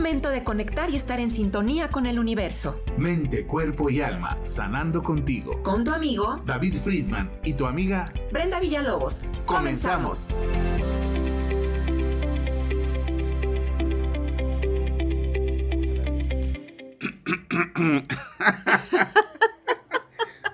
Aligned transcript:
momento 0.00 0.30
de 0.30 0.42
conectar 0.42 0.88
y 0.88 0.96
estar 0.96 1.20
en 1.20 1.30
sintonía 1.30 1.90
con 1.90 2.06
el 2.06 2.18
universo. 2.18 2.82
Mente, 2.96 3.46
cuerpo 3.46 3.90
y 3.90 4.00
alma, 4.00 4.38
sanando 4.46 5.02
contigo. 5.02 5.62
Con 5.62 5.84
tu 5.84 5.92
amigo 5.92 6.40
David 6.46 6.72
Friedman 6.82 7.30
y 7.44 7.52
tu 7.52 7.66
amiga 7.66 8.10
Brenda 8.32 8.60
Villalobos. 8.60 9.20
Comenzamos. 9.44 10.30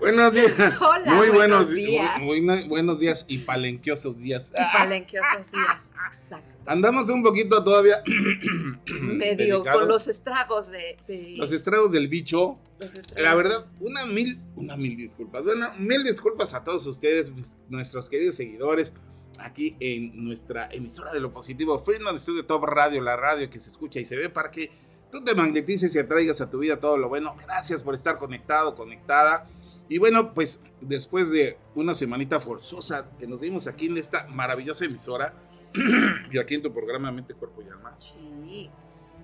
buenos 0.00 0.34
días. 0.34 0.74
Hola, 0.80 1.14
muy 1.14 1.28
buenos 1.28 1.30
buenos, 1.30 1.72
días. 1.72 2.20
Muy, 2.20 2.40
muy 2.40 2.64
buenos 2.64 2.98
días 2.98 3.24
y 3.28 3.38
palenquiosos 3.38 4.18
días. 4.18 4.52
Y 4.58 4.64
palenquiosos 4.76 5.52
días. 5.52 5.92
Exacto. 6.08 6.55
Andamos 6.66 7.08
un 7.10 7.22
poquito 7.22 7.62
todavía 7.62 8.02
Medio 9.00 9.62
con 9.62 9.88
los 9.88 10.08
estragos 10.08 10.70
de. 10.70 10.96
de- 11.06 11.34
Los 11.36 11.52
estragos 11.52 11.92
del 11.92 12.08
bicho. 12.08 12.58
los 12.80 12.94
estragos. 12.94 13.22
La 13.24 13.34
verdad, 13.34 13.66
una 13.80 14.06
mil, 14.06 14.40
una 14.56 14.76
mil 14.76 14.96
disculpas. 14.96 15.44
Bueno, 15.44 15.66
mil 15.78 16.02
disculpas 16.02 16.54
a 16.54 16.64
todos 16.64 16.86
ustedes, 16.86 17.30
nuestros 17.68 18.08
queridos 18.08 18.34
seguidores, 18.36 18.92
aquí 19.38 19.76
en 19.80 20.24
nuestra 20.24 20.68
emisora 20.72 21.12
de 21.12 21.20
lo 21.20 21.32
positivo, 21.32 21.78
Friedman 21.78 22.18
Studio 22.18 22.44
Top 22.46 22.64
Radio, 22.64 23.00
la 23.00 23.16
radio 23.16 23.48
que 23.50 23.60
se 23.60 23.70
escucha 23.70 24.00
y 24.00 24.04
se 24.04 24.16
ve 24.16 24.28
para 24.30 24.50
que 24.50 24.70
tú 25.10 25.22
te 25.22 25.34
magnetices 25.34 25.94
y 25.94 25.98
atraigas 25.98 26.40
a 26.40 26.50
tu 26.50 26.58
vida 26.58 26.80
todo 26.80 26.96
lo 26.96 27.08
bueno. 27.08 27.34
Gracias 27.44 27.82
por 27.82 27.94
estar 27.94 28.18
conectado, 28.18 28.74
conectada. 28.74 29.46
Y 29.88 29.98
bueno, 29.98 30.32
pues 30.34 30.60
después 30.80 31.30
de 31.30 31.56
una 31.74 31.94
semanita 31.94 32.40
forzosa 32.40 33.08
que 33.18 33.26
nos 33.26 33.40
dimos 33.40 33.66
aquí 33.66 33.86
en 33.86 33.98
esta 33.98 34.26
maravillosa 34.28 34.84
emisora 34.84 35.34
y 36.32 36.38
aquí 36.38 36.54
en 36.54 36.62
tu 36.62 36.72
programa 36.72 37.10
Mente, 37.12 37.34
Cuerpo 37.34 37.62
y 37.62 37.68
Alma, 37.68 37.94
Sí. 37.98 38.70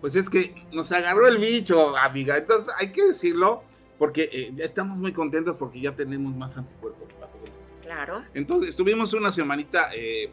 pues 0.00 0.14
es 0.16 0.28
que 0.28 0.54
nos 0.72 0.90
agarró 0.92 1.26
el 1.28 1.38
bicho, 1.38 1.96
amiga. 1.96 2.36
Entonces 2.36 2.72
hay 2.78 2.92
que 2.92 3.04
decirlo 3.06 3.62
porque 3.98 4.28
eh, 4.32 4.52
estamos 4.58 4.98
muy 4.98 5.12
contentos 5.12 5.56
porque 5.56 5.80
ya 5.80 5.94
tenemos 5.94 6.34
más 6.34 6.56
anticuerpos. 6.56 7.20
Claro. 7.82 8.24
Entonces 8.34 8.70
estuvimos 8.70 9.12
una 9.12 9.30
semanita 9.32 9.90
eh, 9.94 10.30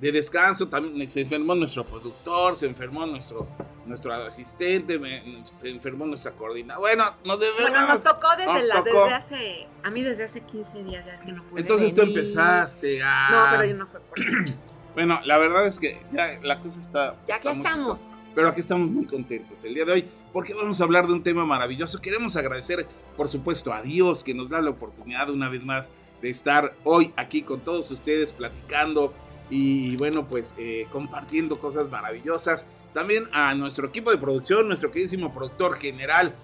de 0.00 0.12
descanso. 0.12 0.68
También 0.68 1.06
se 1.06 1.20
enfermó 1.20 1.54
nuestro 1.54 1.84
productor, 1.84 2.56
se 2.56 2.66
enfermó 2.66 3.06
nuestro, 3.06 3.46
nuestro 3.86 4.12
asistente, 4.14 4.98
me- 4.98 5.44
se 5.44 5.68
enfermó 5.68 6.06
nuestra 6.06 6.32
coordinadora. 6.32 6.80
Bueno, 6.80 7.16
nos 7.24 7.38
debemos. 7.38 7.60
Bueno, 7.70 7.86
nos 7.86 8.02
tocó 8.02 8.28
desde, 8.36 8.52
nos 8.52 8.66
la, 8.66 8.74
tocó. 8.84 9.02
desde 9.04 9.14
hace. 9.14 9.68
A 9.84 9.90
mí 9.90 10.02
desde 10.02 10.24
hace 10.24 10.40
15 10.40 10.82
días 10.84 11.06
ya 11.06 11.14
es 11.14 11.22
que 11.22 11.32
no 11.32 11.44
pude. 11.44 11.60
Entonces 11.60 11.92
tú 11.94 12.00
venir. 12.00 12.18
empezaste. 12.18 12.98
No, 13.00 13.04
ah. 13.06 13.48
pero 13.56 13.64
yo 13.70 13.76
no 13.76 13.86
fue 13.86 14.00
por. 14.00 14.18
Bueno, 14.94 15.20
la 15.24 15.38
verdad 15.38 15.66
es 15.66 15.78
que 15.78 16.00
ya 16.12 16.38
la 16.42 16.60
cosa 16.60 16.80
está. 16.80 17.16
Ya 17.26 17.36
está 17.36 17.50
muy 17.54 17.64
estamos. 17.64 18.00
chistosa. 18.00 18.18
Pero 18.34 18.48
aquí 18.48 18.60
estamos 18.60 18.90
muy 18.90 19.04
contentos 19.04 19.62
el 19.64 19.74
día 19.74 19.84
de 19.84 19.92
hoy 19.92 20.08
porque 20.32 20.54
vamos 20.54 20.80
a 20.80 20.84
hablar 20.84 21.06
de 21.06 21.12
un 21.12 21.22
tema 21.22 21.44
maravilloso. 21.44 22.00
Queremos 22.00 22.36
agradecer, 22.36 22.86
por 23.16 23.28
supuesto, 23.28 23.72
a 23.72 23.82
Dios 23.82 24.24
que 24.24 24.34
nos 24.34 24.48
da 24.48 24.60
la 24.60 24.70
oportunidad 24.70 25.28
una 25.30 25.48
vez 25.48 25.62
más 25.62 25.92
de 26.22 26.30
estar 26.30 26.74
hoy 26.84 27.12
aquí 27.16 27.42
con 27.42 27.60
todos 27.60 27.90
ustedes 27.90 28.32
platicando 28.32 29.12
y, 29.50 29.96
bueno, 29.96 30.26
pues 30.26 30.54
eh, 30.58 30.86
compartiendo 30.90 31.58
cosas 31.58 31.90
maravillosas. 31.90 32.64
También 32.94 33.24
a 33.32 33.54
nuestro 33.54 33.88
equipo 33.88 34.10
de 34.10 34.18
producción, 34.18 34.66
nuestro 34.66 34.90
queridísimo 34.90 35.34
productor 35.34 35.76
general, 35.76 36.34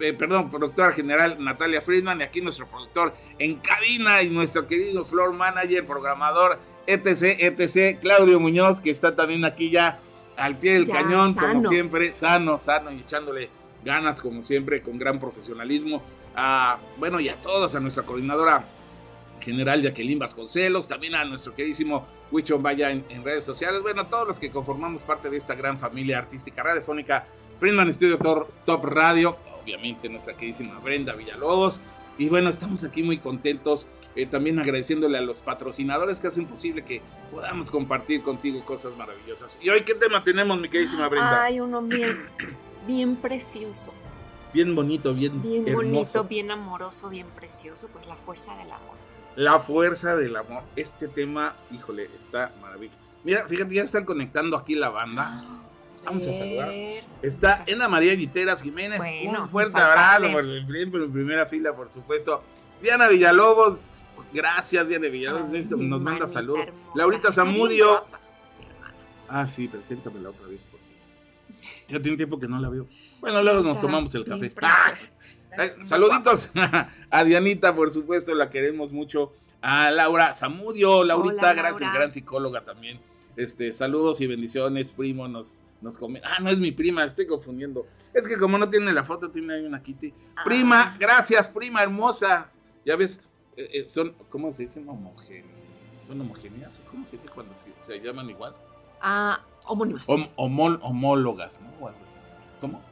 eh, 0.00 0.12
perdón, 0.12 0.50
productora 0.50 0.92
general 0.92 1.42
Natalia 1.42 1.80
Friedman 1.80 2.20
y 2.20 2.24
aquí 2.24 2.40
nuestro 2.40 2.66
productor 2.66 3.14
en 3.38 3.56
cabina 3.56 4.22
y 4.22 4.28
nuestro 4.28 4.66
querido 4.66 5.04
floor 5.04 5.32
manager, 5.32 5.86
programador, 5.86 6.58
etc, 6.92 7.36
etc, 7.40 7.98
Claudio 8.00 8.40
Muñoz, 8.40 8.80
que 8.80 8.90
está 8.90 9.14
también 9.14 9.44
aquí 9.44 9.70
ya 9.70 10.00
al 10.36 10.56
pie 10.56 10.72
del 10.74 10.86
Ya, 10.86 10.94
cañón, 10.94 11.34
como 11.34 11.62
siempre, 11.68 12.12
sano, 12.12 12.58
sano 12.58 12.90
y 12.92 13.00
echándole 13.00 13.50
ganas, 13.84 14.20
como 14.20 14.42
siempre, 14.42 14.80
con 14.80 14.98
gran 14.98 15.20
profesionalismo. 15.20 16.02
A, 16.34 16.78
bueno, 16.96 17.18
y 17.20 17.28
a 17.28 17.36
todos, 17.36 17.74
a 17.74 17.80
nuestra 17.80 18.04
coordinadora 18.04 18.64
general 19.40 19.82
Jacqueline 19.82 20.18
Vasconcelos, 20.18 20.86
también 20.88 21.14
a 21.14 21.24
nuestro 21.24 21.54
queridísimo 21.54 22.06
Huicho 22.30 22.58
Vaya 22.58 22.90
en, 22.90 23.04
en 23.08 23.24
redes 23.24 23.44
sociales, 23.44 23.82
bueno, 23.82 24.02
a 24.02 24.08
todos 24.08 24.28
los 24.28 24.38
que 24.38 24.50
conformamos 24.50 25.02
parte 25.02 25.30
de 25.30 25.36
esta 25.36 25.54
gran 25.54 25.78
familia 25.78 26.18
artística 26.18 26.62
radiofónica, 26.62 27.24
Friedman 27.58 27.92
Studio 27.92 28.18
Tor- 28.18 28.46
Top 28.64 28.84
Radio, 28.84 29.36
obviamente 29.62 30.08
nuestra 30.08 30.34
queridísima 30.34 30.78
Brenda 30.80 31.14
Villalobos, 31.14 31.80
y 32.18 32.28
bueno, 32.28 32.50
estamos 32.50 32.82
aquí 32.84 33.02
muy 33.02 33.18
contentos, 33.18 33.86
eh, 34.16 34.26
también 34.26 34.58
agradeciéndole 34.58 35.16
a 35.18 35.20
los 35.20 35.40
patrocinadores 35.40 36.20
que 36.20 36.26
hacen 36.26 36.46
posible 36.46 36.84
que 36.84 37.00
podamos 37.30 37.70
compartir 37.70 38.22
contigo 38.22 38.64
cosas 38.64 38.96
maravillosas. 38.96 39.58
¿Y 39.62 39.70
hoy 39.70 39.82
qué 39.82 39.94
tema 39.94 40.24
tenemos, 40.24 40.58
mi 40.58 40.68
queridísima 40.68 41.08
Brenda? 41.08 41.44
Hay 41.44 41.60
uno 41.60 41.80
bien, 41.82 42.18
bien 42.86 43.16
precioso. 43.16 43.92
bien 44.52 44.74
bonito, 44.74 45.14
bien, 45.14 45.40
Bien 45.42 45.68
hermoso. 45.68 45.76
bonito, 46.18 46.24
bien 46.24 46.50
amoroso, 46.50 47.08
bien 47.08 47.26
precioso. 47.36 47.88
Pues 47.92 48.06
la 48.08 48.16
fuerza 48.16 48.56
del 48.56 48.70
amor. 48.72 48.96
La 49.36 49.60
fuerza 49.60 50.16
del 50.16 50.34
amor. 50.34 50.64
Este 50.74 51.06
tema, 51.06 51.54
híjole, 51.70 52.10
está 52.18 52.52
maravilloso. 52.60 52.98
Mira, 53.22 53.46
fíjate, 53.46 53.74
ya 53.74 53.82
están 53.82 54.04
conectando 54.04 54.56
aquí 54.56 54.74
la 54.74 54.88
banda. 54.88 55.44
Vamos 56.04 56.26
a 56.26 56.32
saludar. 56.32 56.68
Ver. 56.68 57.04
Está 57.22 57.64
Ena 57.66 57.88
María 57.88 58.14
Guiteras 58.14 58.62
Jiménez. 58.62 58.98
Bueno, 58.98 59.42
un 59.42 59.48
fuerte 59.48 59.80
abrazo 59.80 60.32
por 60.32 60.44
por 60.90 61.12
primera 61.12 61.46
fila, 61.46 61.74
por 61.74 61.88
supuesto. 61.88 62.42
Diana 62.82 63.08
Villalobos. 63.08 63.92
Gracias, 64.32 64.88
Diana 64.88 65.08
Villalobos. 65.08 65.46
Ay, 65.52 65.64
Nos 65.86 66.00
manda 66.00 66.26
saludos. 66.26 66.68
hermosa. 66.68 66.92
Laurita 66.94 67.32
Zamudio. 67.32 68.04
Ah, 69.28 69.46
sí, 69.46 69.68
preséntamela 69.68 70.30
otra 70.30 70.46
vez. 70.46 70.66
Porque 70.70 70.86
ya 71.88 72.00
tiene 72.00 72.16
tiempo 72.16 72.38
que 72.38 72.48
no 72.48 72.58
la 72.58 72.68
veo. 72.68 72.86
Bueno, 73.20 73.42
luego 73.42 73.62
nos 73.62 73.80
tomamos 73.80 74.14
el 74.14 74.24
café. 74.24 74.52
Ah. 74.62 74.92
Eh, 75.58 75.76
saluditos 75.82 76.50
a 77.10 77.24
Dianita, 77.24 77.74
por 77.74 77.90
supuesto, 77.90 78.34
la 78.34 78.50
queremos 78.50 78.92
mucho. 78.92 79.32
A 79.60 79.90
Laura 79.90 80.32
Zamudio, 80.32 81.02
Laurita, 81.04 81.50
Hola, 81.50 81.54
gracias, 81.54 81.92
gran 81.92 82.12
psicóloga 82.12 82.64
también. 82.64 83.00
Este, 83.38 83.72
saludos 83.72 84.20
y 84.20 84.26
bendiciones, 84.26 84.90
primo, 84.92 85.28
nos, 85.28 85.62
nos 85.80 85.96
come. 85.96 86.20
Ah, 86.24 86.40
no 86.42 86.50
es 86.50 86.58
mi 86.58 86.72
prima, 86.72 87.04
estoy 87.04 87.24
confundiendo. 87.26 87.86
Es 88.12 88.26
que 88.26 88.36
como 88.36 88.58
no 88.58 88.68
tiene 88.68 88.92
la 88.92 89.04
foto, 89.04 89.30
tiene 89.30 89.54
ahí 89.54 89.64
una 89.64 89.80
Kitty. 89.80 90.12
Prima, 90.44 90.92
Ah. 90.94 90.96
gracias, 90.98 91.48
prima 91.48 91.80
hermosa. 91.84 92.50
Ya 92.84 92.96
ves, 92.96 93.20
eh, 93.56 93.70
eh, 93.74 93.88
son, 93.88 94.12
¿cómo 94.28 94.52
se 94.52 94.64
dicen? 94.64 94.88
Homogéneas. 94.88 95.46
¿Son 96.04 96.20
homogéneas? 96.20 96.82
¿Cómo 96.90 97.04
se 97.04 97.12
dice 97.12 97.28
cuando 97.32 97.54
se, 97.56 97.72
se 97.80 98.00
llaman 98.00 98.28
igual? 98.28 98.56
Ah, 99.00 99.40
homónimas. 99.66 100.04
Hom- 100.08 100.28
homol- 100.36 100.80
homólogas, 100.82 101.60
¿no? 101.60 101.68
O 101.80 101.86
algo 101.88 102.00
así. 102.08 102.16
¿Cómo? 102.60 102.82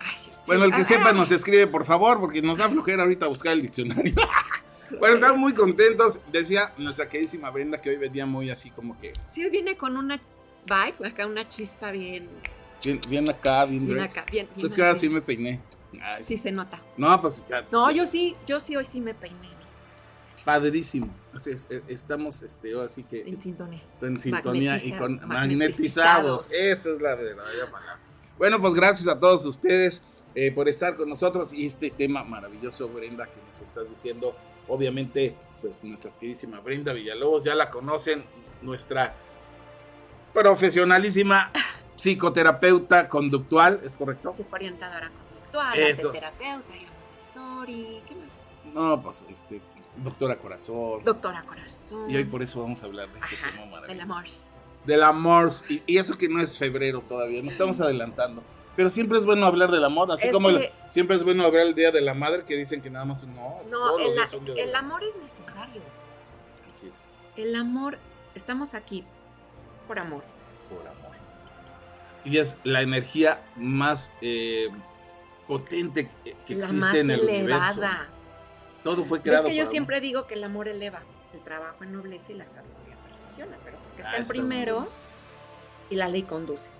Ay, 0.00 0.16
Bueno, 0.48 0.64
el 0.64 0.72
que 0.72 0.82
sepa 0.82 1.12
nos 1.12 1.30
escribe, 1.30 1.68
por 1.68 1.84
favor, 1.84 2.18
porque 2.18 2.42
nos 2.42 2.58
da 2.58 2.68
flojera 2.68 3.04
ahorita 3.04 3.28
buscar 3.28 3.52
el 3.52 3.62
diccionario. 3.62 4.12
bueno, 4.98 5.14
estamos 5.16 5.38
muy 5.38 5.52
contentos. 5.54 6.20
Decía 6.30 6.72
nuestra 6.78 7.08
queridísima 7.08 7.50
Brenda 7.50 7.80
que 7.80 7.90
hoy 7.90 7.96
venía 7.96 8.26
muy 8.26 8.50
así 8.50 8.70
como 8.70 8.98
que 9.00 9.12
Sí, 9.28 9.44
hoy 9.44 9.50
viene 9.50 9.76
con 9.76 9.96
una 9.96 10.20
vibe, 10.66 11.08
acá 11.08 11.26
una 11.26 11.48
chispa 11.48 11.90
bien, 11.92 12.28
bien, 12.84 13.00
bien 13.08 13.28
acá, 13.28 13.64
bien, 13.66 13.86
bien 13.86 14.00
acá, 14.00 14.24
bien. 14.30 14.48
bien 14.54 14.66
Es 14.68 14.74
que 14.74 14.80
ahora 14.82 14.92
así. 14.92 15.06
sí 15.06 15.08
me 15.08 15.20
peiné. 15.22 15.60
Ay, 16.00 16.22
Sí 16.22 16.36
se 16.38 16.50
nota. 16.52 16.80
No, 16.96 17.20
pues 17.20 17.46
ya. 17.48 17.66
No, 17.70 17.90
yo 17.90 18.06
sí, 18.06 18.34
yo 18.46 18.60
sí 18.60 18.76
hoy 18.76 18.84
sí 18.84 19.00
me 19.00 19.14
peiné. 19.14 19.48
Padrísimo. 20.44 21.08
Así 21.34 21.50
es, 21.50 21.68
estamos 21.88 22.42
este, 22.42 22.72
ahora 22.74 22.88
sí 22.88 23.04
que 23.04 23.22
En 23.22 23.40
sintonía. 23.40 23.80
en 24.00 24.18
sintonía 24.18 24.76
y 24.84 24.90
con 24.92 25.20
magnetizados. 25.26 25.28
magnetizados. 25.28 26.52
Esa 26.52 26.90
es 26.90 27.00
la 27.00 27.14
verdadera 27.14 27.70
palabra. 27.70 27.98
Bueno, 28.38 28.60
pues 28.60 28.74
gracias 28.74 29.06
a 29.08 29.18
todos 29.20 29.44
ustedes 29.46 30.02
eh, 30.34 30.50
por 30.50 30.68
estar 30.68 30.96
con 30.96 31.08
nosotros 31.08 31.52
y 31.52 31.66
este 31.66 31.90
tema 31.90 32.24
maravilloso, 32.24 32.88
Brenda, 32.88 33.26
que 33.26 33.40
nos 33.48 33.60
estás 33.60 33.88
diciendo. 33.88 34.34
Obviamente, 34.68 35.34
pues 35.60 35.82
nuestra 35.84 36.10
queridísima 36.12 36.60
Brenda 36.60 36.92
Villalobos, 36.92 37.44
ya 37.44 37.54
la 37.54 37.70
conocen, 37.70 38.24
nuestra 38.62 39.14
profesionalísima 40.32 41.50
psicoterapeuta 41.96 43.08
conductual, 43.08 43.80
¿es 43.82 43.96
correcto? 43.96 44.32
Psicoorientadora 44.32 45.10
conductual, 45.10 45.72
terapeuta, 46.12 46.74
Montessori, 47.22 48.02
¿qué 48.08 48.14
más? 48.14 48.74
No, 48.74 49.02
pues 49.02 49.26
este, 49.30 49.60
es 49.78 49.96
doctora 50.02 50.36
corazón. 50.38 51.04
Doctora 51.04 51.42
corazón. 51.42 52.10
y 52.10 52.16
hoy 52.16 52.24
por 52.24 52.42
eso 52.42 52.62
vamos 52.62 52.82
a 52.82 52.86
hablar 52.86 53.12
de 53.12 53.20
este 53.20 53.34
Ajá, 53.36 53.50
tema 53.50 53.66
maravilloso. 53.66 53.88
del 53.88 54.00
amor. 54.00 54.24
Del 54.86 55.02
amor. 55.02 55.52
Y, 55.68 55.82
y 55.86 55.98
eso 55.98 56.16
que 56.16 56.28
no 56.28 56.40
es 56.40 56.56
febrero 56.56 57.02
todavía, 57.06 57.42
nos 57.42 57.52
estamos 57.52 57.80
adelantando. 57.82 58.42
Pero 58.76 58.88
siempre 58.90 59.18
es 59.18 59.26
bueno 59.26 59.44
hablar 59.46 59.70
del 59.70 59.84
amor, 59.84 60.10
así 60.12 60.28
Es 60.28 60.32
como 60.32 60.48
el- 60.48 60.70
siempre 60.88 61.16
es 61.16 61.22
bueno 61.24 61.44
hablar 61.44 61.66
el 61.66 61.74
Día 61.74 61.90
de 61.90 62.00
la 62.00 62.14
Madre, 62.14 62.44
que 62.44 62.56
dicen 62.56 62.80
que 62.80 62.88
nada 62.90 63.04
más 63.04 63.22
no. 63.24 63.60
No, 63.70 63.98
el, 63.98 64.14
de 64.46 64.62
el 64.62 64.72
la 64.72 64.78
amor 64.78 65.04
es 65.04 65.16
necesario. 65.16 65.82
Así 66.68 66.86
es, 66.88 66.94
El 67.36 67.54
amor, 67.54 67.98
estamos 68.34 68.72
aquí 68.74 69.04
por 69.86 69.98
amor. 69.98 70.22
por 70.70 70.80
amor. 70.88 71.12
Y 72.24 72.38
es 72.38 72.56
la 72.64 72.80
energía 72.82 73.42
más 73.56 74.12
eh, 74.22 74.68
potente 75.46 76.08
que, 76.24 76.34
que 76.46 76.54
la 76.54 76.60
existe 76.64 76.80
más 76.86 76.94
en 76.94 77.10
el 77.10 77.28
elevada. 77.28 77.72
universo. 77.72 78.04
Todo 78.84 79.04
fue 79.04 79.18
Es 79.18 79.24
creado 79.24 79.44
que 79.48 79.54
yo 79.54 79.66
siempre 79.66 80.00
digo 80.00 80.26
que 80.26 80.34
el 80.34 80.44
amor 80.44 80.66
eleva, 80.68 81.02
el 81.34 81.40
trabajo 81.40 81.84
ennoblece 81.84 82.32
y 82.32 82.36
la 82.36 82.46
sabiduría 82.46 82.96
perfecciona, 83.06 83.56
pero 83.64 83.76
porque 83.78 84.02
está 84.02 84.16
en 84.16 84.26
primero 84.26 84.88
y 85.90 85.96
la 85.96 86.08
ley 86.08 86.22
conduce, 86.22 86.70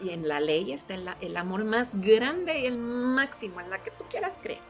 Y 0.00 0.10
en 0.10 0.28
la 0.28 0.40
ley 0.40 0.72
está 0.72 0.94
el, 0.94 1.08
el 1.20 1.36
amor 1.36 1.64
más 1.64 1.90
grande 1.94 2.60
y 2.60 2.66
el 2.66 2.78
máximo, 2.78 3.60
en 3.60 3.70
la 3.70 3.82
que 3.82 3.90
tú 3.90 4.04
quieras 4.10 4.38
creer. 4.42 4.60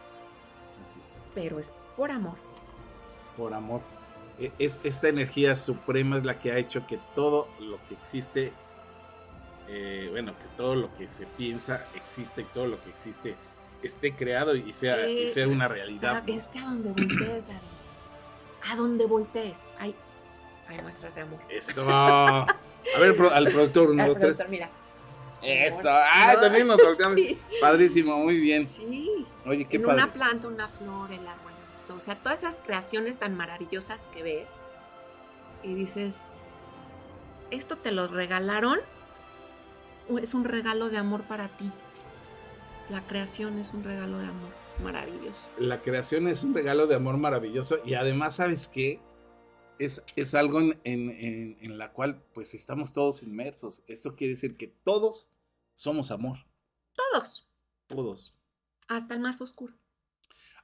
Así 0.85 1.01
es. 1.05 1.25
Pero 1.35 1.59
es 1.59 1.73
por 1.97 2.11
amor. 2.11 2.37
Por 3.37 3.53
amor. 3.55 3.81
E- 4.39 4.53
Es, 4.59 4.79
esta 4.85 5.09
energía 5.09 5.57
suprema 5.57 6.19
es 6.19 6.25
la 6.25 6.39
que 6.39 6.53
ha 6.53 6.59
hecho 6.59 6.87
que 6.87 6.99
todo 7.15 7.49
lo 7.59 7.79
que 7.89 7.95
existe, 7.95 8.53
eh, 9.69 10.09
bueno, 10.13 10.33
que 10.39 10.45
todo 10.57 10.77
lo 10.77 10.95
que 10.95 11.09
se 11.09 11.27
piensa 11.27 11.85
existe 11.97 12.43
y 12.43 12.45
todo 12.45 12.67
lo 12.67 12.81
que 12.83 12.91
existe 12.91 13.35
esté 13.83 14.15
creado 14.15 14.55
y 14.55 14.73
sea, 14.73 15.09
y 15.09 15.27
sea 15.27 15.49
una 15.49 15.67
realidad. 15.67 16.23
¿no? 16.25 16.33
Es 16.33 16.47
que 16.49 16.61
a 16.61 16.67
donde 16.67 16.93
voltees, 16.93 17.49
David, 17.49 17.61
a 18.71 18.77
donde 18.77 19.07
voltees, 19.07 19.65
hay, 19.81 19.93
hay 20.69 20.79
muestras 20.83 21.17
de 21.17 21.23
amor. 21.23 21.41
Eso. 21.49 21.85
A 21.91 22.47
ver, 23.01 23.17
al 23.33 23.49
productor, 23.49 23.91
uno, 23.91 24.03
Al 24.05 24.09
dos, 24.11 24.19
tres. 24.19 24.37
productor, 24.37 24.49
mira. 24.51 24.71
Eso. 25.47 25.89
Ah, 25.89 26.33
No, 26.35 26.41
también 26.41 26.67
nos 26.67 26.77
volteamos. 26.83 27.17
Sí, 27.17 27.39
Padrísimo, 27.61 28.17
muy 28.19 28.39
bien. 28.39 28.67
sí. 28.67 29.27
Oye, 29.45 29.65
qué 29.67 29.77
en 29.77 29.83
padre. 29.83 30.03
una 30.03 30.13
planta, 30.13 30.49
una 30.49 30.69
flor, 30.69 31.13
el 31.13 31.27
arbolito. 31.27 31.95
O 31.95 32.01
sea, 32.01 32.17
todas 32.17 32.41
esas 32.41 32.61
creaciones 32.65 33.19
tan 33.19 33.37
maravillosas 33.37 34.09
que 34.09 34.23
ves 34.23 34.51
y 35.63 35.75
dices, 35.75 36.23
¿esto 37.51 37.77
te 37.77 37.93
lo 37.93 38.09
regalaron? 38.09 38.79
¿O 40.09 40.19
es 40.19 40.35
un 40.35 40.45
regalo 40.45 40.89
de 40.89 40.99
amor 40.99 41.23
para 41.25 41.49
ti? 41.49 41.71
La 42.89 43.01
creación 43.03 43.59
es 43.59 43.73
un 43.73 43.83
regalo 43.85 44.19
de 44.19 44.27
amor 44.27 44.51
maravilloso. 44.83 45.49
La 45.59 45.81
creación 45.83 46.29
es 46.29 46.45
un 46.45 46.55
regalo 46.55 46.87
de 46.87 46.95
amor 46.97 47.17
maravilloso 47.17 47.79
y 47.85 47.95
además, 47.95 48.37
¿sabes 48.37 48.69
qué? 48.69 49.01
Es, 49.79 50.05
es 50.17 50.35
algo 50.35 50.61
en, 50.61 50.79
en- 50.85 51.11
en- 51.11 51.57
en 51.61 51.79
la 51.79 51.93
cual 51.93 52.23
pues 52.33 52.55
estamos 52.55 52.93
todos 52.93 53.23
inmersos. 53.23 53.83
Esto 53.89 54.15
quiere 54.17 54.35
decir 54.35 54.57
que 54.57 54.69
todos 54.85 55.31
somos 55.77 56.11
amor. 56.11 56.39
Todos, 57.13 57.47
Todos. 57.87 58.35
hasta 58.89 59.15
el 59.15 59.21
más 59.21 59.41
oscuro. 59.41 59.75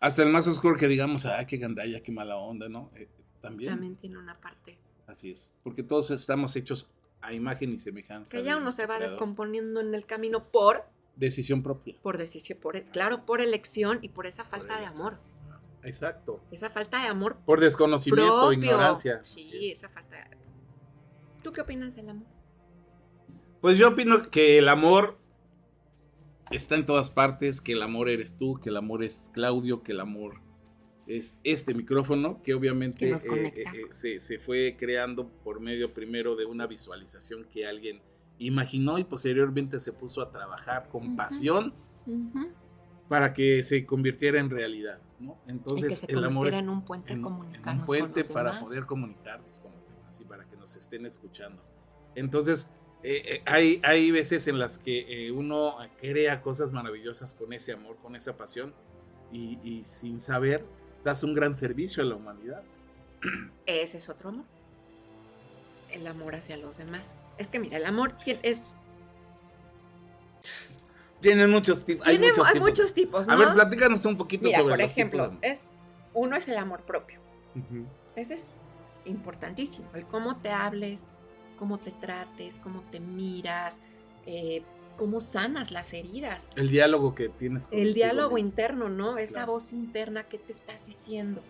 Hasta 0.00 0.22
el 0.24 0.30
más 0.30 0.48
oscuro 0.48 0.76
que 0.76 0.88
digamos, 0.88 1.26
ay, 1.26 1.46
qué 1.46 1.58
gandalla, 1.58 2.02
qué 2.02 2.10
mala 2.10 2.36
onda, 2.36 2.68
¿no? 2.68 2.90
Eh, 2.96 3.08
también. 3.40 3.70
También 3.72 3.96
tiene 3.96 4.18
una 4.18 4.34
parte 4.34 4.78
Así 5.06 5.30
es. 5.30 5.56
Porque 5.62 5.82
todos 5.82 6.10
estamos 6.10 6.56
hechos 6.56 6.90
a 7.20 7.32
imagen 7.34 7.72
y 7.72 7.78
semejanza. 7.78 8.30
que 8.36 8.42
ya 8.42 8.56
uno 8.56 8.72
se 8.72 8.82
va 8.86 8.96
Creador. 8.96 9.10
descomponiendo 9.10 9.80
en 9.80 9.94
el 9.94 10.06
camino 10.06 10.50
por, 10.50 10.84
Decisión 11.16 11.62
propia. 11.62 11.94
por 12.02 12.16
decisión, 12.16 12.58
por 12.60 12.76
es 12.76 12.88
claro, 12.90 13.26
por 13.26 13.40
elección 13.42 13.98
y 14.00 14.08
por 14.08 14.26
esa 14.26 14.44
falta 14.44 14.80
de 14.80 14.86
amor. 14.86 15.20
Exacto. 15.84 16.42
Esa 16.50 16.70
falta 16.70 17.00
de 17.02 17.08
amor 17.08 17.36
Por 17.44 17.60
desconocimiento, 17.60 18.40
propio. 18.48 18.52
ignorancia. 18.58 19.22
Sí, 19.22 19.70
esa 19.70 19.88
falta 19.90 20.16
de 20.16 20.36
¿Tú 21.42 21.52
qué 21.52 21.60
opinas 21.60 21.94
del 21.94 22.08
amor? 22.08 22.26
Pues 23.62 23.78
yo 23.78 23.90
opino 23.90 24.28
que 24.28 24.58
el 24.58 24.68
amor 24.68 25.16
está 26.50 26.74
en 26.74 26.84
todas 26.84 27.10
partes, 27.10 27.60
que 27.60 27.74
el 27.74 27.82
amor 27.82 28.08
eres 28.08 28.36
tú, 28.36 28.58
que 28.60 28.70
el 28.70 28.76
amor 28.76 29.04
es 29.04 29.30
Claudio, 29.32 29.84
que 29.84 29.92
el 29.92 30.00
amor 30.00 30.40
es 31.06 31.38
este 31.44 31.72
micrófono, 31.72 32.42
que 32.42 32.54
obviamente 32.54 33.08
eh, 33.08 33.14
eh, 33.14 33.54
eh, 33.56 33.64
se, 33.90 34.18
se 34.18 34.40
fue 34.40 34.76
creando 34.76 35.28
por 35.44 35.60
medio 35.60 35.94
primero 35.94 36.34
de 36.34 36.44
una 36.44 36.66
visualización 36.66 37.44
que 37.44 37.64
alguien 37.64 38.02
imaginó 38.38 38.98
y 38.98 39.04
posteriormente 39.04 39.78
se 39.78 39.92
puso 39.92 40.22
a 40.22 40.32
trabajar 40.32 40.88
con 40.88 41.14
pasión 41.14 41.72
para 43.08 43.32
que 43.32 43.62
se 43.62 43.86
convirtiera 43.86 44.40
en 44.40 44.50
realidad, 44.50 45.00
¿no? 45.20 45.38
Entonces 45.46 46.04
el 46.08 46.24
amor 46.24 46.48
es 46.48 46.56
en 46.56 46.68
un 46.68 46.84
puente 46.84 47.12
en, 47.12 47.24
un 47.24 47.84
puente 47.86 48.24
para 48.24 48.54
demás. 48.54 48.64
poder 48.64 48.86
comunicarnos 48.86 49.60
con 49.60 49.70
los 49.72 49.86
demás 49.86 50.20
y 50.20 50.24
para 50.24 50.48
que 50.48 50.56
nos 50.56 50.74
estén 50.74 51.06
escuchando. 51.06 51.62
Entonces, 52.14 52.68
eh, 53.02 53.22
eh, 53.26 53.42
hay, 53.46 53.80
hay 53.84 54.10
veces 54.10 54.46
en 54.48 54.58
las 54.58 54.78
que 54.78 55.26
eh, 55.26 55.32
uno 55.32 55.76
crea 56.00 56.40
cosas 56.42 56.72
maravillosas 56.72 57.34
con 57.34 57.52
ese 57.52 57.72
amor, 57.72 57.96
con 57.96 58.16
esa 58.16 58.36
pasión, 58.36 58.74
y, 59.32 59.58
y 59.62 59.84
sin 59.84 60.20
saber, 60.20 60.64
das 61.04 61.24
un 61.24 61.34
gran 61.34 61.54
servicio 61.54 62.02
a 62.02 62.06
la 62.06 62.14
humanidad. 62.14 62.62
Ese 63.66 63.96
es 63.96 64.08
otro 64.08 64.28
amor. 64.30 64.44
El 65.90 66.06
amor 66.06 66.34
hacia 66.34 66.56
los 66.56 66.78
demás. 66.78 67.14
Es 67.38 67.48
que 67.48 67.58
mira, 67.58 67.76
el 67.76 67.86
amor 67.86 68.14
es 68.42 68.76
Tienen 71.20 71.50
muchos 71.50 71.84
tipos. 71.84 72.06
Hay 72.06 72.18
tiene 72.18 72.32
muchos 72.32 72.46
hay 72.46 72.52
tipos. 72.54 72.68
muchos 72.68 72.94
tipos, 72.94 73.26
¿no? 73.28 73.34
A 73.34 73.36
ver, 73.36 73.52
platícanos 73.54 74.04
un 74.06 74.16
poquito 74.16 74.46
Mira, 74.46 74.58
sobre 74.58 74.72
por 74.74 74.82
los 74.82 74.92
ejemplo, 74.92 75.24
tipos 75.30 75.40
de 75.40 75.48
es 75.48 75.70
uno 76.14 76.36
es 76.36 76.48
el 76.48 76.56
amor 76.58 76.82
propio. 76.82 77.20
Ese 78.16 78.34
es 78.34 78.58
importantísimo. 79.04 79.88
El 79.94 80.06
cómo 80.06 80.36
te 80.38 80.50
hables, 80.50 81.08
cómo 81.62 81.78
te 81.78 81.92
trates, 81.92 82.58
cómo 82.58 82.80
te 82.90 82.98
miras, 82.98 83.80
eh, 84.26 84.64
cómo 84.96 85.20
sanas 85.20 85.70
las 85.70 85.92
heridas. 85.92 86.50
El 86.56 86.70
diálogo 86.70 87.14
que 87.14 87.28
tienes 87.28 87.66
El 87.70 87.70
contigo 87.70 87.94
diálogo 87.94 88.34
mismo. 88.34 88.48
interno, 88.48 88.88
¿no? 88.88 89.16
Esa 89.16 89.34
Claro. 89.34 89.52
voz 89.52 89.72
interna 89.72 90.24
que 90.24 90.38
te 90.38 90.50
estás 90.50 90.84
diciendo. 90.86 91.40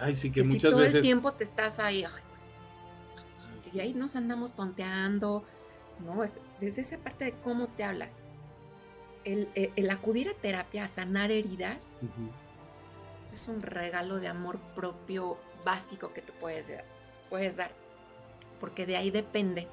Ay, 0.00 0.16
sí, 0.16 0.32
que, 0.32 0.40
Que 0.40 0.46
si 0.48 0.54
muchas 0.54 0.72
todo 0.72 0.80
veces. 0.80 0.96
el 0.96 1.02
tiempo 1.02 1.30
te 1.30 1.44
estás 1.44 1.78
ahí, 1.78 2.02
ay, 2.02 2.22
y 3.72 3.78
ahí 3.78 3.94
nos 3.94 4.16
andamos 4.16 4.52
tonteando, 4.56 5.44
¿no? 6.04 6.24
Es, 6.24 6.40
desde 6.60 6.80
esa 6.80 6.98
parte 6.98 7.26
de 7.26 7.32
cómo 7.44 7.68
te 7.68 7.84
hablas. 7.84 8.18
El, 9.22 9.48
el- 9.54 9.70
el 9.76 9.90
acudir 9.90 10.28
a 10.28 10.34
terapia, 10.34 10.82
a 10.84 10.88
sanar 10.88 11.30
heridas, 11.30 11.94
es 13.32 13.46
un 13.46 13.62
regalo 13.62 14.18
de 14.18 14.26
amor 14.26 14.58
propio 14.74 15.38
básico 15.64 16.12
que 16.12 16.20
te 16.22 16.32
puedes 16.32 16.72
puedes 17.30 17.56
dar. 17.58 17.70
Porque 18.60 18.86
de 18.86 18.96
ahí 18.96 19.10
depende 19.10 19.68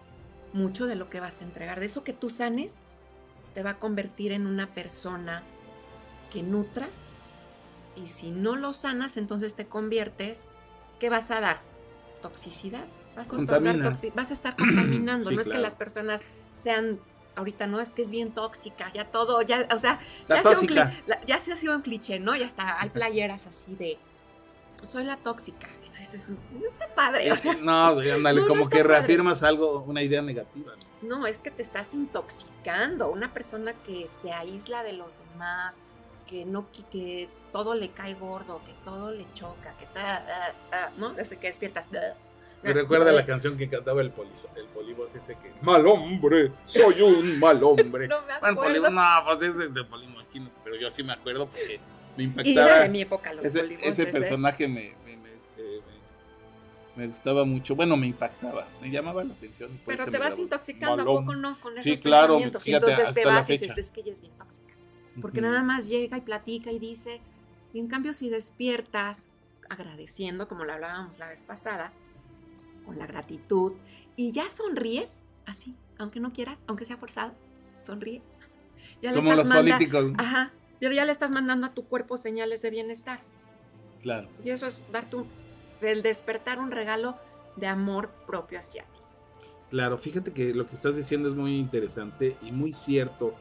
mucho 0.53 0.85
de 0.85 0.95
lo 0.95 1.09
que 1.09 1.19
vas 1.19 1.41
a 1.41 1.45
entregar. 1.45 1.79
De 1.79 1.85
eso 1.85 2.03
que 2.03 2.13
tú 2.13 2.29
sanes, 2.29 2.79
te 3.53 3.63
va 3.63 3.71
a 3.71 3.79
convertir 3.79 4.31
en 4.31 4.47
una 4.47 4.73
persona 4.73 5.43
que 6.31 6.43
nutra. 6.43 6.89
Y 7.95 8.07
si 8.07 8.31
no 8.31 8.55
lo 8.55 8.73
sanas, 8.73 9.17
entonces 9.17 9.55
te 9.55 9.67
conviertes, 9.67 10.47
¿qué 10.99 11.09
vas 11.09 11.31
a 11.31 11.39
dar? 11.41 11.61
Toxicidad. 12.21 12.85
Vas 13.15 13.27
a, 13.31 13.35
toxi- 13.91 14.13
vas 14.15 14.31
a 14.31 14.33
estar 14.33 14.55
contaminando. 14.57 15.29
Sí, 15.29 15.35
no 15.35 15.41
es 15.41 15.47
que 15.47 15.59
las 15.61 15.75
personas 15.75 16.21
sean, 16.55 16.99
ahorita 17.35 17.67
no, 17.67 17.79
es 17.79 17.93
que 17.93 18.01
es 18.01 18.09
bien 18.09 18.31
tóxica, 18.33 18.91
ya 18.93 19.11
todo, 19.11 19.41
ya, 19.43 19.67
o 19.71 19.77
sea, 19.77 19.99
un 20.61 20.67
ya 21.27 21.39
se 21.39 21.53
ha 21.53 21.55
sido 21.55 21.75
un 21.75 21.81
cliché, 21.83 22.19
¿no? 22.19 22.35
Ya 22.35 22.45
está, 22.47 22.81
hay 22.81 22.89
playeras 22.89 23.45
así 23.45 23.75
de 23.75 23.99
soy 24.83 25.03
la 25.03 25.17
tóxica. 25.17 25.67
Entonces, 25.83 26.29
no 26.29 26.67
está 26.67 26.93
padre. 26.95 27.31
O 27.31 27.35
sea, 27.35 27.53
no, 27.55 28.01
sí, 28.01 28.09
ándale, 28.09 28.41
no, 28.41 28.47
como 28.47 28.63
que 28.69 28.77
padre. 28.79 28.83
reafirmas 28.83 29.43
algo, 29.43 29.81
una 29.87 30.01
idea 30.03 30.21
negativa. 30.21 30.73
¿no? 31.01 31.19
no, 31.19 31.27
es 31.27 31.41
que 31.41 31.51
te 31.51 31.61
estás 31.61 31.93
intoxicando. 31.93 33.11
Una 33.11 33.33
persona 33.33 33.73
que 33.73 34.07
se 34.07 34.31
aísla 34.31 34.83
de 34.83 34.93
los 34.93 35.21
demás, 35.29 35.81
que 36.27 36.45
no 36.45 36.67
que, 36.71 37.29
todo 37.51 37.75
le 37.75 37.89
cae 37.89 38.15
gordo, 38.15 38.61
que 38.65 38.73
todo 38.83 39.11
le 39.11 39.31
choca, 39.33 39.77
que 39.77 39.85
ta, 39.87 40.25
¿no? 40.97 41.13
Desde 41.13 41.37
que 41.37 41.47
despiertas. 41.47 41.87
Me 42.63 42.73
recuerda 42.73 43.11
la 43.11 43.25
canción 43.25 43.57
que 43.57 43.67
cantaba 43.69 44.01
el 44.01 44.09
polizo, 44.11 44.49
el 44.55 44.65
polibos 44.67 45.13
ese 45.13 45.35
que. 45.35 45.53
Mal 45.61 45.85
hombre, 45.85 46.51
soy 46.65 47.01
un 47.01 47.39
mal 47.39 47.61
hombre. 47.63 48.07
No 48.13 48.21
me 48.21 48.27
Bueno, 48.27 48.37
acuerdo. 48.39 48.61
Polibos, 48.63 48.91
no, 48.91 49.23
pues 49.25 49.41
ese 49.43 49.63
es 49.65 49.73
de 49.73 49.83
Polibos, 49.83 50.23
pero 50.63 50.75
yo 50.77 50.89
sí 50.89 51.03
me 51.03 51.13
acuerdo 51.13 51.45
porque 51.47 51.79
me 52.17 52.23
Y 52.23 52.25
era 52.27 52.41
impactaba. 52.41 52.79
de 52.83 52.89
mi 52.89 53.01
época 53.01 53.33
los 53.33 53.45
ese, 53.45 53.77
ese 53.81 54.03
¿eh? 54.03 54.05
personaje 54.07 54.67
me, 54.67 54.95
me, 55.05 55.17
me, 55.17 55.29
me- 55.29 55.33
me 56.95 57.07
gustaba 57.07 57.43
mucho. 57.43 57.75
Bueno, 57.75 57.97
me 57.97 58.05
impactaba, 58.07 58.67
me 58.81 58.91
llamaba 58.91 59.23
la 59.23 59.33
atención. 59.33 59.79
Pero 59.85 60.05
te 60.05 60.19
vas 60.19 60.37
intoxicando, 60.37 61.01
¿a 61.01 61.05
poco 61.05 61.35
no? 61.35 61.59
Con 61.59 61.73
esos 61.73 61.83
Sí, 61.83 61.97
claro, 61.97 62.33
pensamientos. 62.33 62.63
Fíjate, 62.63 62.91
entonces 62.91 63.15
te 63.15 63.25
vas 63.25 63.49
y 63.49 63.53
dices, 63.53 63.77
es 63.77 63.91
que 63.91 64.01
ella 64.01 64.11
es 64.11 64.21
bien 64.21 64.33
tóxica. 64.37 64.73
Porque 65.21 65.41
nada 65.41 65.63
más 65.63 65.89
llega 65.89 66.17
y 66.17 66.21
platica 66.21 66.71
y 66.71 66.79
dice, 66.79 67.19
y 67.73 67.79
en 67.79 67.87
cambio 67.87 68.13
si 68.13 68.29
despiertas 68.29 69.29
agradeciendo, 69.69 70.47
como 70.47 70.65
lo 70.65 70.73
hablábamos 70.73 71.17
la 71.19 71.29
vez 71.29 71.41
pasada, 71.43 71.91
con 72.85 72.99
la 72.99 73.07
gratitud, 73.07 73.73
y 74.15 74.31
ya 74.31 74.49
sonríes, 74.51 75.23
así, 75.47 75.75
aunque 75.97 76.19
no 76.19 76.31
quieras, 76.33 76.61
aunque 76.67 76.85
sea 76.85 76.97
forzado, 76.97 77.33
sonríe. 77.81 78.21
Ya 79.01 79.11
le 79.11 79.17
Como 79.17 79.29
estás 79.31 79.47
los 79.47 79.55
manda- 79.55 79.77
políticos. 79.77 80.11
Ajá, 80.17 80.51
pero 80.83 80.95
ya 80.95 81.05
le 81.05 81.13
estás 81.13 81.31
mandando 81.31 81.65
a 81.65 81.73
tu 81.73 81.85
cuerpo 81.85 82.17
señales 82.17 82.61
de 82.61 82.69
bienestar. 82.69 83.21
Claro. 84.01 84.27
Y 84.43 84.49
eso 84.49 84.65
es 84.65 84.83
darte 84.91 85.15
un, 85.15 85.29
el 85.79 86.01
despertar 86.01 86.59
un 86.59 86.71
regalo 86.71 87.17
de 87.55 87.67
amor 87.67 88.09
propio 88.27 88.59
hacia 88.59 88.83
ti. 88.83 88.99
Claro, 89.69 89.97
fíjate 89.97 90.33
que 90.33 90.53
lo 90.53 90.67
que 90.67 90.75
estás 90.75 90.97
diciendo 90.97 91.29
es 91.29 91.35
muy 91.35 91.57
interesante 91.57 92.35
y 92.41 92.51
muy 92.51 92.73
cierto. 92.73 93.33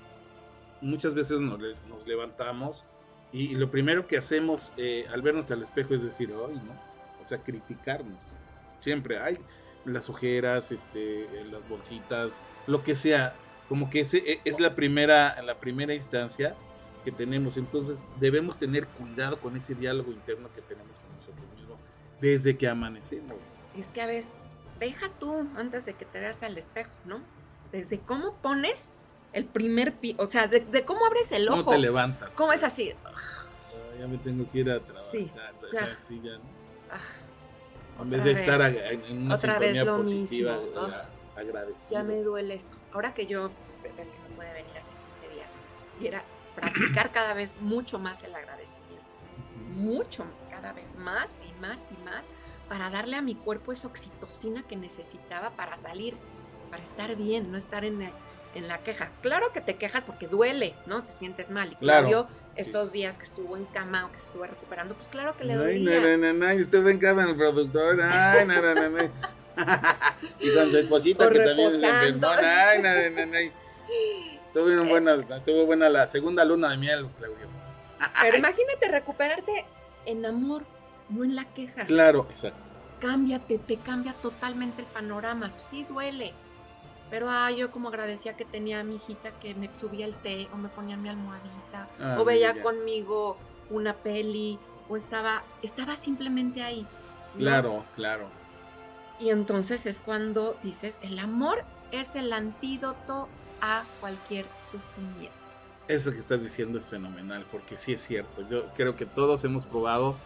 Muchas 0.81 1.17
veces 1.17 1.41
nos, 1.41 1.59
nos 1.89 2.07
levantamos 2.07 2.85
y, 3.33 3.47
y 3.47 3.55
lo 3.57 3.73
primero 3.73 4.07
que 4.07 4.19
hacemos 4.19 4.73
eh, 4.77 5.07
al 5.13 5.21
vernos 5.21 5.51
al 5.51 5.63
espejo 5.63 5.95
es 5.95 6.03
decir, 6.05 6.33
ay, 6.33 6.55
¿no? 6.65 6.81
O 7.21 7.27
sea, 7.27 7.43
criticarnos. 7.43 8.35
Siempre 8.79 9.19
hay 9.19 9.37
las 9.85 10.09
ojeras, 10.09 10.71
este, 10.71 11.25
eh, 11.25 11.45
las 11.51 11.69
bolsitas, 11.69 12.41
lo 12.69 12.85
que 12.85 12.95
sea. 12.95 13.35
Como 13.69 13.91
que 13.91 13.99
ese 13.99 14.19
e- 14.19 14.41
es 14.45 14.61
la 14.61 14.77
primera, 14.77 15.43
la 15.43 15.59
primera 15.59 15.93
instancia 15.93 16.55
que 17.03 17.13
tenemos. 17.13 17.57
Entonces 17.57 18.07
debemos 18.21 18.59
tener 18.59 18.87
cuidado 18.89 19.41
con 19.41 19.57
ese 19.57 19.75
diálogo 19.75 20.13
interno 20.13 20.49
que 20.55 20.63
tenemos 20.63 20.93
con 20.97 21.13
nosotros 21.15 21.47
mismos 21.57 21.81
desde 22.21 22.57
que 22.57 22.69
amanecemos. 22.69 23.37
Es 23.77 23.91
que 23.91 24.03
a 24.03 24.07
veces, 24.07 24.33
deja 24.81 25.09
tú 25.19 25.49
antes 25.57 25.85
de 25.87 25.95
que 25.95 26.05
te 26.05 26.21
veas 26.21 26.43
al 26.43 26.57
espejo, 26.59 26.91
¿no? 27.05 27.21
Desde 27.73 27.99
cómo 28.01 28.35
pones 28.37 28.95
el 29.33 29.47
primer 29.47 29.95
pi, 29.95 30.15
o 30.19 30.27
sea, 30.27 30.47
de, 30.47 30.61
de 30.61 30.85
cómo 30.85 31.07
abres 31.07 31.33
el 31.33 31.49
ojo. 31.49 31.65
¿Cómo 31.65 31.71
te 31.73 31.79
levantas? 31.79 32.35
¿Cómo 32.35 32.53
es 32.53 32.63
así? 32.63 32.93
Ah, 33.05 33.13
ya 33.99 34.07
me 34.07 34.19
tengo 34.19 34.51
que 34.51 34.59
ir 34.59 34.71
a 34.71 34.79
trabajar. 34.81 35.05
Sí, 35.11 35.31
o 35.35 35.73
ya. 35.73 35.81
sea, 35.87 35.97
sí, 35.97 36.21
ya, 36.23 36.33
¿no? 36.33 36.43
Ah, 36.91 36.99
En 38.03 38.07
otra 38.09 38.11
vez 38.11 38.25
de 38.25 38.31
vez. 38.31 38.41
estar 38.41 38.61
en 39.11 39.23
una 39.23 39.35
Otra 39.37 39.59
vez 39.59 39.77
lo 39.85 39.97
positiva, 39.99 40.57
mismo. 40.59 40.81
Ah. 40.81 41.09
agradecido. 41.37 41.91
ya 42.01 42.05
me 42.05 42.23
duele 42.23 42.55
esto. 42.55 42.77
Ahora 42.93 43.15
que 43.15 43.27
yo, 43.27 43.51
pues, 43.65 43.81
ves 43.97 44.11
que 44.11 44.19
no 44.19 44.37
puede 44.37 44.53
venir 44.53 44.77
hace 44.77 44.93
15 45.11 45.29
días, 45.35 45.61
y 46.01 46.07
era 46.09 46.25
practicar 46.55 47.13
cada 47.13 47.35
vez 47.35 47.57
mucho 47.61 47.99
más 47.99 48.23
el 48.23 48.35
agradecimiento. 48.35 49.03
Mucho, 49.71 50.25
cada 50.51 50.73
vez 50.73 50.97
más 50.97 51.39
y 51.49 51.61
más 51.61 51.87
y 51.91 52.05
más, 52.05 52.27
para 52.69 52.91
darle 52.91 53.17
a 53.17 53.23
mi 53.23 53.35
cuerpo 53.35 53.73
esa 53.73 53.89
oxitocina 53.89 54.63
que 54.63 54.77
necesitaba 54.77 55.51
para 55.51 55.77
salir, 55.77 56.15
para 56.71 56.83
estar 56.83 57.17
bien, 57.17 57.51
no 57.51 57.57
estar 57.59 57.85
en, 57.85 58.03
el- 58.03 58.13
en 58.55 58.69
la 58.69 58.79
queja. 58.83 59.11
Claro 59.23 59.53
que 59.53 59.61
te 59.61 59.77
quejas 59.77 60.05
porque 60.05 60.27
duele, 60.29 60.75
¿no? 60.87 61.03
Te 61.05 61.13
sientes 61.13 61.51
mal. 61.51 61.73
Y 61.73 61.77
Claro, 61.77 62.29
sí. 62.31 62.37
estos 62.57 62.93
días 62.93 63.17
que 63.19 63.25
estuvo 63.25 63.57
en 63.57 63.65
cama 63.67 64.07
o 64.07 64.13
que 64.13 64.19
se 64.19 64.27
estuvo 64.27 64.45
recuperando, 64.45 64.95
pues 64.95 65.09
claro 65.09 65.37
que 65.37 65.45
le 65.45 65.55
Ay, 65.55 65.59
dolía. 65.85 66.01
no, 66.01 66.17
no, 66.19 66.33
no, 66.33 66.33
no, 66.35 66.49
estuve 66.51 66.93
en 66.93 67.19
el 67.21 67.37
productor. 67.37 67.99
Ay, 68.03 68.47
no, 68.47 68.61
no, 68.61 68.75
no, 68.75 68.89
no. 68.91 69.11
y 70.39 70.55
con 70.55 70.71
su 70.71 70.77
esposita 70.79 71.27
O 71.27 71.31
que 71.31 71.39
también 71.41 71.57
reposando. 71.71 72.07
enfermona. 72.29 72.69
Ay, 72.69 72.83
no, 72.83 72.89
no, 72.95 73.27
no, 73.27 73.33
no. 73.33 73.53
Estuvo 74.53 74.67
bien 74.67 74.87
buena, 74.87 75.15
estuvo 75.35 75.65
buena 75.65 75.89
la 75.89 76.07
segunda 76.09 76.45
luna 76.45 76.71
de 76.71 76.77
miel, 76.77 77.09
Claudio. 77.19 77.47
Pero 78.21 78.37
imagínate 78.37 78.89
recuperarte 78.91 79.65
en 80.05 80.27
amor, 80.27 80.65
no 81.09 81.25
en 81.25 81.35
la 81.35 81.47
queja. 81.47 81.87
Claro, 81.87 82.27
exacto. 82.29 82.59
cámbiate, 83.01 83.59
te 83.59 83.79
cambia 83.79 84.13
totalmente 84.13 84.83
el 84.83 84.89
panorama. 84.89 85.53
Sí 85.59 85.87
duele. 85.89 86.35
Pero 87.09 87.29
ah, 87.31 87.51
yo 87.51 87.71
como 87.71 87.89
agradecía 87.89 88.37
que 88.37 88.45
tenía 88.45 88.81
a 88.81 88.85
mi 88.85 88.97
hijita 88.97 89.31
que 89.41 89.55
me 89.55 89.75
subía 89.75 90.05
el 90.05 90.15
té 90.17 90.49
o 90.53 90.57
me 90.59 90.69
ponía 90.69 90.97
mi 90.99 91.09
almohadita 91.09 91.89
Ah, 92.01 92.17
o 92.19 92.25
veía 92.25 92.53
mira. 92.53 92.63
conmigo 92.63 93.39
una 93.71 93.95
peli 93.95 94.59
o 94.89 94.97
estaba 94.99 95.45
estaba 95.63 95.97
simplemente 95.97 96.63
ahí. 96.63 96.87
¿no? 97.35 97.39
Claro, 97.39 97.85
claro. 97.97 98.29
Y 99.19 99.31
entonces 99.31 99.87
es 99.87 100.01
cuando 100.01 100.59
dices, 100.63 100.99
el 101.03 101.19
amor 101.19 101.65
es 101.91 102.17
el 102.17 102.33
antídoto 102.33 103.29
a 103.63 103.85
cualquier 104.01 104.45
sufrimiento. 104.61 105.33
Eso 105.89 106.13
que 106.13 106.19
estás 106.19 106.43
diciendo 106.43 106.79
es 106.79 106.89
fenomenal, 106.89 107.47
porque 107.51 107.79
sí 107.79 107.93
es 107.93 108.03
cierto. 108.03 108.47
Yo 108.49 108.67
creo 108.75 108.95
que 108.95 109.07
todos 109.07 109.43
hemos 109.45 109.65
probado 109.65 110.17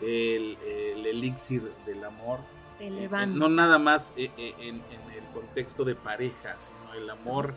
el, 0.00 0.56
el 0.64 1.06
elixir 1.06 1.72
del 1.86 2.04
amor. 2.04 2.38
Te 2.78 2.86
Eh, 2.86 2.90
levanta. 2.90 3.26
No 3.38 3.48
nada 3.48 3.78
más 3.78 4.14
eh, 4.16 4.30
eh, 4.36 4.54
en, 4.58 4.76
en 4.76 5.10
el 5.16 5.24
contexto 5.34 5.84
de 5.84 5.94
pareja, 5.94 6.56
sino 6.56 6.94
el 6.94 7.08
amor 7.10 7.54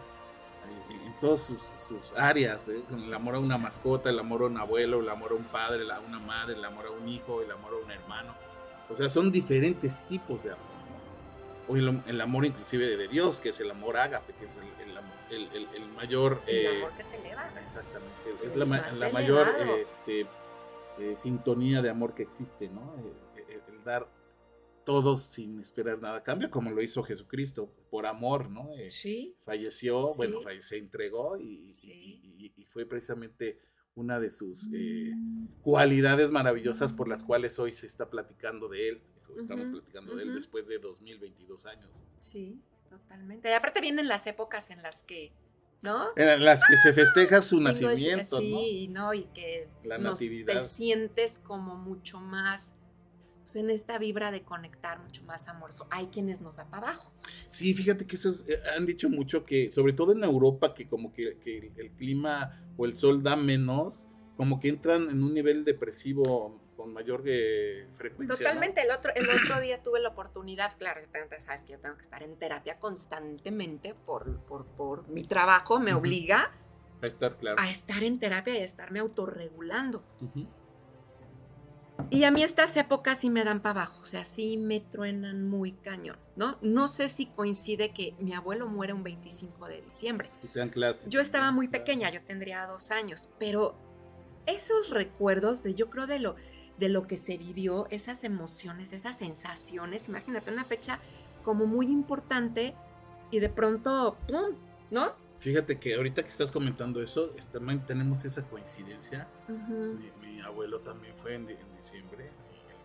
eh, 0.68 0.96
en 1.06 1.20
todas 1.20 1.42
sus, 1.42 1.62
sus 1.62 2.14
áreas. 2.18 2.68
eh, 2.70 2.82
El 2.94 3.14
amor 3.14 3.36
a 3.36 3.40
una 3.40 3.58
mascota, 3.58 4.10
el 4.10 4.20
amor 4.20 4.42
a 4.44 4.46
un 4.46 4.58
abuelo, 4.58 5.00
el 5.00 5.10
amor 5.10 5.32
a 5.32 5.36
un 5.36 5.46
padre, 5.46 5.84
a 5.92 6.00
una 6.00 6.20
madre, 6.20 6.54
el 6.56 6.66
amor 6.66 6.86
a 6.88 6.92
un 6.92 7.08
hijo, 7.08 7.42
el 7.42 7.52
amor 7.52 7.74
a 7.74 7.86
un 7.86 7.92
hermano. 7.92 8.34
O 8.90 8.96
sea, 8.96 9.10
son 9.10 9.32
diferentes 9.32 10.00
tipos 10.08 10.44
de 10.44 10.52
amor. 10.52 10.76
O 11.68 11.76
el, 11.76 12.02
el 12.06 12.22
amor 12.22 12.46
inclusive 12.46 12.96
de 12.96 13.08
Dios, 13.08 13.42
que 13.42 13.50
es 13.50 13.60
el 13.60 13.72
amor 13.72 13.98
ágape, 13.98 14.34
que 14.34 14.46
es 14.46 14.58
el, 14.58 14.88
el, 14.88 14.96
amor- 14.98 15.05
el- 15.30 15.50
el- 15.54 15.68
el 15.76 15.88
mayor... 15.94 16.42
el 16.48 16.66
eh, 16.66 16.78
amor 16.78 16.94
que 16.96 17.04
te 17.04 17.22
levanta. 17.22 17.60
Exactamente. 17.60 18.14
Es 18.44 18.54
El 18.54 18.60
la, 18.60 18.66
mayor 19.12 19.48
elevado. 19.50 19.76
eh, 19.78 19.82
este, 19.82 20.22
eh, 21.00 21.16
sintonía 21.16 21.82
de 21.82 21.90
amor 21.90 22.14
que 22.14 22.24
existe, 22.24 22.70
¿no? 22.70 22.96
Eh, 23.00 23.44
eh, 23.50 23.60
el 23.70 23.84
dar 23.84 24.10
todo 24.86 25.18
sin 25.18 25.60
esperar 25.60 26.00
nada 26.00 26.18
a 26.18 26.24
cambio, 26.24 26.52
como 26.52 26.70
lo 26.70 26.80
hizo 26.82 27.02
Jesucristo, 27.04 27.72
por 27.90 28.06
amor, 28.06 28.50
¿no? 28.52 28.72
Eh, 28.76 28.90
Sí, 28.92 29.36
falleció, 29.42 30.06
Sí. 30.06 30.14
bueno, 30.18 30.40
se 30.60 30.78
entregó 30.78 31.38
y, 31.38 31.66
y- 31.68 31.72
Sí. 31.72 32.22
y- 32.38 32.54
y 32.56 32.66
fue 32.66 32.86
precisamente 32.86 33.60
una 33.96 34.20
de 34.20 34.30
sus 34.30 34.70
eh, 34.74 35.12
cualidades 35.64 36.32
maravillosas 36.32 36.94
por 36.94 37.08
las 37.08 37.24
cuales 37.24 37.58
hoy 37.60 37.72
se 37.72 37.88
está 37.88 38.10
platicando 38.10 38.68
de 38.68 38.90
él. 38.90 39.02
Estamos 39.38 39.68
platicando 39.70 40.16
de 40.16 40.24
él 40.24 40.34
después 40.36 40.68
de 40.68 40.78
2022 40.80 41.66
años. 41.66 41.90
sí, 42.20 42.62
totalmente. 43.00 43.50
Y 43.50 43.54
aparte 43.54 43.82
vienen 43.82 44.08
las 44.08 44.28
épocas 44.28 44.70
en 44.72 44.82
las 44.82 45.04
que, 45.04 45.32
¿no? 45.84 46.08
En 46.16 46.44
las 46.44 46.62
que 46.66 46.78
se 46.78 46.94
festeja 46.94 47.42
su 47.42 47.60
nacimiento, 47.60 48.36
¿no? 48.40 48.42
Sí, 48.42 48.88
¿no? 48.90 49.14
Y 49.14 49.26
que 49.34 49.68
La 49.84 49.98
nos- 49.98 50.20
te 50.20 50.62
sientes 50.62 51.40
como 51.40 51.76
mucho 51.76 52.20
más 52.20 52.76
pues, 53.44 53.58
en 53.58 53.70
esta 53.70 54.00
vibra 54.00 54.32
de 54.32 54.42
conectar, 54.42 55.00
mucho 55.00 55.22
más 55.24 55.48
amoroso. 55.48 55.86
Hay 55.92 56.08
quienes 56.08 56.42
nos 56.42 56.56
da 56.56 56.68
para 56.68 56.88
abajo. 56.88 57.14
Sí, 57.48 57.76
fíjate 57.76 58.08
que 58.08 58.16
eso 58.16 58.30
es- 58.30 58.44
eh, 58.48 58.60
han 58.76 58.88
dicho 58.88 59.08
mucho 59.08 59.46
que, 59.46 59.70
sobre 59.70 59.94
todo 59.94 60.14
en 60.14 60.24
Europa, 60.24 60.74
que 60.74 60.88
como 60.88 61.14
que, 61.14 61.38
que 61.38 61.60
el- 61.60 61.72
el 61.78 61.92
clima 61.92 62.60
o 62.76 62.86
el 62.88 62.96
sol 62.96 63.22
da 63.22 63.36
menos, 63.36 64.08
como 64.36 64.60
que 64.60 64.70
entran 64.70 65.12
en 65.12 65.22
un 65.24 65.34
nivel 65.36 65.64
depresivo 65.64 66.60
con 66.86 66.94
mayor 66.94 67.24
eh, 67.26 67.88
frecuencia. 67.96 68.34
¿no? 68.34 68.38
Totalmente. 68.38 68.82
El 68.82 68.92
otro, 68.92 69.12
el 69.16 69.28
otro 69.28 69.60
día 69.60 69.82
tuve 69.82 70.00
la 70.00 70.10
oportunidad, 70.10 70.78
claro, 70.78 71.02
sabes 71.40 71.64
que 71.64 71.72
yo 71.72 71.80
tengo 71.80 71.96
que 71.96 72.04
estar 72.04 72.22
en 72.22 72.36
terapia 72.38 72.78
constantemente 72.78 73.96
por, 74.06 74.38
por, 74.42 74.66
por 74.68 75.08
mi 75.08 75.24
trabajo, 75.24 75.80
me 75.80 75.96
obliga 75.96 76.52
a 77.02 77.08
estar 77.08 77.38
claro. 77.38 77.58
a 77.60 77.72
estar 77.72 78.04
en 78.04 78.20
terapia 78.20 78.54
y 78.54 78.58
a 78.60 78.66
estarme 78.66 79.00
autorregulando. 79.00 80.04
Y 82.12 82.24
a 82.24 82.30
mí 82.30 82.44
estas 82.44 82.78
épocas 82.78 83.22
sí 83.22 83.32
me 83.32 83.44
dan 83.44 83.62
para 83.62 83.82
abajo, 83.82 84.02
o 84.02 84.06
sea, 84.06 84.24
sí 84.24 84.58
me 84.58 84.80
truenan 84.80 85.50
muy 85.50 85.72
cañón, 85.72 86.20
¿no? 86.36 86.60
No 86.62 86.88
sé 86.88 87.10
si 87.10 87.26
coincide 87.26 87.94
que 87.94 88.14
mi 88.20 88.34
abuelo 88.34 88.68
muere 88.68 88.94
un 88.94 89.02
25 89.02 89.68
de 89.68 89.82
diciembre. 89.82 90.30
Y 90.44 90.48
te 90.50 90.60
dan 90.60 90.70
clase. 90.70 91.10
Yo 91.10 91.20
estaba 91.20 91.52
muy 91.52 91.68
pequeña, 91.68 92.12
yo 92.12 92.22
tendría 92.22 92.68
dos 92.68 92.92
años, 92.92 93.30
pero 93.40 93.76
esos 94.46 94.90
recuerdos 94.90 95.64
de, 95.64 95.74
yo 95.74 95.90
creo, 95.90 96.08
de 96.08 96.20
lo, 96.20 96.36
de 96.78 96.90
lo 96.90 97.08
que 97.08 97.18
se 97.18 97.38
vivió, 97.38 97.88
esas 97.90 98.24
emociones, 98.24 98.92
esas 98.94 99.18
sensaciones, 99.18 100.08
imagínate 100.10 100.52
una 100.52 100.66
fecha 100.66 101.00
como 101.44 101.66
muy 101.66 101.88
importante 101.88 102.74
y 103.32 103.40
de 103.40 103.50
pronto, 103.50 104.18
¡pum! 104.28 104.56
¿No? 104.92 105.14
Fíjate 105.40 105.78
que 105.80 105.96
ahorita 105.96 106.24
que 106.24 106.30
estás 106.30 106.52
comentando 106.52 107.02
eso, 107.02 107.34
es- 107.38 107.48
también 107.48 107.86
tenemos 107.86 108.24
esa 108.26 108.44
coincidencia. 108.48 109.28
Mi, 109.48 110.12
mi 110.22 110.42
abuelo 110.42 110.80
también 110.82 111.14
fue 111.16 111.36
en, 111.36 111.46
di- 111.48 111.54
en 111.54 111.76
diciembre, 111.76 112.30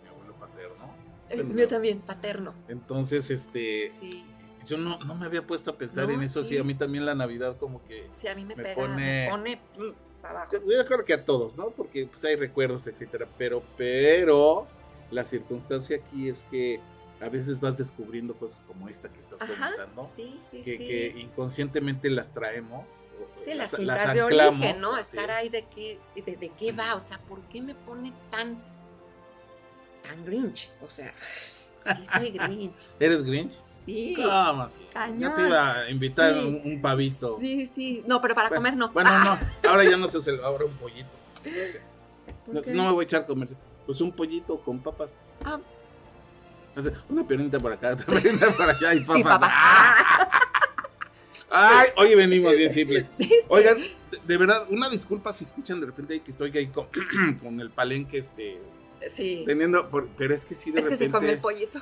mi 0.03 0.09
abuelo 0.09 0.35
paterno. 0.35 0.95
El 1.29 1.45
mío 1.45 1.69
también, 1.69 2.01
paterno. 2.01 2.55
Entonces, 2.69 3.31
este, 3.31 3.89
Sí, 3.91 4.27
yo 4.67 4.77
no, 4.79 4.99
no 5.01 5.15
me 5.15 5.27
había 5.27 5.47
puesto 5.47 5.71
a 5.71 5.79
pensar 5.79 6.09
No, 6.09 6.15
en 6.15 6.23
eso. 6.23 6.43
Sí. 6.45 6.51
sí. 6.55 6.59
a 6.59 6.65
mí 6.65 6.75
también 6.75 7.07
la 7.07 7.15
Navidad 7.15 7.57
como 7.57 7.83
que 7.85 8.11
sí, 8.15 8.27
a 8.29 8.35
mí 8.35 8.45
me, 8.45 8.57
Me 8.57 8.63
pega, 8.63 8.75
pone- 8.75 8.97
me 9.27 9.31
pone 9.31 9.61
para 10.21 10.43
abajo. 10.43 10.57
Yo 10.67 10.87
creo 10.87 11.05
que 11.05 11.15
a 11.15 11.25
todos, 11.25 11.57
¿no? 11.57 11.71
Porque 11.71 12.07
pues 12.07 12.25
hay 12.25 12.37
recuerdos, 12.37 12.87
etcétera. 12.87 13.29
Pero, 13.39 13.63
pero 13.77 14.67
la 15.11 15.25
circunstancia 15.25 15.97
aquí 15.97 16.29
es 16.29 16.47
que 16.51 16.81
a 17.21 17.29
veces 17.29 17.61
vas 17.61 17.77
descubriendo 17.77 18.35
cosas 18.35 18.65
como 18.65 18.89
esta 18.89 19.13
que 19.13 19.21
estás 19.21 19.43
Ajá, 19.43 19.73
comentando, 19.73 20.03
sí, 20.03 20.39
sí, 20.43 20.63
que, 20.63 20.77
sí. 20.77 20.87
que 20.87 21.07
inconscientemente 21.19 22.09
las 22.09 22.33
traemos. 22.33 23.09
Sí, 23.39 23.53
las 23.55 23.79
las 23.79 24.15
de 24.15 24.21
anclamos, 24.21 24.61
origen, 24.61 24.81
¿no? 24.81 24.97
Estar 24.97 25.29
es. 25.29 25.37
ahí 25.37 25.49
de 25.51 25.67
qué, 25.67 25.99
de, 26.15 26.37
de 26.37 26.49
qué 26.51 26.73
va, 26.73 26.95
o 26.95 27.01
sea, 27.01 27.19
¿por 27.19 27.41
qué 27.43 27.61
me 27.61 27.75
pone 27.75 28.13
tan, 28.31 28.63
tan 30.03 30.25
grinch? 30.25 30.71
O 30.81 30.89
sea, 30.89 31.13
sí 31.85 32.07
soy 32.13 32.31
grinch. 32.31 32.89
¿Eres 33.01 33.25
Grinch? 33.25 33.53
Sí. 33.65 34.15
¿Cómo 34.17 34.63
así? 34.63 34.81
Yo 35.19 35.33
te 35.33 35.43
iba 35.49 35.75
a 35.81 35.91
invitar 35.91 36.33
Sí. 36.35 36.39
un, 36.41 36.73
un 36.73 36.83
pavito. 36.83 37.39
Sí, 37.41 37.67
sí. 37.67 38.03
No, 38.07 38.21
pero 38.21 38.35
para 38.35 38.49
Bueno, 38.49 38.61
comer 38.61 38.77
no. 38.77 38.91
Bueno, 38.93 39.11
Ah, 39.13 39.39
no, 39.63 39.71
ahora 39.71 39.85
ya 39.85 39.97
no 39.97 40.09
se 40.09 40.19
hace, 40.19 40.31
ahora 40.43 40.65
un 40.67 40.75
pollito. 40.77 41.09
¿por 42.47 42.55
No, 42.55 42.63
qué? 42.63 42.73
no 42.73 42.85
me 42.85 42.93
voy 42.93 43.03
a 43.03 43.05
echar 43.05 43.23
a 43.23 43.27
comer. 43.27 43.49
Pues 43.87 44.01
un 44.01 44.13
pollito 44.13 44.59
con 44.61 44.79
papas. 44.81 45.19
Ah. 45.45 45.59
Una 47.09 47.27
piernita 47.27 47.59
por 47.59 47.73
acá, 47.73 47.91
otra 47.93 48.07
piernita 48.21 48.51
por 48.53 48.69
allá 48.71 48.95
y 48.95 49.01
papas. 49.25 49.51
Y. 49.53 50.31
Ay, 51.53 51.89
hoy 51.97 52.15
venimos 52.15 52.55
bien 52.57 52.71
simples. 52.71 53.07
Sí. 53.19 53.29
Oigan, 53.49 53.79
de, 53.79 54.19
de 54.25 54.37
verdad, 54.37 54.67
una 54.71 54.89
disculpa 54.89 55.33
si 55.33 55.43
escuchan 55.45 55.81
de 55.81 55.87
repente 55.87 56.21
que 56.21 56.31
estoy 56.31 56.57
ahí 56.57 56.69
con, 56.69 56.87
con 57.43 57.61
el 57.61 57.71
palenque, 57.71 58.19
este, 58.19 58.61
Sí. 59.11 59.45
teniendo, 59.47 59.89
por- 59.89 60.09
pero 60.09 60.35
es 60.35 60.45
que 60.45 60.55
sí 60.55 60.71
de 60.71 60.81
Es 60.81 60.85
que 60.89 60.91
repente. 60.91 61.05
se 61.07 61.11
comió 61.11 61.31
el 61.31 61.39
pollito. 61.41 61.79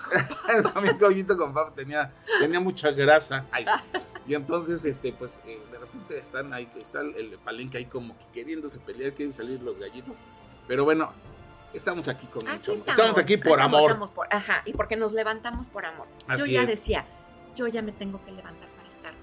mi 0.82 0.90
pollito 0.98 1.36
con 1.36 1.52
papas 1.52 1.74
tenía, 1.74 2.12
tenía 2.40 2.60
mucha 2.60 2.90
grasa. 2.92 3.46
Ay. 3.50 3.64
Y 4.26 4.34
entonces, 4.34 4.84
este, 4.84 5.12
pues, 5.12 5.40
eh, 5.46 5.58
de 5.72 5.78
repente 5.78 6.18
están 6.18 6.52
ahí, 6.52 6.68
está 6.76 7.00
el, 7.00 7.14
el 7.16 7.38
palenque 7.38 7.78
ahí 7.78 7.86
como 7.86 8.16
que 8.18 8.24
queriéndose 8.34 8.78
pelear, 8.78 9.14
quieren 9.14 9.32
salir 9.32 9.60
los 9.62 9.78
gallitos. 9.78 10.14
Pero 10.68 10.84
bueno, 10.84 11.12
estamos 11.72 12.08
aquí 12.08 12.26
con 12.26 12.46
Aquí 12.46 12.72
amor. 12.72 12.88
estamos. 12.88 13.18
aquí 13.18 13.36
por 13.38 13.52
estamos, 13.58 13.64
amor. 13.78 13.90
estamos 13.90 14.10
por- 14.10 14.28
ajá, 14.30 14.62
y 14.66 14.72
porque 14.74 14.96
nos 14.96 15.12
levantamos 15.12 15.66
por 15.68 15.86
amor. 15.86 16.06
yo 16.28 16.34
Así 16.34 16.52
ya 16.52 16.62
es. 16.62 16.68
decía, 16.68 17.06
yo 17.56 17.66
ya 17.68 17.80
me 17.82 17.92
tengo 17.92 18.22
que 18.24 18.32
levantar 18.32 18.68
para 18.68 18.88
estar 18.88 19.14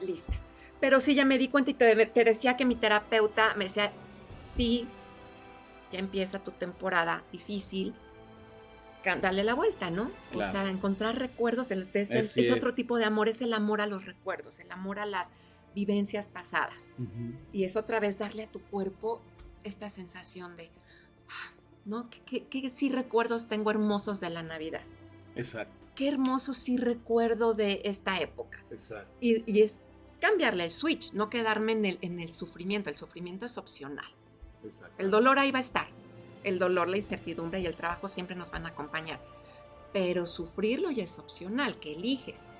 lista. 0.00 0.32
Pero 0.80 0.98
sí, 1.00 1.14
ya 1.14 1.24
me 1.24 1.36
di 1.38 1.48
cuenta 1.48 1.70
y 1.72 1.74
te, 1.74 2.06
te 2.06 2.24
decía 2.24 2.56
que 2.56 2.64
mi 2.64 2.74
terapeuta 2.76 3.54
me 3.56 3.64
decía, 3.64 3.92
sí, 4.36 4.88
ya 5.92 5.98
empieza 5.98 6.38
tu 6.42 6.50
temporada 6.50 7.22
difícil, 7.30 7.94
dale 9.20 9.44
la 9.44 9.54
vuelta, 9.54 9.90
¿no? 9.90 10.10
Claro. 10.30 10.48
O 10.48 10.50
sea, 10.52 10.68
encontrar 10.70 11.18
recuerdos, 11.18 11.70
el- 11.70 11.88
es, 11.92 12.10
Así 12.10 12.40
es 12.40 12.50
otro 12.52 12.70
es. 12.70 12.74
tipo 12.76 12.98
de 12.98 13.04
amor, 13.04 13.28
es 13.28 13.42
el 13.42 13.52
amor 13.52 13.80
a 13.80 13.86
los 13.86 14.06
recuerdos, 14.06 14.60
el 14.60 14.70
amor 14.70 14.98
a 14.98 15.06
las 15.06 15.32
vivencias 15.74 16.28
pasadas. 16.28 16.90
Y 17.52 17.64
es 17.64 17.76
otra 17.76 17.98
vez 18.00 18.18
darle 18.18 18.44
a 18.44 18.50
tu 18.50 18.60
cuerpo 18.60 19.20
esta 19.64 19.88
sensación 19.88 20.56
de, 20.56 20.70
ah, 21.28 21.52
¿no? 21.84 22.08
¿Qué, 22.26 22.46
qué, 22.46 22.70
sí 22.70 22.90
recuerdos 22.90 23.48
tengo 23.48 23.70
hermosos 23.70 24.20
de 24.20 24.30
la 24.30 24.42
Navidad? 24.42 24.82
Exacto. 25.34 25.88
Qué 25.94 26.08
hermoso 26.08 26.52
sí 26.54 26.76
recuerdo 26.76 27.54
de 27.54 27.80
esta 27.84 28.20
época. 28.20 28.62
Exacto. 28.70 29.10
Y, 29.20 29.50
y, 29.50 29.62
es 29.62 29.82
cambiarle 30.20 30.64
el 30.66 30.70
switch, 30.70 31.12
no 31.12 31.28
quedarme 31.30 31.72
en 31.72 31.84
el, 31.86 31.98
en 32.02 32.20
el 32.20 32.32
sufrimiento. 32.32 32.90
El 32.90 32.96
sufrimiento 32.96 33.46
es 33.46 33.56
opcional. 33.58 34.06
Exacto. 34.64 34.94
El 34.98 35.10
dolor 35.10 35.38
ahí 35.38 35.50
va 35.50 35.58
a 35.58 35.62
estar. 35.62 35.86
El 36.44 36.58
dolor, 36.58 36.88
la 36.88 36.96
incertidumbre 36.96 37.60
y 37.60 37.66
el 37.66 37.76
trabajo 37.76 38.08
siempre 38.08 38.34
nos 38.36 38.50
van 38.50 38.66
a 38.66 38.70
acompañar. 38.70 39.20
Pero 39.92 40.26
sufrirlo 40.26 40.90
ya 40.90 41.04
es 41.04 41.18
opcional, 41.18 41.78
que 41.78 41.92
eliges. 41.92 42.52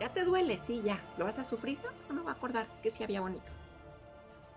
Ya 0.00 0.12
te 0.12 0.24
duele, 0.24 0.58
sí, 0.58 0.82
ya. 0.84 1.02
¿Lo 1.16 1.24
vas 1.24 1.38
a 1.38 1.44
sufrir? 1.44 1.78
No, 2.10 2.24
va 2.24 2.32
a 2.32 2.34
acordar 2.34 2.66
que 2.82 2.90
sí 2.90 3.02
había 3.02 3.20
bonito. 3.20 3.50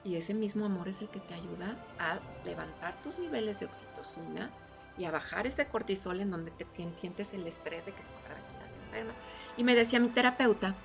Y 0.03 0.15
ese 0.15 0.33
mismo 0.33 0.65
amor 0.65 0.87
es 0.87 1.01
el 1.01 1.09
que 1.09 1.19
te 1.19 1.33
ayuda 1.33 1.77
a 1.99 2.19
levantar 2.43 2.99
tus 3.01 3.19
niveles 3.19 3.59
de 3.59 3.67
oxitocina 3.67 4.51
y 4.97 5.05
a 5.05 5.11
bajar 5.11 5.47
ese 5.47 5.67
cortisol 5.67 6.19
en 6.19 6.31
donde 6.31 6.51
te 6.51 6.65
sientes 6.95 7.33
el 7.33 7.47
estrés 7.47 7.85
de 7.85 7.93
que 7.93 8.01
otra 8.19 8.35
vez 8.35 8.47
estás 8.49 8.73
enferma. 8.85 9.13
Y 9.57 9.63
me 9.63 9.75
decía 9.75 9.99
mi 9.99 10.09
terapeuta 10.09 10.75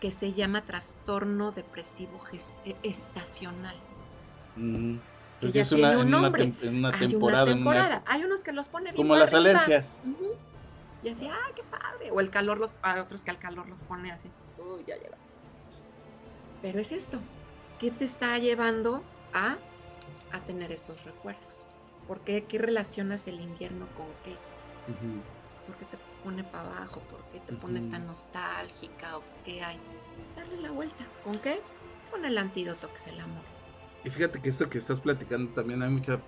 que 0.00 0.10
se 0.10 0.32
llama 0.32 0.64
trastorno 0.64 1.52
depresivo 1.52 2.18
e, 2.64 2.76
estacional. 2.82 3.76
Mm, 4.56 4.96
ya 5.50 5.62
es 5.62 5.68
tiene 5.68 5.96
un 5.96 6.10
nombre. 6.10 6.54
En 6.62 6.76
una. 6.76 6.90
Hay, 6.90 7.14
una 7.14 7.44
temporada. 7.44 8.02
Hay 8.06 8.24
unos 8.24 8.44
que 8.44 8.52
los 8.52 8.68
pone 8.68 8.92
Como 8.94 9.16
las 9.16 9.34
alergias. 9.34 9.98
Y 11.02 11.08
así, 11.08 11.26
¡ay, 11.26 11.52
qué 11.56 11.62
padre! 11.64 12.10
O 12.12 12.20
el 12.20 12.30
calor, 12.30 12.58
los, 12.58 12.72
hay 12.82 13.00
otros 13.00 13.22
que 13.24 13.30
al 13.30 13.38
calor 13.38 13.68
los 13.68 13.82
pone 13.82 14.12
así, 14.12 14.30
¡uy, 14.58 14.84
ya 14.86 14.94
llega! 14.96 15.16
Pero 16.60 16.78
es 16.78 16.92
esto, 16.92 17.18
¿qué 17.80 17.90
te 17.90 18.04
está 18.04 18.38
llevando 18.38 19.02
a, 19.32 19.56
a 20.30 20.40
tener 20.46 20.70
esos 20.70 21.04
recuerdos? 21.04 21.66
¿Por 22.06 22.20
qué? 22.20 22.44
¿Qué 22.44 22.58
relacionas 22.58 23.26
el 23.26 23.40
invierno 23.40 23.86
con 23.96 24.06
qué? 24.24 24.36
¿Por 25.66 25.76
qué 25.76 25.84
te 25.86 25.98
pone 26.22 26.44
para 26.44 26.68
abajo? 26.68 27.00
¿Por 27.00 27.20
qué 27.32 27.40
te 27.40 27.52
pone 27.54 27.80
tan 27.90 28.06
nostálgica? 28.06 29.18
¿O 29.18 29.22
qué 29.44 29.62
hay? 29.62 29.78
Es 30.24 30.36
darle 30.36 30.60
la 30.60 30.70
vuelta. 30.70 31.04
¿Con 31.24 31.38
qué? 31.40 31.60
Con 32.10 32.24
el 32.24 32.38
antídoto 32.38 32.88
que 32.90 32.96
es 32.96 33.06
el 33.08 33.20
amor. 33.20 33.51
Y 34.04 34.10
fíjate 34.10 34.40
que 34.40 34.48
esto 34.48 34.68
que 34.68 34.78
estás 34.78 35.00
platicando 35.00 35.52
también 35.52 35.82
hay 35.82 35.90
muchas 35.90 36.18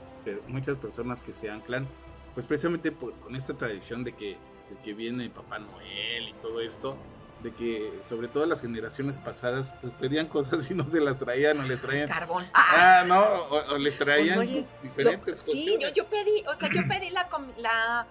muchas 0.48 0.76
personas 0.76 1.22
que 1.22 1.32
se 1.32 1.50
anclan, 1.50 1.86
pues 2.34 2.46
precisamente 2.46 2.92
con 2.92 3.34
esta 3.36 3.54
tradición 3.54 4.04
de 4.04 4.12
que 4.12 4.38
de 4.70 4.76
que 4.82 4.94
viene 4.94 5.28
Papá 5.28 5.58
Noel 5.58 6.28
y 6.28 6.32
todo 6.40 6.60
esto, 6.60 6.96
de 7.42 7.52
que 7.52 7.92
sobre 8.02 8.28
todo 8.28 8.46
las 8.46 8.62
generaciones 8.62 9.18
pasadas 9.18 9.74
pues 9.80 9.92
pedían 9.94 10.26
cosas 10.28 10.70
y 10.70 10.74
no 10.74 10.86
se 10.86 11.00
las 11.00 11.18
traían 11.18 11.60
o 11.60 11.62
les 11.64 11.80
traían. 11.80 12.08
Carbón. 12.08 12.44
Ah, 12.54 13.04
no 13.06 13.20
o, 13.22 13.78
les 13.78 13.98
traían 13.98 14.36
pues, 14.36 14.74
diferentes 14.82 15.40
cosas 15.40 15.44
sí 15.44 15.76
yo, 15.80 15.88
yo, 15.90 16.06
pedí 16.08 16.42
o 16.46 16.54
sea 16.56 16.70
yo 16.72 16.82
pedí 16.88 17.10
la 17.10 17.28
la 17.58 18.06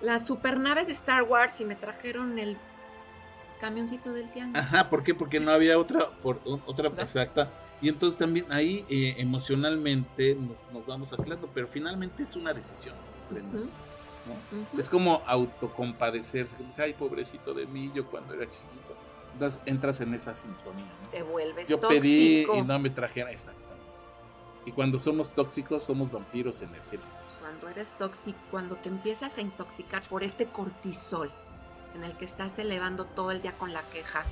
la 0.00 0.20
supernave 0.20 0.84
de 0.84 0.92
Star 0.92 1.24
Wars 1.24 1.60
y 1.60 1.64
me 1.64 1.76
trajeron 1.76 2.38
el 2.38 2.56
camioncito 3.60 4.12
del 4.12 4.30
tianguis. 4.30 4.64
Ajá 4.64 4.88
¿por 4.88 5.02
qué? 5.02 5.14
porque 5.14 5.40
no 5.40 5.50
había 5.50 5.78
otra 5.78 6.10
por 6.22 6.40
otra 6.44 6.88
exacta 6.88 7.50
y 7.80 7.88
entonces 7.88 8.18
también 8.18 8.46
ahí 8.50 8.84
eh, 8.88 9.14
emocionalmente 9.18 10.34
nos, 10.34 10.66
nos 10.72 10.84
vamos 10.86 11.12
aclarando 11.12 11.48
pero 11.54 11.68
finalmente 11.68 12.22
es 12.22 12.34
una 12.36 12.52
decisión 12.52 12.94
es 14.76 14.88
como 14.88 15.22
autocompadecerse, 15.26 16.56
ay, 16.78 16.92
pobrecito 16.94 17.54
de 17.54 17.66
mí, 17.66 17.90
yo 17.94 18.06
cuando 18.06 18.34
era 18.34 18.44
chiquito. 18.44 18.96
Entonces 19.32 19.62
entras 19.66 20.00
en 20.00 20.14
esa 20.14 20.34
sintonía. 20.34 20.84
Te 21.10 21.22
vuelves 21.22 21.68
Yo 21.68 21.80
pedí 21.80 22.42
y 22.42 22.62
no 22.62 22.78
me 22.78 22.90
trajeron, 22.90 23.30
exactamente. 23.30 23.68
Y 24.66 24.72
cuando 24.72 24.98
somos 24.98 25.30
tóxicos, 25.30 25.82
somos 25.82 26.10
vampiros 26.10 26.60
energéticos. 26.60 27.08
Cuando 27.40 27.68
eres 27.68 27.94
tóxico, 27.96 28.38
cuando 28.50 28.76
te 28.76 28.88
empiezas 28.88 29.38
a 29.38 29.40
intoxicar 29.40 30.02
por 30.02 30.22
este 30.22 30.46
cortisol, 30.46 31.30
en 31.94 32.04
el 32.04 32.16
que 32.16 32.24
estás 32.24 32.58
elevando 32.58 33.06
todo 33.06 33.30
el 33.30 33.40
día 33.40 33.56
con 33.56 33.72
la 33.72 33.82
queja, 33.90 34.24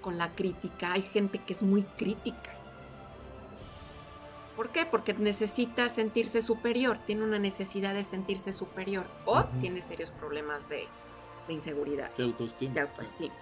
con 0.00 0.18
la 0.18 0.34
crítica, 0.34 0.92
hay 0.92 1.02
gente 1.02 1.38
que 1.38 1.54
es 1.54 1.62
muy 1.62 1.82
crítica 1.82 2.50
¿Por 4.60 4.68
qué? 4.68 4.84
Porque 4.84 5.14
necesita 5.14 5.88
sentirse 5.88 6.42
superior, 6.42 6.98
tiene 7.06 7.24
una 7.24 7.38
necesidad 7.38 7.94
de 7.94 8.04
sentirse 8.04 8.52
superior 8.52 9.06
o 9.24 9.44
tiene 9.58 9.80
serios 9.80 10.10
problemas 10.10 10.68
de, 10.68 10.86
inseguridad. 11.48 12.10
De 12.18 12.24
autoestima. 12.24 12.74
De 12.74 12.80
autoestima. 12.82 13.34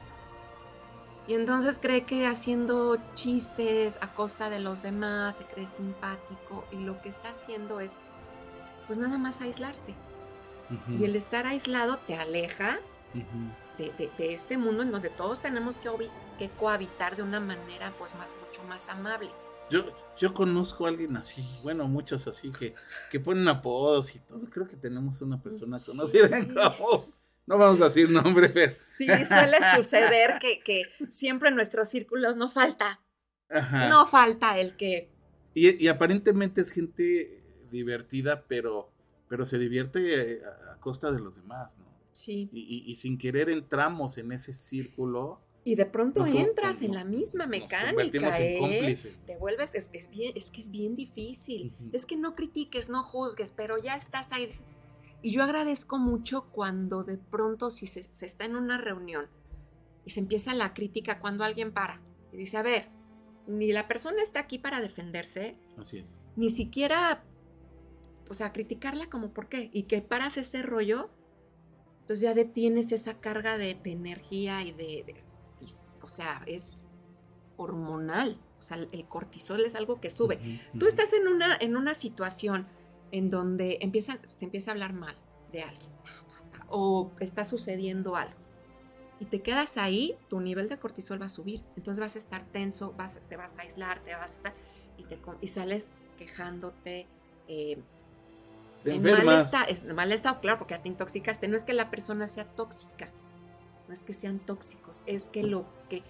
Y 1.26 1.34
entonces 1.34 1.80
cree 1.82 2.04
que 2.04 2.28
haciendo 2.28 2.98
chistes 3.14 3.98
a 4.00 4.14
costa 4.14 4.48
de 4.48 4.60
los 4.60 4.82
demás 4.82 5.38
se 5.38 5.44
cree 5.44 5.66
simpático 5.66 6.64
y 6.70 6.76
lo 6.84 7.02
que 7.02 7.08
está 7.08 7.30
haciendo 7.30 7.80
es 7.80 7.94
pues 8.86 8.96
nada 8.96 9.18
más 9.18 9.40
aislarse. 9.40 9.96
Y 11.00 11.02
el 11.02 11.16
estar 11.16 11.46
aislado 11.46 11.98
te 11.98 12.14
aleja 12.14 12.78
de, 13.76 14.12
este 14.20 14.56
mundo 14.56 14.84
en 14.84 14.92
donde 14.92 15.10
todos 15.10 15.40
tenemos 15.40 15.80
que, 15.80 15.88
que 16.38 16.48
cohabitar 16.50 17.16
de 17.16 17.22
una 17.22 17.40
manera 17.40 17.92
pues 17.98 18.14
mucho 18.14 18.62
más 18.64 18.88
amable. 18.88 19.30
Yo, 19.70 19.84
yo 20.18 20.32
conozco 20.32 20.86
a 20.86 20.88
alguien 20.88 21.16
así, 21.16 21.44
bueno, 21.62 21.86
muchos 21.88 22.26
así 22.26 22.50
que, 22.50 22.74
que 23.10 23.20
ponen 23.20 23.46
apodos 23.48 24.14
y 24.14 24.20
todo. 24.20 24.40
Creo 24.48 24.66
que 24.66 24.76
tenemos 24.76 25.20
una 25.20 25.42
persona 25.42 25.76
conocida 25.84 26.38
en 26.38 26.54
común. 26.54 27.14
No 27.46 27.56
vamos 27.56 27.80
a 27.80 27.84
decir 27.84 28.10
nombre, 28.10 28.50
pero. 28.50 28.70
Sí, 28.70 29.06
suele 29.06 29.56
suceder 29.76 30.38
que, 30.38 30.60
que 30.62 30.82
siempre 31.10 31.48
en 31.48 31.54
nuestros 31.54 31.88
círculos 31.88 32.36
no 32.36 32.50
falta. 32.50 33.00
No 33.88 34.06
falta 34.06 34.58
el 34.58 34.76
que. 34.76 35.10
Y, 35.54 35.82
y, 35.82 35.88
aparentemente 35.88 36.60
es 36.60 36.70
gente 36.70 37.42
divertida, 37.70 38.44
pero, 38.46 38.92
pero 39.28 39.46
se 39.46 39.58
divierte 39.58 40.42
a, 40.44 40.76
costa 40.78 41.10
de 41.10 41.20
los 41.20 41.36
demás, 41.36 41.78
¿no? 41.78 41.86
Sí. 42.12 42.50
Y, 42.52 42.60
y, 42.60 42.92
y 42.92 42.96
sin 42.96 43.16
querer 43.16 43.48
entramos 43.48 44.18
en 44.18 44.32
ese 44.32 44.52
círculo 44.52 45.40
y 45.68 45.74
de 45.74 45.84
pronto 45.84 46.24
entras 46.24 46.80
en 46.80 46.94
la 46.94 47.04
misma 47.04 47.46
mecánica, 47.46 48.40
¿eh? 48.40 48.96
Te 49.26 49.36
vuelves, 49.36 49.74
es, 49.74 50.08
bien, 50.08 50.32
es 50.34 50.50
que 50.50 50.62
es 50.62 50.70
bien 50.70 50.96
difícil. 50.96 51.74
Es 51.92 52.06
que 52.06 52.16
no 52.16 52.34
critiques, 52.34 52.88
no 52.88 53.02
juzgues, 53.02 53.52
pero 53.54 53.76
ya 53.76 53.94
estás 53.94 54.32
ahí. 54.32 54.48
Y 55.20 55.30
yo 55.30 55.42
agradezco 55.42 55.98
mucho 55.98 56.48
cuando 56.52 57.04
de 57.04 57.18
pronto, 57.18 57.70
si 57.70 57.86
se, 57.86 58.00
está 58.24 58.46
en 58.46 58.56
una 58.56 58.78
reunión 58.78 59.26
y 60.06 60.10
se 60.10 60.20
empieza 60.20 60.54
la 60.54 60.72
crítica 60.72 61.20
cuando 61.20 61.44
alguien 61.44 61.74
para 61.74 62.00
y 62.32 62.38
dice, 62.38 62.56
a 62.56 62.62
ver, 62.62 62.88
ni 63.46 63.70
la 63.70 63.88
persona 63.88 64.22
está 64.22 64.40
aquí 64.40 64.58
para 64.58 64.80
defenderse. 64.80 65.58
Así 65.76 65.98
es. 65.98 66.22
Ni 66.34 66.48
siquiera, 66.48 67.24
o 68.30 68.32
sea, 68.32 68.54
criticarla 68.54 69.10
como 69.10 69.34
por 69.34 69.50
qué. 69.50 69.68
Y 69.74 69.82
que 69.82 70.00
paras 70.00 70.38
ese 70.38 70.62
rollo, 70.62 71.10
entonces 72.00 72.22
ya 72.22 72.32
detienes 72.32 72.90
esa 72.90 73.20
carga 73.20 73.58
de, 73.58 73.78
energía 73.84 74.62
y 74.62 74.72
de 74.72 75.27
o 76.02 76.08
sea, 76.08 76.42
es 76.46 76.88
hormonal, 77.56 78.40
o 78.58 78.62
sea, 78.62 78.76
el 78.76 79.08
cortisol 79.08 79.60
es 79.60 79.74
algo 79.74 80.00
que 80.00 80.10
sube. 80.10 80.38
Tú 80.78 80.86
estás 80.86 81.12
en 81.12 81.28
una, 81.28 81.56
en 81.60 81.76
una 81.76 81.94
situación 81.94 82.66
en 83.10 83.30
donde 83.30 83.78
empieza, 83.80 84.18
se 84.26 84.44
empieza 84.44 84.70
a 84.70 84.72
hablar 84.72 84.92
mal 84.92 85.16
de 85.52 85.62
alguien 85.62 85.92
o 86.68 87.10
está 87.20 87.44
sucediendo 87.44 88.16
algo 88.16 88.48
y 89.20 89.24
te 89.24 89.42
quedas 89.42 89.76
ahí, 89.76 90.16
tu 90.28 90.40
nivel 90.40 90.68
de 90.68 90.78
cortisol 90.78 91.20
va 91.20 91.26
a 91.26 91.30
subir, 91.30 91.64
entonces 91.76 92.00
vas 92.00 92.14
a 92.14 92.18
estar 92.18 92.44
tenso, 92.46 92.92
vas, 92.92 93.20
te 93.28 93.36
vas 93.36 93.58
a 93.58 93.62
aislar, 93.62 94.00
te 94.04 94.14
vas 94.14 94.34
a 94.34 94.36
estar 94.36 94.54
y, 94.96 95.04
te, 95.04 95.18
y 95.40 95.48
sales 95.48 95.88
quejándote. 96.16 97.06
Eh, 97.48 97.82
en 98.84 99.02
mal, 99.02 99.40
estado, 99.40 99.94
mal 99.94 100.12
estado, 100.12 100.40
claro, 100.40 100.58
porque 100.58 100.74
ya 100.74 100.82
te 100.82 100.88
intoxicaste. 100.88 101.48
No 101.48 101.56
es 101.56 101.64
que 101.64 101.72
la 101.72 101.90
persona 101.90 102.28
sea 102.28 102.44
tóxica, 102.44 103.10
no 103.88 103.94
es 103.94 104.02
que 104.02 104.12
sean 104.12 104.38
tóxicos, 104.38 105.02
es 105.06 105.28
que 105.28 105.42
lo 105.42 105.64
que 105.88 106.02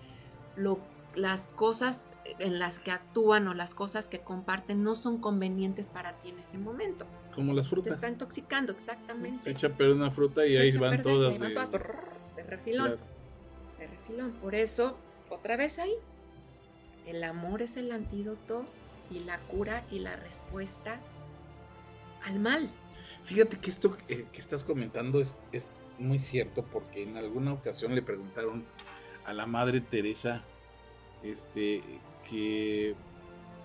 lo, 0.56 0.80
las 1.14 1.46
cosas 1.46 2.06
en 2.38 2.58
las 2.58 2.80
que 2.80 2.90
actúan 2.90 3.48
o 3.48 3.54
las 3.54 3.74
cosas 3.74 4.08
que 4.08 4.20
comparten 4.20 4.82
no 4.82 4.94
son 4.94 5.18
convenientes 5.18 5.88
para 5.88 6.12
ti 6.20 6.30
en 6.30 6.38
ese 6.38 6.58
momento. 6.58 7.06
Como 7.34 7.54
las 7.54 7.68
frutas. 7.68 7.92
Te 7.92 7.94
está 7.94 8.08
intoxicando, 8.08 8.72
exactamente. 8.72 9.44
Se 9.44 9.50
echa 9.50 9.68
a 9.68 9.70
perder 9.70 9.94
una 9.94 10.10
fruta 10.10 10.46
y 10.46 10.56
ahí 10.56 10.76
van 10.76 11.02
todas. 11.02 11.38
de, 11.38 11.48
de 11.48 12.42
refilón. 12.42 12.98
De 13.78 13.86
refilón. 13.86 14.32
Por 14.32 14.54
eso, 14.54 14.98
otra 15.30 15.56
vez 15.56 15.78
ahí, 15.78 15.94
el 17.06 17.22
amor 17.24 17.62
es 17.62 17.76
el 17.76 17.92
antídoto 17.92 18.66
y 19.10 19.20
la 19.20 19.38
cura 19.38 19.86
y 19.90 20.00
la 20.00 20.16
respuesta 20.16 21.00
al 22.24 22.40
mal. 22.40 22.68
Fíjate 23.22 23.58
que 23.58 23.70
esto 23.70 23.96
que 24.06 24.26
estás 24.34 24.64
comentando 24.64 25.20
es, 25.20 25.36
es 25.52 25.72
muy 25.98 26.18
cierto 26.18 26.64
porque 26.64 27.02
en 27.02 27.16
alguna 27.16 27.52
ocasión 27.52 27.94
le 27.94 28.02
preguntaron 28.02 28.64
a 29.26 29.32
la 29.32 29.46
madre 29.46 29.80
Teresa 29.80 30.42
este 31.22 31.82
que 32.28 32.94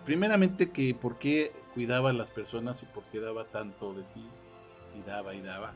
primeramente 0.05 0.71
que 0.71 0.93
por 0.95 1.17
qué 1.17 1.51
cuidaba 1.73 2.09
a 2.09 2.13
las 2.13 2.31
personas 2.31 2.83
y 2.83 2.85
por 2.85 3.03
qué 3.05 3.19
daba 3.19 3.45
tanto 3.45 3.93
de 3.93 4.05
sí 4.05 4.23
y 4.97 5.07
daba 5.07 5.33
y 5.35 5.41
daba. 5.41 5.73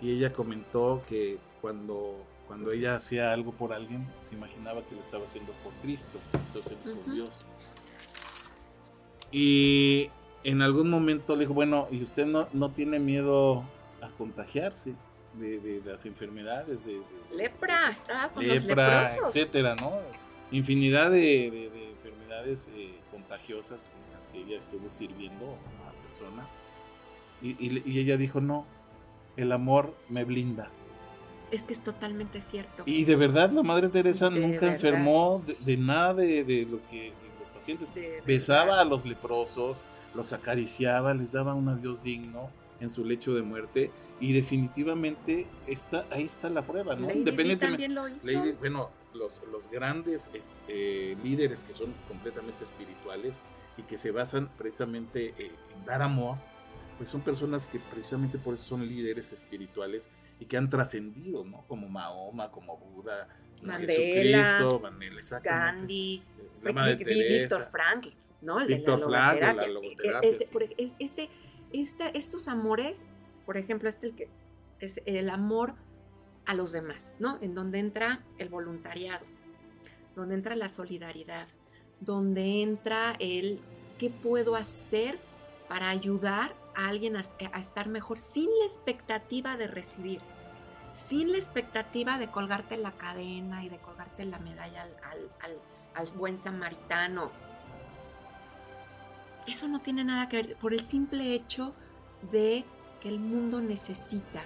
Y 0.00 0.12
ella 0.12 0.32
comentó 0.32 1.02
que 1.08 1.38
cuando, 1.60 2.24
cuando 2.46 2.72
ella 2.72 2.96
hacía 2.96 3.32
algo 3.32 3.52
por 3.52 3.72
alguien, 3.72 4.06
se 4.22 4.34
imaginaba 4.34 4.82
que 4.82 4.94
lo 4.94 5.00
estaba 5.00 5.24
haciendo 5.24 5.52
por 5.64 5.72
Cristo, 5.82 6.18
estaba 6.42 6.64
haciendo 6.64 7.02
por 7.02 7.14
Dios. 7.14 7.46
Y 9.32 10.10
en 10.44 10.62
algún 10.62 10.88
momento 10.88 11.34
le 11.34 11.40
dijo, 11.40 11.54
bueno, 11.54 11.88
¿y 11.90 12.02
usted 12.02 12.26
no, 12.26 12.48
no 12.52 12.70
tiene 12.70 13.00
miedo 13.00 13.64
a 14.00 14.08
contagiarse 14.16 14.94
de, 15.34 15.82
las 15.84 16.06
enfermedades? 16.06 16.84
De, 16.84 17.00
lepra, 17.34 17.90
estaba 17.90 18.28
con 18.28 18.46
lepra, 18.46 19.02
los 19.02 19.28
etcétera, 19.28 19.74
¿no? 19.74 19.92
Infinidad 20.50 21.10
de, 21.10 21.66
enfermedades 21.96 22.70
eh, 22.74 22.94
contagiosas 23.10 23.92
en 23.94 24.14
las 24.14 24.28
que 24.28 24.38
ella 24.38 24.56
estuvo 24.56 24.88
sirviendo 24.88 25.56
a 25.86 26.06
personas. 26.06 26.54
y 27.42 27.98
ella 27.98 28.16
dijo, 28.16 28.40
no, 28.40 28.66
el 29.36 29.52
amor 29.52 29.94
me 30.08 30.24
blinda. 30.24 30.70
Es 31.50 31.64
que 31.64 31.72
es 31.72 31.82
totalmente 31.82 32.40
cierto. 32.40 32.82
Y 32.84 33.04
de 33.04 33.16
verdad 33.16 33.50
la 33.50 33.62
Madre 33.62 33.88
Teresa 33.88 34.28
nunca 34.28 34.66
enfermó 34.66 35.42
de, 35.64 35.76
nada 35.78 36.14
de, 36.14 36.66
lo 36.70 36.80
que 36.90 37.12
los 37.40 37.50
pacientes. 37.50 37.92
Besaba 38.26 38.80
a 38.80 38.84
los 38.84 39.06
leprosos, 39.06 39.84
los 40.14 40.32
acariciaba, 40.32 41.14
les 41.14 41.32
daba 41.32 41.54
un 41.54 41.68
adiós 41.68 42.02
digno 42.02 42.50
en 42.80 42.90
su 42.90 43.04
lecho 43.04 43.34
de 43.34 43.42
muerte. 43.42 43.90
Y 44.20 44.32
definitivamente 44.32 45.46
está, 45.66 46.06
ahí 46.10 46.24
está 46.24 46.50
la 46.50 46.66
prueba, 46.66 46.96
¿no? 46.96 47.10
Independientemente. 47.10 47.88
lo 47.88 48.08
hizo. 48.08 48.54
bueno, 48.58 48.90
los, 49.14 49.40
los 49.52 49.70
grandes 49.70 50.30
este, 50.34 51.16
líderes 51.22 51.62
que 51.62 51.74
son 51.74 51.94
completamente 52.08 52.64
espirituales 52.64 53.40
y 53.76 53.82
que 53.82 53.96
se 53.96 54.10
basan 54.10 54.48
precisamente 54.58 55.34
eh, 55.38 55.52
en 55.74 55.84
dar 55.84 56.02
amor, 56.02 56.36
pues 56.98 57.08
son 57.08 57.20
personas 57.20 57.68
que 57.68 57.78
precisamente 57.78 58.38
por 58.38 58.54
eso 58.54 58.64
son 58.64 58.86
líderes 58.86 59.32
espirituales 59.32 60.10
y 60.40 60.46
que 60.46 60.56
han 60.56 60.68
trascendido, 60.68 61.44
¿no? 61.44 61.64
Como 61.68 61.88
Mahoma, 61.88 62.50
como 62.50 62.76
Buda, 62.76 63.28
Mandela, 63.62 64.78
Mandela 64.82 65.40
Gandhi, 65.42 66.22
Víctor 66.60 67.62
Frank, 67.70 68.08
¿no? 68.42 68.60
El 68.60 68.66
Víctor 68.66 69.00
de 69.00 69.10
la 69.10 69.36
Frank, 69.36 69.56
la 69.56 69.68
logoterapia. 69.68 70.30
Este, 70.98 71.30
este, 71.72 72.18
estos 72.18 72.48
amores, 72.48 73.04
por 73.48 73.56
ejemplo, 73.56 73.88
este 73.88 74.08
el 74.08 74.14
que 74.14 74.28
es 74.78 75.00
el 75.06 75.30
amor 75.30 75.74
a 76.44 76.52
los 76.52 76.70
demás, 76.70 77.14
¿no? 77.18 77.38
En 77.40 77.54
donde 77.54 77.78
entra 77.78 78.22
el 78.36 78.50
voluntariado, 78.50 79.24
donde 80.14 80.34
entra 80.34 80.54
la 80.54 80.68
solidaridad, 80.68 81.48
donde 81.98 82.60
entra 82.60 83.14
el 83.20 83.62
qué 83.96 84.10
puedo 84.10 84.54
hacer 84.54 85.18
para 85.66 85.88
ayudar 85.88 86.54
a 86.76 86.88
alguien 86.88 87.16
a, 87.16 87.20
estar 87.20 87.88
mejor 87.88 88.18
sin 88.18 88.50
la 88.58 88.66
expectativa 88.66 89.56
de 89.56 89.66
recibir, 89.66 90.20
sin 90.92 91.32
la 91.32 91.38
expectativa 91.38 92.18
de 92.18 92.30
colgarte 92.30 92.76
la 92.76 92.92
cadena 92.98 93.64
y 93.64 93.70
de 93.70 93.78
colgarte 93.78 94.26
la 94.26 94.38
medalla 94.40 94.86
al, 95.94 96.06
buen 96.18 96.36
samaritano. 96.36 97.32
Eso 99.46 99.68
no 99.68 99.80
tiene 99.80 100.04
nada 100.04 100.28
que 100.28 100.36
ver 100.42 100.56
por 100.56 100.74
el 100.74 100.84
simple 100.84 101.32
hecho 101.32 101.74
de 102.30 102.66
que 103.00 103.08
el 103.08 103.18
mundo 103.18 103.60
necesita 103.60 104.42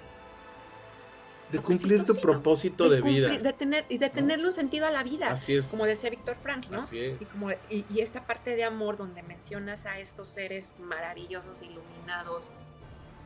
de 1.53 1.59
cumplir 1.61 2.05
tu 2.05 2.15
propósito 2.17 2.89
de, 2.89 3.03
vida. 3.03 3.29
De 3.39 3.53
tener, 3.53 3.85
y 3.89 3.99
de 3.99 4.09
tenerle 4.09 4.47
un 4.47 4.53
sentido 4.53 4.87
a 4.87 4.91
la 4.91 5.03
vida. 5.03 5.31
Así 5.31 5.55
es. 5.55 5.67
Como 5.67 5.85
decía 5.85 6.09
Víctor 6.09 6.37
Frank, 6.37 6.69
¿no? 6.71 6.81
Así 6.81 6.99
es. 6.99 7.21
Y, 7.21 7.27
como, 7.27 7.51
y, 7.69 7.85
esta 7.99 8.27
parte 8.27 8.57
de 8.57 8.65
amor 8.65 8.97
donde 8.97 9.23
mencionas 9.23 9.85
a 9.85 9.99
estos 9.99 10.29
seres 10.29 10.79
maravillosos, 10.81 11.61
iluminados, 11.63 12.47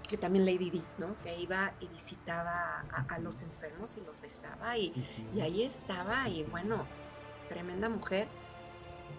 que 0.08 0.16
también 0.16 0.44
Lady 0.44 0.70
Di, 0.70 0.82
¿no? 0.98 1.16
Que 1.22 1.38
iba 1.38 1.72
y 1.80 1.86
visitaba 1.86 2.84
a, 3.08 3.18
los 3.20 3.42
enfermos 3.42 3.96
y 3.96 4.00
los 4.04 4.20
besaba 4.20 4.76
y, 4.76 4.92
y 5.34 5.40
ahí 5.40 5.62
estaba 5.62 6.28
y 6.28 6.42
bueno, 6.44 6.86
tremenda 7.48 7.88
mujer, 7.88 8.26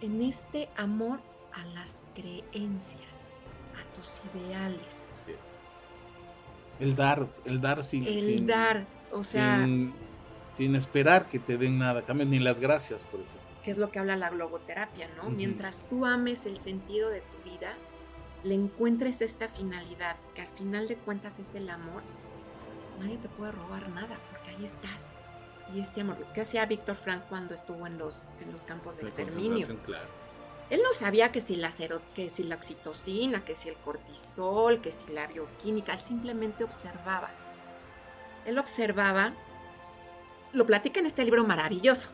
en 0.02 0.22
este 0.22 0.70
amor 0.76 1.20
a 1.54 1.66
las 1.68 2.04
creencias, 2.14 3.30
a 3.76 3.96
tus 3.96 4.22
ideales. 4.34 5.08
Así 5.14 5.32
es. 5.32 5.67
El 6.80 6.96
dar, 6.96 7.28
el 7.46 7.62
dar 7.62 7.84
sin... 7.84 8.06
El 8.06 8.46
dar, 8.46 8.86
o 9.12 9.24
sea... 9.24 9.68
Sin, 10.52 10.76
esperar 10.76 11.28
que 11.28 11.38
te 11.38 11.58
den 11.58 11.78
nada, 11.78 12.02
cambio 12.04 12.26
ni 12.26 12.40
las 12.40 12.60
gracias, 12.60 13.06
por 13.06 13.20
ejemplo. 13.20 13.42
Que 13.64 13.70
es 13.70 13.78
lo 13.78 13.92
que 13.92 14.00
habla 14.00 14.16
la 14.16 14.30
globoterapia, 14.32 15.08
¿no? 15.16 15.30
Mientras 15.30 15.86
tú 15.88 16.06
ames 16.06 16.48
el 16.48 16.58
sentido 16.58 17.10
de 17.10 17.22
tu 17.22 17.50
vida, 17.50 17.76
le 18.44 18.56
encuentres 18.56 19.22
esta 19.22 19.50
finalidad, 19.50 20.16
que 20.34 20.42
al 20.42 20.48
final 20.48 20.88
de 20.88 20.96
cuentas 20.96 21.38
es 21.38 21.54
el 21.54 21.70
amor, 21.70 22.02
nadie 23.00 23.18
te 23.18 23.30
puede 23.30 23.52
robar 23.52 23.90
nada, 23.90 24.18
porque 24.32 24.50
ahí 24.50 24.66
estás. 24.66 25.14
Y 25.76 25.82
este 25.82 26.02
amor, 26.02 26.18
¿qué 26.34 26.42
hacía 26.42 26.66
Víctor 26.66 26.96
Frank 26.96 27.26
cuando 27.30 27.54
estuvo 27.54 27.86
en 27.86 27.98
los, 27.98 28.24
en 28.40 28.52
los 28.52 28.64
campos 28.64 28.98
de 28.98 29.04
exterminio? 29.04 29.68
Claro. 29.84 30.08
Él 30.70 30.82
no 30.84 30.92
sabía 30.94 31.32
que 31.32 31.40
si, 31.40 31.56
la 31.56 31.70
que 32.14 32.30
si 32.30 32.44
la 32.44 32.56
oxitocina, 32.56 33.46
que 33.46 33.56
si 33.56 33.70
el 33.70 33.76
cortisol, 33.76 34.82
que 34.82 34.92
si 34.92 35.14
la 35.14 35.28
bioquímica, 35.28 35.94
él 35.94 36.04
simplemente 36.04 36.64
observaba. 36.66 37.30
Él 38.46 38.58
observaba, 38.60 39.34
lo 40.52 40.66
platica 40.66 41.00
en 41.00 41.06
este 41.06 41.24
libro 41.24 41.46
maravilloso, 41.46 42.10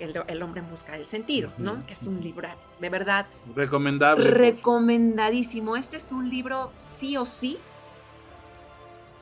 el, 0.00 0.42
hombre 0.42 0.60
en 0.60 0.70
busca 0.70 0.92
del 0.92 1.06
sentido, 1.06 1.52
¿no? 1.58 1.86
Que 1.86 1.92
es 1.92 2.06
un 2.06 2.20
libro 2.20 2.48
de 2.80 2.88
verdad. 2.88 3.26
Recomendable. 3.54 4.30
Recomendadísimo. 4.30 5.76
Este 5.76 5.98
es 5.98 6.10
un 6.10 6.28
libro 6.28 6.72
sí 6.86 7.16
o 7.16 7.24
sí. 7.24 7.58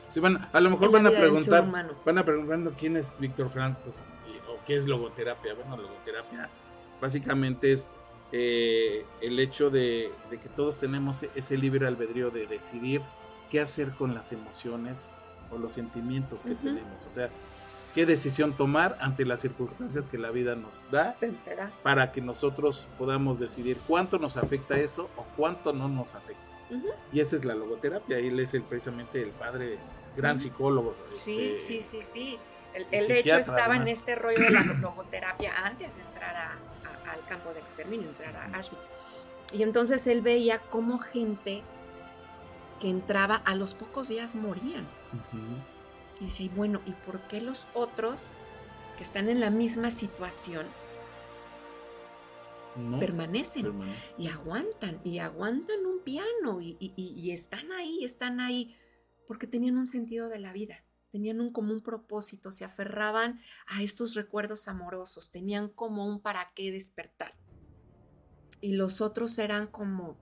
Sí, 0.09 0.19
bueno, 0.19 0.39
a 0.51 0.59
lo 0.59 0.71
mejor 0.71 0.91
van 0.91 1.07
a 1.07 1.11
preguntar, 1.11 1.65
van 2.05 2.17
a 2.17 2.25
preguntando 2.25 2.73
quién 2.77 2.97
es 2.97 3.17
Víctor 3.19 3.49
Frank, 3.49 3.77
pues, 3.83 4.03
o 4.49 4.57
qué 4.65 4.75
es 4.75 4.87
logoterapia. 4.87 5.53
Bueno, 5.53 5.77
logoterapia 5.77 6.49
básicamente 6.99 7.71
es 7.71 7.95
eh, 8.31 9.05
el 9.21 9.39
hecho 9.39 9.69
de, 9.69 10.11
que 10.29 10.49
todos 10.49 10.77
tenemos 10.77 11.23
ese 11.35 11.57
libre 11.57 11.87
albedrío 11.87 12.29
de 12.29 12.47
decidir 12.47 13.01
qué 13.49 13.59
hacer 13.59 13.91
con 13.91 14.13
las 14.13 14.31
emociones 14.31 15.13
o 15.51 15.57
los 15.57 15.73
sentimientos 15.73 16.43
que 16.43 16.55
tenemos. 16.55 17.05
O 17.05 17.09
sea, 17.09 17.29
qué 17.93 18.05
decisión 18.05 18.55
tomar 18.55 18.97
ante 19.01 19.25
las 19.25 19.41
circunstancias 19.41 20.07
que 20.07 20.17
la 20.17 20.31
vida 20.31 20.55
nos 20.55 20.89
da 20.91 21.17
para 21.83 22.11
que 22.13 22.21
nosotros 22.21 22.87
podamos 22.97 23.37
decidir 23.39 23.77
cuánto 23.85 24.17
nos 24.17 24.37
afecta 24.37 24.77
eso 24.77 25.09
o 25.17 25.25
cuánto 25.35 25.73
no 25.73 25.89
nos 25.89 26.15
afecta. 26.15 26.41
Y 27.11 27.19
esa 27.19 27.35
es 27.35 27.43
la 27.43 27.53
logoterapia. 27.53 28.17
Él 28.17 28.39
es 28.39 28.53
el, 28.53 28.63
precisamente 28.63 29.21
el 29.21 29.31
padre, 29.31 29.77
gran 30.15 30.39
psicólogo. 30.39 30.95
Sí, 31.09 31.55
este, 31.57 31.59
sí, 31.59 31.81
sí, 31.81 32.01
sí. 32.01 32.39
Él, 32.73 32.87
de 32.89 33.19
hecho 33.19 33.35
estaba 33.35 33.75
en 33.75 33.89
este 33.89 34.15
rollo 34.15 34.39
de 34.39 34.51
la 34.51 34.63
logoterapia 34.63 35.51
antes 35.65 35.97
de 35.97 36.01
entrar 36.03 36.37
a, 36.37 36.57
al 37.11 37.25
campo 37.25 37.53
de 37.53 37.59
exterminio, 37.59 38.09
entrar 38.09 38.35
a 38.35 38.45
Auschwitz. 38.55 38.89
Y 39.53 39.63
entonces 39.63 40.05
él 40.07 40.21
veía 40.21 40.59
cómo 40.59 40.99
gente 40.99 41.63
que 42.79 42.89
entraba 42.89 43.35
a 43.35 43.55
los 43.55 43.73
pocos 43.73 44.07
días 44.07 44.35
morían. 44.35 44.87
Y 46.19 46.25
dice, 46.25 46.49
bueno, 46.55 46.81
¿y 46.85 46.91
por 46.91 47.19
qué 47.21 47.41
los 47.41 47.67
otros 47.73 48.29
que 48.97 49.03
están 49.03 49.29
en 49.29 49.39
la 49.39 49.49
misma 49.49 49.91
situación 49.91 50.65
permanecen, 52.99 53.73
y 54.17 54.29
aguantan 54.29 55.01
y 55.03 55.19
aguantan 55.19 55.85
un 55.85 55.99
piano 55.99 56.61
y, 56.61 56.77
y, 56.79 57.31
están 57.31 57.71
ahí, 57.73 58.03
están 58.05 58.39
ahí, 58.39 58.77
porque 59.27 59.45
tenían 59.45 59.77
un 59.77 59.87
sentido 59.87 60.29
de 60.29 60.39
la 60.39 60.53
vida 60.53 60.81
tenían 61.11 61.41
un 61.41 61.51
común 61.51 61.81
propósito, 61.81 62.51
se 62.51 62.65
aferraban 62.65 63.39
a 63.67 63.83
estos 63.83 64.15
recuerdos 64.15 64.67
amorosos, 64.67 65.29
tenían 65.29 65.69
como 65.69 66.07
un 66.07 66.21
para 66.21 66.51
qué 66.55 66.71
despertar. 66.71 67.35
Y 68.61 68.75
los 68.75 69.01
otros 69.01 69.37
eran 69.39 69.67
como, 69.67 70.17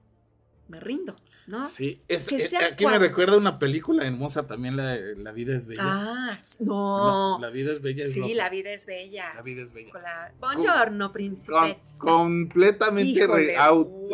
me 0.69 0.79
rindo, 0.79 1.15
¿no? 1.47 1.67
Sí, 1.67 2.01
es, 2.07 2.25
que 2.25 2.37
eh, 2.37 2.57
aquí 2.71 2.85
me 2.85 2.99
recuerda 2.99 3.37
una 3.37 3.57
película 3.57 4.05
hermosa 4.05 4.45
también, 4.45 4.77
La, 4.77 4.95
la 4.95 5.31
vida 5.31 5.55
es 5.55 5.65
bella. 5.65 5.81
Ah, 5.83 6.37
no. 6.59 7.39
la 7.41 7.49
vida 7.49 7.73
es 7.73 7.81
bella. 7.81 8.05
sí, 8.07 8.35
la 8.35 8.49
vida 8.49 8.71
es 8.71 8.85
bella. 8.85 9.33
La 9.35 9.41
vida 9.41 9.63
es 9.63 9.73
bella. 9.73 9.91
Con 9.91 10.03
la... 10.03 10.31
Buongiorno, 10.39 11.11
príncipe. 11.11 11.79
completamente 11.97 13.27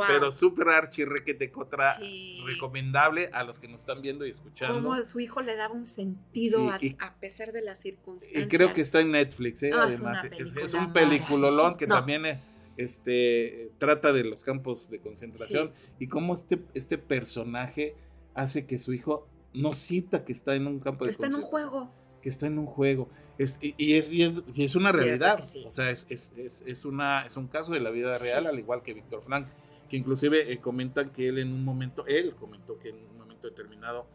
pero 0.07 0.31
súper 0.31 0.69
archi 0.69 1.05
requete 1.05 1.51
contra 1.51 1.97
recomendable 2.45 3.29
a 3.33 3.43
los 3.43 3.59
que 3.59 3.67
nos 3.67 3.81
están 3.81 4.01
viendo 4.01 4.25
y 4.25 4.29
escuchando. 4.29 4.81
Como 4.81 5.03
su 5.03 5.19
hijo 5.19 5.41
le 5.41 5.55
daba 5.55 5.73
un 5.73 5.85
sentido 5.85 6.69
a, 6.69 6.79
pesar 7.19 7.51
de 7.51 7.61
las 7.61 7.79
circunstancias. 7.79 8.43
Y 8.43 8.47
creo 8.47 8.71
que 8.73 8.81
está 8.81 9.01
en 9.01 9.11
Netflix, 9.11 9.63
¿eh? 9.63 9.71
Además. 9.73 10.23
Es, 10.23 10.73
un 10.73 10.93
peliculolón 10.93 11.75
que 11.75 11.85
también... 11.85 12.25
Eh, 12.25 12.54
este, 12.77 13.71
trata 13.77 14.13
de 14.13 14.23
los 14.23 14.43
campos 14.43 14.89
de 14.89 14.99
concentración 14.99 15.71
y 15.99 16.07
cómo 16.07 16.33
este, 16.33 16.59
este 16.73 16.97
personaje 16.97 17.95
hace 18.33 18.65
que 18.65 18.77
su 18.77 18.93
hijo 18.93 19.27
no 19.53 19.73
cita 19.73 20.25
que 20.25 20.33
está 20.33 20.55
en 20.55 20.67
un 20.67 20.79
campo 20.79 21.05
de 21.05 21.11
está 21.11 21.27
concentración. 21.27 21.53
Está 21.53 21.59
en 21.59 21.65
un 21.67 21.71
juego. 21.71 21.91
Que 22.21 22.29
está 22.29 22.47
en 22.47 22.59
un 22.59 22.65
juego. 22.65 23.09
Es, 23.37 23.59
y, 23.61 23.93
es, 23.93 24.11
y, 24.11 24.23
es, 24.23 24.43
y 24.53 24.63
es 24.63 24.75
una 24.75 24.91
realidad. 24.91 25.39
O 25.39 25.71
sea, 25.71 25.91
es, 25.91 26.07
es, 26.09 26.63
es, 26.65 26.85
una, 26.85 27.25
es 27.25 27.37
un 27.37 27.47
caso 27.47 27.71
de 27.71 27.79
la 27.79 27.91
vida 27.91 28.17
real, 28.17 28.47
al 28.47 28.57
igual 28.57 28.81
que 28.81 28.93
Víctor 28.93 29.21
Frank, 29.23 29.47
que 29.89 29.97
inclusive 29.97 30.51
eh, 30.51 30.59
comentan 30.59 31.11
que 31.11 31.29
él 31.29 31.39
en 31.39 31.53
un 31.53 31.63
momento, 31.63 32.05
él 32.07 32.35
comentó 32.35 32.77
que 32.77 32.89
en 32.89 32.95
un 32.95 33.17
momento 33.17 33.47
determinado 33.47 34.07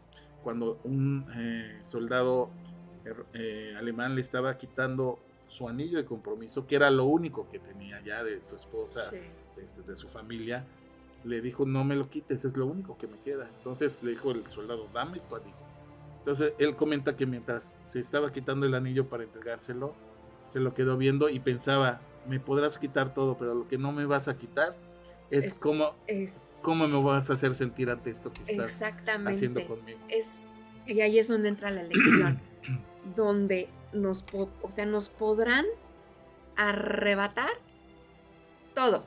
cuando 0.43 0.79
un 0.83 1.25
eh, 1.35 1.77
soldado 1.81 2.49
eh, 3.33 3.73
alemán 3.77 4.15
le 4.15 4.21
estaba 4.21 4.57
quitando 4.57 5.19
su 5.51 5.67
anillo 5.67 5.97
de 5.97 6.05
compromiso, 6.05 6.65
que 6.65 6.75
era 6.77 6.89
lo 6.89 7.03
único 7.05 7.49
que 7.49 7.59
tenía 7.59 7.99
ya 8.01 8.23
de 8.23 8.41
su 8.41 8.55
esposa, 8.55 9.09
Sí. 9.09 9.17
este, 9.61 9.81
de 9.81 9.95
su 9.97 10.07
familia, 10.07 10.65
le 11.25 11.41
dijo, 11.41 11.65
no 11.65 11.83
me 11.83 11.95
lo 11.97 12.09
quites, 12.09 12.45
es 12.45 12.55
lo 12.55 12.65
único 12.67 12.97
que 12.97 13.07
me 13.07 13.19
queda. 13.19 13.49
Entonces 13.57 14.01
le 14.01 14.11
dijo 14.11 14.31
el 14.31 14.49
soldado, 14.49 14.87
dame 14.93 15.19
tu 15.19 15.35
anillo. 15.35 15.55
Entonces 16.19 16.53
él 16.57 16.75
comenta 16.75 17.15
que 17.17 17.25
mientras 17.25 17.77
se 17.81 17.99
estaba 17.99 18.31
quitando 18.31 18.65
el 18.65 18.73
anillo 18.75 19.09
para 19.09 19.23
entregárselo, 19.23 19.93
se 20.45 20.59
lo 20.61 20.73
quedó 20.73 20.95
viendo 20.97 21.27
y 21.29 21.39
pensaba, 21.39 21.99
me 22.27 22.39
podrás 22.39 22.77
quitar 22.79 23.13
todo, 23.13 23.37
pero 23.37 23.53
lo 23.53 23.67
que 23.67 23.77
no 23.77 23.91
me 23.91 24.05
vas 24.05 24.27
a 24.29 24.37
quitar 24.37 24.75
es, 25.29 25.45
Es- 25.47 25.53
cómo, 25.55 25.95
Es, 26.07 26.59
cómo 26.63 26.87
me 26.87 27.03
vas 27.03 27.29
a 27.29 27.33
hacer 27.33 27.55
sentir 27.55 27.89
ante 27.89 28.09
esto 28.09 28.31
que 28.31 28.43
estás 28.43 28.81
haciendo 29.25 29.67
conmigo. 29.67 29.99
es 30.07 30.45
y 30.87 31.01
ahí 31.01 31.19
es 31.19 31.27
donde 31.27 31.49
entra 31.49 31.69
la 31.71 31.83
lección 31.83 32.39
donde 33.15 33.67
nos 33.93 34.25
o 34.33 34.69
sea 34.69 34.85
nos 34.85 35.09
podrán 35.09 35.65
arrebatar 36.55 37.49
todo 38.73 39.03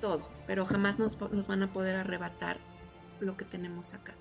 todo 0.00 0.28
pero 0.46 0.66
jamás 0.66 0.98
nos, 0.98 1.18
nos 1.32 1.46
van 1.46 1.62
a 1.62 1.72
poder 1.72 1.96
arrebatar 1.96 2.58
lo 3.20 3.36
que 3.36 3.44
tenemos 3.44 3.94
acá 3.94 4.14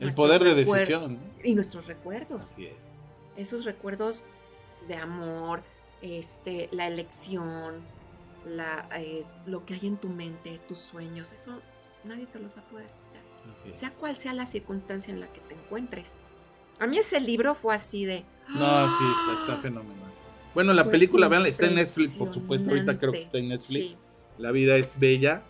El 0.00 0.12
poder 0.14 0.44
de 0.44 0.54
decisión. 0.54 1.18
y 1.42 1.54
nuestros 1.54 1.86
recuerdos 1.86 2.44
Así 2.44 2.66
es. 2.66 2.96
esos 3.36 3.64
recuerdos 3.64 4.24
de 4.88 4.96
amor 4.96 5.62
este 6.02 6.68
la 6.72 6.86
elección 6.86 7.82
la 8.44 8.88
eh, 8.96 9.24
lo 9.46 9.64
que 9.64 9.74
hay 9.74 9.86
en 9.86 9.96
tu 9.96 10.08
mente 10.08 10.58
tus 10.68 10.78
sueños 10.78 11.32
eso 11.32 11.60
nadie 12.04 12.26
te 12.26 12.38
los 12.38 12.54
va 12.56 12.60
a 12.60 12.64
poder 12.66 12.86
quitar 12.86 13.74
sea 13.74 13.90
cual 13.90 14.16
sea 14.18 14.34
la 14.34 14.46
circunstancia 14.46 15.12
en 15.12 15.20
la 15.20 15.26
que 15.28 15.40
te 15.40 15.54
encuentres. 15.54 16.16
A 16.80 16.86
mí 16.86 16.98
ese 16.98 17.20
libro 17.20 17.54
fue 17.54 17.74
así 17.74 18.04
de... 18.04 18.24
No, 18.48 18.88
sí, 18.88 19.04
está, 19.20 19.40
está 19.40 19.56
fenomenal. 19.62 20.10
Bueno, 20.54 20.72
la 20.72 20.82
Fue 20.84 20.92
película, 20.92 21.28
vean, 21.28 21.46
está 21.46 21.66
en 21.66 21.74
Netflix, 21.76 22.16
por 22.16 22.32
supuesto. 22.32 22.70
Ahorita 22.70 22.98
creo 22.98 23.12
que 23.12 23.20
está 23.20 23.38
en. 23.38 23.48
Netflix. 23.48 23.94
Sí. 23.94 23.98
La 24.38 24.50
vida 24.52 24.76
es 24.76 24.98
bella. 24.98 25.42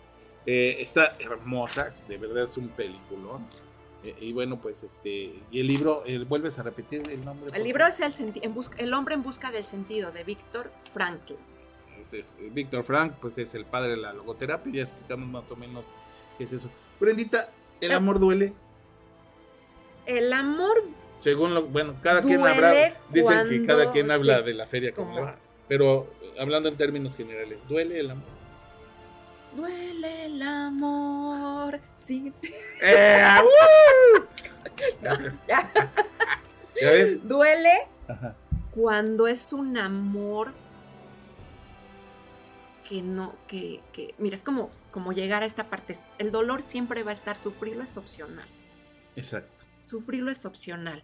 eh, 0.47 0.77
está 0.79 1.15
hermosa, 1.19 1.89
de 2.07 2.17
verdad 2.17 2.45
es 2.45 2.57
un 2.57 2.69
peliculón. 2.69 3.45
Eh, 4.03 4.15
y 4.21 4.33
bueno, 4.33 4.57
pues 4.57 4.83
este. 4.83 5.33
Y 5.51 5.59
el 5.59 5.67
libro, 5.67 6.03
eh, 6.07 6.19
¿vuelves 6.19 6.57
a 6.57 6.63
repetir 6.63 7.03
el 7.09 7.23
nombre? 7.23 7.51
El 7.55 7.63
libro 7.63 7.85
es 7.85 7.99
el, 7.99 8.13
senti- 8.13 8.39
en 8.43 8.55
busca- 8.55 8.77
el 8.79 8.93
hombre 8.93 9.13
en 9.15 9.21
busca 9.23 9.51
del 9.51 9.65
sentido 9.65 10.11
de 10.11 10.23
Víctor 10.23 10.71
Frankl. 10.93 11.33
Pues 11.95 12.13
es, 12.15 12.37
eh, 12.39 12.49
Víctor 12.51 12.83
Frank, 12.83 13.13
pues 13.21 13.37
es 13.37 13.53
el 13.55 13.65
padre 13.65 13.91
de 13.91 13.97
la 13.97 14.13
logoterapia. 14.13 14.71
Ya 14.73 14.81
explicamos 14.83 15.27
más 15.29 15.51
o 15.51 15.55
menos 15.55 15.91
qué 16.39 16.45
es 16.45 16.53
eso. 16.53 16.71
Brendita, 16.99 17.51
¿el 17.81 17.91
amor 17.91 18.19
duele? 18.19 18.53
El 20.07 20.31
amor 20.33 20.75
Según 21.19 21.53
lo. 21.53 21.65
Bueno, 21.67 21.95
cada 22.01 22.21
quien 22.21 22.45
habla. 22.45 22.95
Dicen 23.09 23.49
que 23.49 23.65
cada 23.65 23.91
quien 23.91 24.11
habla 24.11 24.41
de 24.41 24.53
la 24.53 24.67
feria 24.67 24.93
como. 24.93 25.33
Pero 25.67 26.13
hablando 26.37 26.69
en 26.69 26.77
términos 26.77 27.15
generales, 27.15 27.67
¿duele 27.67 27.99
el 27.99 28.11
amor? 28.11 28.35
duele 29.55 30.25
el 30.25 30.41
amor. 30.41 31.79
Sí. 31.95 32.33
¡Eh! 32.81 33.23
Ya. 35.47 35.71
¿Ya 36.81 36.91
ves? 36.91 37.25
Duele 37.27 37.87
Ajá. 38.07 38.35
cuando 38.71 39.27
es 39.27 39.53
un 39.53 39.77
amor 39.77 40.51
que 42.87 43.01
no, 43.01 43.35
que, 43.47 43.81
que, 43.93 44.13
mira, 44.17 44.35
es 44.35 44.43
como, 44.43 44.69
como 44.91 45.13
llegar 45.13 45.43
a 45.43 45.45
esta 45.45 45.69
parte. 45.69 45.95
El 46.17 46.31
dolor 46.31 46.61
siempre 46.61 47.03
va 47.03 47.11
a 47.11 47.13
estar, 47.13 47.37
sufrirlo 47.37 47.83
es 47.83 47.95
opcional. 47.97 48.47
Exacto. 49.15 49.54
Sufrirlo 49.85 50.31
es 50.31 50.45
opcional. 50.45 51.03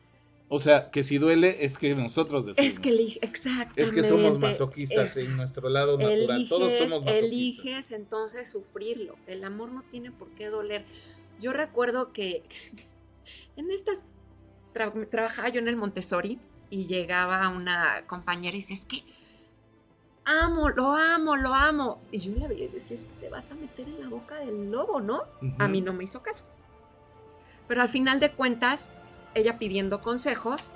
O 0.54 0.60
sea, 0.60 0.92
que 0.92 1.04
si 1.04 1.18
duele 1.18 1.64
es 1.64 1.78
que 1.78 1.96
nosotros 1.96 2.46
decidimos. 2.46 2.74
Es 2.74 2.80
que 2.82 2.90
elige, 2.90 3.20
exactamente. 3.22 3.82
Es 3.82 3.94
que 3.94 4.04
somos 4.04 4.38
masoquistas 4.38 5.16
Eh, 5.16 5.22
en 5.24 5.38
nuestro 5.38 5.70
lado 5.70 5.98
natural. 5.98 6.48
Todos 6.50 6.74
somos 6.74 6.90
masoquistas. 7.06 7.16
eliges 7.24 7.92
entonces 7.92 8.50
sufrirlo. 8.52 9.16
El 9.28 9.44
amor 9.46 9.72
no 9.72 9.84
tiene 9.84 10.12
por 10.12 10.28
qué 10.32 10.48
doler. 10.48 10.84
Yo 11.40 11.54
recuerdo 11.54 12.12
que 12.12 12.44
en 13.56 13.72
estas 13.72 14.04
tra- 14.74 15.10
trabajaba 15.10 15.48
yo 15.50 15.60
en 15.62 15.70
el 15.70 15.78
Montessori 15.78 16.38
y 16.70 16.86
llegaba 16.88 17.48
una 17.48 18.06
compañera 18.08 18.56
y 18.56 18.60
dice, 18.60 18.74
es 18.74 18.84
que 18.84 19.04
amo, 20.26 20.70
lo 20.70 20.92
amo, 20.92 21.36
lo 21.38 21.54
amo. 21.54 22.02
Y 22.12 22.20
yo 22.20 22.34
la 22.38 22.48
veía 22.48 22.66
y 22.66 22.68
decía, 22.70 22.96
es 22.96 23.06
que 23.06 23.14
te 23.22 23.30
vas 23.30 23.52
a 23.52 23.56
meter 23.56 23.88
en 23.88 24.02
la 24.02 24.10
boca 24.10 24.40
del 24.40 24.70
lobo, 24.70 25.00
¿no? 25.02 25.24
A 25.60 25.68
mí 25.68 25.80
no 25.82 25.94
me 25.94 26.04
hizo 26.04 26.22
caso. 26.22 26.44
Pero 27.68 27.82
al 27.82 27.90
final 27.90 28.20
de 28.20 28.32
cuentas, 28.32 28.92
ella 29.34 29.58
pidiendo 29.58 30.02
consejos, 30.02 30.72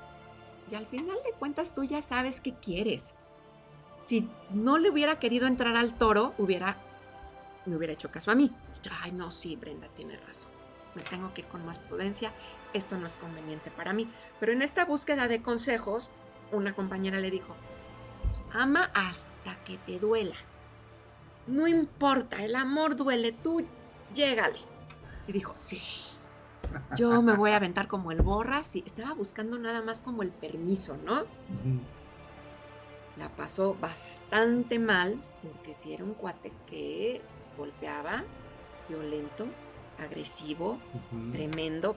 y 0.72 0.76
al 0.76 0.88
final 0.88 1.18
de 1.24 1.32
cuentas 1.34 1.74
tú 1.74 1.84
ya 1.84 2.02
sabes 2.02 2.42
qué 2.42 2.54
quieres. 2.54 3.14
Si 4.00 4.30
no 4.50 4.78
le 4.78 4.90
hubiera 4.90 5.20
querido 5.20 5.48
entrar 5.48 5.76
al 5.76 5.98
toro, 5.98 6.34
hubiera, 6.38 6.78
me 7.66 7.76
hubiera 7.76 7.94
hecho 7.94 8.12
caso 8.12 8.32
a 8.32 8.36
mí. 8.36 8.52
Ay, 9.04 9.12
no, 9.12 9.32
sí, 9.32 9.56
Brenda 9.56 9.88
tiene 9.90 10.18
razón. 10.18 10.52
Me 10.96 11.04
tengo 11.04 11.34
que 11.34 11.42
ir 11.42 11.48
con 11.48 11.66
más 11.66 11.80
prudencia. 11.80 12.34
Esto 12.74 12.98
no 12.98 13.06
es 13.06 13.16
conveniente 13.16 13.72
para 13.72 13.94
mí. 13.94 14.10
Pero 14.40 14.54
en 14.54 14.62
esta 14.62 14.86
búsqueda 14.86 15.28
de 15.28 15.42
consejos, 15.42 16.10
una 16.52 16.74
compañera 16.74 17.20
le 17.20 17.32
dijo, 17.32 17.56
ama 18.54 18.92
hasta 18.94 19.56
que 19.64 19.78
te 19.78 20.00
duela. 20.00 20.36
No 21.48 21.68
importa, 21.68 22.44
el 22.44 22.56
amor 22.56 22.96
duele, 22.96 23.32
tú 23.32 23.66
llégale. 24.14 24.60
Y 25.28 25.32
dijo, 25.32 25.54
sí. 25.56 25.82
Yo 26.96 27.22
me 27.22 27.36
voy 27.36 27.52
a 27.52 27.58
aventar 27.58 27.88
como 27.88 28.12
el 28.12 28.22
borras 28.22 28.76
y 28.76 28.84
estaba 28.86 29.14
buscando 29.14 29.58
nada 29.58 29.82
más 29.82 30.02
como 30.02 30.24
el 30.24 30.30
permiso, 30.30 30.98
¿no? 31.06 31.24
La 33.18 33.30
pasó 33.30 33.76
bastante 33.80 34.80
mal, 34.80 35.22
porque 35.42 35.74
si 35.74 35.94
era 35.94 36.04
un 36.04 36.14
cuate 36.14 36.52
que 36.68 37.22
golpeaba, 37.58 38.24
violento, 38.90 39.48
agresivo, 40.00 40.80
tremendo, 41.32 41.96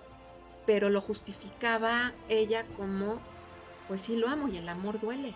pero 0.66 0.90
lo 0.90 1.00
justificaba 1.00 2.12
ella 2.28 2.64
como, 2.76 3.18
pues 3.88 4.02
sí 4.02 4.16
lo 4.16 4.28
amo 4.28 4.48
y 4.48 4.58
el 4.58 4.68
amor 4.68 5.00
duele. 5.00 5.34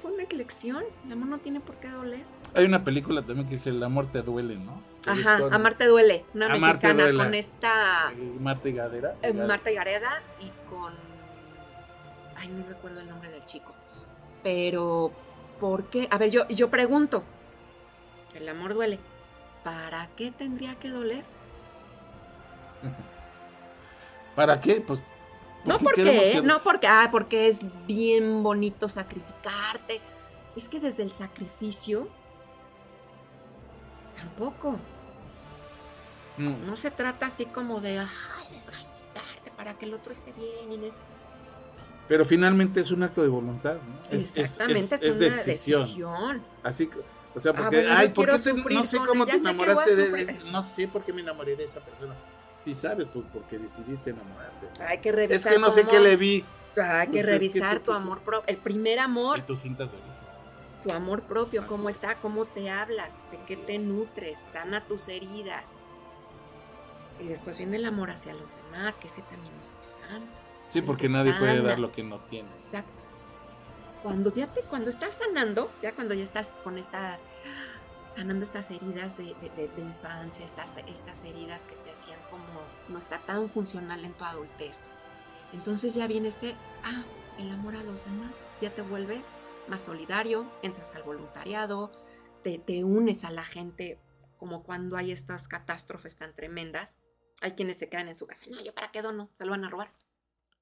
Fue 0.00 0.12
una 0.12 0.24
elección, 0.24 0.84
el 1.04 1.12
amor 1.12 1.28
no 1.28 1.38
tiene 1.38 1.60
por 1.60 1.76
qué 1.76 1.88
doler. 1.88 2.24
Hay 2.54 2.64
una 2.64 2.82
película 2.82 3.22
también 3.22 3.46
que 3.46 3.54
dice 3.54 3.70
El 3.70 3.82
amor 3.82 4.06
te 4.06 4.22
duele, 4.22 4.56
¿no? 4.56 4.80
Ajá, 5.06 5.38
con, 5.40 5.54
Amarte 5.54 5.86
duele, 5.86 6.24
una 6.34 6.46
Amarte 6.52 6.92
mexicana 6.94 7.24
con 7.24 7.34
esta 7.34 8.12
eh, 8.12 8.36
Marta 8.40 8.68
y 8.68 8.72
Gadera. 8.72 9.14
eh, 9.22 9.32
Marta 9.32 9.70
Gareda 9.70 10.22
y 10.40 10.50
con, 10.68 10.92
ay, 12.36 12.48
no 12.48 12.66
recuerdo 12.68 13.00
el 13.00 13.08
nombre 13.08 13.30
del 13.30 13.44
chico, 13.46 13.72
pero 14.42 15.12
¿por 15.60 15.84
qué? 15.84 16.08
A 16.10 16.18
ver, 16.18 16.30
yo, 16.30 16.46
yo 16.48 16.70
pregunto, 16.70 17.22
el 18.34 18.48
amor 18.48 18.74
duele, 18.74 18.98
¿para 19.64 20.08
qué 20.16 20.30
tendría 20.32 20.74
que 20.76 20.88
doler? 20.90 21.24
¿Para 24.34 24.60
qué? 24.60 24.80
Pues. 24.80 25.00
No 25.64 25.78
porque 25.78 25.84
porque, 25.84 26.04
queremos 26.04 26.24
que- 26.28 26.42
no 26.42 26.62
porque, 26.62 26.86
ah, 26.86 27.08
porque 27.10 27.48
es 27.48 27.60
bien 27.86 28.42
bonito 28.42 28.88
sacrificarte. 28.88 30.00
Es 30.54 30.68
que 30.68 30.78
desde 30.78 31.02
el 31.02 31.10
sacrificio 31.10 32.08
tampoco. 34.16 34.78
Mm, 36.38 36.66
No 36.66 36.76
se 36.76 36.90
trata 36.90 37.26
así 37.26 37.46
como 37.46 37.80
de, 37.80 37.98
ay, 38.00 38.06
desgañitarte 38.54 39.50
para 39.56 39.74
que 39.78 39.86
el 39.86 39.94
otro 39.94 40.12
esté 40.12 40.32
bien. 40.32 40.72
y 40.72 40.76
no- 40.78 40.94
Pero 42.08 42.24
finalmente 42.24 42.80
es 42.80 42.90
un 42.90 43.02
acto 43.02 43.22
de 43.22 43.28
voluntad, 43.28 43.74
¿no? 43.74 44.06
Es- 44.16 44.30
es- 44.30 44.36
Exactamente, 44.36 44.94
es, 44.94 45.02
es 45.02 45.16
una 45.16 45.24
decisión. 45.26 45.80
decisión. 45.80 46.44
Así 46.62 46.86
que, 46.86 46.98
o 47.34 47.40
sea, 47.40 47.52
Ah, 47.52 47.56
porque, 47.56 47.76
bueno, 47.78 47.90
yo 47.92 47.96
ay, 47.98 48.08
¿por 48.10 48.26
qué 48.26 48.32
te- 48.32 48.74
no 48.74 48.84
sé 48.84 48.98
cómo 48.98 49.24
ella, 49.24 49.32
te 49.32 49.38
enamoraste 49.38 49.96
de 49.96 50.32
no 50.52 50.62
sé 50.62 50.88
por 50.88 51.04
qué 51.04 51.12
me 51.12 51.22
enamoré 51.22 51.56
de 51.56 51.64
esa 51.64 51.80
persona. 51.80 52.14
Sí 52.58 52.74
sabes, 52.74 53.06
pues 53.12 53.24
porque 53.32 53.58
decidiste 53.58 54.10
enamorarte. 54.10 54.82
Hay 54.84 54.98
que 54.98 55.08
Es 55.10 55.14
revisar. 55.14 55.52
que 55.52 55.58
no 55.58 55.70
sé 55.70 55.84
qué 55.86 56.00
le 56.00 56.16
vi. 56.16 56.44
Hay 56.76 57.06
que 57.06 57.12
Pues 57.12 57.20
es 57.20 57.26
que 57.26 57.32
revisar 57.32 57.80
tu 57.80 57.92
amor 57.92 58.20
propio. 58.20 58.44
El 58.46 58.58
primer 58.58 58.96
Y 58.96 59.00
amor, 59.00 59.42
tus 59.42 59.60
cintas 59.60 59.90
de 59.90 59.96
origen. 59.98 60.12
tu 60.82 60.92
amor 60.92 61.22
propio, 61.22 61.62
Así 61.62 61.68
cómo 61.68 61.88
es. 61.88 61.96
está, 61.96 62.14
cómo 62.16 62.44
te 62.44 62.70
hablas, 62.70 63.18
de 63.32 63.38
qué 63.46 63.56
te 63.56 63.76
es. 63.76 63.82
nutres, 63.82 64.44
sana 64.50 64.82
tus 64.84 65.08
heridas. 65.08 65.78
Y 67.20 67.28
después 67.28 67.58
viene 67.58 67.76
el 67.76 67.84
amor 67.84 68.10
hacia 68.10 68.34
los 68.34 68.56
demás, 68.56 68.98
que 68.98 69.06
ese 69.08 69.22
también 69.22 69.54
es 69.60 69.72
sano. 69.80 70.26
Sí, 70.70 70.82
porque 70.82 71.08
nadie 71.08 71.32
puede 71.34 71.62
dar 71.62 71.78
lo 71.78 71.92
que 71.92 72.02
no 72.02 72.18
tiene. 72.20 72.48
Exacto. 72.54 73.04
Cuando 74.02 74.32
ya 74.32 74.52
te, 74.52 74.60
cuando 74.62 74.90
estás 74.90 75.14
sanando, 75.14 75.72
ya 75.82 75.94
cuando 75.94 76.14
ya 76.14 76.22
estás 76.24 76.48
con 76.62 76.78
esta, 76.78 77.18
sanando 78.14 78.44
estas 78.44 78.70
heridas 78.70 79.16
de, 79.16 79.34
de- 79.40 79.50
de- 79.56 79.68
de 79.68 79.82
infancia, 79.82 80.44
estas, 80.44 80.76
estas 80.86 81.24
heridas 81.24 81.66
que 81.66 81.74
te 81.76 81.90
hacían 81.92 82.18
como 82.30 82.44
no 82.88 82.98
estar 82.98 83.20
tan 83.22 83.48
funcional 83.48 84.04
en 84.04 84.12
tu 84.12 84.24
adultez. 84.24 84.84
Entonces 85.52 85.94
ya 85.94 86.06
viene 86.06 86.28
este, 86.28 86.54
ah, 86.84 87.04
el 87.38 87.50
amor 87.50 87.76
a 87.76 87.82
los 87.82 88.04
demás. 88.04 88.46
Ya 88.60 88.70
te 88.70 88.82
vuelves 88.82 89.30
más 89.68 89.80
solidario, 89.80 90.50
entras 90.62 90.94
al 90.94 91.02
voluntariado, 91.02 91.90
te, 92.42 92.58
te 92.58 92.84
unes 92.84 93.24
a 93.24 93.30
la 93.30 93.42
gente 93.44 93.98
como 94.36 94.62
cuando 94.62 94.96
hay 94.96 95.10
estas 95.10 95.48
catástrofes 95.48 96.16
tan 96.16 96.34
tremendas. 96.34 96.96
Hay 97.40 97.52
quienes 97.52 97.76
se 97.78 97.88
quedan 97.88 98.08
en 98.08 98.16
su 98.16 98.26
casa. 98.26 98.44
No, 98.50 98.62
yo 98.62 98.74
para 98.74 98.90
qué 98.90 99.02
dono, 99.02 99.30
se 99.34 99.44
lo 99.44 99.50
van 99.50 99.64
a 99.64 99.70
robar. 99.70 99.92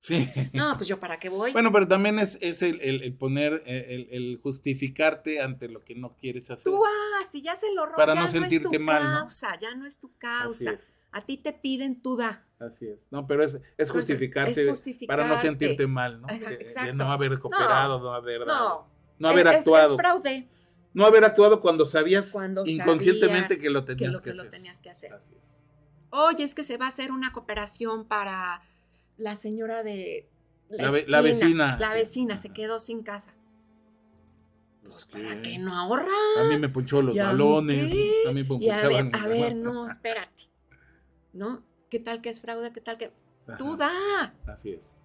Sí. 0.00 0.28
No, 0.52 0.76
pues 0.76 0.87
yo 0.87 1.00
para 1.00 1.18
qué 1.18 1.30
voy. 1.30 1.52
Bueno, 1.52 1.72
pero 1.72 1.88
también 1.88 2.18
es, 2.18 2.37
es 2.42 2.60
el, 2.62 2.78
el- 2.82 3.02
el 3.02 3.14
poner, 3.16 3.62
eh, 3.64 3.87
el, 3.88 4.08
el 4.10 4.38
justificarte 4.42 5.40
ante 5.40 5.68
lo 5.68 5.82
que 5.82 5.94
no 5.94 6.14
quieres 6.16 6.50
hacer. 6.50 6.64
Tú 6.64 6.78
vas, 6.78 7.30
si 7.32 7.40
ya 7.40 7.56
se 7.56 7.72
lo 7.72 7.87
roban, 7.87 7.96
Para 7.96 8.12
ya 8.14 8.20
no 8.20 8.26
no, 8.26 8.32
sentirte 8.32 8.68
es 8.68 8.78
tu 8.78 8.80
mal, 8.80 9.02
¿no? 9.02 9.18
causa, 9.20 9.58
ya 9.58 9.74
no 9.74 9.87
es 9.87 9.98
tu 9.98 10.08
Así 10.08 10.18
causa. 10.18 10.70
es, 10.72 10.96
A 11.10 11.22
ti 11.22 11.38
te 11.38 11.54
piden, 11.54 12.02
tú 12.02 12.16
da. 12.18 12.44
así 12.58 12.87
es. 12.87 13.08
No, 13.10 13.26
pero 13.26 13.44
es, 13.44 13.58
es 13.78 13.90
justificarse 13.90 14.66
para 15.06 15.26
no 15.26 15.40
sentirte 15.40 15.87
mal, 15.87 16.20
¿no? 16.20 16.26
Ajá, 16.28 16.50
De- 16.50 16.56
de, 16.58 16.62
exacto. 16.62 16.92
no 16.94 17.10
haber 17.10 17.38
cooperado, 17.38 17.98
no, 18.00 18.12
haber 18.12 18.44
dado, 18.44 18.80
No, 18.80 18.88
no 19.20 19.28
haber 19.30 19.46
es- 19.46 19.54
actuado. 19.54 19.94
Es, 19.94 20.00
fraude 20.00 20.48
no 20.92 21.06
haber 21.06 21.24
actuado 21.24 21.60
cuando 21.60 21.87
sabías 21.87 22.30
Cuando 22.30 22.62
inconscientemente 22.66 23.54
sabías 23.54 23.62
que 23.62 23.70
lo 23.70 23.84
que 23.84 23.94
tenías 23.96 24.12
lo 24.12 24.18
que, 24.20 24.30
que 24.30 24.37
lo 24.37 24.42
hacer. 24.42 24.50
tenías 24.50 24.80
que 24.82 24.90
hacer. 24.90 25.12
Así 25.14 25.34
es. 25.40 25.63
Oye, 26.16 26.44
es 26.44 26.55
que 26.55 26.62
se 26.62 26.77
va 26.77 26.85
a 26.87 26.88
hacer 26.88 27.11
una 27.11 27.33
cooperación 27.33 28.05
para 28.07 28.62
la 29.16 29.35
señora 29.35 29.83
de 29.83 30.29
La 30.68 30.90
ve- 30.90 31.05
la 31.09 31.18
esquina. 31.20 31.22
vecina, 31.22 31.77
La 31.79 31.88
sí. 31.90 31.94
vecina 31.96 32.37
se 32.37 32.50
quedó 32.50 32.79
sin 32.79 33.03
casa. 33.03 33.35
Pues 34.88 35.07
para 35.07 35.42
qué 35.42 35.59
no 35.59 35.77
ahorra. 35.77 36.07
A 36.40 36.44
mí 36.44 36.59
me 36.59 36.68
ponchó 36.68 37.03
los 37.03 37.16
¿Y 37.16 37.18
a 37.18 37.24
mí 37.24 37.29
balones, 37.31 37.83
a 38.29 38.33
mí 38.33 38.44
me 38.44 38.70
a 38.72 38.87
ver, 38.88 39.11
a 39.12 39.27
ver, 39.27 39.57
no, 39.57 39.87
espérate. 39.90 40.44
¿No? 41.33 41.64
¿Qué 41.90 41.98
tal 41.98 42.20
que 42.20 42.29
es 42.31 42.40
fraude? 42.40 42.72
¿Qué 42.72 42.81
tal 42.81 42.96
que 42.96 43.11
Ajá, 43.48 43.57
tú 43.59 43.77
da? 43.77 44.35
Así 44.46 44.70
es. 44.70 45.00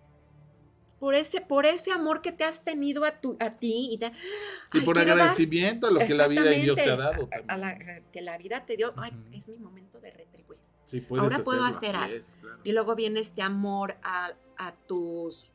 Por 1.00 1.16
ese, 1.16 1.40
por 1.42 1.66
ese 1.66 1.92
amor 1.92 2.22
que 2.22 2.32
te 2.34 2.44
has 2.44 2.64
tenido 2.64 3.06
a, 3.06 3.12
tu, 3.22 3.38
a 3.40 3.52
ti 3.52 3.90
y, 3.94 3.98
da- 3.98 4.12
Y 4.74 4.80
Ay, 4.80 4.82
por 4.82 4.96
quiero 4.96 5.12
dar- 5.12 5.20
agradecimiento 5.22 5.88
a 5.88 5.92
lo 5.92 6.00
que 6.02 6.14
la 6.14 6.28
vida 6.28 6.54
y 6.54 6.62
Dios 6.62 6.76
te 6.78 6.90
ha 6.90 6.96
dado. 6.98 7.30
a- 7.48 7.54
a 7.54 7.58
la- 7.58 8.02
que 8.12 8.22
la 8.22 8.38
vida 8.38 8.66
te 8.66 8.76
dio. 8.76 8.94
Ay, 8.98 9.12
es 9.34 9.48
mi 9.48 9.58
momento 9.58 10.00
de 10.02 10.12
retribuir. 10.12 10.49
Sí, 10.90 11.02
puedes 11.02 11.22
ahora 11.22 11.44
puedo 11.44 11.64
hacer 11.66 11.96
así 11.96 12.06
algo. 12.06 12.18
es, 12.18 12.36
claro. 12.42 12.58
Y 12.64 12.72
luego 12.72 12.96
viene 12.96 13.20
este 13.20 13.44
amor 13.44 13.98
a, 14.02 14.34
a 14.58 14.72
tus, 14.88 15.52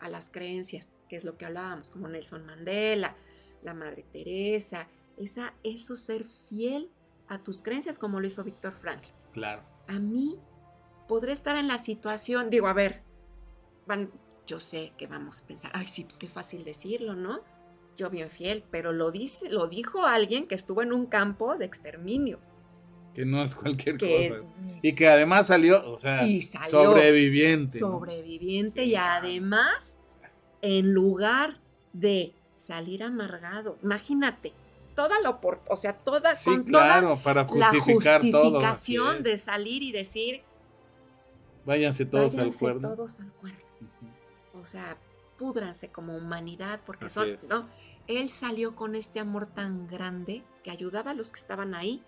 a 0.00 0.08
las 0.08 0.30
creencias, 0.30 0.90
que 1.08 1.14
es 1.14 1.24
lo 1.24 1.38
que 1.38 1.46
hablábamos, 1.46 1.88
como 1.88 2.08
Nelson 2.08 2.44
Mandela, 2.44 3.14
la 3.62 3.74
Madre 3.74 4.04
Teresa, 4.12 4.88
esa, 5.16 5.54
eso 5.62 5.94
ser 5.94 6.24
fiel 6.24 6.90
a 7.28 7.38
tus 7.44 7.62
creencias, 7.62 7.96
como 7.96 8.18
lo 8.18 8.26
hizo 8.26 8.42
Víctor 8.42 8.72
Frank. 8.72 9.02
Claro. 9.32 9.62
A 9.86 10.00
mí 10.00 10.36
podré 11.06 11.30
estar 11.30 11.54
en 11.54 11.68
la 11.68 11.78
situación, 11.78 12.50
digo, 12.50 12.66
a 12.66 12.72
ver, 12.72 13.04
van, 13.86 14.10
yo 14.48 14.58
sé 14.58 14.94
que 14.98 15.06
vamos 15.06 15.42
a 15.42 15.46
pensar, 15.46 15.70
ay, 15.74 15.86
sí, 15.86 16.02
pues 16.02 16.16
qué 16.16 16.28
fácil 16.28 16.64
decirlo, 16.64 17.14
¿no? 17.14 17.40
Yo 17.96 18.10
bien 18.10 18.30
fiel, 18.30 18.64
pero 18.68 18.92
lo 18.92 19.12
dice, 19.12 19.48
lo 19.48 19.68
dijo 19.68 20.06
alguien 20.06 20.48
que 20.48 20.56
estuvo 20.56 20.82
en 20.82 20.92
un 20.92 21.06
campo 21.06 21.56
de 21.56 21.66
exterminio, 21.66 22.40
Que 23.14 23.24
no 23.24 23.42
es 23.42 23.54
cualquier 23.54 23.96
que 23.96 24.28
cosa. 24.28 24.42
Y 24.82 24.94
que 24.94 25.08
además 25.08 25.48
salió, 25.48 25.92
o 25.92 25.98
sea, 25.98 26.26
Y 26.26 26.40
salió 26.42 26.68
sobreviviente. 26.70 27.80
¿no? 27.80 27.90
sobreviviente 27.90 28.84
y 28.84 28.94
además, 28.94 29.98
en 30.62 30.92
lugar 30.92 31.58
de 31.92 32.34
salir 32.56 33.02
amargado, 33.02 33.78
imagínate, 33.82 34.52
toda 34.94 35.18
la 35.20 35.30
opor- 35.40 35.60
o 35.68 35.76
sea, 35.76 35.92
toda, 35.94 36.34
Sí, 36.36 36.50
con 36.50 36.64
claro, 36.64 37.20
para 37.22 37.46
toda 37.46 37.58
la 37.58 37.66
justificar 37.70 38.20
todo. 38.20 38.58
así 38.60 38.96
justificación 38.96 39.22
de 39.22 39.38
salir 39.38 39.82
y 39.82 39.92
decir, 39.92 40.42
Váyanse 41.64 42.04
todos 42.06 42.38
al 42.38 42.54
cuerno. 42.54 42.88
todos 42.94 43.20
al 43.20 43.32
cuerno. 43.32 43.58
O 44.54 44.64
sea, 44.66 44.96
púdranse 45.38 45.88
como 45.90 46.16
humanidad, 46.16 46.80
porque 46.86 47.06
Así 47.06 47.14
son, 47.14 47.30
es. 47.30 47.48
¿no? 47.48 47.68
Él 48.06 48.30
salió 48.30 48.74
con 48.74 48.94
este 48.94 49.20
amor 49.20 49.46
tan 49.46 49.86
grande 49.86 50.42
que 50.62 50.70
ayudaba 50.70 51.12
a 51.12 51.14
los 51.14 51.30
que 51.32 51.38
estaban 51.38 51.74
ahí 51.74 52.02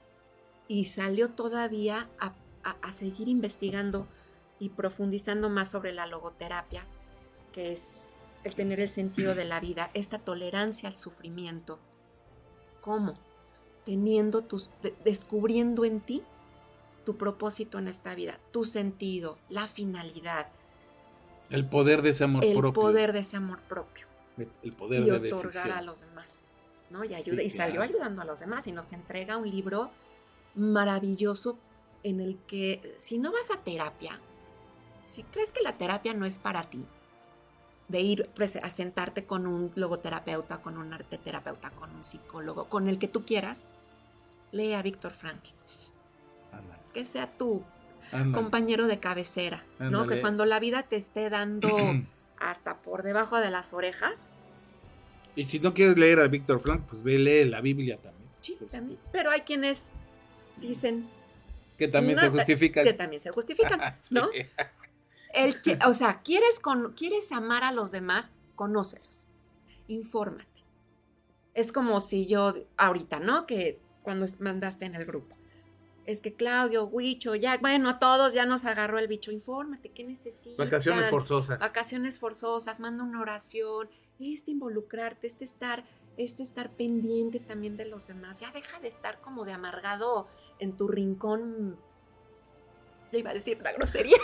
y 0.69 0.85
salió 0.87 1.31
todavía 1.31 2.09
a, 2.19 2.35
a- 2.65 2.77
a 2.83 2.93
seguir 2.93 3.29
investigando 3.29 4.07
y 4.59 4.71
profundizando 4.71 5.51
más 5.51 5.71
sobre 5.71 5.93
la 5.93 6.07
logoterapia, 6.07 6.85
que 7.53 7.73
es 7.73 8.17
el 8.45 8.55
tener 8.55 8.81
el 8.81 8.89
sentido 8.91 9.35
de 9.35 9.45
la 9.45 9.61
vida, 9.61 9.91
esta 9.95 10.19
tolerancia 10.19 10.89
al 10.89 10.97
sufrimiento. 10.97 11.79
¿Cómo? 12.81 13.15
Teniendo 13.85 14.43
tus, 14.43 14.71
de- 14.83 14.95
descubriendo 15.05 15.85
en 15.85 16.01
ti 16.01 16.23
tu 17.05 17.17
propósito 17.17 17.79
en 17.79 17.89
esta 17.89 18.15
vida, 18.15 18.39
tu 18.53 18.65
sentido, 18.65 19.39
la 19.49 19.67
finalidad, 19.67 20.49
El 21.51 21.69
poder 21.69 22.03
de 22.03 22.11
ese 22.11 22.25
amor 22.25 22.45
el 22.45 22.57
propio. 22.57 22.81
poder 22.81 23.13
de 23.13 23.19
ese 23.21 23.37
amor 23.37 23.61
propio 23.63 24.07
El 24.63 24.73
poder 24.73 25.01
y 25.03 25.05
de 25.07 25.13
otorgar 25.13 25.43
decisión. 25.53 25.71
a 25.73 25.83
los 25.83 26.01
demás. 26.03 26.41
¿no? 26.91 27.05
Y, 27.05 27.09
Sí, 27.09 27.15
ayuda, 27.15 27.43
y 27.43 27.51
salió 27.51 27.77
claro. 27.81 27.91
ayudando 27.91 28.23
a 28.23 28.25
los 28.25 28.39
demás 28.41 28.67
y 28.69 28.73
nos 28.73 28.93
entrega 28.93 29.37
un 29.37 29.51
libro 29.51 29.91
maravilloso 30.55 31.59
en 32.03 32.21
el 32.21 32.39
que 32.47 32.81
si 32.99 33.19
no 33.19 33.33
vas 33.33 33.51
a 33.51 33.63
terapia, 33.63 34.19
si 35.05 35.23
crees 35.25 35.53
que 35.53 35.63
la 35.63 35.77
terapia 35.77 36.15
no 36.15 36.25
es 36.25 36.39
para 36.39 36.69
ti, 36.69 36.85
de 37.89 38.01
ir 38.01 38.23
pues, 38.35 38.57
a 38.57 38.71
sentarte 38.71 39.25
con 39.25 39.47
un 39.47 39.71
logoterapeuta, 39.75 40.63
con 40.63 40.79
un 40.79 40.93
arteterapeuta, 40.93 41.71
con 41.71 41.95
un 41.95 42.05
psicólogo, 42.05 42.69
con 42.69 42.89
el 42.89 42.99
que 42.99 43.09
tú 43.09 43.25
quieras, 43.25 43.67
lee 44.51 44.73
a 44.73 44.83
Víctor 44.83 45.13
Frank, 45.13 45.41
que 46.95 47.05
sea 47.05 47.27
tu 47.37 47.63
compañero 48.33 48.87
de 48.87 48.99
cabecera, 48.99 49.65
¿no? 49.79 50.07
Que 50.07 50.21
cuando 50.21 50.45
la 50.45 50.61
vida 50.61 50.83
te 50.83 50.97
esté 50.97 51.31
dando 51.31 51.69
hasta 52.39 52.79
por 52.79 53.03
debajo 53.03 53.39
de 53.39 53.51
las 53.51 53.73
orejas, 53.73 54.29
Y 55.35 55.45
si 55.45 55.61
no 55.61 55.73
quieres 55.73 55.97
leer 55.97 56.21
a 56.21 56.29
Víctor 56.29 56.61
Frank, 56.61 56.83
pues 56.89 57.03
ve, 57.03 57.19
lee 57.19 57.49
la 57.49 57.61
Biblia 57.61 57.97
también. 57.97 58.29
Sí, 58.41 58.59
también. 58.71 59.01
Pero 59.13 59.31
hay 59.31 59.41
quienes 59.43 59.91
dicen 60.59 61.09
Que 61.79 61.89
también 61.89 62.17
No, 62.17 62.21
se 62.23 62.27
ta- 62.29 62.33
justifica. 62.37 62.85
que 62.85 62.93
también 62.93 63.21
se 63.21 63.31
justifican, 63.31 63.81
Sí. 64.01 64.15
¿no? 64.15 64.29
El 65.35 65.61
che- 65.63 65.79
o 65.87 65.95
sea, 65.95 66.21
¿quieres, 66.23 66.61
con, 66.61 66.93
quieres 66.93 67.33
amar 67.33 67.65
a 67.65 67.73
los 67.73 67.91
demás, 67.91 68.33
conócelos, 68.55 69.27
infórmate. 69.89 70.49
Es 71.55 71.73
como 71.73 72.01
si 72.01 72.27
yo 72.27 72.55
ahorita, 72.77 73.19
¿no? 73.21 73.47
Que 73.47 73.81
cuando 74.03 74.27
mandaste 74.39 74.85
en 74.85 74.95
el 74.95 75.05
grupo. 75.07 75.35
Es 76.05 76.21
que 76.21 76.35
Claudio, 76.35 76.85
Huicho, 76.87 77.35
ya, 77.37 77.59
bueno, 77.59 77.89
a 77.89 77.99
todos 77.99 78.35
ya 78.35 78.45
nos 78.45 78.65
agarró 78.65 78.99
el 78.99 79.07
bicho. 79.09 79.31
Infórmate, 79.31 79.91
¿qué 79.91 80.03
necesitas? 80.05 80.57
Vacaciones 80.57 81.09
forzosas. 81.09 81.61
Vacaciones 81.61 82.19
forzosas, 82.19 82.81
manda 82.81 83.05
una 83.05 83.21
oración, 83.21 83.89
este 84.19 84.51
involucrarte, 84.51 85.27
este 85.27 85.45
estar, 85.45 85.85
este 86.17 86.43
estar 86.43 86.71
pendiente 86.71 87.41
también 87.41 87.77
de 87.77 87.85
los 87.87 88.07
demás. 88.09 88.41
Ya 88.41 88.51
deja 88.53 88.79
de 88.81 88.89
estar 88.89 89.21
como 89.21 89.45
de 89.45 89.53
amargado 89.53 90.29
en 90.59 90.77
tu 90.77 90.89
rincón. 90.89 91.79
Ya 93.13 93.19
iba 93.19 93.31
a 93.31 93.35
decir 93.35 93.59
una 93.61 93.73
grosería. 93.73 94.17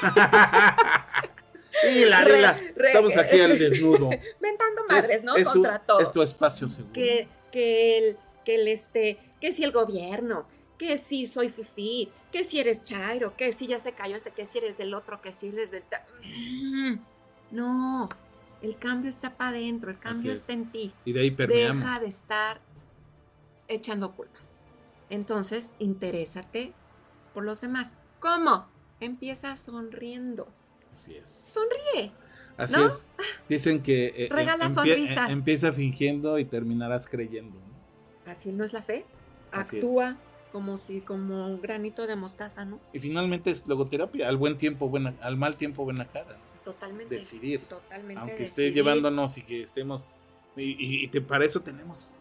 y 1.93 2.05
la 2.05 2.25
Re- 2.25 2.33
regla. 2.33 2.53
re- 2.77 2.87
Estamos 2.89 3.17
aquí 3.17 3.41
al 3.41 3.59
desnudo. 3.59 4.11
Mentando 4.41 4.83
madres, 4.89 5.23
¿no? 5.25 5.37
Es 5.37 5.45
tu- 5.45 5.53
Contra 5.55 5.79
todo. 5.81 6.01
Es 6.01 6.13
tu 6.13 6.23
espacio 6.23 6.69
seguro. 6.69 6.93
que, 6.93 7.29
que 7.53 7.99
el, 7.99 8.19
que 8.45 8.55
el 8.57 8.69
este, 8.69 9.19
que 9.41 9.53
si 9.53 9.65
el 9.65 9.73
gobierno, 9.73 10.47
que 10.79 10.97
si 10.99 11.27
soy 11.27 11.49
fifi, 11.49 12.11
que 12.33 12.45
si 12.45 12.61
eres 12.61 12.83
chairo, 12.83 13.37
que 13.37 13.53
si 13.53 13.67
ya 13.67 13.79
se 13.79 13.93
cayó 13.93 14.17
este, 14.17 14.31
que 14.31 14.47
si 14.47 14.59
eres 14.59 14.79
del 14.79 14.95
otro, 14.95 15.21
que 15.21 15.33
si 15.33 15.49
eres 15.49 15.71
del... 15.71 15.83
Mm, 16.25 16.95
No, 17.53 18.09
el 18.63 18.77
cambio 18.79 19.09
está 19.11 19.37
para 19.37 19.51
adentro, 19.51 19.91
el 19.91 19.99
cambio 19.99 20.33
es. 20.33 20.41
está 20.41 20.53
en 20.53 20.71
ti. 20.73 20.93
Y 21.05 21.13
de 21.13 21.21
ahí 21.21 21.31
permeamos. 21.31 21.83
Deja 21.85 22.01
de 22.01 22.07
estar 22.09 22.61
echando 23.69 24.15
culpas. 24.15 24.55
Entonces, 25.11 25.73
interésate 25.79 26.73
por 27.35 27.45
los 27.45 27.61
demás. 27.61 27.95
¿Cómo? 28.21 28.67
Empieza 29.01 29.57
sonriendo. 29.57 30.49
Así 30.93 31.15
es. 31.17 31.29
Sonríe. 31.29 32.13
Así 32.57 32.75
¿No? 32.77 32.87
es. 32.89 33.13
Dicen 33.49 33.83
que 33.83 34.07
eh, 34.17 34.29
Regala 34.31 34.67
empie- 34.69 34.75
sonrisas. 34.75 35.29
eh, 35.31 35.33
empieza 35.33 35.73
fingiendo 35.73 36.39
y 36.39 36.45
terminarás 36.45 37.07
creyendo. 37.07 37.57
¿no? 37.59 38.31
Así 38.33 38.53
no 38.53 38.65
es 38.65 38.73
la 38.73 38.83
fe. 38.83 39.05
Así 39.53 39.79
es. 39.79 39.85
Actúa 39.85 40.17
como 40.53 40.77
si, 40.77 41.01
como 41.03 41.47
un 41.47 41.61
granito 41.61 42.07
de 42.07 42.17
mostaza, 42.17 42.65
¿no? 42.65 42.81
Y 42.93 42.99
finalmente 42.99 43.51
es 43.51 43.67
logoterapia. 43.67 44.29
Al 44.29 44.37
buen 44.37 44.59
tiempo, 44.59 44.89
buena, 44.89 45.15
al 45.21 45.37
mal 45.37 45.57
tiempo, 45.57 45.85
buena 45.85 46.09
cara. 46.09 46.37
Totalmente. 46.73 47.15
Decidir. 47.15 47.67
Totalmente. 47.69 48.21
Aunque 48.21 48.45
esté 48.45 48.63
decidir. 48.63 48.75
llevándonos 48.85 49.39
y 49.39 49.43
que 49.43 49.63
estemos. 49.63 50.07
Y, 50.57 51.05
y- 51.05 51.09
te- 51.09 51.21
para 51.21 51.45
eso 51.45 51.61
tenemos 51.61 52.15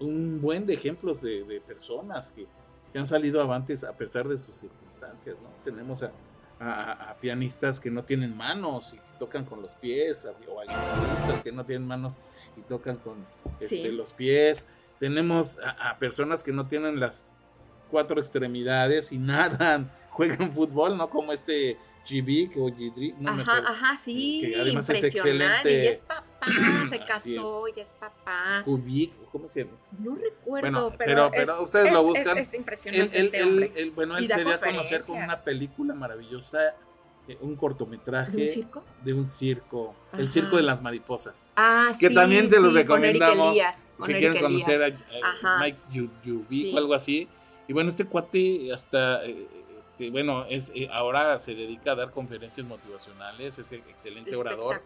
un 0.00 0.40
buen 0.40 0.66
de 0.66 0.74
ejemplos 0.74 1.22
de, 1.22 1.44
de 1.44 1.60
personas 1.60 2.30
que, 2.30 2.46
que 2.92 2.98
han 2.98 3.06
salido 3.06 3.40
avantes 3.40 3.84
a 3.84 3.92
pesar 3.96 4.28
de 4.28 4.36
sus 4.36 4.54
circunstancias, 4.56 5.36
¿no? 5.42 5.48
Tenemos 5.64 6.02
a, 6.02 6.12
a- 6.60 7.10
a 7.10 7.16
pianistas 7.16 7.78
que 7.80 7.90
no 7.90 8.04
tienen 8.04 8.36
manos 8.36 8.92
y 8.92 8.96
que 8.96 9.18
tocan 9.18 9.44
con 9.44 9.62
los 9.62 9.72
pies, 9.76 10.26
o 10.48 10.60
a 10.60 10.64
guitarristas 10.64 11.42
que 11.42 11.52
no 11.52 11.64
tienen 11.64 11.86
manos 11.86 12.18
y 12.56 12.62
tocan 12.62 12.96
con 12.96 13.14
Sí. 13.58 13.76
este, 13.76 13.92
los 13.92 14.12
pies. 14.12 14.66
Tenemos 14.98 15.58
a, 15.60 15.90
a 15.90 15.98
personas 15.98 16.42
que 16.42 16.52
no 16.52 16.66
tienen 16.66 16.98
las 17.00 17.32
cuatro 17.90 18.18
extremidades 18.20 19.12
y 19.12 19.18
nadan, 19.30 19.90
juegan 20.10 20.52
fútbol, 20.52 20.96
¿no? 20.96 21.08
Como 21.10 21.32
este 21.32 21.78
GB 22.08 22.50
o 22.60 22.70
Gidri, 22.74 23.14
no 23.18 23.32
me 23.34 23.42
Ajá, 23.42 23.52
acuerdo. 23.58 23.68
ajá, 23.72 23.96
sí. 23.96 24.38
que 24.40 24.60
además 24.60 24.88
es 24.90 25.02
excelente 25.04 25.68
Y 25.84 25.86
es 25.86 26.02
papá, 26.02 26.24
se 26.90 26.98
casó, 27.06 27.66
ya 27.68 27.82
es 27.82 27.94
papá. 27.94 28.62
Kubik, 28.64 29.12
¿cómo 29.32 29.46
se 29.46 29.64
llama? 29.64 29.76
No 29.98 30.14
recuerdo, 30.16 30.70
Bueno, 30.70 30.92
pero, 30.98 31.30
pero- 31.30 31.30
pero 31.34 31.54
es- 31.54 31.60
ustedes 31.60 31.92
lo 31.92 32.00
es- 32.00 32.06
buscan. 32.06 32.38
Es, 32.38 32.48
es 32.48 32.54
impresionante 32.54 33.18
él- 33.18 33.24
este 33.26 33.38
él- 33.38 33.48
hombre. 33.48 33.72
él- 33.76 33.90
bueno, 33.92 34.16
él 34.18 34.24
Y 34.24 34.28
se 34.28 34.44
dio 34.44 34.54
a 34.54 34.60
conocer 34.60 35.02
con 35.02 35.16
una 35.22 35.40
película 35.40 35.94
maravillosa, 35.94 36.74
eh, 37.26 37.38
un 37.40 37.56
cortometraje 37.56 38.36
¿De 38.36 38.42
un 38.42 38.48
circo? 38.48 38.84
de 39.02 39.14
un 39.14 39.26
circo, 39.26 39.94
el 40.18 40.30
circo 40.30 40.56
de 40.58 40.62
las 40.62 40.82
mariposas. 40.82 41.50
Ah, 41.56 41.90
Que 41.98 42.08
sí, 42.08 42.14
también 42.14 42.50
se 42.50 42.60
los 42.60 42.74
sí, 42.74 42.84
con 42.84 43.02
Eric 43.02 43.14
recomendamos, 43.22 43.52
Elías, 43.52 43.86
con 43.96 44.06
si 44.06 44.12
quieren 44.12 44.42
conocer 44.42 44.82
a. 45.22 45.58
Mike 45.60 45.78
Yu- 45.90 46.10
Yubik 46.22 46.48
Sí. 46.50 46.72
o 46.74 46.76
algo 46.78 46.92
así. 46.92 47.26
Y 47.68 47.72
bueno, 47.72 47.88
este 47.90 48.04
cuate 48.06 48.72
hasta, 48.72 49.24
eh, 49.24 49.46
este, 49.78 50.10
bueno, 50.10 50.44
es 50.46 50.70
eh, 50.74 50.88
ahora 50.92 51.38
se 51.38 51.54
dedica 51.54 51.92
a 51.92 51.94
dar 51.94 52.10
conferencias 52.10 52.66
motivacionales, 52.66 53.58
es 53.58 53.72
excelente 53.72 54.34
orador. 54.36 54.82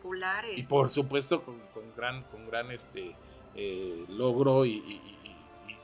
Y 0.56 0.62
por 0.64 0.88
supuesto 0.90 1.42
con, 1.44 1.58
con 1.74 1.82
gran, 1.96 2.22
con 2.24 2.46
gran 2.46 2.70
este, 2.70 3.14
eh, 3.54 4.04
logro 4.08 4.64
y, 4.64 4.70
y- 4.76 5.16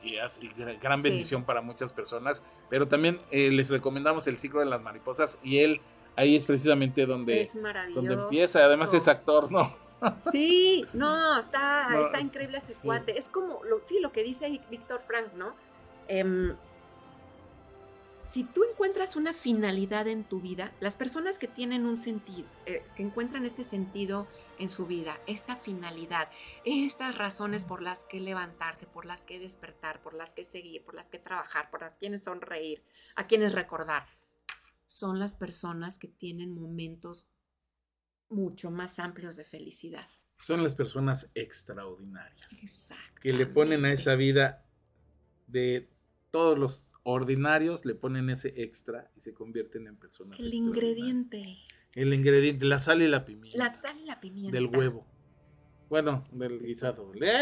y- 0.03 0.17
hace- 0.19 0.47
gran 0.81 0.97
Sí. 1.01 1.09
bendición 1.09 1.43
para 1.43 1.61
muchas 1.61 1.91
personas. 1.91 2.43
Pero 2.69 2.87
también 2.87 3.19
les 3.31 3.69
recomendamos 3.69 4.27
el 4.27 4.37
ciclo 4.37 4.59
de 4.59 4.67
las 4.67 4.81
mariposas 4.83 5.39
y 5.43 5.59
él 5.59 5.81
ahí 6.15 6.35
es 6.35 6.45
precisamente 6.45 7.05
donde, 7.07 7.41
es 7.41 7.55
donde 7.95 8.13
empieza. 8.13 8.63
Además 8.63 8.93
es 8.93 9.07
actor, 9.07 9.51
¿no? 9.51 9.69
Sí, 10.31 10.85
no, 10.93 11.39
está, 11.39 11.89
No, 11.89 12.01
está 12.05 12.19
es- 12.19 12.25
increíble 12.25 12.59
ese 12.59 12.73
sí. 12.75 12.81
cuate. 12.85 13.17
Es 13.17 13.27
como, 13.29 13.63
lo, 13.63 13.81
sí, 13.85 13.99
lo 13.99 14.11
que 14.11 14.23
dice 14.23 14.61
Víctor 14.69 15.01
Frank, 15.01 15.33
¿no? 15.35 15.55
Em, 16.07 16.55
si 18.27 18.43
tú 18.43 18.63
encuentras 18.69 19.15
una 19.15 19.33
finalidad 19.33 20.07
en 20.07 20.23
tu 20.23 20.41
vida, 20.41 20.73
las 20.79 20.97
personas 20.97 21.37
que 21.37 21.47
tienen 21.47 21.85
un 21.85 21.97
sentido, 21.97 22.47
eh, 22.65 22.83
que 22.95 23.03
encuentran 23.03 23.45
este 23.45 23.63
sentido 23.63 24.27
en 24.57 24.69
su 24.69 24.87
vida, 24.87 25.19
esta 25.27 25.55
finalidad, 25.55 26.29
estas 26.63 27.17
razones 27.17 27.65
por 27.65 27.81
las 27.81 28.03
que 28.05 28.19
levantarse, 28.19 28.87
por 28.87 29.05
las 29.05 29.23
que 29.23 29.39
despertar, 29.39 30.01
por 30.01 30.13
las 30.13 30.33
que 30.33 30.43
seguir, 30.43 30.83
por 30.83 30.95
las 30.95 31.09
que 31.09 31.19
trabajar, 31.19 31.69
por 31.69 31.81
las 31.81 31.97
quienes 31.97 32.23
sonreír, 32.23 32.83
a 33.15 33.27
quienes 33.27 33.53
recordar, 33.53 34.07
son 34.87 35.19
las 35.19 35.35
personas 35.35 35.97
que 35.97 36.07
tienen 36.07 36.53
momentos 36.53 37.29
mucho 38.29 38.71
más 38.71 38.99
amplios 38.99 39.35
de 39.35 39.45
felicidad. 39.45 40.09
Son 40.37 40.63
las 40.63 40.75
personas 40.75 41.31
extraordinarias 41.35 42.51
Exacto. 42.63 43.21
que 43.21 43.33
le 43.33 43.45
ponen 43.45 43.85
a 43.85 43.93
esa 43.93 44.15
vida 44.15 44.65
de 45.47 45.94
todos 46.35 46.59
los 46.59 46.93
ordinarios, 47.03 47.85
le 47.85 47.95
ponen 47.95 48.29
ese 48.29 48.53
extra 48.57 49.09
y 49.15 49.21
se 49.21 49.33
convierten 49.33 49.87
en 49.87 49.95
personas 49.95 50.37
El 50.37 50.53
ingrediente. 50.53 51.59
El 51.93 52.13
ingrediente, 52.13 52.65
la 52.65 52.77
sal 52.77 53.01
y 53.01 53.07
la 53.07 53.23
pimienta. 53.23 53.57
La 53.57 53.69
sal 53.69 53.97
y 54.01 54.05
la 54.05 54.19
pimienta. 54.19 54.51
Del 54.51 54.65
huevo. 54.65 55.07
Bueno, 55.87 56.27
del 56.33 56.59
guisado. 56.59 57.09
¡Eh! 57.21 57.41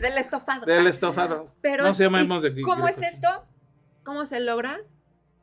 Del 0.00 0.16
estofado. 0.16 0.64
Del 0.64 0.86
estofado. 0.86 1.54
Pero 1.60 1.84
no 1.84 1.92
se 1.92 2.04
llamemos 2.04 2.40
de 2.40 2.62
¿Cómo 2.62 2.88
es 2.88 3.02
esto? 3.02 3.28
¿Cómo 4.04 4.24
se 4.24 4.40
logra? 4.40 4.80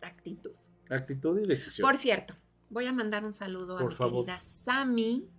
Actitud. 0.02 0.56
Actitud 0.90 1.40
y 1.40 1.46
decisión. 1.46 1.88
Por 1.88 1.98
cierto, 1.98 2.34
voy 2.72 2.88
a 2.88 2.94
mandar 2.94 3.24
un 3.26 3.34
saludo 3.36 3.78
a 3.78 3.86
mi 3.86 3.94
favor. 3.94 4.26
querida 4.26 4.40
Sami, 4.40 5.30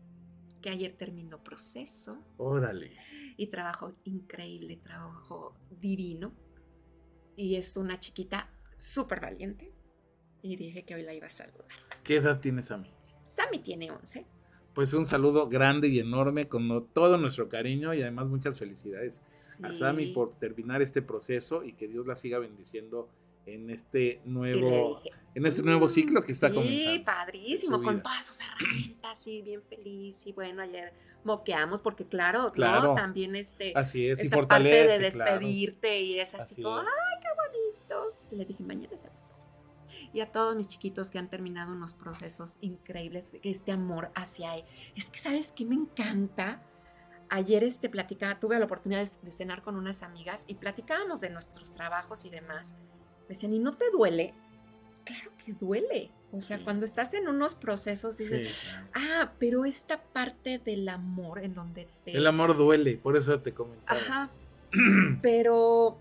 que 0.61 0.71
ayer 0.71 0.97
terminó 0.97 1.43
proceso 1.43 2.23
Órale. 2.37 2.97
y 3.37 3.49
trabajó 3.49 3.97
increíble, 4.05 4.77
trabajo 4.77 5.57
divino. 5.81 6.33
Y 7.37 7.57
es 7.57 7.77
una 7.77 7.99
chiquita 7.99 8.51
súper 8.77 9.21
valiente. 9.21 9.73
Y 10.43 10.57
dije 10.57 10.85
que 10.85 10.95
hoy 10.95 11.03
la 11.03 11.15
iba 11.15 11.27
a 11.27 11.31
saludar. 11.31 11.69
¿Qué 12.03 12.17
edad 12.17 12.41
tienes 12.41 12.71
a 12.71 12.79
mí? 12.79 12.91
Sami 13.23 13.59
tiene 13.59 13.91
11. 13.91 14.27
Pues 14.75 14.95
un 14.95 15.07
saludo 15.07 15.49
grande 15.49 15.89
y 15.89 15.99
enorme 16.01 16.49
con 16.49 16.89
todo 16.89 17.19
nuestro 17.19 17.49
cariño 17.49 17.93
y 17.95 18.03
además 18.03 18.27
muchas 18.27 18.59
felicidades 18.59 19.23
a 19.63 19.71
Sí. 19.71 19.79
Sami 19.79 20.07
por 20.13 20.35
terminar 20.35 20.81
este 20.83 21.03
proceso 21.03 21.63
y 21.63 21.75
que 21.75 21.89
Dios 21.89 22.07
la 22.07 22.15
siga 22.15 22.39
bendiciendo 22.39 23.09
en 23.45 23.71
este 23.71 24.21
nuevo 24.25 25.01
dije, 25.03 25.17
en 25.35 25.47
este 25.47 25.63
nuevo 25.63 25.89
ciclo 25.89 26.23
que 26.23 26.33
está 26.33 26.49
sí, 26.49 26.55
comenzando. 26.55 27.05
padrísimo, 27.05 27.77
su 27.77 27.83
con 27.83 28.03
todas 28.03 28.25
sus 28.25 28.41
herramientas, 28.41 29.19
sí, 29.19 29.43
bien 29.43 29.63
feliz. 29.63 30.27
Y 30.27 30.33
bueno, 30.33 30.63
ayer 30.63 30.93
moqueamos 31.25 31.81
porque 31.83 32.07
claro, 32.07 32.53
Claro. 32.53 32.89
¿no? 32.89 32.95
También 32.95 33.37
este, 33.37 33.73
Así 33.77 34.09
es, 34.09 34.23
y 34.23 34.27
esta 34.27 34.37
fortalece. 34.39 34.87
parte 34.89 35.03
de 35.03 35.11
claro. 35.13 35.31
despedirte 35.33 36.01
y 36.01 36.19
es 36.21 36.35
así, 36.35 36.43
Así 36.55 36.63
como, 36.63 36.81
es. 36.81 36.87
¡ay, 36.87 37.21
qué 37.21 37.29
bonito! 37.99 38.17
Y 38.31 38.37
le 38.37 38.45
dije, 38.45 38.63
mañana 38.65 38.89
te 38.97 39.09
vas 39.09 39.33
a 39.33 39.35
ir". 39.37 40.11
Y 40.15 40.21
a 40.21 40.31
todos 40.33 40.57
mis 40.57 40.69
chiquitos 40.69 41.11
que 41.11 41.19
han 41.19 41.29
terminado 41.31 41.73
unos 41.73 41.95
procesos 41.95 42.59
increíbles, 42.61 43.33
este 43.43 43.73
amor 43.73 44.11
hacia 44.15 44.57
él. 44.57 44.65
Es 44.97 45.09
que, 45.11 45.19
¿sabes 45.19 45.53
qué 45.53 45.65
me 45.65 45.75
encanta? 45.75 46.63
Ayer 47.29 47.65
este 47.65 47.89
platicaba, 47.89 48.39
tuve 48.39 48.59
la 48.59 48.67
oportunidad 48.67 49.03
de, 49.03 49.11
de 49.23 49.31
cenar 49.33 49.63
con 49.63 49.77
unas 49.77 50.03
amigas 50.03 50.45
y 50.49 50.55
platicábamos 50.57 51.21
de 51.23 51.31
nuestros 51.31 51.73
trabajos 51.73 52.25
y 52.27 52.31
demás. 52.31 52.75
Me 53.23 53.29
decían, 53.29 53.55
¿y 53.55 53.59
no 53.59 53.71
te 53.73 53.91
duele? 53.91 54.35
Claro 55.05 55.32
que 55.45 55.53
duele. 55.53 56.11
O 56.33 56.41
sea, 56.41 56.59
Sí. 56.59 56.65
cuando 56.65 56.87
estás 56.87 57.13
en 57.15 57.29
unos 57.29 57.55
procesos 57.55 58.17
dices, 58.19 58.49
Sí, 58.49 58.73
claro. 58.73 58.89
ah, 58.95 59.33
pero 59.39 59.65
esta 59.67 60.03
parte 60.03 60.59
del 60.59 60.89
amor 60.89 61.41
en 61.45 61.55
donde 61.55 61.89
te... 62.05 62.17
El 62.17 62.27
amor 62.27 62.57
duele, 62.57 62.97
por 62.97 63.17
eso 63.17 63.39
te 63.41 63.53
comentaba. 63.53 63.99
Ajá. 64.01 64.31
Pero 65.23 65.99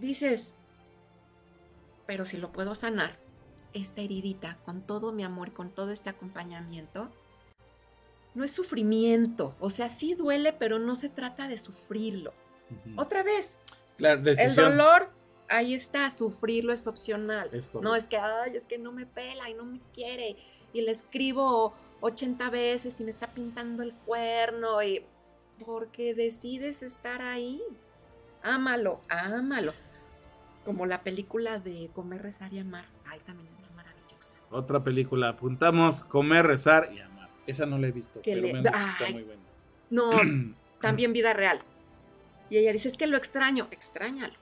dices, 0.00 0.54
pero 2.06 2.24
si 2.24 2.36
lo 2.36 2.52
puedo 2.52 2.74
sanar, 2.74 3.16
esta 3.72 4.02
heridita, 4.02 4.58
con 4.64 4.82
todo 4.82 5.12
mi 5.12 5.24
amor, 5.24 5.52
con 5.52 5.70
todo 5.70 5.90
este 5.90 6.10
acompañamiento, 6.10 7.10
no 8.34 8.44
es 8.44 8.50
sufrimiento. 8.52 9.54
O 9.60 9.70
sea, 9.70 9.88
sí 9.88 10.14
duele, 10.14 10.52
pero 10.52 10.78
no 10.78 10.94
se 10.96 11.08
trata 11.08 11.48
de 11.48 11.56
sufrirlo. 11.58 12.32
Otra 12.96 13.22
vez, 13.22 13.58
Claro, 13.96 14.22
el 14.28 14.54
dolor, 14.54 15.10
ahí 15.48 15.74
está, 15.74 16.10
sufrirlo 16.10 16.72
es 16.72 16.86
opcional. 16.86 17.48
Es 17.52 17.72
No 17.74 17.94
es 17.94 18.08
que, 18.08 18.16
ay, 18.16 18.56
es 18.56 18.66
que 18.66 18.78
no 18.78 18.92
me 18.92 19.06
pela 19.06 19.48
y 19.50 19.54
no 19.54 19.64
me 19.64 19.80
quiere. 19.92 20.36
Y 20.72 20.82
le 20.82 20.90
escribo 20.90 21.74
80 22.00 22.50
veces 22.50 22.98
y 23.00 23.04
me 23.04 23.10
está 23.10 23.28
pintando 23.32 23.82
el 23.82 23.94
cuerno. 23.94 24.82
Y 24.82 25.04
porque 25.64 26.14
decides 26.14 26.82
estar 26.82 27.22
ahí. 27.22 27.62
Ámalo, 28.42 29.00
ámalo. 29.08 29.72
Como 30.64 30.86
la 30.86 31.02
película 31.02 31.58
de 31.60 31.90
Comer, 31.94 32.22
Rezar 32.22 32.52
y 32.52 32.58
Amar. 32.58 32.86
Ay, 33.06 33.20
también 33.26 33.48
está 33.48 33.70
maravillosa. 33.74 34.38
Otra 34.50 34.82
película, 34.82 35.30
apuntamos 35.30 36.02
Comer, 36.04 36.46
Rezar 36.46 36.90
y 36.94 37.00
Amar. 37.00 37.28
Esa 37.46 37.66
no 37.66 37.78
la 37.78 37.88
he 37.88 37.92
visto, 37.92 38.22
Que 38.22 38.32
pero 38.32 38.46
le- 38.46 38.52
me 38.52 38.58
han 38.60 38.64
dicho 38.64 38.76
que 38.98 39.04
está 39.04 39.12
muy 39.12 39.22
buena. 39.24 39.42
No, 39.90 40.10
también 40.80 41.12
vida 41.12 41.32
real. 41.34 41.58
Y 42.50 42.56
ella 42.58 42.72
dice, 42.72 42.88
es 42.88 42.96
que 42.96 43.06
lo 43.06 43.16
extraño. 43.16 43.68
Extrañalo, 43.70 44.34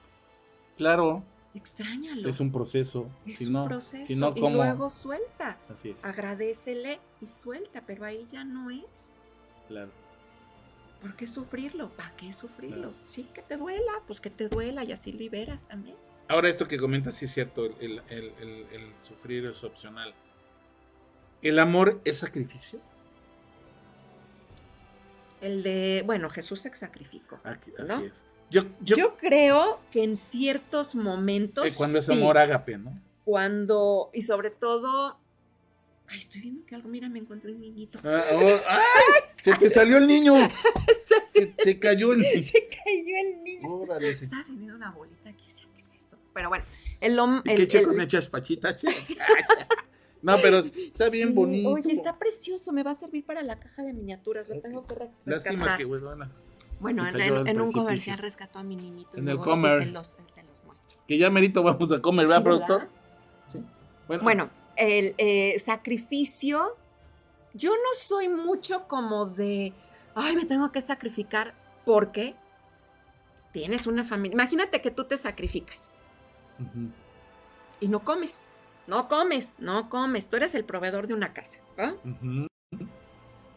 Claro, 0.77 1.23
extrañalo. 1.55 2.29
es 2.29 2.41
un 2.41 2.51
proceso. 2.53 3.09
Es 3.27 3.39
si 3.39 3.47
un 3.47 3.53
no, 3.53 3.65
proceso. 3.67 4.07
si 4.07 4.17
no, 4.17 4.33
y 4.35 4.41
luego 4.41 4.89
suelta. 4.89 5.59
Así 5.69 5.91
es, 5.91 6.05
Agradecele 6.05 7.01
y 7.21 7.27
suelta, 7.27 7.83
pero 7.87 8.05
ahí 8.05 8.27
ya 8.31 8.45
no 8.45 8.71
es. 8.71 9.13
claro. 9.69 9.91
¿Por 11.01 11.17
qué 11.17 11.27
sufrirlo? 11.27 11.91
¿Para 11.91 12.15
qué 12.15 12.33
sufrirlo? 12.33 12.91
Claro. 12.93 12.95
Sí, 13.09 13.25
que 13.35 13.43
te 13.43 13.57
duela, 13.57 13.91
pues 14.07 14.21
que 14.21 14.31
te 14.31 14.49
duela 14.49 14.85
y 14.85 14.93
así 14.93 15.13
liberas 15.13 15.67
también. 15.67 15.97
Ahora, 16.29 16.49
esto 16.49 16.69
que 16.69 16.79
comentas 16.79 17.17
sí 17.17 17.25
es 17.25 17.33
cierto, 17.35 17.65
el, 17.67 17.75
el- 17.81 18.03
el- 18.09 18.33
el- 18.41 18.67
el 18.71 18.99
sufrir 18.99 19.45
es 19.47 19.65
opcional. 19.65 20.15
¿El 21.43 21.59
amor 21.59 22.01
es 22.05 22.19
sacrificio? 22.19 22.79
El 25.41 25.65
de, 25.65 26.05
bueno, 26.07 26.31
Jesús 26.31 26.61
se 26.61 26.73
sacrificó. 26.75 27.41
Aquí- 27.43 27.73
¿No? 27.85 27.95
así 27.97 28.05
es. 28.05 28.25
Yo, 28.53 28.63
yo, 28.83 28.97
Yo, 28.97 29.17
creo 29.17 29.81
que 29.91 30.05
en 30.05 30.17
ciertos 30.17 30.95
momentos. 30.95 31.67
eh, 31.67 31.73
cuando 31.77 31.99
es 31.99 32.05
sí, 32.07 32.13
amor 32.13 32.37
ágape, 32.39 32.77
¿no? 32.79 33.01
Cuando, 33.25 34.11
y 34.13 34.23
sobre 34.23 34.51
todo. 34.51 35.19
Ay, 36.09 36.19
estoy 36.19 36.43
viendo 36.43 36.67
que 36.67 36.75
algo, 36.75 36.89
mira, 36.91 37.09
me 37.09 37.19
encontré 37.19 37.51
un 37.53 37.61
niñito. 37.61 37.99
Ah, 38.05 38.23
oh, 38.35 38.39
¡ay! 38.69 39.23
Se 39.37 39.55
te 39.57 39.71
salió 39.71 39.97
el 39.97 40.07
niño. 40.07 40.35
Se, 41.31 41.55
se 41.59 41.79
cayó 41.79 42.13
el 42.13 42.19
niño. 42.21 42.43
Se 42.43 42.69
cayó 42.69 43.17
el 43.25 43.43
niño. 43.43 43.69
Órale, 43.69 44.11
Estaba 44.11 44.43
teniendo 44.45 44.75
una 44.77 44.91
bolita 44.93 45.31
aquí, 45.31 45.45
¿qué 45.47 45.79
es 45.79 45.95
esto? 45.97 46.19
Pero 46.35 46.51
bueno, 46.51 46.65
el 47.01 47.19
hombre. 47.19 47.55
¿Y 47.55 47.57
qué 47.57 47.69
che 47.69 47.83
con 47.83 47.99
hechas 48.01 48.29
pachitas? 48.29 48.85
No, 50.21 50.37
pero 50.43 50.59
está 50.93 51.09
bien 51.09 51.35
bonito. 51.35 51.71
Oye, 51.71 51.93
está 51.93 52.19
precioso, 52.19 52.73
me 52.73 52.83
va 52.83 52.91
a 52.93 52.95
servir 52.95 53.25
para 53.25 53.43
la 53.43 53.59
caja 53.59 53.83
de 53.83 53.93
miniaturas, 53.95 54.49
lo 54.49 54.61
tengo 54.61 54.87
que 54.87 54.95
res- 54.95 55.09
Lástima 55.25 55.55
rescatar. 55.57 55.79
que 55.79 55.85
huevonas. 55.87 56.39
Bueno, 56.83 57.07
en, 57.09 57.61
un 57.61 57.73
comercial 57.73 58.19
rescató 58.19 58.59
a 58.59 58.65
mi 58.65 58.77
niñito. 58.77 59.11
y 59.17 59.21
En 59.21 59.29
el 59.29 59.37
luego 59.37 59.53
comer. 59.53 59.85
Se 59.85 59.91
los, 59.91 60.17
se 60.25 60.43
los 60.43 60.65
muestro. 60.65 60.99
Que 61.07 61.17
ya 61.17 61.31
merito 61.31 61.63
vamos 61.63 61.93
a 61.93 62.03
comer, 62.03 62.27
¿verdad, 62.27 62.39
Sí, 62.39 62.45
productor? 62.45 62.89
Sí. 63.47 63.65
Bueno, 64.09 64.23
Bueno, 64.25 64.51
el 64.77 65.15
eh, 65.19 65.59
sacrificio, 65.61 66.77
yo 67.55 67.71
no 67.71 67.91
soy 67.97 68.29
mucho 68.29 68.89
como 68.89 69.27
de, 69.27 69.73
ay, 70.17 70.35
me 70.35 70.45
tengo 70.45 70.73
que 70.73 70.83
sacrificar 70.83 71.55
porque 71.87 72.35
tienes 73.53 73.87
una 73.87 74.03
familia. 74.03 74.35
Imagínate 74.35 74.83
que 74.83 74.91
tú 74.91 75.05
te 75.05 75.17
sacrificas 75.17 75.89
y 77.81 77.89
no 77.89 78.01
comes, 78.05 78.45
no 78.87 79.09
comes, 79.09 79.55
no 79.59 79.89
comes. 79.89 80.29
Tú 80.29 80.37
eres 80.37 80.55
el 80.55 80.65
proveedor 80.65 81.07
de 81.07 81.15
una 81.15 81.33
casa. 81.33 81.61
¿ah? 81.79 81.95
ujú. 82.05 82.49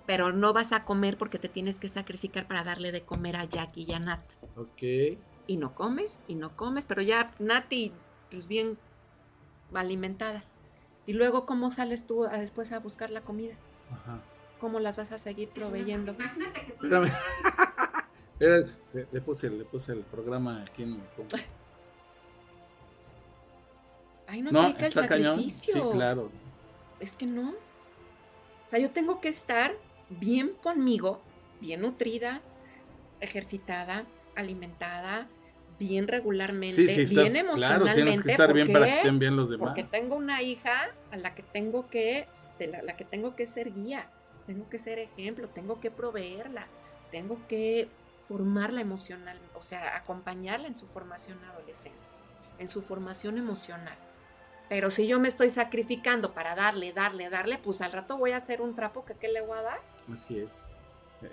Pero 0.06 0.32
no 0.34 0.53
vas 0.53 0.72
a 0.72 0.84
comer 0.86 1.18
porque 1.18 1.39
te 1.39 1.49
tienes 1.49 1.80
que 1.80 1.88
sacrificar 1.88 2.47
para 2.47 2.64
darle 2.64 2.91
de 2.91 3.01
comer 3.03 3.36
a 3.36 3.45
Jackie 3.45 3.86
y 3.88 3.93
a 3.93 3.99
Nat. 3.99 4.22
Ok. 4.56 5.18
Y 5.47 5.58
no 5.58 5.74
comes, 5.76 6.24
y 6.28 6.36
no 6.36 6.56
comes, 6.56 6.86
pero 6.86 7.01
ya 7.01 7.32
Nati, 7.39 7.91
pues 8.32 8.47
bien 8.47 8.78
alimentadas. 9.74 10.51
Y 11.06 11.14
luego, 11.14 11.45
¿cómo 11.45 11.72
sales 11.72 12.06
tú 12.08 12.24
a- 12.26 12.38
después 12.39 12.72
a 12.72 12.80
buscar 12.80 13.10
la 13.12 13.22
comida? 13.22 13.56
Ajá. 13.91 14.20
¿Cómo 14.60 14.80
las 14.80 14.97
vas 14.97 15.12
a 15.12 15.18
seguir 15.18 15.49
proveyendo? 15.49 16.14
Espérame. 16.14 17.12
Espera, 18.39 18.68
se- 18.88 19.08
le 19.12 19.22
puse, 19.22 19.49
le 19.49 19.64
puse 19.66 19.91
el 19.93 19.99
programa 20.01 20.62
aquí 20.62 20.84
en 20.84 21.01
Ay, 24.28 24.41
no, 24.41 24.51
No, 24.51 24.62
aplica 24.62 24.80
el 24.82 24.88
está 24.88 25.08
cañón. 25.08 25.36
sacrificio. 25.36 25.74
Sí, 25.84 25.89
claro. 25.93 26.32
Es 26.99 27.16
que 27.16 27.26
no. 27.28 27.51
O 27.51 28.70
sea, 28.70 28.80
yo 28.80 28.89
tengo 28.89 29.22
que 29.22 29.30
estar 29.30 29.76
bien 30.10 30.53
conmigo, 30.62 31.22
bien 31.62 31.82
nutrida, 31.82 32.41
ejercitada, 33.20 34.06
alimentada, 34.36 35.28
bien 35.80 36.08
regularmente, 36.08 36.76
Sí, 36.76 36.88
sí, 36.88 37.01
estás, 37.01 37.32
bien 37.32 37.32
claro, 37.32 37.49
emocionalmente. 37.49 37.93
tienes 37.95 38.22
que 38.22 38.32
estar 38.32 38.53
bien 38.53 38.68
¿por 38.68 38.74
para 38.74 38.86
que 38.86 38.93
estén 38.93 39.20
bien 39.20 39.36
los 39.36 39.49
demás. 39.49 39.68
Porque 39.68 39.84
tengo 39.84 40.16
una 40.16 40.41
hija 40.41 40.91
a 41.12 41.18
la 41.18 41.36
que 41.36 41.43
tengo 41.43 41.88
que, 41.89 42.28
de 42.60 42.68
la, 42.68 42.82
la 42.82 42.95
que 42.95 43.06
tengo 43.06 43.36
que 43.36 43.45
ser 43.45 43.74
guía, 43.74 44.10
tengo 44.45 44.70
que 44.70 44.78
ser 44.78 44.99
ejemplo, 44.99 45.49
tengo 45.49 45.80
que 45.80 45.91
proveerla, 45.91 46.68
tengo 47.12 47.39
que 47.47 47.89
formarla 48.24 48.82
emocional, 48.82 49.39
o 49.53 49.62
sea, 49.62 49.95
acompañarla 49.95 50.68
en 50.68 50.78
su 50.78 50.88
formación 50.88 51.43
adolescente, 51.43 51.99
en 52.60 52.68
su 52.68 52.82
formación 52.82 53.38
emocional. 53.38 53.97
Pero 54.68 54.89
si 54.89 55.08
yo 55.08 55.20
me 55.20 55.28
estoy 55.28 55.49
sacrificando 55.49 56.34
para 56.34 56.56
darle, 56.56 56.91
darle, 56.91 57.30
darle, 57.30 57.60
pues 57.60 57.82
al 57.82 57.91
rato 57.91 58.18
voy 58.18 58.32
a 58.32 58.38
hacer 58.38 58.62
un 58.62 58.74
trapo 58.74 59.06
que 59.06 59.16
qué 59.16 59.28
le 59.28 59.41
voy 59.41 59.58
a 59.58 59.62
dar. 59.62 59.80
Así 60.12 60.39
es. 60.39 60.66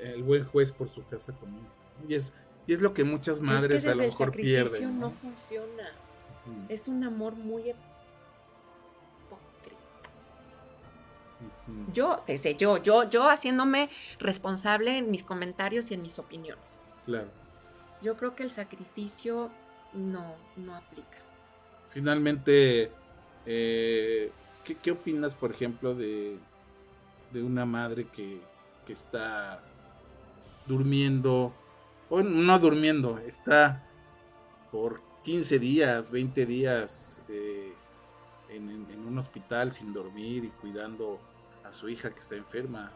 El 0.01 0.23
buen 0.23 0.45
juez 0.47 0.73
por 0.73 0.89
su 0.89 1.05
casa 1.07 1.33
comienza. 1.35 1.79
Y 2.09 2.15
es, 2.15 2.33
y 2.67 2.73
es 2.75 2.81
lo 2.81 2.95
que 2.95 3.05
muchas 3.05 3.41
madres 3.41 3.79
es 3.79 3.85
que 3.85 3.91
a 3.91 3.95
lo 3.95 4.03
el 4.03 4.09
mejor 4.09 4.27
sacrificio 4.29 4.71
pierden. 4.71 5.01
no 5.01 5.07
¿no? 5.09 5.13
funciona. 5.13 5.91
Es 6.69 6.89
un 6.89 7.05
amor 7.05 7.35
muy 7.35 7.63
hipócrita. 7.63 7.79
ujú, 11.69 11.93
Yo, 11.93 12.17
desde 12.27 12.55
yo, 12.57 12.79
yo, 12.83 13.09
yo 13.09 13.29
haciéndome 13.29 13.91
responsable 14.19 14.99
en 14.99 15.11
mis 15.11 15.25
comentarios 15.25 15.91
y 15.91 15.95
en 15.95 16.03
mis 16.03 16.19
opiniones. 16.19 16.81
Claro. 17.07 17.29
Yo 18.01 18.17
creo 18.17 18.35
que 18.35 18.43
el 18.43 18.51
sacrificio 18.51 19.51
no, 19.93 20.35
no 20.57 20.75
aplica. 20.75 21.19
Finalmente, 21.91 22.91
eh, 23.47 24.33
¿qué, 24.65 24.75
qué 24.77 24.91
opinas, 24.93 25.35
por 25.35 25.51
ejemplo, 25.53 25.95
de, 25.95 26.39
de 27.33 27.43
una 27.43 27.67
madre 27.67 28.05
que, 28.05 28.41
que 28.87 28.93
está 28.93 29.63
durmiendo, 30.67 31.53
o 32.09 32.23
no 32.23 32.59
durmiendo, 32.59 33.19
está 33.19 33.83
por 34.71 35.03
15 35.25 35.59
días, 35.59 36.11
20 36.11 36.47
días 36.47 37.23
eh, 37.29 37.73
en, 38.51 39.07
un 39.07 39.19
hospital 39.19 39.73
sin 39.73 39.93
dormir 39.93 40.45
y 40.45 40.49
cuidando 40.49 41.21
a 41.65 41.73
su 41.73 41.89
hija 41.89 42.11
que 42.11 42.21
está 42.21 42.37
enferma? 42.37 42.93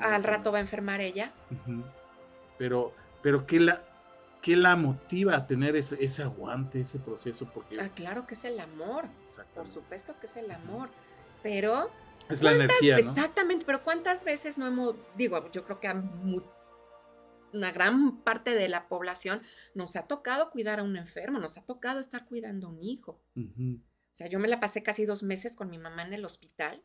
Al 0.00 0.24
rato 0.24 0.50
va 0.52 0.58
a 0.58 0.60
enfermar 0.60 1.00
ella. 1.00 1.32
Pero, 2.58 2.92
pero 3.22 3.46
¿qué 3.46 3.60
la, 3.60 3.80
qué 4.42 4.56
la 4.56 4.76
motiva 4.76 5.36
a 5.36 5.46
tener 5.46 5.76
ese, 5.76 6.02
ese 6.02 6.22
aguante, 6.22 6.80
ese 6.80 6.98
proceso? 6.98 7.48
Porque 7.52 7.80
Ah, 7.80 7.90
claro 7.94 8.26
que 8.26 8.34
es 8.34 8.44
el 8.44 8.58
amor. 8.58 9.04
Por 9.54 9.68
supuesto 9.68 10.14
que 10.20 10.26
es 10.26 10.36
el 10.36 10.50
amor. 10.50 10.88
Pero 11.42 11.90
es 12.30 12.42
la 12.42 12.52
energía, 12.52 12.94
¿no? 12.94 13.00
Exactamente, 13.00 13.64
pero 13.66 13.82
¿cuántas 13.84 14.24
veces 14.24 14.58
no 14.58 14.66
hemos, 14.66 14.96
digo, 15.16 15.50
yo 15.50 15.64
creo 15.64 15.80
que 15.80 15.88
a 15.88 15.94
mu- 15.94 16.42
una 17.52 17.72
gran 17.72 18.22
parte 18.22 18.54
de 18.54 18.68
la 18.68 18.88
población 18.88 19.42
nos 19.74 19.96
ha 19.96 20.06
tocado 20.06 20.50
cuidar 20.50 20.78
a 20.80 20.82
un 20.84 20.96
enfermo, 20.96 21.38
nos 21.40 21.58
ha 21.58 21.66
tocado 21.66 21.98
estar 22.00 22.26
cuidando 22.26 22.68
a 22.68 22.70
un 22.70 22.82
hijo. 22.82 23.20
O 23.36 24.12
sea, 24.12 24.28
yo 24.28 24.38
me 24.38 24.48
la 24.48 24.60
pasé 24.60 24.82
casi 24.82 25.04
dos 25.06 25.22
meses 25.22 25.56
con 25.56 25.68
mi 25.70 25.78
mamá 25.78 26.02
en 26.02 26.12
el 26.12 26.24
hospital, 26.24 26.82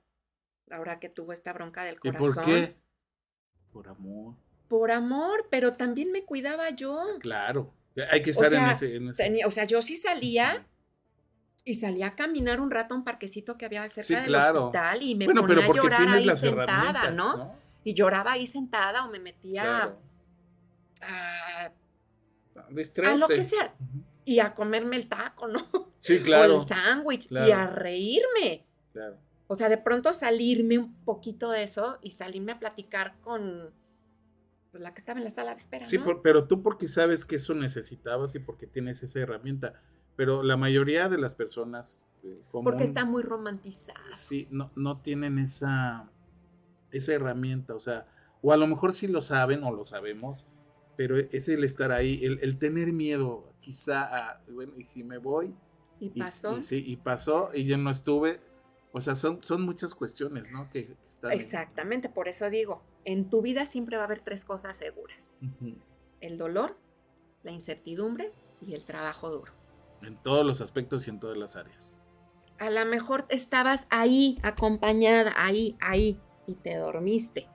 ahora 0.71 0.99
que 0.99 1.09
tuvo 1.09 1.33
esta 1.33 1.53
bronca 1.53 1.83
del 1.83 1.95
¿Y 1.95 1.97
corazón. 1.99 2.33
por 2.35 2.45
qué? 2.45 2.75
Por 3.71 3.87
amor. 3.89 4.35
Por 4.67 4.91
amor, 4.91 5.47
pero 5.51 5.71
también 5.71 6.11
me 6.11 6.23
cuidaba 6.25 6.71
yo. 6.71 7.17
Claro. 7.19 7.73
Hay 8.11 8.21
que 8.23 8.31
estar 8.31 8.49
sea, 8.49 8.65
en 8.65 8.69
ese. 8.71 8.95
En 8.95 9.07
ese- 9.09 9.23
Tenía- 9.23 9.47
o 9.47 9.51
sea, 9.51 9.65
yo 9.65 9.81
sí 9.83 9.95
salía 9.97 10.65
y 11.67 11.73
salía 11.75 12.07
a 12.07 12.15
caminar 12.15 12.61
un 12.61 12.69
rato 12.71 12.93
a 12.93 12.97
un 12.97 13.03
parquecito 13.03 13.57
que 13.57 13.65
había 13.65 13.87
cerca 13.89 14.07
Sí, 14.07 14.13
del 14.15 14.35
hospital 14.35 15.01
y 15.01 15.15
me 15.15 15.25
bueno, 15.25 15.41
ponía 15.41 15.55
pero 15.67 15.71
a 15.71 15.75
llorar 15.75 16.07
ahí 16.09 16.29
sentada, 16.35 17.09
¿no? 17.11 17.37
¿no? 17.37 17.55
Y 17.83 17.93
lloraba 17.95 18.33
ahí 18.33 18.45
sentada 18.47 19.03
o 19.05 19.09
me 19.11 19.19
metía 19.19 19.63
Claro. 19.63 19.99
a, 21.01 21.71
Distraerte. 22.69 23.15
a 23.15 23.17
lo 23.17 23.27
que 23.27 23.43
sea. 23.43 23.75
Y 24.25 24.39
a 24.39 24.53
comerme 24.55 24.95
el 24.95 25.07
taco, 25.07 25.47
¿no? 25.47 25.59
Sí, 26.01 26.17
O 26.21 26.23
claro. 26.23 26.61
el 26.61 26.67
sándwich. 26.67 27.27
Y 27.31 27.51
a 27.51 27.67
reírme. 27.67 28.65
claro. 28.93 29.17
O 29.47 29.55
sea, 29.55 29.69
de 29.69 29.77
pronto 29.77 30.11
salirme 30.13 30.79
un 30.79 30.95
poquito 31.03 31.51
de 31.51 31.61
eso 31.63 31.99
y 32.01 32.09
salirme 32.11 32.51
a 32.53 32.59
platicar 32.59 33.15
con 33.21 33.71
pues, 34.71 34.81
la 34.81 34.91
que 34.91 34.99
estaba 34.99 35.19
en 35.19 35.23
la 35.25 35.29
sala 35.29 35.51
de 35.51 35.57
espera, 35.57 35.85
Sí, 35.85 35.99
¿no? 35.99 36.03
por- 36.03 36.21
pero 36.23 36.47
tú 36.47 36.63
porque 36.63 36.87
sabes 36.87 37.25
que 37.25 37.35
eso 37.35 37.53
necesitabas 37.53 38.33
y 38.33 38.39
porque 38.39 38.65
tienes 38.65 39.03
esa 39.03 39.19
herramienta. 39.19 39.79
Pero 40.15 40.43
la 40.43 40.57
mayoría 40.57 41.09
de 41.09 41.17
las 41.17 41.35
personas. 41.35 42.05
eh, 42.23 42.41
Porque 42.51 42.69
común- 42.71 42.81
está 42.81 43.05
muy 43.05 43.21
romantizada. 43.23 43.99
sí, 44.13 44.47
no, 44.49 44.71
no 44.75 45.01
tienen 45.01 45.37
esa, 45.39 46.09
esa 46.91 47.13
herramienta, 47.13 47.75
o 47.75 47.79
sea, 47.79 48.07
o 48.41 48.51
a 48.51 48.57
lo 48.57 48.65
mejor 48.67 48.93
sí 48.93 49.07
lo 49.07 49.21
saben 49.21 49.63
o 49.63 49.71
lo 49.71 49.83
sabemos, 49.83 50.45
pero 50.97 51.17
es 51.17 51.49
el 51.49 51.63
estar 51.63 51.91
ahí, 51.91 52.23
el, 52.23 52.39
el 52.41 52.57
tener 52.57 52.93
miedo, 52.93 53.53
quizá, 53.59 54.03
a, 54.03 54.41
bueno, 54.49 54.73
y 54.77 54.83
si 54.83 55.03
me 55.03 55.17
voy, 55.17 55.53
Y 55.99 56.07
y, 56.15 56.19
pasó. 56.19 56.57
y 56.57 56.61
sí, 56.61 56.83
y 56.85 56.95
pasó, 56.95 57.51
y 57.53 57.65
yo 57.65 57.77
no 57.77 57.89
estuve, 57.89 58.39
o 58.91 59.01
sea, 59.01 59.13
son, 59.15 59.43
son 59.43 59.61
muchas 59.63 59.93
cuestiones, 59.93 60.51
¿no? 60.51 60.69
Que, 60.69 60.87
que 60.87 60.97
están. 61.05 61.31
Exactamente, 61.33 62.07
por 62.09 62.27
eso 62.27 62.49
digo, 62.49 62.81
en 63.03 63.29
tu 63.29 63.41
vida 63.41 63.65
siempre 63.65 63.97
va 63.97 64.03
a 64.03 64.05
haber 64.05 64.21
tres 64.21 64.45
cosas 64.45 64.77
seguras. 64.77 65.33
Ujú. 65.41 65.75
El 66.21 66.37
dolor, 66.37 66.77
la 67.43 67.51
incertidumbre 67.51 68.31
y 68.61 68.73
el 68.73 68.83
trabajo 68.85 69.29
duro. 69.29 69.51
En 70.01 70.17
todos 70.21 70.45
los 70.45 70.61
aspectos 70.61 71.07
y 71.07 71.09
en 71.09 71.19
todas 71.19 71.37
las 71.37 71.55
áreas. 71.55 71.97
A 72.59 72.69
lo 72.69 72.85
mejor 72.85 73.25
estabas 73.29 73.87
ahí, 73.89 74.37
acompañada, 74.43 75.33
ahí, 75.35 75.75
ahí, 75.81 76.19
y 76.47 76.55
te 76.55 76.77
dormiste. 76.77 77.49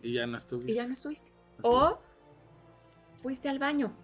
Y 0.00 0.14
ya 0.14 0.26
no 0.26 0.36
estuviste. 0.36 0.72
Y 0.72 0.74
ya 0.76 0.86
no 0.86 0.92
estuviste. 0.92 1.30
Así 1.58 1.60
O 1.64 2.02
fuiste 3.16 3.48
al 3.48 3.58
baño. 3.58 3.96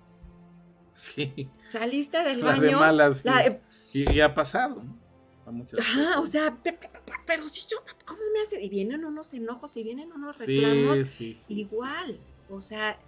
Sí, 0.95 1.49
Saliste 1.69 2.23
del 2.25 2.41
la 2.45 2.55
de 2.55 2.61
baño. 2.67 2.81
malas. 2.81 3.25
la- 3.25 3.43
sí. 3.45 4.05
y, 4.05 4.13
y 4.15 4.21
ha 4.21 4.35
pasado, 4.35 4.83
¿no? 4.83 4.99
A 5.47 5.51
muchas 5.51 5.81
Ajá, 5.81 6.21
o 6.21 6.27
sea, 6.27 6.55
pe- 6.63 6.75
pe- 6.75 6.89
pe- 6.89 7.13
pero 7.25 7.47
si 7.49 7.61
yo, 7.71 7.79
¿cómo 8.05 8.21
me 8.35 8.41
hace? 8.43 8.63
Y 8.63 8.69
vienen 8.69 9.05
unos 9.05 9.33
enojos 9.33 9.77
y 9.79 9.83
vienen 9.83 10.13
unos 10.13 10.39
reclamos. 10.41 10.99
sí, 10.99 11.05
sí, 11.05 11.35
sí, 11.35 11.61
igual. 11.61 12.21
O 12.51 12.61
sea, 12.61 12.99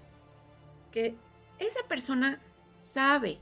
que 0.90 1.16
esa 1.58 1.80
persona 1.86 2.40
sabe 2.78 3.40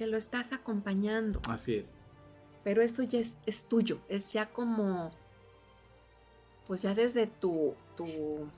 que 0.00 0.06
lo 0.06 0.16
estás 0.16 0.54
acompañando, 0.54 1.42
Así 1.46 1.74
es. 1.74 2.00
pero 2.64 2.80
eso 2.80 3.02
ya 3.02 3.18
es, 3.18 3.36
es 3.44 3.66
tuyo, 3.66 4.00
es 4.08 4.32
ya 4.32 4.46
como, 4.46 5.10
pues 6.66 6.80
ya 6.80 6.94
desde 6.94 7.26
tu, 7.26 7.74
tu 7.98 8.48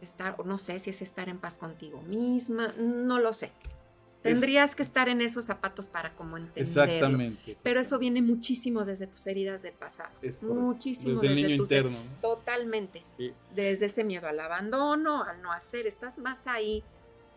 estar, 0.00 0.36
o 0.40 0.44
no 0.44 0.56
sé 0.58 0.78
si 0.78 0.90
es 0.90 1.02
estar 1.02 1.28
en 1.28 1.38
paz 1.38 1.58
contigo 1.58 2.00
misma, 2.02 2.72
no 2.78 3.18
lo 3.18 3.32
sé. 3.32 3.46
Es- 3.46 4.34
Tendrías 4.34 4.76
que 4.76 4.84
estar 4.84 5.08
en 5.08 5.20
esos 5.20 5.46
zapatos 5.46 5.88
para 5.88 6.14
como 6.14 6.36
entenderlo. 6.36 6.62
Exactamente. 6.92 7.56
Pero 7.64 7.80
eso 7.80 7.98
viene 7.98 8.22
muchísimo 8.22 8.84
desde 8.84 9.08
tus 9.08 9.26
heridas 9.26 9.62
del 9.62 9.74
pasado. 9.74 10.10
Es 10.22 10.44
muchísimo 10.44 11.14
Desde 11.20 11.26
el 11.26 11.42
niño 11.42 11.56
tus- 11.56 11.72
interno. 11.72 11.98
¿no? 11.98 12.20
Totalmente. 12.20 13.04
Sí. 13.16 13.32
Desde 13.52 13.86
ese 13.86 14.04
miedo 14.04 14.28
al 14.28 14.38
abandono, 14.38 15.24
al 15.24 15.42
no 15.42 15.50
hacer. 15.50 15.88
Estás 15.88 16.18
más 16.18 16.46
ahí 16.46 16.84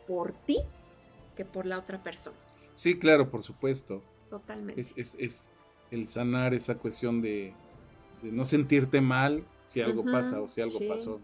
por 0.06 0.32
ti 0.32 0.60
que 1.36 1.44
por 1.44 1.66
la 1.66 1.80
otra 1.80 2.04
persona. 2.04 2.38
Sí, 2.76 3.00
claro, 3.00 3.32
por 3.32 3.42
supuesto. 3.42 4.04
Totalmente. 4.30 4.80
Es, 4.80 4.94
es, 4.96 5.16
es 5.20 5.50
el 5.90 6.08
sanar 6.08 6.54
esa 6.54 6.76
cuestión 6.76 7.22
de, 7.22 7.54
de 8.22 8.32
no 8.32 8.46
sentirte 8.46 9.02
mal 9.02 9.44
si 9.66 9.82
algo 9.82 10.06
pasa 10.06 10.42
o 10.42 10.48
si 10.48 10.62
algo 10.62 10.78
sí. 10.78 10.88
pasó. 10.88 11.20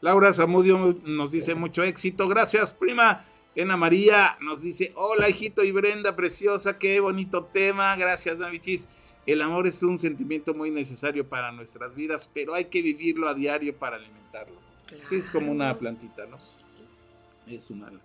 Laura 0.00 0.32
Zamudio 0.32 0.98
nos 1.04 1.30
dice 1.30 1.54
mucho 1.54 1.82
éxito. 1.82 2.26
Gracias, 2.28 2.72
prima. 2.72 3.26
Ena 3.54 3.76
María 3.76 4.38
nos 4.40 4.62
dice, 4.62 4.92
hola 4.96 5.28
hijito 5.28 5.62
y 5.62 5.72
Brenda, 5.72 6.16
preciosa, 6.16 6.78
qué 6.78 7.00
bonito 7.00 7.44
tema. 7.44 7.94
Gracias, 7.96 8.38
Mavichis. 8.38 8.88
El 9.26 9.42
amor 9.42 9.66
es 9.66 9.82
un 9.82 9.98
sentimiento 9.98 10.54
muy 10.54 10.70
necesario 10.70 11.28
para 11.28 11.52
nuestras 11.52 11.94
vidas, 11.94 12.28
pero 12.32 12.54
hay 12.54 12.64
que 12.64 12.82
vivirlo 12.82 13.28
a 13.28 13.34
diario 13.34 13.76
para 13.76 13.96
alimentarlo. 13.96 14.56
Sí, 15.04 15.16
es 15.16 15.30
como 15.30 15.52
una 15.52 15.78
plantita, 15.78 16.26
¿no? 16.26 16.38
Es 17.46 17.70
un 17.70 17.84
ala. 17.84 18.00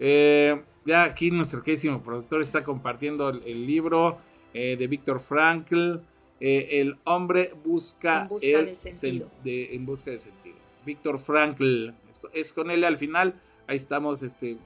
Eh, 0.00 0.60
ya 0.86 1.04
aquí 1.04 1.30
nuestro 1.30 1.62
queridísimo 1.62 2.02
productor 2.02 2.40
está 2.40 2.64
compartiendo 2.64 3.28
el, 3.28 3.42
el 3.44 3.66
libro 3.66 4.18
eh, 4.54 4.76
de 4.78 4.86
Víctor 4.88 5.20
Frankl. 5.20 5.96
eh, 6.40 6.80
el 6.80 6.98
hombre 7.04 7.52
busca, 7.64 8.22
En 8.22 8.28
busca 8.28 8.46
el 8.46 8.66
del 8.66 8.78
sentido. 8.78 9.28
sen- 9.28 9.42
de- 9.44 9.74
en 9.74 9.84
busca 9.86 10.10
del 10.10 10.20
sentido. 10.20 10.56
Víctor 10.86 11.18
Frankl, 11.18 11.90
es, 12.10 12.18
co- 12.18 12.30
es 12.32 12.52
con 12.54 12.70
él 12.70 12.82
al 12.84 12.96
final, 12.96 13.34
ahí 13.66 13.76
estamos 13.76 14.22
este, 14.22 14.56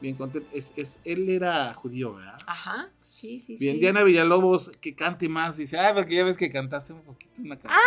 bien 0.00 0.16
contentos. 0.16 0.50
Es, 0.52 0.72
es- 0.76 1.00
él 1.04 1.28
era 1.28 1.72
judío, 1.74 2.14
¿verdad? 2.16 2.36
Ajá, 2.46 2.90
sí, 3.14 3.40
sí, 3.40 3.56
Bien, 3.58 3.74
sí. 3.74 3.80
Diana 3.80 4.02
Villalobos, 4.02 4.70
que 4.80 4.94
cante 4.94 5.28
más, 5.28 5.56
dice, 5.56 5.78
ah, 5.78 5.92
porque 5.94 6.14
ya 6.16 6.24
ves 6.24 6.36
que 6.36 6.50
cantaste 6.50 6.92
un 6.92 7.02
poquito 7.02 7.32
una 7.42 7.58
canción. 7.58 7.80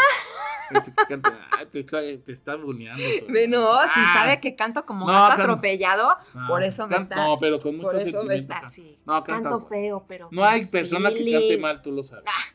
Dice 0.69 0.93
que 0.95 1.05
cante, 1.07 1.29
ah, 1.29 1.65
te 1.71 1.79
está, 1.79 1.99
te 2.01 2.31
está 2.31 2.55
buneando. 2.55 3.01
No, 3.27 3.37
hermano. 3.39 3.81
si 3.93 3.99
Ah, 4.03 4.13
sabe 4.17 4.39
que 4.41 4.55
canto 4.55 4.85
como 4.85 5.05
No, 5.05 5.13
gato 5.13 5.29
can- 5.37 5.41
atropellado, 5.41 6.09
no, 6.33 6.47
por 6.47 6.63
eso 6.63 6.87
me 6.87 6.93
can- 6.95 7.03
está- 7.03 7.15
No, 7.15 7.37
pero 7.39 7.57
con 7.59 7.77
mucho 7.77 7.89
por 7.89 7.99
eso 8.01 8.23
me 8.23 8.35
está 8.35 8.61
canta. 8.61 8.77
No, 9.05 9.23
canta. 9.23 9.49
Canto 9.49 9.67
feo, 9.67 10.05
pero. 10.07 10.27
No 10.31 10.43
hay 10.43 10.65
persona 10.65 11.09
que 11.13 11.31
cante 11.31 11.57
mal, 11.57 11.81
tú 11.81 11.91
lo 11.91 12.03
sabes. 12.03 12.25
Ah. 12.27 12.53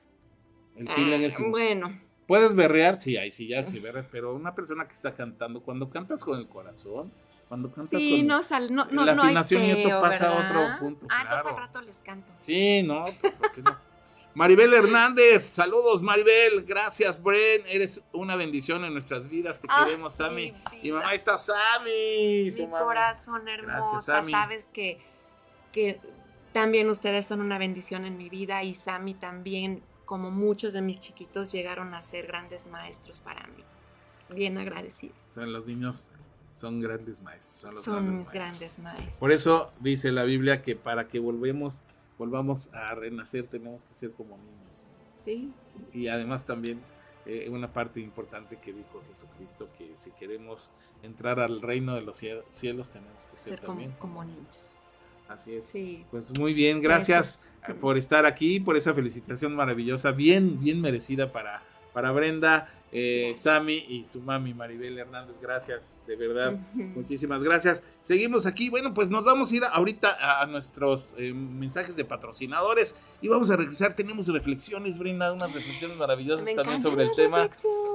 El 0.76 0.88
feeling 0.88 1.20
es 1.24 1.38
Ah, 1.38 1.44
Bueno, 1.48 2.00
Puedes 2.26 2.54
berrear, 2.54 2.98
sí, 3.00 3.16
ahí 3.16 3.30
sí, 3.30 3.48
ya 3.48 3.66
si 3.66 3.78
berreas, 3.80 4.08
pero 4.10 4.34
una 4.34 4.54
persona 4.54 4.86
que 4.86 4.94
está 4.94 5.12
cantando, 5.12 5.60
cuando 5.62 5.90
cantas 5.90 6.24
con 6.24 6.38
el 6.38 6.48
corazón, 6.48 7.12
cuando 7.52 7.70
cantas 7.70 7.90
sí, 7.90 8.18
con... 8.20 8.26
no 8.28 8.42
sal, 8.42 8.74
no, 8.74 8.86
no, 8.90 9.04
la 9.04 9.14
no 9.14 9.22
hay 9.24 9.26
afinación 9.28 9.62
y 9.62 9.70
esto 9.72 9.88
feo, 9.90 10.00
pasa 10.00 10.24
a 10.30 10.34
¿verdad? 10.36 10.50
otro 10.70 10.78
punto, 10.80 11.06
Ah, 11.10 11.18
entonces 11.24 11.42
claro. 11.42 11.56
al 11.58 11.62
rato 11.66 11.82
les 11.82 12.00
canto. 12.00 12.32
Sí, 12.34 12.82
no, 12.82 13.04
pues, 13.20 13.32
¿por 13.34 13.52
qué 13.52 13.60
no? 13.62 13.76
Maribel 14.34 14.72
Hernández, 14.72 15.42
saludos 15.44 16.00
Maribel, 16.00 16.64
gracias 16.64 17.22
Bren, 17.22 17.64
eres 17.66 18.02
una 18.14 18.36
bendición 18.36 18.82
en 18.86 18.94
nuestras 18.94 19.28
vidas, 19.28 19.60
te 19.60 19.66
Ah, 19.70 19.84
queremos 19.84 20.14
Sammy. 20.14 20.52
mi 20.72 20.88
Y 20.88 20.92
mamá 20.92 21.12
está 21.12 21.36
Sammy. 21.36 22.50
su 22.50 22.62
Mi 22.62 22.68
mamá. 22.68 22.84
corazón 22.84 23.46
hermosa, 23.46 24.12
Gracias, 24.14 24.30
sabes 24.30 24.68
que, 24.72 24.98
que 25.72 26.00
también 26.54 26.88
ustedes 26.88 27.26
son 27.26 27.42
una 27.42 27.58
bendición 27.58 28.06
en 28.06 28.16
mi 28.16 28.30
vida 28.30 28.62
y 28.62 28.74
Sammy 28.74 29.12
también, 29.12 29.82
como 30.06 30.30
muchos 30.30 30.72
de 30.72 30.80
mis 30.80 30.98
chiquitos, 31.00 31.52
llegaron 31.52 31.92
a 31.92 32.00
ser 32.00 32.26
grandes 32.26 32.66
maestros 32.66 33.20
para 33.20 33.46
mí. 33.48 33.62
Bien 34.34 34.56
agradecida. 34.56 35.12
Son 35.26 35.52
los 35.52 35.66
niños, 35.66 36.10
son 36.52 36.80
grandes 36.80 37.20
maestros. 37.22 37.54
Son, 37.56 37.74
los 37.74 37.82
Son 37.84 37.94
grandes 37.94 38.18
mis 38.18 38.26
maestros. 38.28 38.44
grandes 38.44 38.78
maestros. 38.78 39.18
Por 39.20 39.32
eso 39.32 39.72
dice 39.80 40.12
la 40.12 40.22
Biblia 40.24 40.62
que 40.62 40.76
para 40.76 41.08
que 41.08 41.18
volvemos, 41.18 41.82
volvamos 42.18 42.72
a 42.74 42.94
renacer 42.94 43.46
tenemos 43.48 43.84
que 43.84 43.94
ser 43.94 44.12
como 44.12 44.36
niños. 44.38 44.86
Sí, 45.14 45.52
¿sí? 45.66 45.98
Y 45.98 46.08
además 46.08 46.44
también 46.46 46.80
eh, 47.26 47.48
una 47.50 47.72
parte 47.72 48.00
importante 48.00 48.58
que 48.58 48.72
dijo 48.72 49.02
Jesucristo, 49.08 49.68
que 49.78 49.92
si 49.96 50.10
queremos 50.10 50.72
entrar 51.02 51.40
al 51.40 51.62
reino 51.62 51.94
de 51.94 52.02
los 52.02 52.22
cie- 52.22 52.42
cielos 52.50 52.90
tenemos 52.90 53.26
que 53.28 53.38
ser, 53.38 53.54
ser 53.54 53.60
como, 53.60 53.68
también. 53.72 53.92
como 53.98 54.24
niños. 54.24 54.74
Así 55.28 55.54
es. 55.54 55.64
Sí. 55.64 56.04
Pues 56.10 56.36
muy 56.38 56.52
bien, 56.52 56.82
gracias 56.82 57.42
Gracias. 57.60 57.78
por 57.80 57.96
estar 57.96 58.26
aquí, 58.26 58.60
por 58.60 58.76
esa 58.76 58.92
felicitación 58.92 59.54
maravillosa, 59.54 60.10
bien, 60.10 60.60
bien 60.60 60.80
merecida 60.82 61.32
para, 61.32 61.62
para 61.94 62.10
Brenda, 62.12 62.68
eh. 62.92 63.32
Sammy 63.36 63.84
y 63.88 64.04
su 64.04 64.20
mami 64.20 64.54
Maribel 64.54 64.98
Hernández. 64.98 65.36
Gracias, 65.40 66.00
de 66.06 66.16
verdad. 66.16 66.58
Muchísimas 66.74 67.42
gracias. 67.42 67.82
Seguimos 68.00 68.46
aquí. 68.46 68.68
Bueno, 68.68 68.92
pues 68.94 69.10
nos 69.10 69.24
vamos 69.24 69.50
a 69.50 69.56
ir 69.56 69.62
ahorita 69.64 70.16
a, 70.20 70.42
a 70.42 70.46
nuestros 70.46 71.14
eh, 71.18 71.32
mensajes 71.32 71.96
de 71.96 72.04
patrocinadores 72.04 72.94
y 73.20 73.28
vamos 73.28 73.50
a 73.50 73.56
regresar. 73.56 73.96
Tenemos 73.96 74.28
reflexiones, 74.28 74.98
Brenda, 74.98 75.32
unas 75.32 75.52
reflexiones 75.52 75.96
maravillosas 75.96 76.44
Me 76.44 76.54
también 76.54 76.80
sobre 76.80 77.04
el 77.04 77.14
tema. 77.16 77.48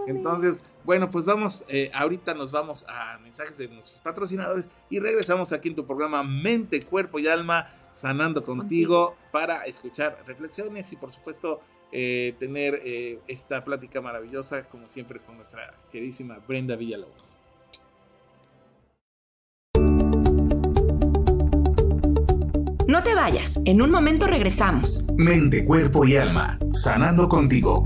Entonces, 0.07 0.69
bueno, 0.83 1.11
pues 1.11 1.25
vamos, 1.25 1.63
eh, 1.67 1.91
ahorita 1.93 2.33
nos 2.33 2.51
vamos 2.51 2.85
a 2.87 3.17
mensajes 3.19 3.57
de 3.57 3.67
nuestros 3.67 3.99
patrocinadores 4.01 4.69
y 4.89 4.99
regresamos 4.99 5.53
aquí 5.53 5.69
en 5.69 5.75
tu 5.75 5.85
programa 5.85 6.23
Mente, 6.23 6.81
Cuerpo 6.81 7.19
y 7.19 7.27
Alma, 7.27 7.73
sanando 7.93 8.43
contigo, 8.43 9.15
para 9.31 9.63
escuchar 9.65 10.23
reflexiones 10.25 10.91
y 10.93 10.95
por 10.95 11.11
supuesto 11.11 11.61
eh, 11.91 12.35
tener 12.39 12.81
eh, 12.83 13.19
esta 13.27 13.63
plática 13.63 14.01
maravillosa, 14.01 14.63
como 14.63 14.85
siempre, 14.85 15.19
con 15.19 15.35
nuestra 15.37 15.73
queridísima 15.91 16.39
Brenda 16.47 16.75
Villalobos. 16.75 17.39
No 22.87 23.03
te 23.03 23.13
vayas, 23.13 23.59
en 23.65 23.81
un 23.81 23.91
momento 23.91 24.27
regresamos. 24.27 25.05
Mente, 25.17 25.65
cuerpo 25.65 26.05
y 26.05 26.15
alma. 26.15 26.57
Sanando 26.71 27.27
contigo. 27.27 27.85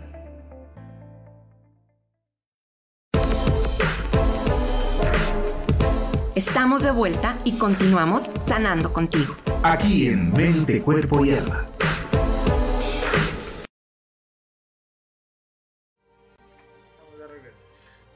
Estamos 6.71 6.83
de 6.83 6.97
vuelta 6.97 7.37
y 7.43 7.57
continuamos 7.57 8.29
sanando 8.39 8.93
contigo. 8.93 9.35
Aquí 9.61 10.07
en 10.07 10.31
Mente, 10.31 10.81
Cuerpo 10.81 11.25
y 11.25 11.31
Alma. 11.31 11.67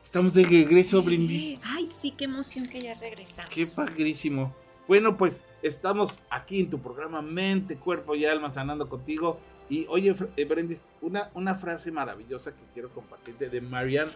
Estamos 0.01 0.33
de 0.33 0.45
regreso, 0.45 1.03
Brindis. 1.03 1.59
Ay, 1.65 1.89
sí, 1.89 2.11
qué 2.11 2.23
emoción 2.23 2.65
que 2.65 2.79
ya 2.79 2.93
regresamos. 2.93 3.51
Qué 3.51 3.67
padrísimo. 3.67 4.55
Bueno, 4.87 5.17
pues 5.17 5.43
estamos 5.61 6.21
aquí 6.29 6.61
en 6.61 6.69
tu 6.69 6.79
programa 6.79 7.21
Mente, 7.21 7.75
Cuerpo 7.77 8.15
y 8.15 8.23
Alma 8.23 8.49
sanando 8.49 8.87
contigo. 8.87 9.37
Y 9.69 9.85
oye, 9.89 10.15
eh, 10.37 10.45
Brindis, 10.45 10.85
una, 11.01 11.29
una 11.33 11.55
frase 11.55 11.91
maravillosa 11.91 12.55
que 12.55 12.63
quiero 12.73 12.89
compartirte 12.93 13.49
de 13.49 13.59
Marianne 13.59 14.13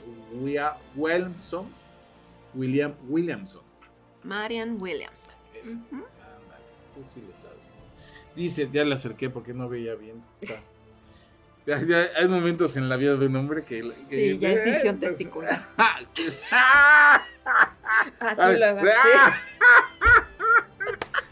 Williamson. 0.95 1.67
William 2.55 2.95
Williamson. 3.09 3.68
Marianne 4.29 4.77
Williamson. 4.77 5.33
Eso. 5.59 5.71
Ándale, 5.71 6.63
tú 6.95 7.03
sí 7.03 7.19
le 7.27 7.33
sabes. 7.35 7.73
Dice, 8.35 8.69
ya 8.71 8.85
le 8.85 8.93
acerqué 8.95 9.29
porque 9.29 9.53
no 9.53 9.67
veía 9.67 9.95
bien. 9.95 10.21
Está. 10.39 10.61
Ya, 11.65 11.81
ya 11.83 12.07
hay 12.15 12.27
momentos 12.27 12.77
en 12.77 12.87
la 12.89 12.95
vida 12.95 13.15
de 13.17 13.25
un 13.25 13.35
hombre 13.35 13.63
que. 13.63 13.81
que 13.81 13.91
Sí, 13.91 14.37
ya 14.39 14.49
es 14.51 14.63
visión 14.63 14.99
testicular. 14.99 15.67
Así 18.19 18.57
lo. 18.57 18.77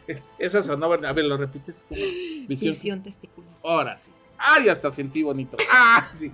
Es- 0.07 0.25
Esa 0.39 0.63
sonaba. 0.63 0.95
A 1.07 1.13
ver, 1.13 1.25
¿lo 1.25 1.37
repites? 1.37 1.83
¿Cómo? 1.87 1.99
Visión. 2.47 2.73
Visión 2.73 3.03
testicular. 3.03 3.51
Ahora 3.63 3.95
sí. 3.97 4.11
¡Ay, 4.39 4.69
hasta 4.69 4.91
sentí 4.91 5.23
bonito! 5.23 5.57
¡Ah, 5.71 6.09
sí! 6.13 6.31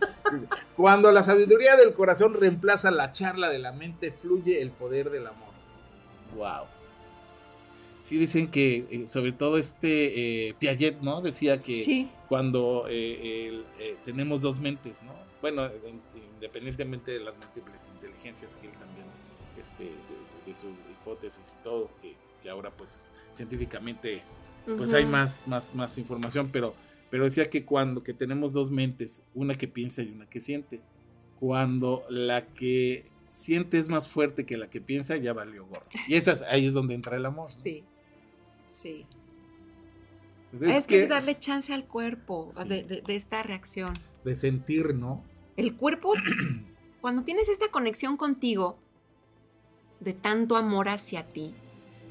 Cuando 0.75 1.09
la 1.13 1.23
sabiduría 1.23 1.77
del 1.77 1.93
corazón 1.93 2.33
reemplaza 2.33 2.91
la 2.91 3.13
charla 3.13 3.47
de 3.49 3.59
la 3.59 3.71
mente, 3.71 4.11
fluye 4.11 4.61
el 4.61 4.71
poder 4.71 5.09
del 5.09 5.25
amor. 5.27 5.52
¡Wow! 6.35 6.65
Sí 7.99 8.17
dicen 8.17 8.49
que, 8.51 8.85
eh, 8.91 9.07
sobre 9.07 9.31
todo 9.31 9.57
este 9.57 10.49
eh, 10.49 10.53
Piaget, 10.59 10.99
¿no? 11.01 11.21
Decía 11.21 11.61
que 11.61 11.81
Sí. 11.83 12.09
cuando 12.27 12.85
eh, 12.89 13.47
el, 13.47 13.65
tenemos 14.03 14.41
dos 14.41 14.59
mentes, 14.59 15.03
¿no? 15.03 15.13
Bueno, 15.41 15.65
in- 15.87 16.01
independientemente 16.35 17.11
de 17.11 17.19
las 17.21 17.37
múltiples 17.37 17.89
inteligencias 17.93 18.57
que 18.57 18.67
él 18.67 18.73
también, 18.73 19.05
este, 19.57 19.83
de, 19.85 19.91
de 20.47 20.53
su 20.53 20.67
hipótesis 20.91 21.55
y 21.59 21.63
todo, 21.63 21.89
que, 22.01 22.15
que 22.41 22.49
ahora 22.49 22.71
pues 22.71 23.15
científicamente 23.31 24.21
pues 24.77 24.93
hay 24.93 25.05
más, 25.05 25.45
más, 25.47 25.73
más 25.75 25.97
información, 25.97 26.49
pero, 26.51 26.73
pero 27.09 27.23
decía 27.25 27.45
que 27.49 27.63
cuando 27.65 28.03
que 28.03 28.13
tenemos 28.13 28.51
dos 28.53 28.69
mentes, 28.71 29.23
una 29.33 29.53
que 29.55 29.67
piensa 29.67 30.01
y 30.01 30.09
una 30.11 30.25
que 30.29 30.39
siente, 30.41 30.81
cuando 31.39 32.03
la 32.09 32.47
que 32.47 33.05
siente 33.33 33.79
es 33.79 33.89
más 33.89 34.07
fuerte 34.07 34.45
que 34.45 34.57
la 34.57 34.69
que 34.69 34.79
piensa, 34.79 35.17
ya 35.17 35.33
valió 35.33 35.65
gorro. 35.65 35.87
Y 36.07 36.15
esas, 36.15 36.43
ahí 36.43 36.67
es 36.67 36.73
donde 36.73 36.93
entra 36.93 37.17
el 37.17 37.25
amor. 37.25 37.49
¿no? 37.49 37.55
Sí. 37.55 37.83
Sí. 38.69 39.07
Pues 40.51 40.61
es 40.61 40.85
que, 40.85 41.07
darle 41.07 41.39
chance 41.39 41.73
al 41.73 41.85
cuerpo 41.85 42.47
Sí. 42.51 42.67
de, 42.67 42.83
de- 42.83 43.01
de 43.01 43.15
esta 43.15 43.41
reacción. 43.41 43.91
de 44.23 44.35
sentir, 44.35 44.93
¿no? 44.95 45.23
El 45.57 45.75
cuerpo, 45.75 46.13
cuando 47.01 47.23
tienes 47.23 47.49
esta 47.49 47.69
conexión 47.71 48.17
contigo, 48.17 48.77
de 49.99 50.13
tanto 50.13 50.55
amor 50.55 50.87
hacia 50.89 51.23
ti, 51.33 51.55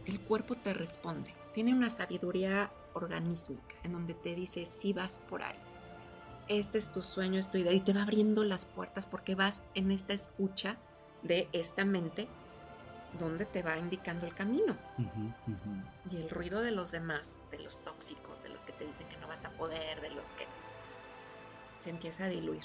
el 0.06 0.20
cuerpo 0.20 0.56
te 0.56 0.74
responde. 0.74 1.32
Tiene 1.54 1.72
una 1.72 1.88
sabiduría 1.88 2.72
organísmica 2.94 3.76
en 3.84 3.92
donde 3.92 4.14
te 4.14 4.34
dice, 4.34 4.66
si 4.66 4.92
vas 4.92 5.20
por 5.28 5.42
ahí. 5.42 5.54
Este 6.48 6.78
es 6.78 6.90
tu 6.92 7.00
sueño, 7.02 7.38
es 7.38 7.48
tu 7.50 7.58
idea, 7.58 7.72
y 7.72 7.80
te 7.80 7.92
va 7.92 8.02
abriendo 8.02 8.42
las 8.44 8.64
puertas 8.66 9.06
porque 9.06 9.34
vas 9.36 9.62
en 9.74 9.90
esta 9.92 10.12
escucha 10.12 10.78
de 11.22 11.48
esta 11.52 11.84
mente 11.84 12.28
donde 13.18 13.44
te 13.44 13.62
va 13.62 13.78
indicando 13.78 14.26
el 14.26 14.34
camino. 14.34 14.76
Y 16.10 16.16
el 16.16 16.30
ruido 16.30 16.62
de 16.62 16.70
los 16.70 16.92
demás, 16.92 17.34
de 17.50 17.58
los 17.58 17.80
tóxicos, 17.80 18.42
de 18.42 18.48
los 18.48 18.64
que 18.64 18.72
te 18.72 18.86
dicen 18.86 19.06
que 19.08 19.16
no 19.18 19.28
vas 19.28 19.44
a 19.44 19.50
poder, 19.50 20.00
de 20.00 20.10
los 20.10 20.30
que 20.30 20.46
se 21.76 21.90
empieza 21.90 22.24
a 22.24 22.28
diluir. 22.28 22.62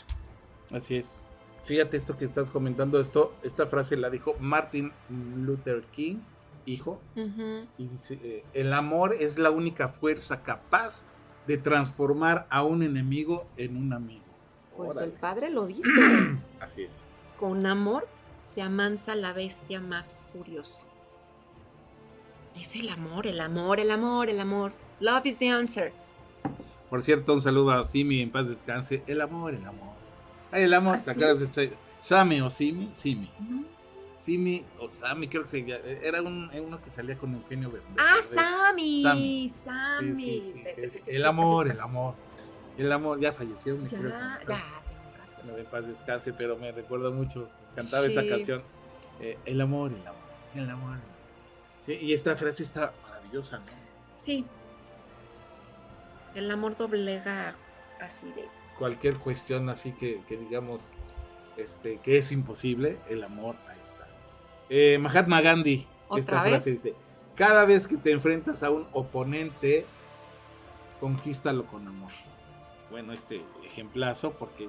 Así 0.71 0.95
es. 0.95 1.23
Fíjate 1.63 1.97
esto 1.97 2.17
que 2.17 2.25
estás 2.25 2.49
comentando, 2.49 2.99
esto, 2.99 3.33
esta 3.43 3.67
frase 3.67 3.97
la 3.97 4.09
dijo 4.09 4.35
Martin 4.39 4.93
Luther 5.09 5.83
King, 5.91 6.19
hijo, 6.65 7.01
y 7.77 7.87
dice, 7.87 8.19
eh, 8.23 8.45
el 8.53 8.71
amor 8.71 9.13
es 9.19 9.37
la 9.37 9.51
única 9.51 9.89
fuerza 9.89 10.43
capaz 10.43 11.03
de 11.45 11.57
transformar 11.57 12.47
a 12.49 12.63
un 12.63 12.83
enemigo 12.83 13.47
en 13.57 13.75
un 13.75 13.91
amigo. 13.91 14.23
Pues 14.77 14.95
Órale. 14.95 15.11
el 15.11 15.19
padre 15.19 15.49
lo 15.49 15.65
dice. 15.65 15.89
Así 16.61 16.83
es. 16.83 17.05
Con 17.37 17.65
amor 17.65 18.07
se 18.47 18.61
amansa 18.61 19.13
la 19.15 19.33
bestia 19.33 19.81
más 19.81 20.13
furiosa. 20.31 20.81
Es 22.55 22.77
el 22.77 22.87
amor, 22.87 23.27
el 23.27 23.41
amor, 23.41 23.81
el 23.81 23.91
amor, 23.91 24.29
el 24.29 24.39
amor. 24.39 24.71
Love 25.01 25.25
is 25.25 25.37
the 25.37 25.49
answer. 25.49 25.91
Por 26.89 27.03
cierto, 27.03 27.33
un 27.33 27.41
saludo 27.41 27.71
a 27.71 27.83
Simi, 27.83 28.21
en 28.21 28.31
paz 28.31 28.47
descanse. 28.47 29.03
El 29.05 29.19
amor, 29.19 29.53
el 29.53 29.65
amor. 29.65 29.93
Ay, 30.49 30.63
el 30.63 30.73
amor, 30.73 30.95
¿Ah, 30.97 31.13
¿te 31.13 31.13
de? 31.13 31.77
Sami 31.99 32.39
o 32.39 32.49
Simi? 32.49 32.89
Simi. 32.93 33.29
¿No? 33.49 33.65
Simi 34.15 34.63
o 34.79 34.87
Sami, 34.87 35.27
creo 35.27 35.41
que 35.43 35.49
se 35.49 36.07
Era 36.07 36.21
un, 36.21 36.49
uno 36.65 36.81
que 36.81 36.89
salía 36.89 37.17
con 37.17 37.33
Eugenio 37.35 37.69
Verde. 37.69 37.85
Ah. 37.99 38.21
Sammy. 38.21 39.03
Sammy. 39.03 39.49
Sammy. 39.49 40.15
Sí, 40.15 40.41
sí, 40.41 40.51
sí. 40.53 40.63
Que 40.63 40.85
es 40.85 41.01
El 41.05 41.25
amor, 41.25 41.69
el 41.69 41.81
amor. 41.81 42.15
El 42.77 42.89
amor, 42.93 43.19
ya 43.19 43.33
falleció. 43.33 43.75
me 43.75 43.89
Ya, 43.89 43.97
creo. 43.99 44.09
ya. 44.11 44.37
Entonces, 44.39 44.65
un 45.53 45.59
en 45.59 45.65
paz 45.65 45.85
descanse, 45.85 46.31
pero 46.31 46.55
me 46.55 46.71
recuerdo 46.71 47.11
mucho. 47.11 47.49
Cantaba 47.77 48.07
esa 48.07 48.27
canción. 48.27 48.63
eh, 49.21 49.37
el 49.45 49.61
amor, 49.61 49.91
el 49.93 50.07
amor. 50.07 50.21
El 50.55 50.69
amor. 50.69 50.97
Sí, 51.85 51.93
y 51.93 52.13
esta 52.13 52.35
frase 52.35 52.63
está 52.63 52.91
maravillosa, 53.03 53.59
¿no? 53.59 53.65
Sí. 54.15 54.45
El 56.33 56.49
amor 56.51 56.75
doblega 56.75 57.55
así 58.01 58.25
de. 58.31 58.45
Cualquier 58.79 59.17
cuestión 59.17 59.69
así 59.69 59.91
que, 59.91 60.21
que 60.27 60.37
digamos 60.37 60.93
este, 61.55 61.99
que 61.99 62.17
es 62.17 62.31
imposible, 62.31 62.97
el 63.09 63.23
amor, 63.23 63.55
ahí 63.67 63.79
está. 63.85 64.07
Eh, 64.69 64.97
Mahatma 64.99 65.41
Gandhi, 65.41 65.87
esta 66.15 66.15
¿Otra 66.15 66.41
frase 66.41 66.71
dice: 66.71 66.95
Cada 67.35 67.65
vez 67.65 67.87
que 67.87 67.97
te 67.97 68.11
enfrentas 68.11 68.63
a 68.63 68.71
un 68.71 68.87
oponente, 68.93 69.85
conquístalo 70.99 71.65
con 71.67 71.87
amor. 71.87 72.11
Bueno, 72.89 73.13
este 73.13 73.43
ejemplazo, 73.65 74.31
porque 74.33 74.67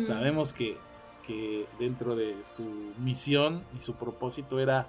sabemos 0.00 0.52
que, 0.52 0.78
que 1.26 1.66
dentro 1.78 2.14
de 2.14 2.36
su 2.44 2.62
misión 2.98 3.64
y 3.76 3.80
su 3.80 3.94
propósito 3.94 4.60
era 4.60 4.86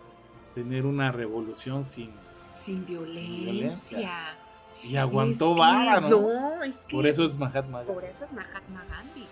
tener 0.53 0.85
una 0.85 1.11
revolución 1.11 1.83
sin 1.83 2.11
Sin 2.49 2.85
violencia. 2.85 3.23
violencia. 3.51 4.37
y 4.83 4.95
aguantó 4.95 5.49
Es 5.49 5.53
que- 5.55 5.59
vara, 5.59 6.01
¿no? 6.01 6.09
No, 6.09 6.63
es 6.63 6.85
que. 6.85 6.95
Por 6.95 7.07
eso 7.07 7.23
es 7.25 7.35
Mahatma 7.37 7.79
Gandhi. 7.79 7.93
Por 7.93 8.05
eso 8.05 8.23
es 8.23 8.31
Mahatma 8.33 8.85
Gandhi. 8.89 9.25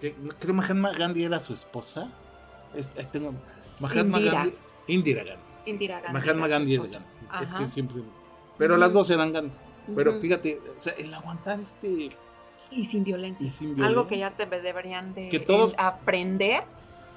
Que- 0.00 0.14
Creo 0.38 0.54
Mahatma 0.54 0.92
Gandhi 0.92 1.24
era 1.24 1.40
su 1.40 1.52
esposa. 1.54 2.10
Es- 2.74 2.92
ahí 2.98 3.06
tengo- 3.12 3.34
Mahatma 3.80 4.18
Indira. 4.18 4.32
Gandhi. 4.38 4.56
Indira 4.88 5.24
Gandhi. 5.24 5.42
Indira 5.70 6.00
Gandhi. 6.00 6.12
Mahatma 6.12 6.46
era 6.46 6.48
Gandhi 6.48 6.74
es 6.74 6.80
esposa. 6.82 6.98
Gandhi. 6.98 7.14
sí. 7.16 7.24
Es 7.42 7.54
que 7.54 7.66
siempre. 7.66 8.02
Pero 8.58 8.76
las 8.76 8.92
dos 8.92 9.10
eran 9.10 9.32
Gandhi. 9.32 9.56
Pero 9.94 10.14
fíjate, 10.18 10.60
o 10.74 10.78
sea, 10.78 10.92
el 10.94 11.12
aguantar 11.14 11.60
este. 11.60 12.10
Y 12.70 12.84
sin 12.86 13.04
violencia. 13.04 13.46
Y 13.46 13.50
sin 13.50 13.70
Algo 13.82 14.04
violencia. 14.06 14.08
que 14.08 14.18
ya 14.18 14.48
te 14.50 14.60
deberían 14.60 15.14
de 15.14 15.28
Que 15.28 15.38
todos- 15.40 15.74
aprender 15.78 16.64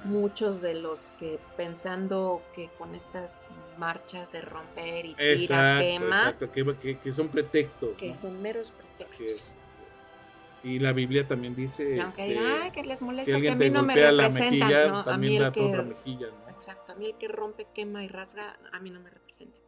muchos 0.05 0.61
de 0.61 0.75
los 0.75 1.11
que 1.19 1.39
pensando 1.57 2.41
que 2.55 2.69
con 2.77 2.95
estas 2.95 3.35
marchas 3.77 4.31
de 4.31 4.41
romper 4.41 5.05
y 5.05 5.13
tira, 5.15 5.31
Exacto, 5.33 5.83
quema, 5.85 6.17
exacto. 6.19 6.51
Que, 6.51 6.77
que- 6.77 6.99
que 6.99 7.11
son 7.11 7.29
pretextos. 7.29 7.97
que 7.97 8.09
¿no? 8.09 8.13
son 8.13 8.41
meros 8.41 8.69
Así 8.71 8.77
pretextos. 8.97 9.21
es, 9.31 9.57
así 9.67 9.81
es. 9.81 10.65
Y 10.65 10.79
la 10.79 10.91
Biblia 10.93 11.27
también 11.27 11.55
dice. 11.55 11.95
Y 11.95 11.99
aunque 11.99 12.33
este, 12.33 12.39
ay, 12.45 12.71
que 12.71 12.83
les 12.83 12.99
si 12.99 13.05
molesta, 13.05 13.39
que 13.41 13.49
a 13.49 13.55
mí 13.55 13.69
no 13.69 13.83
me 13.83 13.95
representan. 13.95 14.49
mejilla, 14.59 14.87
no, 14.89 14.97
a 14.99 15.17
mí 15.17 15.37
el 15.37 15.51
que, 15.51 15.61
mejilla, 15.61 16.27
¿no? 16.27 16.49
exacto, 16.49 16.91
a 16.91 16.95
mí 16.95 17.05
el 17.07 17.15
que 17.17 17.27
rompe, 17.29 17.67
quema 17.73 18.03
y 18.03 18.07
rasga, 18.09 18.59
a 18.73 18.79
mí 18.79 18.89
no 18.89 18.99
me 18.99 19.09
representa. 19.09 19.59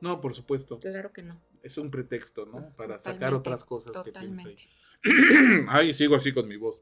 No, 0.00 0.20
por 0.20 0.34
supuesto. 0.34 0.78
Claro 0.78 1.12
que 1.12 1.22
no. 1.22 1.40
Es 1.62 1.78
un 1.78 1.90
pretexto, 1.90 2.46
¿no? 2.46 2.70
Para 2.76 2.98
sacar 2.98 3.14
Totalmente, 3.30 3.34
otras 3.36 3.64
cosas 3.64 4.00
que 4.02 4.12
tienes 4.12 4.44
ahí. 4.46 4.56
Ay, 5.68 5.94
sigo 5.94 6.16
así 6.16 6.32
con 6.32 6.48
mi 6.48 6.56
voz. 6.56 6.80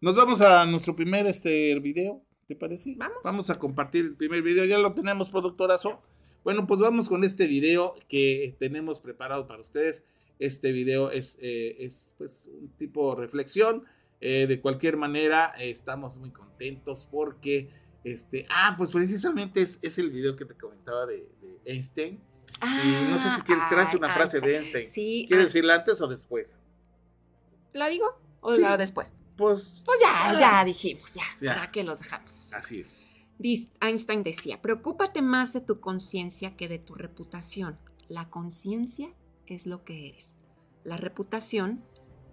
Nos 0.00 0.16
vamos 0.16 0.40
a 0.40 0.64
nuestro 0.66 0.96
primer 0.96 1.26
este 1.26 1.78
video, 1.80 2.22
¿te 2.46 2.56
parece? 2.56 2.94
Vamos. 2.96 3.18
Vamos 3.24 3.50
a 3.50 3.58
compartir 3.58 4.04
el 4.04 4.16
primer 4.16 4.42
video, 4.42 4.64
ya 4.64 4.78
lo 4.78 4.94
tenemos, 4.94 5.28
productorazo. 5.28 6.00
Bueno, 6.44 6.66
pues 6.66 6.80
vamos 6.80 7.08
con 7.08 7.24
este 7.24 7.46
video 7.46 7.94
que 8.08 8.56
tenemos 8.58 9.00
preparado 9.00 9.46
para 9.46 9.60
ustedes. 9.60 10.04
Este 10.38 10.72
video 10.72 11.10
es, 11.10 11.38
eh, 11.42 11.76
es 11.80 12.14
pues 12.16 12.50
un 12.60 12.70
tipo 12.78 13.14
de 13.14 13.20
reflexión. 13.20 13.84
Eh, 14.22 14.46
de 14.46 14.60
cualquier 14.60 14.96
manera, 14.96 15.54
eh, 15.58 15.70
estamos 15.70 16.18
muy 16.18 16.30
contentos 16.30 17.08
porque, 17.10 17.70
este, 18.04 18.46
ah, 18.50 18.74
pues 18.76 18.90
precisamente 18.90 19.62
es, 19.62 19.78
es 19.82 19.98
el 19.98 20.10
video 20.10 20.36
que 20.36 20.44
te 20.44 20.54
comentaba 20.54 21.06
de, 21.06 21.26
de 21.40 21.60
Einstein. 21.64 22.20
y 22.62 23.10
no 23.10 23.18
sé 23.18 23.30
si 23.34 23.40
quieres, 23.42 23.64
traes 23.70 23.90
Ay, 23.90 23.96
una 23.96 24.08
ay, 24.08 24.14
frase 24.14 24.40
de 24.40 24.56
Einstein. 24.56 24.86
Sí. 24.86 25.24
¿Quieres 25.26 25.44
ah, 25.44 25.46
decirla 25.46 25.74
antes 25.76 26.00
o 26.00 26.08
después? 26.08 26.56
¿La 27.72 27.88
digo? 27.88 28.06
¿O 28.40 28.54
Sí. 28.54 28.60
la 28.62 28.76
después? 28.76 29.12
Pues, 29.36 29.82
Pues 29.86 30.00
ya, 30.00 30.30
Ah. 30.30 30.38
ya 30.40 30.64
dijimos, 30.64 31.14
ya, 31.14 31.22
Ya. 31.40 31.56
ya 31.56 31.70
que 31.70 31.82
los 31.84 32.00
dejamos. 32.00 32.52
así. 32.52 32.54
así 32.54 32.80
es. 32.80 32.98
Einstein 33.80 34.22
decía, 34.22 34.60
preocúpate 34.60 35.22
más 35.22 35.52
de 35.54 35.62
tu 35.62 35.80
conciencia 35.80 36.56
que 36.56 36.68
de 36.68 36.78
tu 36.78 36.94
reputación. 36.94 37.78
La 38.08 38.28
conciencia 38.28 39.14
es 39.46 39.66
lo 39.66 39.84
que 39.84 40.08
eres. 40.08 40.36
La 40.84 40.96
reputación 40.98 41.82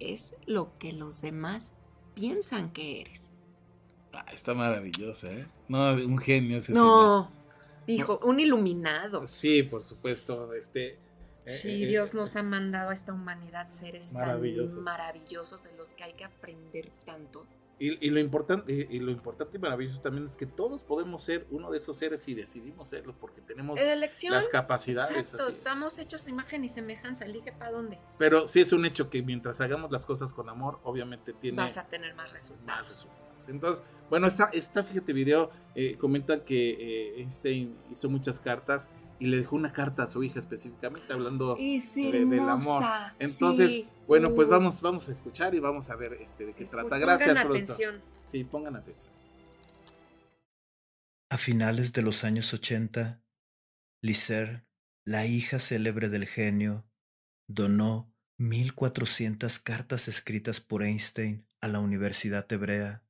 es 0.00 0.36
lo 0.46 0.76
que 0.78 0.92
los 0.92 1.22
demás 1.22 1.74
piensan 2.14 2.72
que 2.72 3.00
eres. 3.00 3.32
Ah, 4.12 4.26
está 4.32 4.54
maravillosa, 4.54 5.30
¿eh? 5.30 5.46
No, 5.68 5.92
un 5.94 6.18
genio 6.18 6.58
ese 6.58 6.72
No, 6.72 7.30
hijo, 7.86 8.20
un 8.24 8.40
iluminado. 8.40 9.26
Sí, 9.26 9.62
por 9.62 9.82
supuesto, 9.84 10.52
este... 10.54 10.98
Eh, 11.48 11.56
sí, 11.56 11.84
eh, 11.84 11.86
Dios 11.86 12.14
nos 12.14 12.36
ha 12.36 12.42
mandado 12.42 12.90
a 12.90 12.92
esta 12.92 13.12
humanidad 13.12 13.68
seres 13.68 14.14
maravillosos. 14.14 14.76
tan 14.76 14.84
maravillosos 14.84 15.64
de 15.64 15.72
los 15.76 15.94
que 15.94 16.04
hay 16.04 16.12
que 16.12 16.24
aprender 16.24 16.90
tanto. 17.06 17.46
Y, 17.80 18.10
lo 18.10 18.18
importante, 18.18 18.88
y 18.90 18.98
lo 18.98 19.12
importante 19.12 19.56
y 19.56 19.60
maravilloso 19.60 20.00
también 20.00 20.24
es 20.24 20.36
que 20.36 20.46
todos 20.46 20.82
podemos 20.82 21.22
ser 21.22 21.46
uno 21.52 21.70
de 21.70 21.78
esos 21.78 21.96
seres 21.96 22.26
y 22.26 22.34
decidimos 22.34 22.88
serlos 22.88 23.14
porque 23.20 23.40
tenemos 23.40 23.78
las 23.80 24.48
capacidades. 24.48 25.16
Exacto, 25.16 25.48
estamos 25.48 25.96
hechos 26.00 26.26
a 26.26 26.30
imagen 26.30 26.64
y 26.64 26.68
semejanza, 26.68 27.24
elige 27.24 27.52
para 27.52 27.70
dónde. 27.70 28.00
Pero 28.18 28.48
sí 28.48 28.60
es 28.60 28.72
un 28.72 28.84
hecho 28.84 29.10
que 29.10 29.22
mientras 29.22 29.60
hagamos 29.60 29.92
las 29.92 30.04
cosas 30.06 30.34
con 30.34 30.48
amor, 30.48 30.80
obviamente 30.82 31.32
tiene... 31.32 31.58
Vas 31.58 31.78
a 31.78 31.86
tener 31.86 32.16
más 32.16 32.32
resultados. 32.32 33.06
Entonces, 33.46 33.84
bueno, 34.10 34.26
esta, 34.26 34.50
esta 34.52 34.82
fíjate 34.82 35.12
video, 35.12 35.52
eh, 35.76 35.96
comenta 35.98 36.44
que 36.44 36.70
eh, 36.70 37.20
Einstein 37.20 37.78
hizo 37.92 38.10
muchas 38.10 38.40
cartas 38.40 38.90
y 39.18 39.26
le 39.26 39.38
dejó 39.38 39.56
una 39.56 39.72
carta 39.72 40.04
a 40.04 40.06
su 40.06 40.22
hija 40.22 40.38
específicamente 40.38 41.12
hablando 41.12 41.56
del 41.56 42.48
amor. 42.48 42.84
Entonces, 43.18 43.84
bueno, 44.06 44.34
pues 44.34 44.48
vamos, 44.48 44.80
vamos 44.80 45.08
a 45.08 45.12
escuchar 45.12 45.54
y 45.54 45.60
vamos 45.60 45.90
a 45.90 45.96
ver 45.96 46.14
este 46.14 46.46
de 46.46 46.54
qué 46.54 46.64
trata. 46.64 46.98
Gracias, 46.98 47.36
pongan 47.38 47.46
atención. 47.48 48.02
Sí, 48.24 48.44
pongan 48.44 48.76
atención. 48.76 49.12
A 51.30 51.36
finales 51.36 51.92
de 51.92 52.02
los 52.02 52.24
años 52.24 52.54
80, 52.54 53.22
Lizer, 54.02 54.66
la 55.04 55.26
hija 55.26 55.58
célebre 55.58 56.08
del 56.08 56.26
genio, 56.26 56.86
donó 57.48 58.14
1400 58.38 59.58
cartas 59.58 60.08
escritas 60.08 60.60
por 60.60 60.82
Einstein 60.82 61.46
a 61.60 61.68
la 61.68 61.80
Universidad 61.80 62.50
Hebrea, 62.50 63.02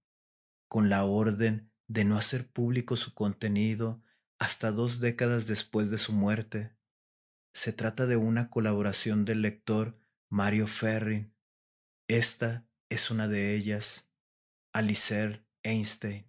con 0.68 0.88
la 0.88 1.04
orden 1.04 1.70
de 1.86 2.04
no 2.04 2.16
hacer 2.16 2.48
público 2.48 2.96
su 2.96 3.14
contenido 3.14 4.02
hasta 4.39 4.70
dos 4.70 5.01
décadas 5.01 5.47
después 5.47 5.91
de 5.91 5.99
su 5.99 6.12
muerte. 6.12 6.72
Se 7.53 7.72
trata 7.72 8.07
de 8.07 8.16
una 8.16 8.51
colaboración 8.51 9.24
del 9.24 9.43
lector 9.43 9.99
Mario 10.30 10.66
Ferrin. 10.66 11.34
Esta 12.09 12.66
es 12.89 13.11
una 13.11 13.26
de 13.26 13.55
ellas, 13.55 14.12
Alicer 14.72 15.45
Einstein. 15.62 16.28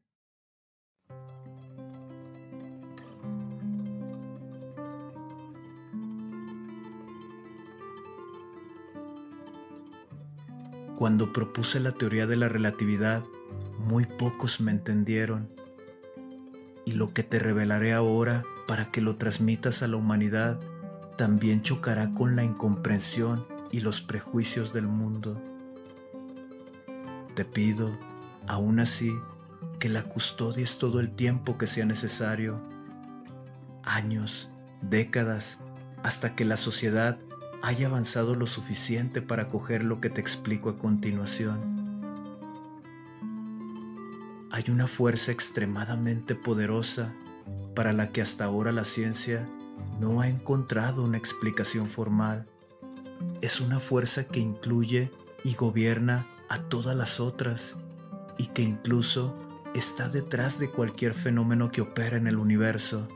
Cuando 10.97 11.31
propuse 11.31 11.79
la 11.79 11.93
teoría 11.93 12.27
de 12.27 12.35
la 12.35 12.49
relatividad, 12.49 13.23
muy 13.77 14.05
pocos 14.05 14.59
me 14.59 14.71
entendieron 14.71 15.58
lo 16.99 17.13
que 17.13 17.23
te 17.23 17.39
revelaré 17.39 17.93
ahora 17.93 18.43
para 18.67 18.91
que 18.91 18.99
lo 18.99 19.15
transmitas 19.15 19.83
a 19.83 19.87
la 19.87 19.95
humanidad 19.95 20.59
también 21.15 21.61
chocará 21.61 22.13
con 22.13 22.35
la 22.35 22.43
incomprensión 22.43 23.47
y 23.71 23.79
los 23.79 24.01
prejuicios 24.01 24.73
del 24.73 24.87
mundo. 24.87 25.41
Te 27.35 27.45
pido, 27.45 27.97
aún 28.47 28.81
así, 28.81 29.13
que 29.79 29.87
la 29.87 30.03
custodies 30.03 30.77
todo 30.77 30.99
el 30.99 31.11
tiempo 31.11 31.57
que 31.57 31.67
sea 31.67 31.85
necesario, 31.85 32.59
años, 33.83 34.51
décadas, 34.81 35.61
hasta 36.03 36.35
que 36.35 36.43
la 36.43 36.57
sociedad 36.57 37.17
haya 37.63 37.87
avanzado 37.87 38.35
lo 38.35 38.45
suficiente 38.45 39.21
para 39.21 39.47
coger 39.47 39.85
lo 39.85 40.01
que 40.01 40.09
te 40.09 40.19
explico 40.19 40.69
a 40.69 40.77
continuación 40.77 41.78
hay 44.59 44.71
una 44.71 44.87
fuerza 44.87 45.31
extremadamente 45.31 46.35
poderosa 46.35 47.13
para 47.75 47.93
la 47.93 48.11
que 48.11 48.21
hasta 48.21 48.43
ahora 48.43 48.73
la 48.73 48.83
ciencia 48.83 49.47
no 50.01 50.19
ha 50.19 50.27
encontrado 50.27 51.05
una 51.05 51.17
explicación 51.17 51.89
formal. 51.89 52.45
Es 53.39 53.61
una 53.61 53.79
fuerza 53.79 54.25
que 54.25 54.41
incluye 54.41 55.13
y 55.45 55.55
gobierna 55.55 56.27
a 56.49 56.59
todas 56.59 56.93
las 56.93 57.21
otras 57.21 57.77
y 58.37 58.47
que 58.47 58.61
incluso 58.61 59.33
está 59.73 60.09
detrás 60.09 60.59
de 60.59 60.69
cualquier 60.69 61.13
fenómeno 61.13 61.71
que 61.71 61.79
opera 61.79 62.17
en 62.17 62.27
el 62.27 62.35
universo 62.35 63.07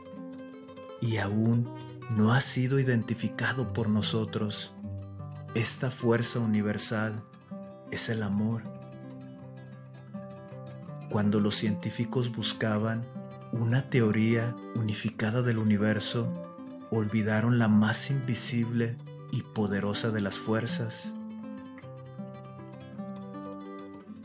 y 1.02 1.18
aún 1.18 1.68
no 2.08 2.32
ha 2.32 2.40
sido 2.40 2.78
identificado 2.78 3.74
por 3.74 3.90
nosotros. 3.90 4.72
Esta 5.54 5.90
fuerza 5.90 6.38
universal 6.38 7.22
es 7.90 8.08
el 8.08 8.22
amor 8.22 8.73
cuando 11.10 11.40
los 11.40 11.54
científicos 11.54 12.34
buscaban 12.34 13.04
una 13.52 13.88
teoría 13.88 14.54
unificada 14.74 15.42
del 15.42 15.58
universo, 15.58 16.32
olvidaron 16.90 17.58
la 17.58 17.68
más 17.68 18.10
invisible 18.10 18.96
y 19.30 19.42
poderosa 19.42 20.10
de 20.10 20.20
las 20.20 20.38
fuerzas. 20.38 21.14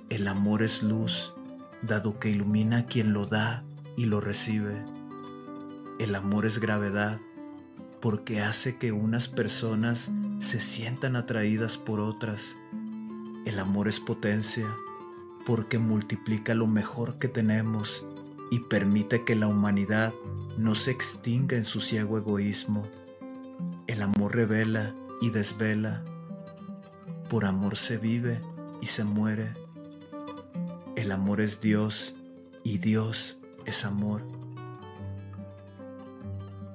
El 0.09 0.27
amor 0.27 0.63
es 0.63 0.81
luz, 0.81 1.33
dado 1.81 2.19
que 2.19 2.29
ilumina 2.29 2.79
a 2.79 2.85
quien 2.85 3.13
lo 3.13 3.25
da 3.25 3.63
y 3.95 4.05
lo 4.05 4.21
recibe. 4.21 4.83
El 5.99 6.15
amor 6.15 6.45
es 6.45 6.59
gravedad, 6.59 7.19
porque 8.01 8.41
hace 8.41 8.77
que 8.77 8.91
unas 8.91 9.27
personas 9.27 10.11
se 10.39 10.59
sientan 10.59 11.15
atraídas 11.15 11.77
por 11.77 11.99
otras. 11.99 12.57
El 13.45 13.59
amor 13.59 13.87
es 13.87 13.99
potencia, 13.99 14.75
porque 15.49 15.79
multiplica 15.79 16.53
lo 16.53 16.67
mejor 16.67 17.17
que 17.17 17.27
tenemos 17.27 18.05
y 18.51 18.59
permite 18.59 19.25
que 19.25 19.33
la 19.33 19.47
humanidad 19.47 20.13
no 20.59 20.75
se 20.75 20.91
extinga 20.91 21.57
en 21.57 21.65
su 21.65 21.81
ciego 21.81 22.19
egoísmo. 22.19 22.83
El 23.87 24.03
amor 24.03 24.35
revela 24.35 24.93
y 25.19 25.31
desvela. 25.31 26.03
Por 27.31 27.45
amor 27.45 27.77
se 27.77 27.97
vive 27.97 28.39
y 28.79 28.85
se 28.85 29.03
muere. 29.03 29.55
El 30.95 31.11
amor 31.11 31.41
es 31.41 31.61
Dios 31.61 32.15
y 32.63 32.77
Dios 32.77 33.39
es 33.65 33.85
amor. 33.85 34.21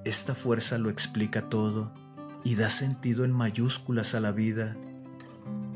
Esta 0.04 0.34
fuerza 0.34 0.78
lo 0.78 0.90
explica 0.90 1.48
todo 1.48 1.92
y 2.42 2.56
da 2.56 2.70
sentido 2.70 3.24
en 3.24 3.30
mayúsculas 3.30 4.16
a 4.16 4.20
la 4.20 4.32
vida. 4.32 4.76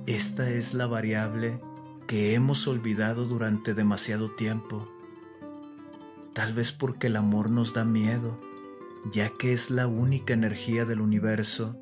Esta 0.06 0.50
es 0.50 0.74
la 0.74 0.88
variable 0.88 1.60
que 2.08 2.34
hemos 2.34 2.66
olvidado 2.66 3.26
durante 3.26 3.74
demasiado 3.74 4.30
tiempo. 4.30 4.88
Tal 6.32 6.54
vez 6.54 6.72
porque 6.72 7.08
el 7.08 7.16
amor 7.16 7.50
nos 7.50 7.74
da 7.74 7.84
miedo, 7.84 8.40
ya 9.12 9.30
que 9.38 9.52
es 9.52 9.70
la 9.70 9.86
única 9.86 10.32
energía 10.32 10.86
del 10.86 11.02
universo 11.02 11.76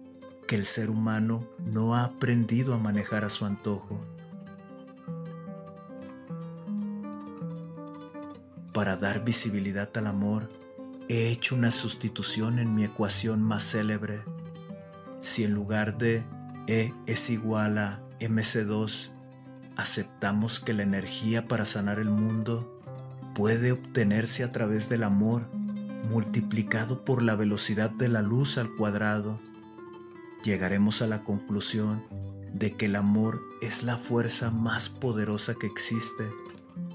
que 0.48 0.56
el 0.56 0.66
ser 0.66 0.90
humano 0.90 1.46
no 1.64 1.94
ha 1.94 2.02
aprendido 2.02 2.74
a 2.74 2.78
manejar 2.78 3.24
a 3.24 3.30
su 3.30 3.46
antojo. 3.46 4.00
Para 8.72 8.96
dar 8.96 9.24
visibilidad 9.24 9.96
al 9.96 10.08
amor, 10.08 10.50
he 11.08 11.28
hecho 11.28 11.54
una 11.54 11.70
sustitución 11.70 12.58
en 12.58 12.74
mi 12.74 12.84
ecuación 12.84 13.42
más 13.42 13.62
célebre. 13.62 14.22
Si 15.20 15.44
en 15.44 15.54
lugar 15.54 15.98
de 15.98 16.24
E 16.66 16.92
es 17.06 17.30
igual 17.30 17.78
a 17.78 18.02
mc2 18.18 19.15
aceptamos 19.76 20.60
que 20.60 20.72
la 20.72 20.82
energía 20.82 21.46
para 21.46 21.64
sanar 21.64 21.98
el 21.98 22.10
mundo 22.10 22.80
puede 23.34 23.72
obtenerse 23.72 24.42
a 24.42 24.52
través 24.52 24.88
del 24.88 25.04
amor 25.04 25.46
multiplicado 26.10 27.04
por 27.04 27.22
la 27.22 27.34
velocidad 27.34 27.90
de 27.90 28.08
la 28.08 28.22
luz 28.22 28.58
al 28.58 28.74
cuadrado, 28.74 29.40
llegaremos 30.42 31.02
a 31.02 31.06
la 31.06 31.22
conclusión 31.24 32.04
de 32.54 32.72
que 32.72 32.86
el 32.86 32.96
amor 32.96 33.42
es 33.60 33.82
la 33.82 33.98
fuerza 33.98 34.50
más 34.50 34.88
poderosa 34.88 35.54
que 35.54 35.66
existe 35.66 36.30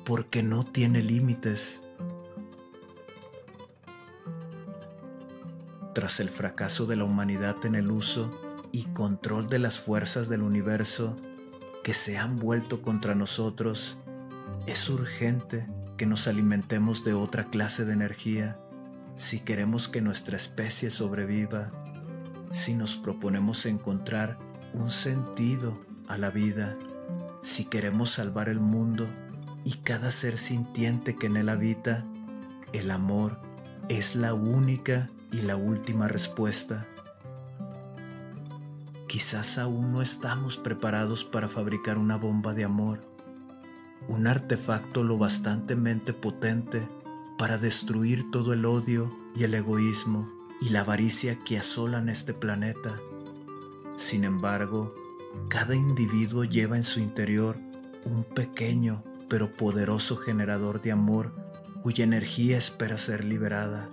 porque 0.06 0.42
no 0.42 0.64
tiene 0.64 1.02
límites. 1.02 1.84
Tras 5.94 6.20
el 6.20 6.30
fracaso 6.30 6.86
de 6.86 6.96
la 6.96 7.04
humanidad 7.04 7.58
en 7.66 7.76
el 7.76 7.92
uso 7.92 8.32
y 8.72 8.86
control 8.86 9.50
de 9.50 9.60
las 9.60 9.80
fuerzas 9.80 10.30
del 10.30 10.42
universo, 10.42 11.18
que 11.84 11.94
se 11.94 12.18
han 12.18 12.40
vuelto 12.40 12.82
contra 12.82 13.16
nosotros, 13.16 13.98
es 14.68 14.90
urgente 14.90 15.68
que 15.98 16.06
nos 16.06 16.28
alimentemos 16.28 17.04
de 17.04 17.14
otra 17.14 17.46
clase 17.46 17.86
de 17.86 17.94
energía 17.94 18.58
si 19.16 19.40
queremos 19.40 19.88
que 19.88 20.02
nuestra 20.02 20.36
especie 20.36 20.90
sobreviva, 20.90 21.72
si 22.50 22.74
nos 22.74 22.96
proponemos 22.96 23.66
encontrar 23.66 24.40
un 24.74 24.90
sentido 24.90 25.80
a 26.08 26.18
la 26.18 26.32
vida, 26.32 26.76
si 27.42 27.66
queremos 27.66 28.12
salvar 28.12 28.50
el 28.50 28.60
mundo 28.60 29.08
y 29.64 29.74
cada 29.84 30.12
ser 30.12 30.38
sintiente 30.38 31.16
que 31.16 31.28
en 31.28 31.38
él 31.38 31.50
habita, 31.50 32.06
el 32.74 32.90
amor 32.90 33.40
es 33.90 34.16
la 34.16 34.34
única 34.34 35.10
y 35.32 35.42
la 35.42 35.56
última 35.56 36.08
respuesta. 36.08 36.88
Quizás 39.12 39.58
aún 39.58 39.92
no 39.92 40.02
estamos 40.02 40.56
preparados 40.56 41.26
para 41.26 41.50
fabricar 41.50 41.98
una 41.98 42.16
bomba 42.16 42.54
de 42.54 42.64
amor, 42.64 43.02
un 44.08 44.26
artefacto 44.26 45.04
lo 45.04 45.18
bastantemente 45.18 46.14
potente 46.14 46.88
para 47.38 47.58
destruir 47.58 48.32
todo 48.32 48.54
el 48.54 48.66
odio 48.66 49.14
y 49.36 49.44
el 49.44 49.54
egoísmo 49.54 50.32
y 50.62 50.70
la 50.70 50.80
avaricia 50.80 51.38
que 51.40 51.58
asolan 51.58 52.08
este 52.08 52.34
planeta. 52.34 53.02
Sin 53.98 54.24
embargo, 54.24 54.96
cada 55.50 55.76
individuo 55.76 56.46
lleva 56.46 56.78
en 56.78 56.84
su 56.84 57.02
interior 57.02 57.58
un 58.06 58.24
pequeño 58.24 59.04
pero 59.28 59.52
poderoso 59.52 60.16
generador 60.16 60.82
de 60.82 60.94
amor 60.94 61.36
cuya 61.82 62.06
energía 62.06 62.58
espera 62.58 62.98
ser 62.98 63.26
liberada. 63.26 63.90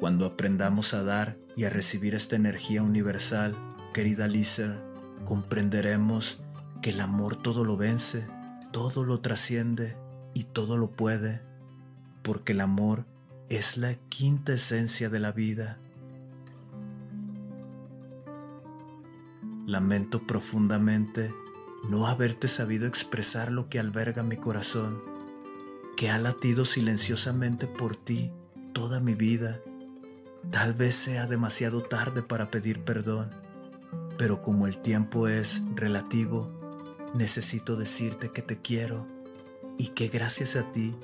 Cuando 0.00 0.24
aprendamos 0.24 0.94
a 0.94 1.04
dar 1.04 1.36
y 1.56 1.64
a 1.64 1.70
recibir 1.70 2.14
esta 2.14 2.34
energía 2.34 2.82
universal, 2.82 3.54
querida 3.92 4.28
Lisa, 4.28 4.80
comprenderemos 5.26 6.42
que 6.80 6.88
el 6.88 7.00
amor 7.02 7.36
todo 7.36 7.66
lo 7.66 7.76
vence, 7.76 8.26
todo 8.72 9.04
lo 9.04 9.20
trasciende 9.20 9.98
y 10.32 10.44
todo 10.44 10.78
lo 10.78 10.90
puede, 10.90 11.42
porque 12.22 12.52
el 12.52 12.62
amor 12.62 13.04
es 13.50 13.76
la 13.76 13.94
quinta 14.08 14.54
esencia 14.54 15.10
de 15.10 15.20
la 15.20 15.32
vida. 15.32 15.78
Lamento 19.66 20.26
profundamente 20.26 21.30
no 21.90 22.06
haberte 22.06 22.48
sabido 22.48 22.86
expresar 22.86 23.52
lo 23.52 23.68
que 23.68 23.78
alberga 23.78 24.22
mi 24.22 24.38
corazón, 24.38 25.02
que 25.98 26.08
ha 26.08 26.16
latido 26.16 26.64
silenciosamente 26.64 27.66
por 27.66 27.96
ti 27.96 28.32
toda 28.72 28.98
mi 28.98 29.14
vida. 29.14 29.60
Tal 30.48 30.74
vez 30.74 30.94
sea 30.94 31.26
demasiado 31.26 31.82
tarde 31.82 32.22
para 32.22 32.50
pedir 32.50 32.84
perdón, 32.84 33.30
pero 34.16 34.42
como 34.42 34.66
el 34.66 34.78
tiempo 34.78 35.28
es 35.28 35.62
relativo, 35.74 36.50
necesito 37.14 37.76
decirte 37.76 38.30
que 38.30 38.42
te 38.42 38.60
quiero 38.60 39.06
y 39.78 39.88
que 39.88 40.08
gracias 40.08 40.56
a 40.56 40.72
ti 40.72 40.96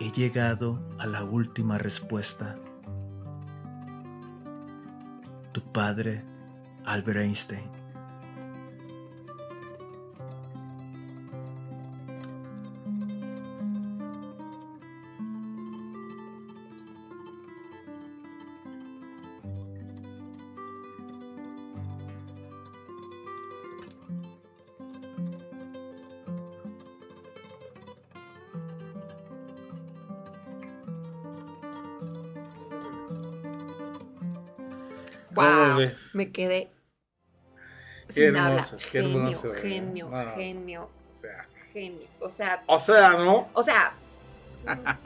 he 0.00 0.10
llegado 0.10 0.80
a 0.98 1.06
la 1.06 1.24
última 1.24 1.78
respuesta. 1.78 2.56
Tu 5.52 5.62
padre, 5.72 6.24
Albert 6.84 7.20
Einstein. 7.20 7.77
Me 36.18 36.32
quedé 36.32 36.68
sin 38.08 38.36
hablar. 38.36 38.64
genio, 38.90 39.30
genio, 39.62 40.10
genio. 40.34 40.90
O 41.12 41.14
sea. 41.14 41.46
Genio. 41.72 42.08
O 42.18 42.28
sea. 42.28 42.64
O 42.66 42.78
sea, 42.80 43.12
¿no? 43.12 43.48
O 43.52 43.62
sea. 43.62 43.94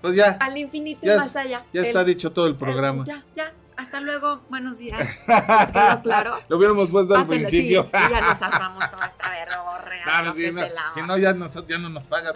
pues 0.00 0.14
ya. 0.14 0.36
Al 0.38 0.56
infinito 0.56 1.04
y 1.04 1.08
más 1.08 1.34
allá. 1.34 1.66
Ya 1.72 1.82
está 1.82 2.04
dicho 2.04 2.32
todo 2.32 2.46
el 2.46 2.54
programa. 2.54 3.02
ya, 3.04 3.24
ya. 3.34 3.52
Hasta 3.76 3.98
luego. 4.00 4.42
Buenos 4.48 4.78
días. 4.78 4.96
¿Les 5.26 5.72
quedó 5.72 6.02
claro? 6.02 6.38
Lo 6.48 6.56
hubiéramos 6.56 6.88
puesto 6.90 7.16
al 7.16 7.26
principio. 7.26 7.82
Sí, 7.82 7.90
ya 7.92 8.20
nos 8.20 8.42
ahorramos 8.42 8.90
toda 8.92 9.06
esta 9.06 9.28
verborrea. 9.28 10.04
Claro, 10.04 10.34
si, 10.36 10.52
no, 10.52 10.62
si 10.94 11.02
no, 11.02 11.18
ya, 11.18 11.32
nos, 11.32 11.66
ya 11.66 11.78
no 11.78 11.88
nos 11.88 12.06
pagan. 12.06 12.34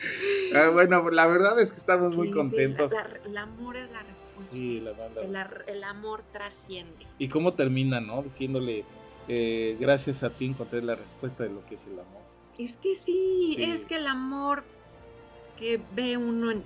Ah, 0.54 0.68
bueno, 0.70 1.08
la 1.10 1.28
verdad 1.28 1.60
es 1.60 1.70
que 1.70 1.78
estamos 1.78 2.16
muy 2.16 2.32
contentos. 2.32 2.92
el 3.24 3.38
amor 3.38 3.76
es 3.76 3.90
la 3.92 4.02
respuesta. 4.02 4.56
Sí, 4.56 4.80
la, 4.80 5.50
el, 5.68 5.84
amor 5.84 6.24
trasciende. 6.32 7.06
¿Y 7.18 7.28
cómo 7.28 7.54
termina, 7.54 8.00
no? 8.00 8.22
Diciéndole, 8.22 8.84
eh, 9.28 9.76
gracias 9.78 10.24
a 10.24 10.30
ti 10.30 10.46
encontré 10.46 10.82
la 10.82 10.96
respuesta 10.96 11.44
de 11.44 11.50
lo 11.50 11.64
que 11.66 11.76
es 11.76 11.86
el 11.86 11.92
amor. 11.92 12.22
Es 12.58 12.76
que 12.76 12.96
sí, 12.96 13.56
es 13.60 13.86
que 13.86 13.96
el 13.96 14.08
amor 14.08 14.64
que 15.56 15.80
ve 15.94 16.16
uno 16.16 16.50
en, 16.50 16.64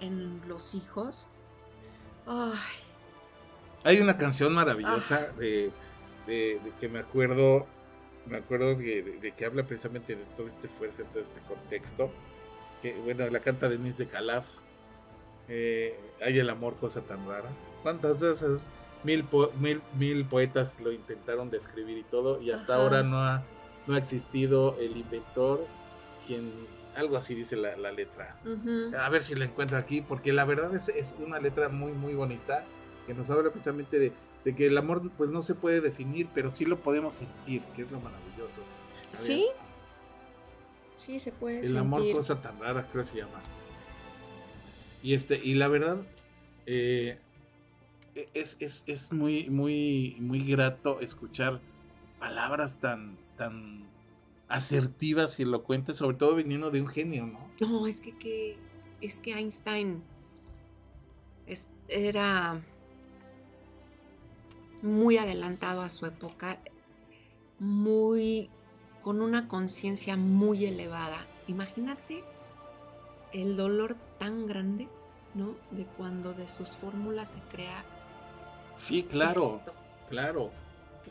en, 0.00 0.40
los 0.46 0.74
hijos. 0.74 1.26
Hay 3.82 3.98
una 3.98 4.16
canción 4.16 4.54
maravillosa 4.54 5.28
ah. 5.30 5.38
de, 5.38 5.72
de, 6.26 6.60
que 6.78 6.88
me 6.88 7.00
acuerdo 7.00 7.66
me 8.26 8.38
acuerdo 8.38 8.74
de, 8.74 9.32
que 9.36 9.44
habla 9.44 9.64
precisamente 9.64 10.16
de 10.16 10.24
todo 10.36 10.46
este 10.46 10.68
fuerza, 10.68 11.04
todo 11.04 11.22
este 11.22 11.40
contexto. 11.40 12.10
Que, 12.82 12.94
bueno, 12.94 13.28
la 13.28 13.40
canta 13.40 13.68
Denise 13.68 14.04
de 14.04 14.10
Calaf. 14.10 14.46
Eh, 15.48 15.98
hay 16.22 16.38
el 16.38 16.48
amor, 16.48 16.76
cosa 16.76 17.00
tan 17.00 17.26
rara. 17.28 17.50
¿Cuántas 17.82 18.20
veces? 18.20 18.62
Mil, 19.02 19.24
mil, 19.58 19.80
mil 19.98 20.24
poetas 20.26 20.80
lo 20.80 20.92
intentaron 20.92 21.50
describir 21.50 21.98
y 21.98 22.02
todo, 22.02 22.40
y 22.40 22.50
hasta 22.50 22.74
ahora 22.74 23.02
no 23.02 23.18
ha, 23.18 23.42
no 23.86 23.94
ha 23.94 23.98
existido 23.98 24.76
el 24.78 24.94
inventor 24.96 25.66
quien 26.26 26.52
algo 26.96 27.16
así 27.16 27.34
dice 27.34 27.56
la, 27.56 27.92
letra. 27.92 28.36
A 28.98 29.08
ver 29.08 29.22
si 29.22 29.34
la 29.34 29.46
encuentro 29.46 29.78
aquí, 29.78 30.02
porque 30.02 30.32
la 30.32 30.44
verdad 30.44 30.74
es, 30.74 30.88
es, 30.88 31.16
una 31.18 31.38
letra 31.38 31.68
muy, 31.68 31.92
muy 31.92 32.14
bonita 32.14 32.64
que 33.06 33.14
nos 33.14 33.30
habla 33.30 33.50
precisamente 33.50 33.98
de, 33.98 34.12
de 34.44 34.54
que 34.54 34.66
el 34.66 34.78
amor 34.78 35.10
pues 35.16 35.30
no 35.30 35.42
se 35.42 35.54
puede 35.54 35.80
definir, 35.80 36.28
pero 36.34 36.50
sí 36.50 36.64
lo 36.64 36.80
podemos 36.80 37.14
sentir, 37.14 37.62
que 37.74 37.82
es 37.82 37.90
lo 37.90 38.00
maravilloso. 38.00 38.62
Sí. 39.12 39.46
Sí, 40.96 41.18
se 41.18 41.32
puede 41.32 41.62
el 41.62 41.76
amor, 41.78 42.02
cosa 42.12 42.42
tan 42.42 42.60
rara, 42.60 42.86
creo 42.90 43.04
que 43.04 43.10
se 43.10 43.16
llama. 43.16 43.40
Y 45.02 45.14
este, 45.14 45.40
y 45.42 45.54
la 45.54 45.68
verdad, 45.68 45.98
eh, 46.66 47.18
es, 48.34 48.84
es, 48.86 49.12
muy, 49.12 49.48
muy, 49.48 50.16
muy 50.20 50.44
grato 50.44 51.00
escuchar 51.00 51.60
palabras 52.18 52.80
tan, 52.80 53.16
tan 53.36 53.88
asertivas 54.48 55.40
y 55.40 55.44
elocuentes, 55.44 55.96
sobre 55.96 56.18
todo 56.18 56.36
viniendo 56.36 56.70
de 56.70 56.82
un 56.82 56.88
genio, 56.88 57.26
¿no? 57.26 57.50
No, 57.60 57.86
es 57.86 58.00
que, 58.00 58.16
que 58.18 58.58
es 59.00 59.20
que 59.20 59.32
Einstein 59.32 60.02
era 61.88 62.62
muy 64.82 65.18
adelantado 65.18 65.82
a 65.82 65.90
su 65.90 66.06
época, 66.06 66.58
muy 67.58 68.50
con 69.02 69.22
una 69.22 69.48
conciencia 69.48 70.16
muy 70.16 70.64
elevada. 70.64 71.26
Imagínate 71.46 72.22
el 73.32 73.56
dolor 73.56 73.96
tan 74.18 74.46
grande, 74.46 74.88
¿no? 75.34 75.54
De 75.70 75.84
cuando 75.84 76.32
de 76.32 76.48
sus 76.48 76.76
fórmulas 76.76 77.30
se 77.30 77.38
crea. 77.50 77.84
Sí, 78.76 79.02
claro, 79.02 79.60
claro. 80.08 80.50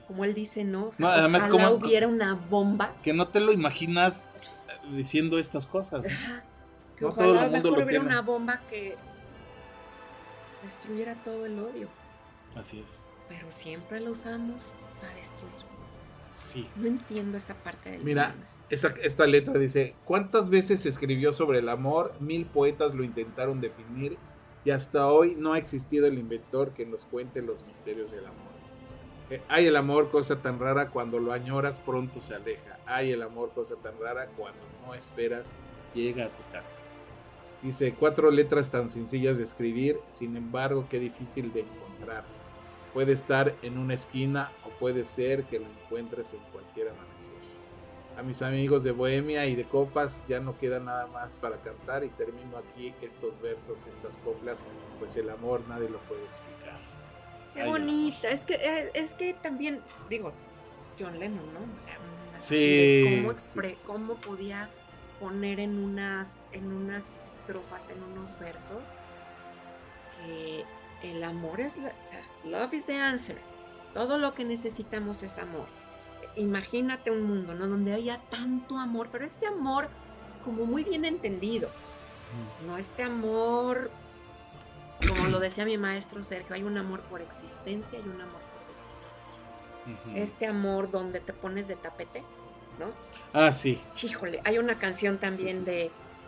como 0.08 0.26
él 0.26 0.34
dice, 0.34 0.64
¿no? 0.64 0.88
O 0.88 0.92
sea, 0.92 1.14
además 1.14 1.48
como 1.48 1.70
hubiera 1.70 2.08
una 2.08 2.34
bomba. 2.34 2.96
Que 3.04 3.14
no 3.14 3.28
te 3.28 3.40
lo 3.40 3.52
imaginas 3.52 4.30
eh, 4.68 4.96
diciendo 4.96 5.38
estas 5.40 5.68
cosas. 5.68 6.06
Que 6.96 7.06
ojalá 7.06 7.48
mejor 7.48 7.84
hubiera 7.84 8.02
una 8.02 8.22
bomba 8.22 8.62
que 8.70 8.98
destruyera 10.64 11.16
todo 11.24 11.46
el 11.46 11.58
odio. 11.60 11.88
Así 12.56 12.80
es 12.80 13.09
pero 13.30 13.52
siempre 13.52 14.02
lo 14.02 14.12
usamos 14.12 14.58
para 15.00 15.14
destruir. 15.14 15.70
Sí. 16.32 16.68
No 16.76 16.88
entiendo 16.88 17.38
esa 17.38 17.56
parte 17.56 17.92
del 17.92 18.04
Mira, 18.04 18.36
esa, 18.70 18.94
esta 19.02 19.26
letra 19.26 19.54
dice, 19.58 19.96
¿cuántas 20.06 20.50
veces 20.50 20.82
se 20.82 20.90
escribió 20.90 21.32
sobre 21.32 21.60
el 21.60 21.70
amor? 21.70 22.14
Mil 22.20 22.46
poetas 22.46 22.94
lo 22.94 23.04
intentaron 23.04 23.62
definir 23.62 24.18
y 24.66 24.72
hasta 24.72 25.08
hoy 25.08 25.36
no 25.38 25.54
ha 25.54 25.58
existido 25.58 26.06
el 26.08 26.18
inventor 26.20 26.74
que 26.74 26.86
nos 26.86 27.06
cuente 27.06 27.42
los 27.42 27.66
misterios 27.66 28.12
del 28.12 28.26
amor. 28.26 28.50
Eh, 29.30 29.42
hay 29.48 29.68
el 29.68 29.76
amor, 29.76 30.10
cosa 30.10 30.42
tan 30.42 30.60
rara, 30.60 30.90
cuando 30.90 31.20
lo 31.20 31.34
añoras 31.34 31.80
pronto 31.80 32.20
se 32.20 32.36
aleja. 32.36 32.80
Hay 32.86 33.12
el 33.12 33.22
amor, 33.22 33.52
cosa 33.54 33.76
tan 33.76 34.00
rara, 34.00 34.28
cuando 34.36 34.60
no 34.86 34.94
esperas 34.94 35.54
llega 35.94 36.26
a 36.26 36.30
tu 36.30 36.44
casa. 36.52 36.76
Dice, 37.62 37.94
cuatro 37.94 38.32
letras 38.32 38.72
tan 38.72 38.90
sencillas 38.90 39.38
de 39.38 39.44
escribir, 39.44 39.98
sin 40.08 40.38
embargo, 40.38 40.88
qué 40.90 41.00
difícil 41.00 41.52
de 41.54 41.62
encontrar 41.62 42.24
Puede 42.94 43.14
estar 43.14 43.56
en 43.62 43.78
una 43.78 43.94
esquina 43.94 44.52
o 44.66 44.70
puede 44.80 45.04
ser 45.04 45.44
que 45.46 45.60
lo 45.60 45.66
encuentres 45.66 46.34
en 46.34 46.40
cualquier 46.52 46.90
amanecer. 46.90 47.36
A 48.18 48.24
mis 48.24 48.42
amigos 48.42 48.84
de 48.84 48.92
Bohemia 48.92 49.46
y 49.46 49.56
de 49.56 49.64
Copas 49.64 50.26
ya 50.28 50.40
no 50.40 50.58
queda 50.58 50.80
nada 50.80 51.08
más 51.08 51.38
para 51.38 51.58
cantar 51.62 52.04
y 52.04 52.10
termino 52.10 52.58
aquí 52.58 52.94
estos 53.02 53.40
versos, 53.42 53.88
estas 53.88 54.18
coplas, 54.18 54.66
pues 55.00 55.16
el 55.16 55.30
amor 55.30 55.62
nadie 55.70 55.88
lo 55.90 56.00
puede 56.00 56.24
explicar. 56.26 56.78
Qué 57.54 57.66
bonita, 57.66 58.30
es 58.30 58.46
que, 58.46 58.56
eh, 58.56 58.92
es 58.94 59.14
que 59.14 59.34
también, 59.34 59.82
digo, 60.10 60.34
John 61.00 61.18
Lennon, 61.18 61.54
¿no? 61.54 61.60
O 61.74 61.78
sea, 61.78 61.98
sí, 62.34 63.24
cómo, 63.24 63.34
cómo 63.86 64.16
podía 64.22 64.70
poner 65.20 65.60
en 65.60 65.78
unas, 65.78 66.40
en 66.52 66.72
unas 66.72 67.16
estrofas, 67.16 67.88
en 67.90 68.04
unos 68.04 68.38
versos, 68.40 68.90
que 70.18 70.66
el 71.04 71.24
amor 71.24 71.60
es, 71.60 71.78
la, 71.78 71.90
o 71.90 72.08
sea, 72.10 72.22
love 72.46 72.74
is 72.74 72.86
the 72.86 72.96
answer. 72.98 73.38
Todo 73.94 74.18
lo 74.18 74.34
que 74.34 74.44
necesitamos 74.46 75.24
es 75.24 75.38
amor. 75.38 75.68
imagínate 76.36 77.12
un 77.12 77.24
mundo, 77.24 77.54
¿no? 77.56 77.68
Donde 77.68 77.94
haya 77.94 78.20
tanto 78.30 78.78
amor, 78.78 79.10
pero 79.12 79.26
este 79.26 79.46
amor 79.48 79.90
como 80.46 80.66
muy 80.66 80.84
bien 80.84 81.04
entendido, 81.06 81.70
no 82.66 82.78
este 82.78 83.04
amor, 83.04 83.92
como 85.00 85.28
lo 85.28 85.40
decía 85.40 85.66
mi 85.66 85.78
maestro 85.78 86.24
Sergio, 86.24 86.56
hay 86.56 86.64
un 86.64 86.78
amor 86.78 87.02
por 87.02 87.22
existencia 87.22 87.98
y 88.00 88.04
un 88.04 88.22
amor 88.22 88.42
por 88.42 88.76
deficiencia. 88.76 89.40
Este 90.16 90.46
amor 90.48 90.92
donde 90.92 91.20
te 91.20 91.34
pones 91.34 91.68
de 91.68 91.76
tapete, 91.76 92.24
¿no? 92.80 92.92
Ah, 93.34 93.52
sí. 93.52 93.82
Híjole, 94.04 94.40
hay 94.46 94.60
una 94.60 94.78
canción 94.78 95.18
también 95.18 95.66
Sí, 95.66 95.72
sí, 95.72 95.72
sí. 95.72 95.72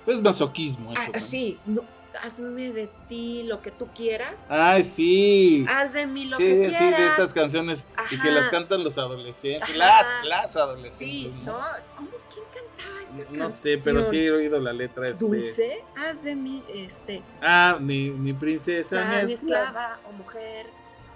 de, 0.07 0.13
Es 0.13 0.22
masoquismo 0.22 0.91
eso. 0.93 1.11
ah, 1.13 1.19
sí, 1.19 1.59
no, 1.65 1.84
hazme 2.24 2.72
de 2.72 2.89
ti 3.07 3.43
lo 3.43 3.62
que 3.62 3.72
tú 3.72 3.88
quieras, 3.95 4.47
Ay, 4.49 4.84
sí. 4.84 5.66
haz 5.70 5.93
de 5.93 6.05
mí 6.05 6.26
lo 6.26 6.38
sí, 6.38 6.43
que 6.43 6.70
sí, 6.70 6.76
quieras. 6.78 6.99
de 6.99 7.07
estas 7.07 7.34
canciones 7.34 7.88
y 8.12 8.20
que 8.20 8.32
las 8.32 8.49
cantan 8.49 8.84
los 8.84 8.97
adolescentes, 8.97 9.70
Ajá. 9.70 9.78
las, 9.78 10.26
las 10.26 10.55
adolescentes. 10.55 10.95
Sí, 10.95 11.34
¿no? 11.45 11.57
¿Cómo? 11.95 12.09
¿Quién 12.34 12.45
cantaba 12.53 13.03
esta 13.03 13.32
No 13.38 13.49
sé, 13.49 13.78
pero 13.84 13.97
canción? 14.01 14.16
sí 14.16 14.26
he 14.28 14.32
oído 14.32 14.59
la 14.62 14.74
letra. 14.74 15.07
Este... 15.07 15.24
Dulce, 15.26 15.84
haz 15.97 16.24
de 16.24 16.36
mí, 16.36 16.64
este, 16.74 17.22
Ah, 17.41 17.78
ni, 17.80 18.09
ni 18.09 18.34
princesa 18.34 19.01
sea 19.03 19.22
ni 19.22 19.28
ni 19.28 19.34
esclava. 19.34 19.99
o 20.07 20.12
mujer, 20.14 20.68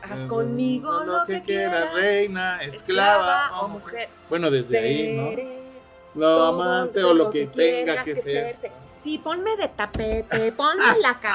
haz 0.01 0.19
conmigo 0.25 1.03
lo, 1.03 1.25
que 1.25 1.41
quieras, 1.41 1.93
reina, 1.93 2.61
esclava, 2.63 3.61
o 3.61 3.67
mujer. 3.67 4.09
Bueno, 4.29 4.49
desde 4.51 4.79
ahí, 4.79 5.11
¿no? 5.17 5.55
Lo 6.19 6.43
amante 6.45 7.03
o 7.03 7.13
lo 7.13 7.29
que 7.29 7.47
tenga 7.47 8.01
quieras 8.03 8.03
que 8.05 8.15
ser. 8.15 8.57
serse. 8.57 8.71
Sí, 8.95 9.17
ponme 9.17 9.57
de 9.57 9.67
tapete, 9.69 10.51
ponme 10.51 10.83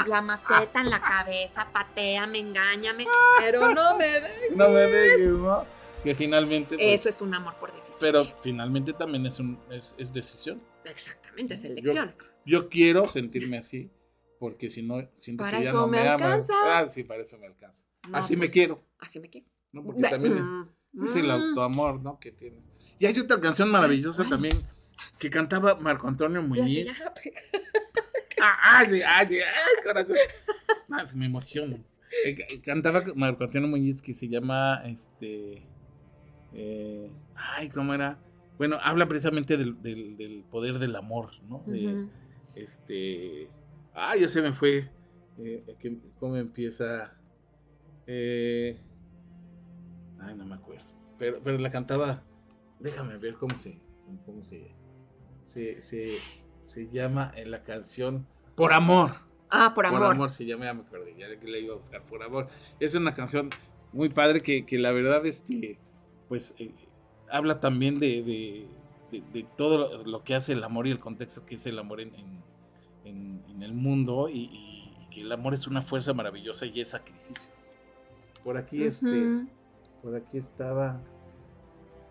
la, 0.06 0.22
maceta 0.22 0.80
en 0.80 0.90
la 0.90 1.00
cabeza, 1.00 1.68
pateame, 1.72 2.38
engáñame, 2.38 3.06
pero 3.38 3.72
no 3.74 3.96
me 3.96 4.06
dejes. 4.06 4.56
No 4.56 4.68
me 4.70 4.80
dejes, 4.80 5.30
¿no? 5.30 5.66
Que 6.02 6.14
finalmente. 6.14 6.76
pues, 6.76 7.00
Eso 7.00 7.08
es 7.08 7.20
un 7.20 7.34
amor 7.34 7.54
por 7.56 7.70
deficiencia. 7.70 8.00
Pero 8.00 8.24
finalmente 8.40 8.92
también 8.92 9.26
es, 9.26 9.38
un, 9.38 9.58
es, 9.70 9.94
es 9.98 10.12
decisión. 10.12 10.62
Exactamente, 10.84 11.54
es 11.54 11.64
elección. 11.64 12.14
Yo 12.46 12.68
quiero 12.68 13.06
sentirme 13.08 13.58
así, 13.58 13.90
porque 14.38 14.70
si 14.70 14.82
no, 14.82 15.06
siento 15.12 15.44
Para 15.44 15.58
que 15.58 15.64
ya 15.64 15.72
no 15.72 15.86
me 15.86 16.02
me, 16.02 16.08
alcanza. 16.08 16.54
Ah, 16.64 16.88
sí, 16.88 17.04
para 17.04 17.22
eso 17.22 17.36
me 17.38 17.46
alcanza. 17.46 17.84
No, 18.08 18.16
así 18.16 18.34
me 18.34 18.46
pues, 18.46 18.52
quiero, 18.52 18.82
Así 18.98 19.20
me 19.20 19.28
quiero. 19.28 19.46
¿no? 19.72 19.84
Porque 19.84 20.02
también 20.02 20.66
Mm, 20.92 21.04
es 21.04 21.16
el 21.16 21.26
mm. 21.26 21.30
autoamor, 21.30 22.00
¿no? 22.00 22.18
Que 22.18 22.32
tienes. 22.32 22.64
Y 22.98 23.06
hay 23.06 23.18
otra 23.18 23.40
canción 23.40 23.70
maravillosa 23.70 24.22
Ay. 24.24 24.30
también 24.30 24.62
que 25.18 25.30
cantaba 25.30 25.74
Marco 25.76 26.08
Antonio 26.08 26.40
Ya, 26.42 26.46
Muñiz. 26.46 26.74
sí, 26.74 26.84
ya, 27.02 27.12
Ah, 28.42 28.56
ah, 28.80 28.84
sí, 28.88 29.00
ah, 29.06 29.24
sí, 29.28 29.36
ay, 29.38 29.84
corazón. 29.84 30.16
Ah, 30.90 31.04
se 31.04 31.14
me 31.16 31.26
emociono. 31.26 31.76
Eh, 32.24 32.34
ca- 32.34 32.46
cantaba 32.64 33.02
Marco 33.14 33.44
Antonio 33.44 33.68
Muñiz 33.68 34.00
que 34.02 34.14
se 34.14 34.28
llama 34.28 34.82
este. 34.86 35.62
eh, 36.54 37.10
ay, 37.34 37.68
¿cómo 37.68 37.92
era? 37.94 38.18
Bueno, 38.56 38.78
habla 38.82 39.06
precisamente 39.08 39.56
del, 39.56 39.80
del- 39.82 40.16
del 40.16 40.42
poder 40.44 40.78
del 40.78 40.96
amor, 40.96 41.30
¿no? 41.48 41.62
De, 41.66 41.86
Ujú. 41.86 42.10
Este. 42.56 43.48
Ah, 43.94 44.16
ya 44.16 44.26
se 44.28 44.40
me 44.42 44.52
fue. 44.52 44.90
Eh, 45.38 45.62
¿Cómo 46.18 46.36
empieza? 46.36 47.14
Eh, 48.06 48.78
ay, 50.18 50.34
no 50.34 50.44
me 50.46 50.54
acuerdo. 50.56 50.86
Pero, 51.18 51.40
pero 51.42 51.58
la 51.58 51.70
cantaba. 51.70 52.22
Déjame 52.78 53.18
ver 53.18 53.34
cómo 53.34 53.58
se. 53.58 53.78
Cómo 54.26 54.42
se. 54.42 54.74
Se, 55.50 55.80
se, 55.80 56.14
se 56.60 56.88
llama 56.90 57.32
en 57.34 57.50
la 57.50 57.64
canción 57.64 58.24
Por 58.54 58.72
Amor. 58.72 59.10
Ah, 59.50 59.72
por 59.74 59.84
amor. 59.84 60.00
Por 60.00 60.10
Amor 60.12 60.30
se 60.30 60.46
llama, 60.46 60.66
ya 60.66 60.74
me 60.74 60.82
acordé. 60.82 61.16
Ya 61.18 61.26
que 61.40 61.48
la 61.48 61.58
iba 61.58 61.72
a 61.74 61.76
buscar. 61.76 62.02
Por 62.04 62.22
Amor. 62.22 62.46
Es 62.78 62.94
una 62.94 63.12
canción 63.14 63.50
muy 63.92 64.08
padre 64.10 64.42
que, 64.42 64.64
que 64.64 64.78
la 64.78 64.92
verdad, 64.92 65.26
este. 65.26 65.78
Pues. 66.28 66.54
eh, 66.58 66.72
habla 67.28 67.58
también 67.58 67.98
de, 67.98 68.22
de, 68.22 68.66
de- 69.10 69.24
de 69.32 69.46
todo 69.56 70.04
lo, 70.04 70.22
que 70.22 70.34
hace 70.36 70.52
el 70.52 70.62
amor 70.62 70.86
y 70.86 70.90
el 70.92 70.98
contexto 71.00 71.44
que 71.46 71.56
es 71.56 71.66
el 71.66 71.78
amor 71.80 72.00
en, 72.00 72.14
en- 72.14 72.42
en- 73.04 73.42
en 73.48 73.62
el 73.64 73.72
mundo 73.72 74.28
y, 74.28 74.38
y- 74.52 74.90
y 75.00 75.06
que 75.10 75.20
el 75.22 75.32
amor 75.32 75.54
es 75.54 75.66
una 75.66 75.82
fuerza 75.82 76.12
maravillosa 76.14 76.66
y 76.66 76.80
es 76.80 76.88
sacrificio. 76.88 77.52
Por 78.44 78.56
aquí, 78.56 78.84
este, 78.84 79.06
por 80.02 80.14
aquí 80.14 80.38
estaba. 80.38 81.00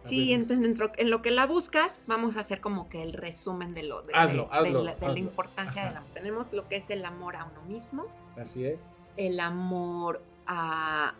Sí, 0.04 0.34
entonces 0.34 0.66
dentro- 0.66 0.92
en 0.98 1.10
lo 1.10 1.22
que 1.22 1.30
la 1.32 1.46
buscas, 1.46 2.02
vamos 2.08 2.38
a 2.38 2.40
hacer 2.40 2.62
como 2.62 2.88
que 2.90 3.04
el 3.04 3.14
resumen 3.14 3.74
de 3.74 3.84
lo 3.84 4.02
de, 4.02 4.14
Hazlo, 4.16 4.44
de- 4.46 4.50
de 4.50 4.56
hazlo, 4.70 4.84
la, 4.84 4.96
de 4.96 5.08
la 5.10 5.20
importancia 5.20 5.86
del 5.86 5.98
amor. 5.98 6.10
Tenemos 6.14 6.54
lo 6.54 6.68
que 6.68 6.78
es 6.78 6.90
el 6.90 7.04
amor 7.06 7.36
a 7.36 7.46
uno 7.46 7.62
mismo, 7.64 8.06
Así 8.38 8.66
es. 8.66 8.90
el 9.18 9.40
amor 9.42 10.24
a, 10.48 11.14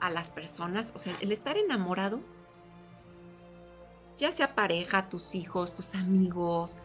a 0.00 0.10
las 0.10 0.30
personas, 0.30 0.92
o 0.94 0.98
sea, 0.98 1.14
el 1.20 1.30
estar 1.30 1.58
enamorado, 1.58 2.20
ya 4.16 4.32
sea 4.32 4.54
pareja, 4.54 5.08
tus 5.10 5.34
hijos, 5.34 5.74
tus 5.74 5.94
amigos, 5.94 6.78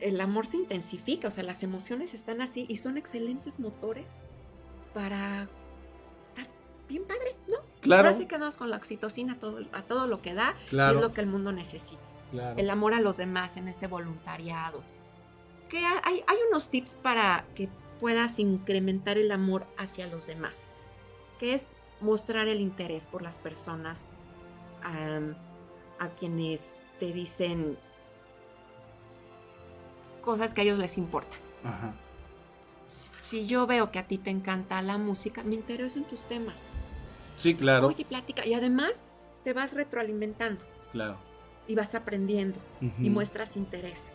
el 0.00 0.20
amor 0.20 0.46
se 0.46 0.58
intensifica, 0.58 1.26
o 1.28 1.30
sea, 1.30 1.42
las 1.42 1.62
emociones 1.64 2.14
están 2.14 2.40
así 2.40 2.66
y 2.68 2.76
son 2.76 2.96
excelentes 2.98 3.58
motores 3.58 4.20
para 4.94 5.48
estar 6.28 6.46
bien 6.88 7.04
padre, 7.04 7.34
¿no? 7.48 7.56
Claro, 7.86 8.08
Ahora 8.08 8.12
sí 8.18 8.26
quedamos 8.26 8.56
con 8.56 8.70
la 8.70 8.76
oxitocina 8.76 9.34
a 9.34 9.38
todo, 9.38 9.60
a 9.72 9.82
todo 9.82 10.06
lo 10.06 10.20
que 10.22 10.34
da 10.34 10.54
y 10.66 10.70
claro, 10.70 10.98
es 10.98 11.04
lo 11.04 11.12
que 11.12 11.20
el 11.20 11.26
mundo 11.26 11.52
necesita. 11.52 12.02
claro. 12.30 12.58
El 12.58 12.68
amor 12.70 12.92
a 12.94 13.00
los 13.00 13.16
demás 13.16 13.56
en 13.56 13.68
este 13.68 13.86
voluntariado. 13.86 14.82
Que 15.68 15.84
ha- 15.84 16.00
hay, 16.04 16.22
hay 16.26 16.36
unos 16.50 16.70
tips 16.70 16.94
para 16.96 17.44
que 17.54 17.68
puedas 18.00 18.38
incrementar 18.38 19.16
el 19.18 19.32
amor 19.32 19.66
hacia 19.78 20.06
los 20.06 20.26
demás, 20.26 20.66
que 21.40 21.54
es 21.54 21.66
mostrar 22.00 22.46
el 22.48 22.60
interés 22.60 23.06
por 23.06 23.22
las 23.22 23.38
personas 23.38 24.10
am, 24.82 25.34
a 25.98 26.08
quienes 26.10 26.84
te 27.00 27.12
dicen 27.12 27.78
cosas 30.22 30.52
que 30.54 30.60
a 30.60 30.64
ellos 30.64 30.78
les 30.78 30.98
importan. 30.98 31.38
Ajá. 31.64 31.94
Si 33.20 33.46
yo 33.46 33.66
veo 33.66 33.90
que 33.90 33.98
a 33.98 34.06
ti 34.06 34.18
te 34.18 34.30
encanta 34.30 34.80
la 34.82 34.98
música, 34.98 35.42
me 35.42 35.54
intereso 35.54 35.98
en 35.98 36.04
tus 36.04 36.26
temas. 36.26 36.68
Sí, 37.36 37.54
claro, 37.54 37.86
Oye, 37.88 38.04
plática. 38.04 38.44
Y 38.46 38.54
además 38.54 39.04
te 39.44 39.52
vas 39.52 39.74
retroalimentando 39.74 40.64
claro. 40.90 41.18
y 41.68 41.74
vas 41.74 41.94
aprendiendo 41.94 42.58
y 42.80 43.10
muestras 43.10 43.56
interés. 43.56 44.10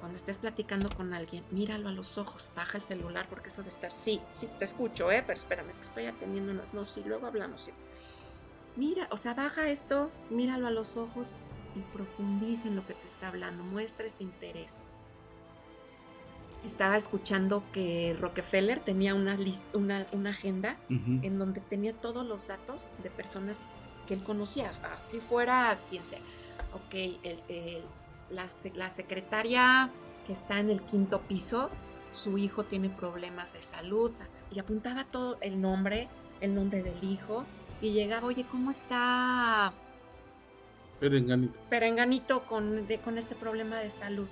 Cuando 0.00 0.16
estés 0.16 0.38
platicando 0.38 0.88
con 0.90 1.12
alguien, 1.14 1.44
míralo 1.50 1.88
a 1.88 1.92
los 1.92 2.18
ojos, 2.18 2.50
baja 2.54 2.78
el 2.78 2.84
celular 2.84 3.26
porque 3.28 3.48
eso 3.48 3.62
de 3.64 3.68
estar, 3.68 3.90
sí, 3.90 4.20
sí, 4.32 4.48
te 4.58 4.64
escucho, 4.64 5.10
¿eh? 5.10 5.24
Pero 5.26 5.36
espérame, 5.38 5.70
es 5.70 5.76
que 5.76 5.82
estoy 5.84 6.06
atendiendo, 6.06 6.52
una- 6.52 6.64
no, 6.72 6.84
sí, 6.84 7.02
luego 7.04 7.26
hablamos, 7.26 7.62
sí. 7.62 7.72
Mira, 8.76 9.08
o 9.10 9.16
sea, 9.16 9.34
baja 9.34 9.68
esto, 9.70 10.12
míralo 10.30 10.68
a 10.68 10.70
los 10.70 10.96
ojos 10.96 11.34
y 11.74 11.80
profundiza 11.92 12.68
en 12.68 12.76
lo 12.76 12.86
que 12.86 12.94
te 12.94 13.08
está 13.08 13.26
hablando, 13.28 13.64
muestra 13.64 14.06
este 14.06 14.22
interés. 14.22 14.82
Estaba 16.68 16.98
escuchando 16.98 17.62
que 17.72 18.14
Rockefeller 18.20 18.78
tenía 18.80 19.14
una, 19.14 19.36
lis- 19.36 19.66
una, 19.72 20.06
una 20.12 20.30
agenda 20.30 20.76
en 21.22 21.38
donde 21.38 21.60
tenía 21.62 21.94
todos 21.94 22.26
los 22.26 22.46
datos 22.46 22.90
de 23.02 23.08
personas 23.10 23.64
que 24.06 24.12
él 24.14 24.22
conocía, 24.22 24.70
así 24.96 25.18
fuera 25.18 25.78
quien 25.88 26.04
sea. 26.04 26.20
Ok, 26.74 26.94
el- 26.94 27.40
el- 27.48 27.82
la, 28.28 28.46
la 28.74 28.90
secretaria 28.90 29.90
que 30.26 30.34
está 30.34 30.60
en 30.60 30.68
el 30.68 30.82
quinto 30.82 31.22
piso, 31.22 31.70
su 32.12 32.36
hijo 32.36 32.64
tiene 32.64 32.90
problemas 32.90 33.54
de 33.54 33.62
salud, 33.62 34.12
y 34.54 34.58
apuntaba 34.58 35.04
todo 35.04 35.38
el 35.40 35.62
nombre, 35.62 36.08
el 36.42 36.54
nombre 36.54 36.82
del 36.82 37.02
hijo, 37.02 37.46
y 37.80 37.92
llegaba, 37.92 38.26
oye, 38.26 38.44
¿cómo 38.50 38.70
está 38.70 39.72
Pero 41.00 41.16
enganito. 41.16 41.54
Perenganito 41.70 42.44
con, 42.46 42.86
de- 42.86 42.98
con 43.00 43.16
este 43.16 43.34
problema 43.34 43.78
de 43.78 43.90
salud? 43.90 44.28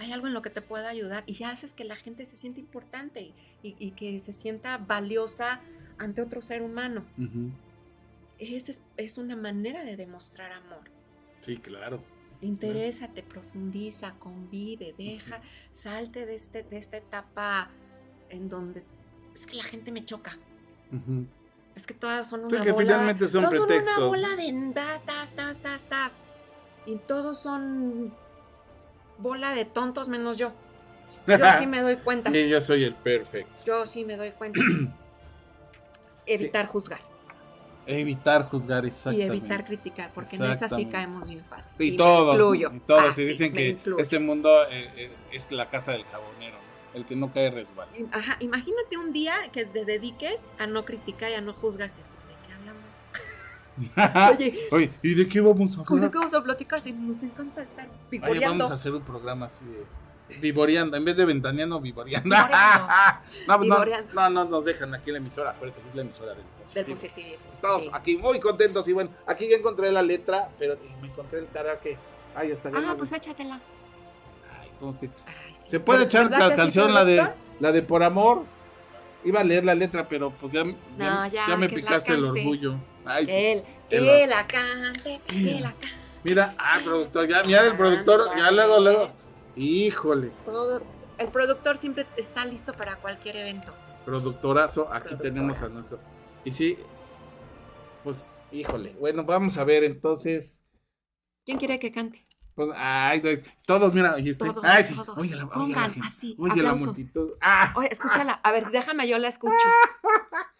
¿Hay 0.00 0.12
algo 0.12 0.26
en 0.26 0.32
lo 0.32 0.40
que 0.40 0.48
te 0.48 0.62
pueda 0.62 0.88
ayudar? 0.88 1.24
Y 1.26 1.34
ya 1.34 1.50
haces 1.50 1.74
que 1.74 1.84
la 1.84 1.94
gente 1.94 2.24
se 2.24 2.34
sienta 2.34 2.58
importante 2.58 3.34
y- 3.62 3.90
que 3.92 4.18
se 4.18 4.32
sienta 4.32 4.78
valiosa 4.78 5.60
ante 5.98 6.22
otro 6.22 6.40
ser 6.40 6.62
humano. 6.62 7.04
Esa 8.38 8.70
es, 8.72 8.82
es 8.96 9.18
una 9.18 9.36
manera 9.36 9.84
de 9.84 9.96
demostrar 9.98 10.52
amor. 10.52 10.90
Sí, 11.42 11.58
claro. 11.58 12.02
Interésate, 12.40 13.22
profundiza, 13.22 14.14
convive, 14.18 14.94
deja, 14.96 15.42
salte 15.72 16.24
de, 16.24 16.34
este, 16.34 16.62
de 16.62 16.78
esta 16.78 16.96
etapa 16.96 17.68
en 18.30 18.48
donde 18.48 18.82
es 19.34 19.46
que 19.46 19.56
la 19.56 19.64
gente 19.64 19.92
me 19.92 20.02
choca. 20.06 20.38
Es 21.74 21.86
que 21.86 21.92
todas 21.92 22.26
son 22.30 22.40
una 22.46 22.62
que 22.62 22.72
bola. 22.72 22.84
finalmente 22.86 23.28
son 23.28 23.42
todos 23.42 23.54
son 23.54 23.66
pretextos. 23.66 23.98
una 23.98 24.06
bola 24.06 24.36
de 24.36 24.72
tas, 25.60 25.86
tas. 25.86 26.18
Y 26.86 26.96
todos 26.96 27.42
son 27.42 28.14
bola 29.20 29.54
de 29.54 29.64
tontos 29.64 30.08
menos 30.08 30.38
yo. 30.38 30.52
Yo 31.26 31.36
sí 31.58 31.66
me 31.66 31.80
doy 31.80 31.96
cuenta. 31.96 32.30
Sí, 32.32 32.48
yo 32.48 32.60
soy 32.60 32.84
el 32.84 32.94
perfecto. 32.94 33.62
Yo 33.64 33.86
sí 33.86 34.04
me 34.04 34.16
doy 34.16 34.30
cuenta. 34.32 34.60
Evitar 36.26 36.66
juzgar 36.66 37.00
Evitar 37.86 38.44
juzgar 38.44 38.84
y 38.84 38.88
exactamente. 38.88 39.36
evitar 39.36 39.64
criticar, 39.64 40.12
porque 40.14 40.36
en 40.36 40.44
esa 40.44 40.68
sí 40.68 40.86
caemos 40.86 41.26
bien 41.26 41.44
fácil. 41.48 41.74
Sí, 41.76 41.90
me 41.92 41.96
todos. 41.96 42.34
incluyo. 42.34 42.70
y 42.72 42.80
todos. 42.80 43.02
Ah, 43.02 43.08
y 43.10 43.14
sí, 43.14 43.24
dicen 43.24 43.52
que 43.52 43.78
este 43.98 44.18
mundo 44.20 44.50
eh, 44.70 45.10
es, 45.12 45.28
es 45.32 45.50
la 45.50 45.68
casa 45.70 45.92
del 45.92 46.04
jabonero. 46.04 46.56
¿no? 46.56 46.98
El 46.98 47.04
que 47.04 47.16
no 47.16 47.32
cae 47.32 47.50
resbala. 47.50 47.90
Ajá, 48.12 48.36
imagínate 48.40 48.96
un 48.96 49.12
día 49.12 49.34
que 49.52 49.64
te 49.64 49.84
dediques 49.84 50.40
a 50.58 50.66
no 50.66 50.84
criticar 50.84 51.30
y 51.30 51.34
a 51.34 51.40
no 51.40 51.52
juzgar. 51.52 51.88
Si, 51.88 52.02
Oye. 54.36 54.58
Oye, 54.72 54.90
¿y 55.02 55.14
de 55.14 55.28
qué 55.28 55.40
vamos 55.40 55.78
a 55.78 55.82
Pues, 55.84 55.88
¿De 56.00 56.06
hablar? 56.06 56.10
qué 56.10 56.18
vamos 56.18 56.34
a 56.34 56.42
platicar 56.42 56.80
si 56.80 56.92
nos 56.92 57.22
encanta 57.22 57.62
estar 57.62 57.86
Oye, 57.86 57.96
picoreando? 58.10 58.48
vamos 58.58 58.70
a 58.70 58.74
hacer 58.74 58.92
un 58.92 59.02
programa 59.02 59.46
así 59.46 59.64
de 59.64 59.84
vivoreando, 60.38 60.96
en 60.96 61.04
vez 61.04 61.16
de 61.16 61.24
ventaneando, 61.24 61.80
vivoreando. 61.80 62.28
Vivoreando. 62.36 62.88
no, 63.48 63.56
no, 63.56 63.58
Vivoreando. 63.58 64.12
no, 64.14 64.30
no 64.30 64.44
nos 64.44 64.64
dejan 64.64 64.94
aquí 64.94 65.10
en 65.10 65.14
la 65.14 65.18
emisora, 65.18 65.50
acuérdate 65.50 65.82
que 65.82 65.88
es 65.88 65.94
la 65.94 66.02
emisora 66.02 66.34
del 66.34 66.84
positivismo. 66.86 67.50
Estamos 67.52 67.84
sí. 67.84 67.90
aquí 67.92 68.16
muy 68.16 68.38
contentos 68.38 68.86
y 68.88 68.92
bueno, 68.92 69.10
aquí 69.26 69.48
ya 69.48 69.56
encontré 69.56 69.90
la 69.90 70.02
letra, 70.02 70.50
pero 70.58 70.76
me 71.00 71.08
encontré 71.08 71.40
el 71.40 71.48
karaoke. 71.48 71.98
Ay, 72.34 72.52
está 72.52 72.70
bien. 72.70 72.84
Ah, 72.86 72.94
pues 72.96 73.12
échatela. 73.12 73.60
Ay, 74.60 74.70
¿cómo 74.78 74.98
que- 75.00 75.10
Ay, 75.26 75.54
sí. 75.56 75.70
¿Se 75.70 75.80
puede 75.80 76.04
echar 76.04 76.30
¿Verdad 76.30 76.50
la 76.50 76.56
canción, 76.56 76.94
la 76.94 77.04
de, 77.04 77.28
la 77.58 77.72
de 77.72 77.82
Por 77.82 78.02
Amor? 78.02 78.44
Iba 79.24 79.40
a 79.40 79.44
leer 79.44 79.64
la 79.64 79.74
letra, 79.74 80.08
pero 80.08 80.30
pues 80.30 80.52
ya, 80.52 80.64
ya, 80.96 81.28
ya, 81.28 81.48
ya 81.48 81.56
me 81.56 81.68
picaste 81.68 82.14
el 82.14 82.24
orgullo. 82.24 82.76
Ay, 83.04 83.26
sí. 83.26 83.32
Que 83.32 83.96
él, 83.96 84.06
la- 84.06 84.26
la 84.26 84.46
cante, 84.46 85.20
que 85.26 85.58
la 85.60 85.70
cante. 85.72 85.88
Mira, 86.22 86.54
ah, 86.58 86.78
productor, 86.84 87.26
ya, 87.28 87.42
mira 87.44 87.62
el 87.66 87.76
productor, 87.76 88.36
ya 88.36 88.50
luego, 88.50 88.78
luego. 88.80 89.12
Híjoles, 89.56 90.44
Todo, 90.44 90.82
el 91.18 91.28
productor 91.28 91.76
siempre 91.78 92.06
está 92.16 92.44
listo 92.44 92.72
para 92.72 92.96
cualquier 92.96 93.36
evento. 93.36 93.74
productorazo, 94.04 94.92
aquí 94.92 95.14
tenemos 95.16 95.60
a 95.62 95.68
nuestro. 95.68 95.98
Y 96.44 96.52
sí, 96.52 96.78
pues, 98.04 98.30
híjole. 98.52 98.94
Bueno, 98.98 99.24
vamos 99.24 99.56
a 99.58 99.64
ver 99.64 99.84
entonces. 99.84 100.62
¿Quién 101.44 101.58
quiere 101.58 101.78
que 101.78 101.90
cante? 101.90 102.26
Pues, 102.54 102.70
ay, 102.76 103.22
todos, 103.66 103.92
mira, 103.94 104.18
y 104.18 104.30
usted. 104.30 104.46
Todos, 104.46 104.64
ay, 104.64 104.84
sí. 104.84 104.94
todos. 104.94 105.16
Oye, 105.18 105.34
la, 105.36 105.44
oye, 105.46 105.48
la 105.48 105.54
Pongan 105.54 105.90
gente, 105.92 106.06
así, 106.08 106.36
oye, 106.38 106.48
la 106.62 106.70
aplausos. 106.70 106.86
multitud. 106.86 107.30
Ah, 107.40 107.72
Oye, 107.76 107.88
escúchala. 107.90 108.32
A 108.34 108.52
ver, 108.52 108.70
déjame, 108.70 109.08
yo 109.08 109.18
la 109.18 109.28
escucho. 109.28 109.54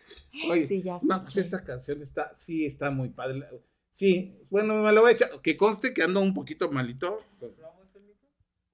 Oye, 0.51 0.67
sí, 0.67 0.83
ya 0.83 0.99
no, 1.03 1.23
pues 1.23 1.37
esta 1.37 1.63
canción 1.65 2.03
está, 2.03 2.37
sí, 2.37 2.65
está 2.67 2.91
muy 2.91 3.09
padre. 3.11 3.47
Sí, 3.91 4.39
bueno, 4.51 4.75
me 4.83 4.93
lo 4.93 5.03
voy 5.03 5.11
a 5.11 5.15
echar. 5.15 5.41
Que 5.43 5.57
conste 5.57 5.93
que 5.93 6.03
ando 6.03 6.21
un 6.21 6.33
poquito 6.35 6.71
malito. 6.71 7.19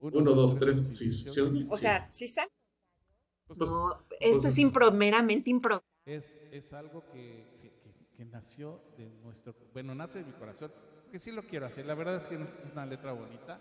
Uno, 0.00 0.32
dos, 0.32 0.58
tres, 0.58 0.76
sí, 0.90 1.10
sí, 1.12 1.28
sí. 1.28 1.40
O 1.70 1.76
sea, 1.76 2.08
¿sí 2.12 2.28
sale? 2.28 2.50
Pues, 3.46 3.58
No, 3.58 3.90
esto 4.20 4.42
pues, 4.42 4.44
es 4.46 4.58
impro, 4.58 4.92
meramente 4.92 5.50
impro. 5.50 5.82
Es, 6.04 6.42
es 6.52 6.72
algo 6.72 7.02
que, 7.12 7.44
que- 7.60 7.70
que- 7.70 8.16
que 8.16 8.24
nació 8.24 8.80
de 8.96 9.08
nuestro, 9.24 9.54
bueno, 9.72 9.94
nace 9.94 10.20
de 10.20 10.24
mi 10.24 10.32
corazón, 10.32 10.72
que 11.10 11.18
sí 11.18 11.32
lo 11.32 11.42
quiero 11.42 11.66
hacer. 11.66 11.86
La 11.86 11.94
verdad 11.94 12.16
es 12.16 12.28
que 12.28 12.34
es 12.36 12.40
una 12.72 12.86
letra 12.86 13.12
bonita. 13.12 13.58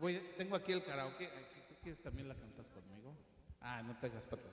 Voy, 0.00 0.20
tengo 0.36 0.56
aquí 0.56 0.72
el 0.72 0.84
karaoke. 0.84 1.28
Si 1.48 1.60
tú 1.60 1.74
quieres 1.82 2.00
también 2.00 2.28
la 2.28 2.34
cantas 2.34 2.70
conmigo. 2.70 3.14
Ah, 3.60 3.82
no 3.82 3.96
te 3.98 4.06
hagas 4.06 4.24
pato. 4.26 4.48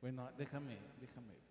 Bueno, 0.00 0.30
déjame, 0.36 0.78
déjame 1.00 1.41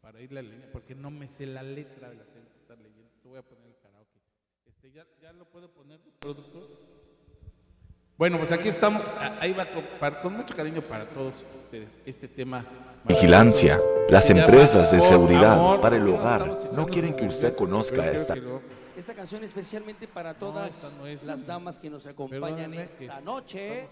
para 0.00 0.20
irle 0.20 0.40
a 0.40 0.42
la 0.42 0.48
línea, 0.50 0.68
porque 0.72 0.94
no 0.94 1.10
me 1.10 1.28
sé 1.28 1.46
la 1.46 1.62
letra, 1.62 2.08
la 2.08 2.24
tengo 2.24 2.48
que 2.52 2.58
estar 2.58 2.78
leyendo. 2.78 3.10
Te 3.22 3.28
voy 3.28 3.38
a 3.38 3.42
poner 3.42 3.66
el 3.66 3.76
karaoke. 3.78 4.18
Este, 4.66 4.90
¿ya, 4.92 5.06
ya 5.20 5.32
lo 5.32 5.44
puedo 5.44 5.70
poner, 5.70 6.00
productor? 6.18 6.68
Bueno, 8.16 8.36
pues 8.38 8.52
aquí 8.52 8.68
estamos. 8.68 9.02
Ah, 9.18 9.38
Ahí 9.40 9.52
va 9.54 9.64
con, 9.66 9.82
para- 9.98 10.20
con 10.20 10.34
mucho 10.36 10.54
cariño 10.54 10.82
para 10.82 11.08
todos 11.08 11.42
ustedes 11.64 11.96
este 12.04 12.28
tema. 12.28 12.64
Vigilancia. 13.04 13.80
Las 14.10 14.28
empresas 14.28 14.90
de 14.92 15.00
seguridad 15.00 15.54
Amor. 15.54 15.80
para 15.80 15.96
el 15.96 16.06
hogar 16.08 16.70
no 16.72 16.84
quieren 16.86 17.14
que 17.14 17.22
de 17.22 17.28
usted 17.28 17.54
conozca 17.56 18.10
esta. 18.10 18.34
Esta 18.96 19.14
canción 19.14 19.42
especialmente 19.44 20.06
para 20.06 20.34
todas 20.34 20.68
esta 20.74 20.90
no 20.98 21.06
es, 21.06 21.22
las 21.22 21.46
damas 21.46 21.78
que 21.78 21.88
nos 21.88 22.04
acompañan 22.06 22.74
esta 22.74 23.04
est- 23.04 23.20
noche. 23.22 23.88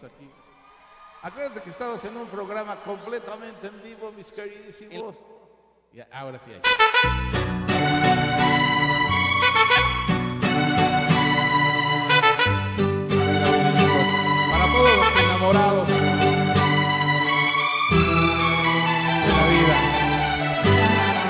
Acuérdense 1.22 1.62
que 1.62 1.70
estamos 1.70 2.04
en 2.04 2.16
un 2.16 2.26
programa 2.28 2.82
completamente 2.84 3.66
en 3.68 3.82
vivo, 3.82 4.12
mis 4.12 4.30
queridísimos. 4.30 5.26
Ya, 5.92 6.06
ahora 6.12 6.38
sí. 6.38 6.50
ahí. 6.52 6.60
Para 14.50 14.66
todos 14.72 14.96
los 14.96 15.24
enamorados 15.24 15.88
de 15.88 15.94
la 19.32 19.44
vida. 19.48 19.76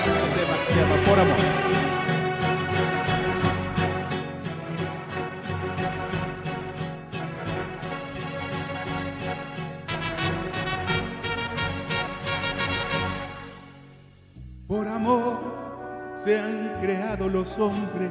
Este 0.07 0.29
tema 0.41 0.55
que 0.65 0.73
se 0.73 0.81
llama 0.81 0.97
Por 1.07 1.19
Amor. 1.21 1.88
Amor 14.89 15.39
se 16.15 16.39
han 16.41 16.81
creado 16.81 17.29
los 17.29 17.59
hombres 17.59 18.11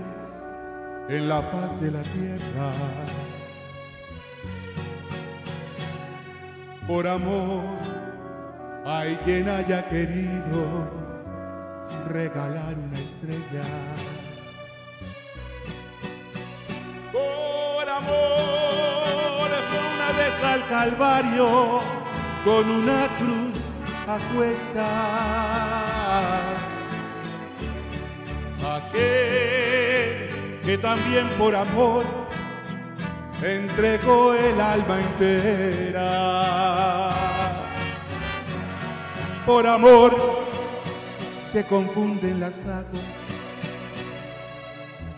en 1.10 1.28
la 1.28 1.42
paz 1.52 1.82
de 1.82 1.92
la 1.92 2.04
tierra. 2.04 2.72
Por 6.88 7.08
amor 7.08 7.78
hay 8.86 9.16
quien 9.26 9.50
haya 9.50 9.90
querido 9.90 10.88
regalar 12.08 12.76
una 12.78 13.00
estrella. 13.00 13.66
Por 17.12 17.90
amor 17.90 19.50
una 19.96 20.12
vez 20.18 20.44
al 20.44 20.66
Calvario 20.70 21.82
con 22.46 22.70
una 22.70 23.10
cruz 23.18 23.58
a 24.08 24.18
cuestas. 24.34 25.68
Aquel 28.76 30.60
que 30.64 30.78
también 30.78 31.30
por 31.38 31.56
amor 31.56 32.06
entregó 33.42 34.34
el 34.34 34.60
alma 34.60 35.00
entera. 35.00 36.04
Por 39.46 39.66
amor 39.66 40.16
se 41.42 41.64
confunden 41.66 42.42
las 42.42 42.66
aguas 42.66 43.04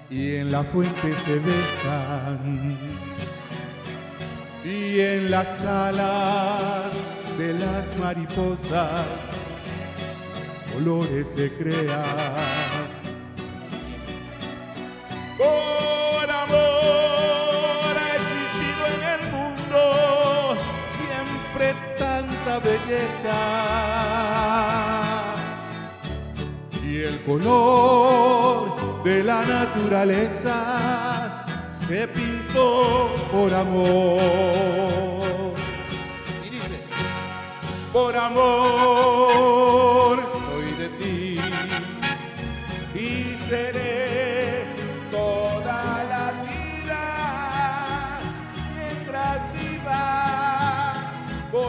y 0.10 0.36
en 0.36 0.52
la 0.52 0.64
fuente 0.64 1.16
se 1.18 1.40
besan 1.40 2.78
y 4.64 5.00
en 5.00 5.32
las 5.32 5.64
alas 5.64 6.94
de 7.38 7.54
las 7.54 7.98
mariposas 7.98 9.06
los 10.48 10.74
colores 10.74 11.28
se 11.28 11.52
crean. 11.54 12.99
Por 15.40 16.28
amor 16.30 17.96
ha 17.98 18.10
existido 18.18 18.82
en 18.96 19.02
el 19.16 19.22
mundo 19.32 19.82
siempre 20.98 21.66
tanta 21.98 22.54
belleza 22.60 23.40
y 26.84 26.86
el 27.04 27.24
color 27.24 29.04
de 29.06 29.24
la 29.24 29.46
naturaleza 29.46 30.56
se 31.70 32.06
pintó 32.10 33.10
por 33.32 33.54
amor. 33.54 35.54
Y 36.46 36.50
dice, 36.50 36.82
Por 37.94 38.14
amor 38.18 40.20
soy 40.44 40.72
de 40.82 40.90
ti 41.00 41.40
y 42.94 43.36
seré 43.48 43.79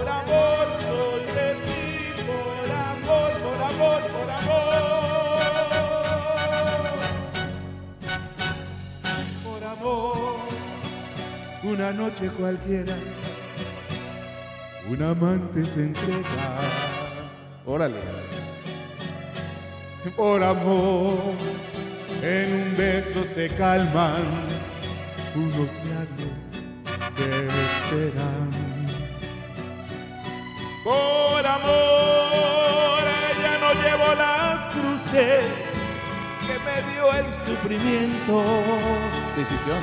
Por 0.00 0.08
amor 0.08 0.66
soy 0.78 1.24
de 1.36 1.48
ti, 1.62 2.22
por 2.26 2.70
amor, 2.74 3.32
por 3.44 3.60
amor, 3.70 4.00
por 4.14 4.30
amor. 4.30 5.60
Por 9.44 9.62
amor, 9.62 10.38
una 11.64 11.92
noche 11.92 12.30
cualquiera 12.30 12.96
un 14.88 15.02
amante 15.02 15.66
se 15.66 15.80
entrega. 15.80 16.60
Órale. 17.66 18.00
Por 20.16 20.42
amor, 20.42 21.18
en 22.22 22.52
un 22.54 22.74
beso 22.74 23.22
se 23.22 23.50
calman 23.50 24.24
unos 25.34 25.76
labios 25.90 26.50
que 27.16 27.48
esperan. 27.48 28.69
Por 30.90 31.46
amor, 31.46 33.02
ella 33.30 33.54
no 33.60 33.70
llevo 33.80 34.08
las 34.14 34.66
cruces 34.74 35.44
que 36.44 36.54
me 36.66 36.76
dio 36.90 37.04
el 37.12 37.32
sufrimiento. 37.32 38.34
decisión. 39.36 39.82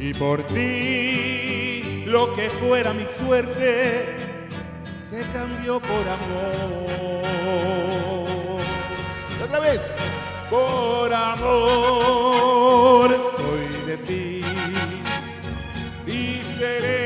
Y 0.00 0.12
por 0.14 0.42
ti, 0.46 2.02
lo 2.06 2.34
que 2.34 2.50
fuera 2.50 2.92
mi 2.92 3.06
suerte, 3.06 4.16
se 4.96 5.20
cambió 5.32 5.78
por 5.78 6.08
amor. 6.18 7.22
Otra 9.44 9.60
vez. 9.60 9.80
por 10.50 11.14
amor 11.14 13.10
soy 13.36 13.68
de 13.86 13.96
ti. 13.98 14.42
Y 16.04 16.42
seré 16.42 17.01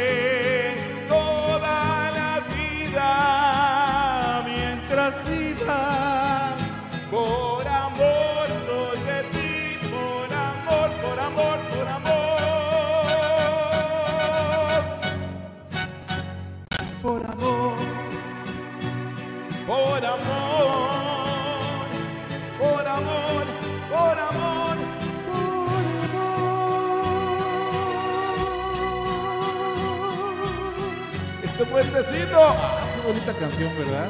puentecito. 31.76 32.38
Ah, 32.40 32.80
qué 32.94 33.00
bonita 33.06 33.34
canción, 33.34 33.70
¿verdad? 33.76 34.08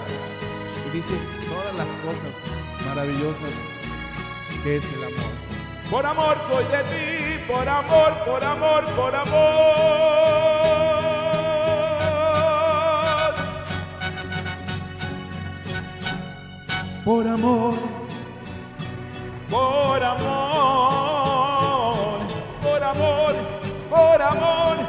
Y 0.86 0.90
dice 0.96 1.14
todas 1.48 1.74
las 1.74 1.88
cosas 1.96 2.44
maravillosas 2.86 3.50
que 4.62 4.76
es 4.76 4.92
el 4.92 5.02
amor. 5.02 5.32
por 5.90 6.06
amor 6.06 6.38
soy 6.46 6.64
de 6.64 6.82
ti, 6.84 7.44
por 7.48 7.68
amor, 7.68 8.12
por 8.24 8.44
amor, 8.44 8.84
por 8.94 9.14
amor. 9.16 10.06
Por 17.04 17.26
amor, 17.26 17.74
Por 19.50 20.02
amor, 20.02 20.40
por 22.62 22.82
amor, 22.82 23.34
por 23.90 24.22
amor, 24.22 24.85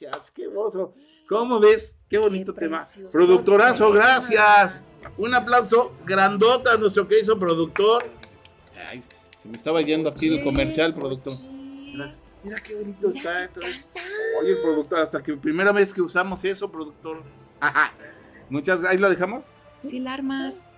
Gracias, 0.00 0.30
qué 0.30 0.44
hermoso. 0.44 0.94
¿Cómo 1.28 1.58
ves? 1.58 1.98
Qué 2.08 2.18
bonito 2.18 2.54
Qué 2.54 2.60
tema. 2.60 2.84
Productorazo, 3.10 3.92
tema. 3.92 3.96
gracias. 3.96 4.84
Un 5.16 5.34
aplauso 5.34 5.96
grandota 6.04 6.72
a 6.72 6.76
nuestro 6.76 7.08
que 7.08 7.20
hizo 7.20 7.38
productor. 7.38 8.04
Ay, 8.88 9.02
se 9.42 9.48
me 9.48 9.56
estaba 9.56 9.80
yendo 9.80 10.10
aquí 10.10 10.28
el 10.28 10.44
comercial, 10.44 10.94
productor. 10.94 11.32
Gracias. 11.94 12.24
Mira 12.44 12.60
qué 12.60 12.74
bonito 12.74 13.08
está. 13.10 13.44
entonces. 13.44 13.84
Oye, 14.40 14.50
el 14.52 14.62
productor, 14.62 15.00
hasta 15.00 15.22
que 15.22 15.36
primera 15.36 15.72
vez 15.72 15.92
que 15.94 16.02
usamos 16.02 16.44
eso, 16.44 16.70
productor. 16.70 17.22
Ajá. 17.58 17.92
Muchas 18.50 18.80
gracias. 18.80 18.92
¿Ahí 18.92 18.98
lo 18.98 19.08
dejamos? 19.08 19.46
Sí, 19.80 19.98
la 19.98 20.14
armas. 20.14 20.68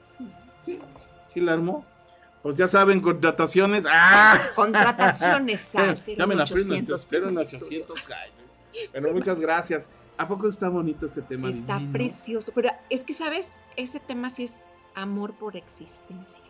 Sí. 0.64 0.80
¿Sí 1.26 1.40
la 1.40 1.54
armó? 1.54 1.84
Pues 2.42 2.56
ya 2.56 2.68
saben, 2.68 3.00
contrataciones. 3.00 3.84
¡Ah! 3.90 4.40
Contrataciones 4.54 5.72
Llamen 6.16 6.40
a 6.40 6.44
0800 6.44 7.06
nuestro 7.06 7.36
800. 7.36 8.08
Bueno, 8.92 9.12
muchas 9.12 9.40
gracias. 9.40 9.88
¿A 10.16 10.26
poco 10.26 10.48
está 10.48 10.68
bonito 10.68 11.06
este 11.06 11.22
tema? 11.22 11.48
Está 11.50 11.74
divino? 11.76 11.92
precioso. 11.92 12.52
Pero 12.54 12.70
es 12.90 13.04
que, 13.04 13.12
¿sabes? 13.12 13.52
Ese 13.76 14.00
tema 14.00 14.30
sí 14.30 14.44
es 14.44 14.56
amor 14.94 15.34
por 15.34 15.56
existencia. 15.56 16.42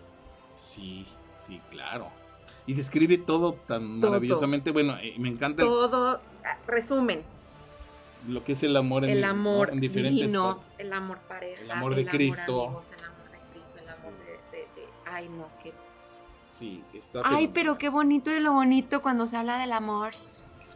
Sí, 0.54 1.06
sí, 1.34 1.60
claro. 1.70 2.08
Y 2.66 2.74
describe 2.74 3.18
todo 3.18 3.52
tan 3.54 4.00
Todo. 4.00 4.10
maravillosamente. 4.10 4.72
Bueno, 4.72 4.96
eh, 5.02 5.14
me 5.18 5.28
encanta 5.28 5.62
el- 5.62 5.68
Todo, 5.68 6.20
ah, 6.44 6.56
resumen, 6.66 7.22
lo 8.26 8.42
que 8.44 8.52
es 8.52 8.62
el 8.62 8.76
amor 8.76 9.04
en, 9.04 9.10
el 9.10 9.24
amor 9.24 9.70
en 9.70 9.80
diferentes 9.80 10.20
divino, 10.26 10.56
partes. 10.58 10.74
el 10.78 10.92
amor 10.92 11.18
pareja, 11.28 11.62
El 11.62 11.70
amor 11.70 11.94
de 11.94 12.06
Cristo. 12.06 12.64
amigos, 12.66 12.90
el 12.92 13.04
amor 13.04 13.30
de 13.30 13.38
Cristo, 13.52 13.78
el 13.78 13.88
amor 13.88 14.18
de, 14.24 14.32
de- 14.58 14.64
de- 14.74 14.88
Ay, 15.06 15.28
no, 15.28 15.46
qué... 15.62 15.72
Sí, 16.48 16.82
está 16.92 17.20
Ay, 17.24 17.48
pero 17.48 17.78
qué 17.78 17.88
bonito 17.90 18.30
y 18.34 18.40
lo 18.40 18.52
bonito 18.52 19.00
cuando 19.02 19.26
se 19.26 19.36
habla 19.36 19.58
del 19.58 19.72
amor. 19.72 20.12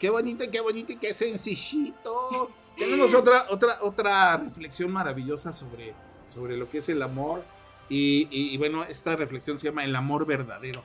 Qué 0.02 0.10
bonito, 0.10 0.44
qué 0.50 0.60
bonito 0.60 0.90
y 0.92 0.96
qué 0.96 1.14
sencillito. 1.14 2.50
Tenemos 2.76 3.14
otra, 3.14 3.46
otra, 3.50 3.78
otra 3.82 4.36
reflexión 4.36 4.90
maravillosa 4.90 5.52
sobre, 5.52 5.94
sobre 6.26 6.56
lo 6.56 6.68
que 6.68 6.78
es 6.78 6.88
el 6.88 7.00
amor. 7.02 7.44
Y, 7.88 8.26
y- 8.32 8.52
y 8.52 8.56
bueno, 8.58 8.82
esta 8.82 9.14
reflexión 9.14 9.60
se 9.60 9.68
llama 9.68 9.84
El 9.84 9.94
amor 9.94 10.26
verdadero. 10.26 10.82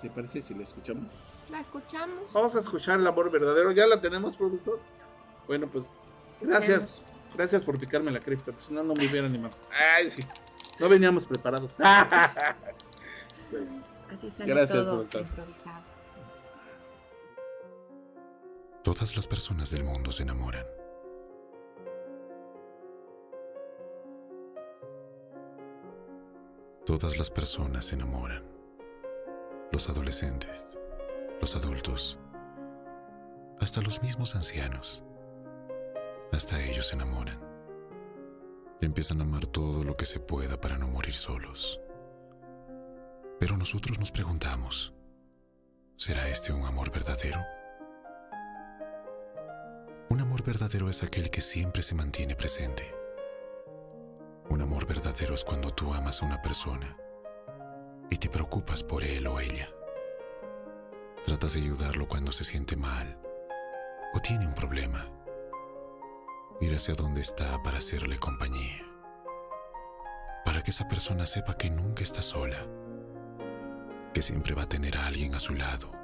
¿Te 0.00 0.10
parece 0.10 0.42
si 0.42 0.54
la 0.54 0.64
escuchamos? 0.64 1.04
La 1.52 1.60
escuchamos. 1.60 2.32
Vamos 2.32 2.56
a 2.56 2.58
escuchar 2.58 2.98
el 2.98 3.06
amor 3.06 3.30
verdadero. 3.30 3.70
¿Ya 3.70 3.86
la 3.86 4.00
tenemos, 4.00 4.34
productor? 4.34 4.80
Bueno, 5.46 5.68
pues 5.68 5.92
gracias. 6.40 7.00
Gracias 7.36 7.62
por 7.62 7.78
picarme 7.78 8.10
la 8.10 8.18
cresta. 8.18 8.50
Si 8.56 8.74
no, 8.74 8.82
no 8.82 8.94
me 8.94 9.06
hubiera 9.06 9.28
animado. 9.28 9.56
Ay, 9.96 10.10
sí. 10.10 10.24
No 10.80 10.88
veníamos 10.88 11.28
preparados. 11.28 11.76
Así 14.10 14.30
sale 14.30 14.52
Gracias, 14.52 14.82
todo 14.84 14.96
doctor. 14.96 15.20
improvisado. 15.22 15.92
Todas 18.82 19.14
las 19.14 19.28
personas 19.28 19.70
del 19.70 19.84
mundo 19.84 20.10
se 20.10 20.24
enamoran. 20.24 20.66
Todas 26.84 27.16
las 27.16 27.30
personas 27.30 27.86
se 27.86 27.94
enamoran. 27.94 28.42
Los 29.70 29.88
adolescentes, 29.88 30.80
los 31.40 31.54
adultos, 31.54 32.18
hasta 33.60 33.80
los 33.82 34.02
mismos 34.02 34.34
ancianos. 34.34 35.04
Hasta 36.32 36.60
ellos 36.60 36.88
se 36.88 36.96
enamoran. 36.96 37.38
Empiezan 38.80 39.20
a 39.20 39.22
amar 39.22 39.46
todo 39.46 39.84
lo 39.84 39.94
que 39.94 40.06
se 40.06 40.18
pueda 40.18 40.60
para 40.60 40.76
no 40.76 40.88
morir 40.88 41.14
solos. 41.14 41.80
Pero 43.38 43.56
nosotros 43.56 44.00
nos 44.00 44.10
preguntamos, 44.10 44.92
¿será 45.96 46.28
este 46.28 46.52
un 46.52 46.64
amor 46.64 46.90
verdadero? 46.90 47.61
Un 50.12 50.20
amor 50.20 50.42
verdadero 50.42 50.90
es 50.90 51.02
aquel 51.02 51.30
que 51.30 51.40
siempre 51.40 51.80
se 51.80 51.94
mantiene 51.94 52.36
presente. 52.36 52.94
Un 54.50 54.60
amor 54.60 54.86
verdadero 54.86 55.34
es 55.34 55.42
cuando 55.42 55.70
tú 55.70 55.94
amas 55.94 56.20
a 56.22 56.26
una 56.26 56.42
persona 56.42 56.98
y 58.10 58.18
te 58.18 58.28
preocupas 58.28 58.82
por 58.84 59.04
él 59.04 59.26
o 59.26 59.40
ella. 59.40 59.70
Tratas 61.24 61.54
de 61.54 61.60
ayudarlo 61.60 62.08
cuando 62.08 62.30
se 62.30 62.44
siente 62.44 62.76
mal 62.76 63.18
o 64.12 64.20
tiene 64.20 64.46
un 64.46 64.52
problema. 64.52 65.02
Ir 66.60 66.74
hacia 66.74 66.92
donde 66.92 67.22
está 67.22 67.62
para 67.62 67.78
hacerle 67.78 68.18
compañía. 68.18 68.84
Para 70.44 70.60
que 70.60 70.72
esa 70.72 70.88
persona 70.88 71.24
sepa 71.24 71.56
que 71.56 71.70
nunca 71.70 72.02
está 72.02 72.20
sola. 72.20 72.66
Que 74.12 74.20
siempre 74.20 74.52
va 74.52 74.64
a 74.64 74.68
tener 74.68 74.98
a 74.98 75.06
alguien 75.06 75.34
a 75.34 75.38
su 75.38 75.54
lado 75.54 76.01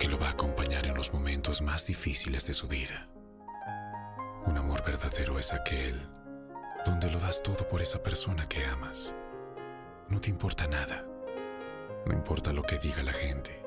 que 0.00 0.08
lo 0.08 0.18
va 0.18 0.28
a 0.28 0.30
acompañar 0.30 0.86
en 0.86 0.94
los 0.94 1.12
momentos 1.12 1.60
más 1.60 1.86
difíciles 1.86 2.46
de 2.46 2.54
su 2.54 2.68
vida. 2.68 3.06
Un 4.46 4.56
amor 4.56 4.82
verdadero 4.82 5.38
es 5.38 5.52
aquel 5.52 6.08
donde 6.86 7.10
lo 7.10 7.20
das 7.20 7.42
todo 7.42 7.68
por 7.68 7.82
esa 7.82 8.02
persona 8.02 8.48
que 8.48 8.64
amas. 8.64 9.14
No 10.08 10.18
te 10.18 10.30
importa 10.30 10.66
nada. 10.66 11.04
No 12.06 12.14
importa 12.14 12.50
lo 12.54 12.62
que 12.62 12.78
diga 12.78 13.02
la 13.02 13.12
gente, 13.12 13.62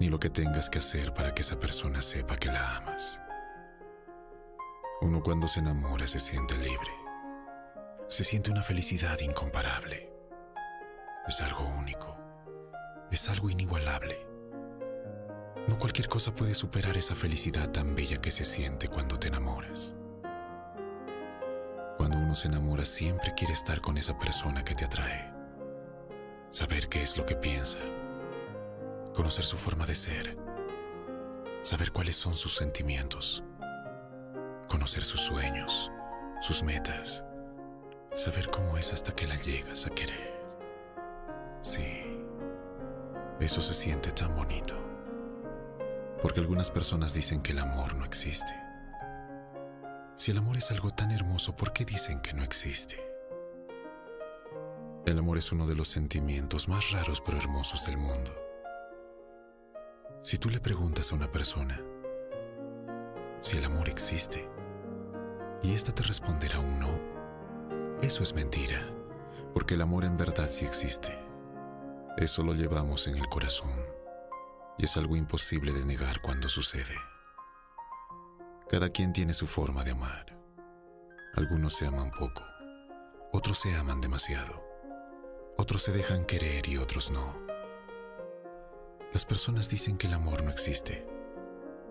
ni 0.00 0.08
lo 0.08 0.18
que 0.18 0.28
tengas 0.28 0.68
que 0.68 0.78
hacer 0.78 1.14
para 1.14 1.32
que 1.32 1.42
esa 1.42 1.60
persona 1.60 2.02
sepa 2.02 2.34
que 2.34 2.48
la 2.48 2.78
amas. 2.78 3.22
Uno 5.02 5.22
cuando 5.22 5.46
se 5.46 5.60
enamora 5.60 6.08
se 6.08 6.18
siente 6.18 6.56
libre. 6.56 6.90
Se 8.08 8.24
siente 8.24 8.50
una 8.50 8.64
felicidad 8.64 9.20
incomparable. 9.20 10.12
Es 11.28 11.40
algo 11.40 11.64
único. 11.78 12.18
Es 13.12 13.28
algo 13.28 13.50
inigualable. 13.50 14.33
No 15.66 15.78
cualquier 15.78 16.08
cosa 16.08 16.34
puede 16.34 16.52
superar 16.52 16.94
esa 16.96 17.14
felicidad 17.14 17.70
tan 17.70 17.94
bella 17.94 18.20
que 18.20 18.30
se 18.30 18.44
siente 18.44 18.88
cuando 18.88 19.18
te 19.18 19.28
enamoras. 19.28 19.96
Cuando 21.96 22.18
uno 22.18 22.34
se 22.34 22.48
enamora 22.48 22.84
siempre 22.84 23.32
quiere 23.34 23.54
estar 23.54 23.80
con 23.80 23.96
esa 23.96 24.18
persona 24.18 24.62
que 24.62 24.74
te 24.74 24.84
atrae. 24.84 25.32
Saber 26.50 26.88
qué 26.90 27.02
es 27.02 27.16
lo 27.16 27.24
que 27.24 27.34
piensa. 27.34 27.78
Conocer 29.14 29.44
su 29.44 29.56
forma 29.56 29.86
de 29.86 29.94
ser. 29.94 30.36
Saber 31.62 31.92
cuáles 31.92 32.16
son 32.16 32.34
sus 32.34 32.56
sentimientos. 32.56 33.42
Conocer 34.68 35.02
sus 35.02 35.20
sueños, 35.20 35.90
sus 36.42 36.62
metas. 36.62 37.24
Saber 38.12 38.50
cómo 38.50 38.76
es 38.76 38.92
hasta 38.92 39.14
que 39.14 39.26
la 39.26 39.36
llegas 39.36 39.86
a 39.86 39.90
querer. 39.90 40.34
Sí, 41.62 42.18
eso 43.40 43.62
se 43.62 43.72
siente 43.72 44.10
tan 44.10 44.34
bonito. 44.34 44.93
Porque 46.24 46.40
algunas 46.40 46.70
personas 46.70 47.12
dicen 47.12 47.42
que 47.42 47.52
el 47.52 47.58
amor 47.58 47.96
no 47.96 48.06
existe. 48.06 48.54
Si 50.16 50.30
el 50.30 50.38
amor 50.38 50.56
es 50.56 50.70
algo 50.70 50.88
tan 50.88 51.10
hermoso, 51.10 51.54
¿por 51.54 51.74
qué 51.74 51.84
dicen 51.84 52.22
que 52.22 52.32
no 52.32 52.42
existe? 52.42 52.96
El 55.04 55.18
amor 55.18 55.36
es 55.36 55.52
uno 55.52 55.66
de 55.66 55.74
los 55.74 55.88
sentimientos 55.88 56.66
más 56.66 56.92
raros 56.92 57.20
pero 57.20 57.36
hermosos 57.36 57.84
del 57.84 57.98
mundo. 57.98 58.34
Si 60.22 60.38
tú 60.38 60.48
le 60.48 60.60
preguntas 60.60 61.12
a 61.12 61.14
una 61.14 61.30
persona, 61.30 61.78
si 63.42 63.58
el 63.58 63.64
amor 63.66 63.90
existe 63.90 64.48
y 65.62 65.74
ésta 65.74 65.94
te 65.94 66.04
responderá 66.04 66.58
un 66.58 66.80
no, 66.80 68.00
eso 68.00 68.22
es 68.22 68.32
mentira, 68.32 68.80
porque 69.52 69.74
el 69.74 69.82
amor 69.82 70.06
en 70.06 70.16
verdad 70.16 70.48
sí 70.48 70.64
existe. 70.64 71.18
Eso 72.16 72.42
lo 72.42 72.54
llevamos 72.54 73.08
en 73.08 73.18
el 73.18 73.26
corazón 73.28 73.93
y 74.78 74.84
es 74.84 74.96
algo 74.96 75.16
imposible 75.16 75.72
de 75.72 75.84
negar 75.84 76.20
cuando 76.20 76.48
sucede. 76.48 76.94
Cada 78.68 78.90
quien 78.90 79.12
tiene 79.12 79.34
su 79.34 79.46
forma 79.46 79.84
de 79.84 79.92
amar. 79.92 80.36
Algunos 81.34 81.74
se 81.74 81.86
aman 81.86 82.10
poco, 82.10 82.42
otros 83.32 83.58
se 83.58 83.74
aman 83.74 84.00
demasiado, 84.00 84.64
otros 85.56 85.82
se 85.82 85.92
dejan 85.92 86.24
querer 86.24 86.68
y 86.68 86.78
otros 86.78 87.10
no. 87.10 87.34
Las 89.12 89.24
personas 89.24 89.68
dicen 89.68 89.96
que 89.96 90.06
el 90.06 90.14
amor 90.14 90.42
no 90.42 90.50
existe, 90.50 91.06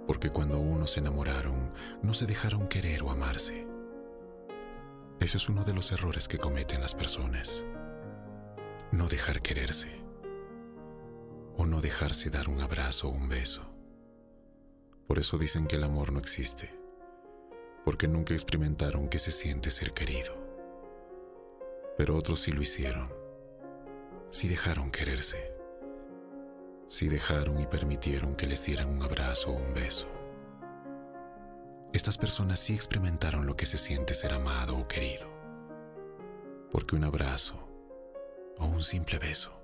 porque 0.08 0.30
cuando 0.30 0.60
unos 0.60 0.92
se 0.92 1.00
enamoraron 1.00 1.72
no 2.02 2.14
se 2.14 2.26
dejaron 2.26 2.68
querer 2.68 3.04
o 3.04 3.12
amarse. 3.12 3.68
Ese 5.20 5.38
es 5.38 5.48
uno 5.48 5.64
de 5.64 5.74
los 5.74 5.92
errores 5.92 6.28
que 6.28 6.38
cometen 6.38 6.82
las 6.82 6.96
personas. 6.96 7.66
No 8.92 9.08
dejar 9.08 9.42
quererse 9.42 10.03
o 11.58 11.66
no 11.66 11.82
dejarse 11.82 12.30
dar 12.30 12.50
un 12.50 12.62
abrazo 12.62 13.10
o 13.10 13.12
un 13.12 13.30
beso. 13.30 13.64
Por 15.08 15.20
eso 15.20 15.38
dicen 15.38 15.68
que 15.68 15.76
el 15.76 15.84
amor 15.84 16.12
no 16.12 16.20
existe, 16.20 16.74
porque 17.86 18.08
nunca 18.08 18.34
experimentaron 18.34 19.10
que 19.10 19.20
se 19.20 19.32
siente 19.32 19.70
ser 19.70 19.92
querido. 19.92 20.34
Pero 21.98 22.16
otros 22.16 22.40
sí 22.42 22.52
lo 22.52 22.62
hicieron, 22.62 23.12
sí 24.30 24.48
dejaron 24.48 24.92
quererse, 24.92 25.54
sí 26.88 27.08
dejaron 27.08 27.60
y 27.60 27.68
permitieron 27.68 28.36
que 28.36 28.48
les 28.48 28.66
dieran 28.66 28.90
un 28.90 29.04
abrazo 29.04 29.52
o 29.52 29.54
un 29.54 29.74
beso. 29.74 30.08
Estas 31.94 32.18
personas 32.18 32.60
sí 32.60 32.74
experimentaron 32.74 33.46
lo 33.46 33.56
que 33.56 33.68
se 33.68 33.78
siente 33.78 34.16
ser 34.16 34.34
amado 34.34 34.74
o 34.74 34.88
querido, 34.88 35.30
porque 36.72 36.96
un 36.96 37.04
abrazo 37.04 37.56
o 38.58 38.66
un 38.66 38.82
simple 38.82 39.20
beso 39.20 39.63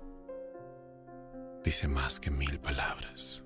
dice 1.70 1.86
más 1.86 2.18
que 2.18 2.32
mil 2.32 2.58
palabras. 2.58 3.44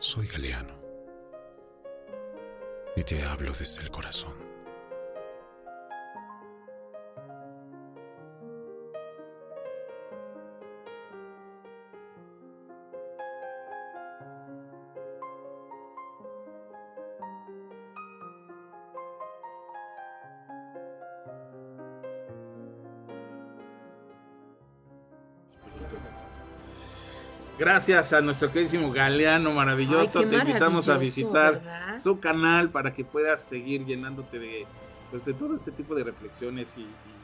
Soy 0.00 0.26
Galeano 0.26 0.74
y 2.96 3.04
te 3.04 3.22
hablo 3.22 3.52
desde 3.52 3.80
el 3.80 3.92
corazón. 3.92 4.53
Gracias 27.64 28.12
a 28.12 28.20
nuestro 28.20 28.50
queridísimo 28.50 28.92
Galeano 28.92 29.50
maravilloso. 29.52 30.18
Ay, 30.18 30.26
Te 30.26 30.36
invitamos 30.36 30.90
a 30.90 30.98
visitar 30.98 31.62
¿verdad? 31.62 31.96
su 31.96 32.20
canal 32.20 32.68
para 32.68 32.92
que 32.92 33.06
puedas 33.06 33.42
seguir 33.42 33.86
llenándote 33.86 34.38
de, 34.38 34.66
pues, 35.10 35.24
de 35.24 35.32
todo 35.32 35.56
este 35.56 35.72
tipo 35.72 35.94
de 35.94 36.04
reflexiones 36.04 36.76
y, 36.76 36.82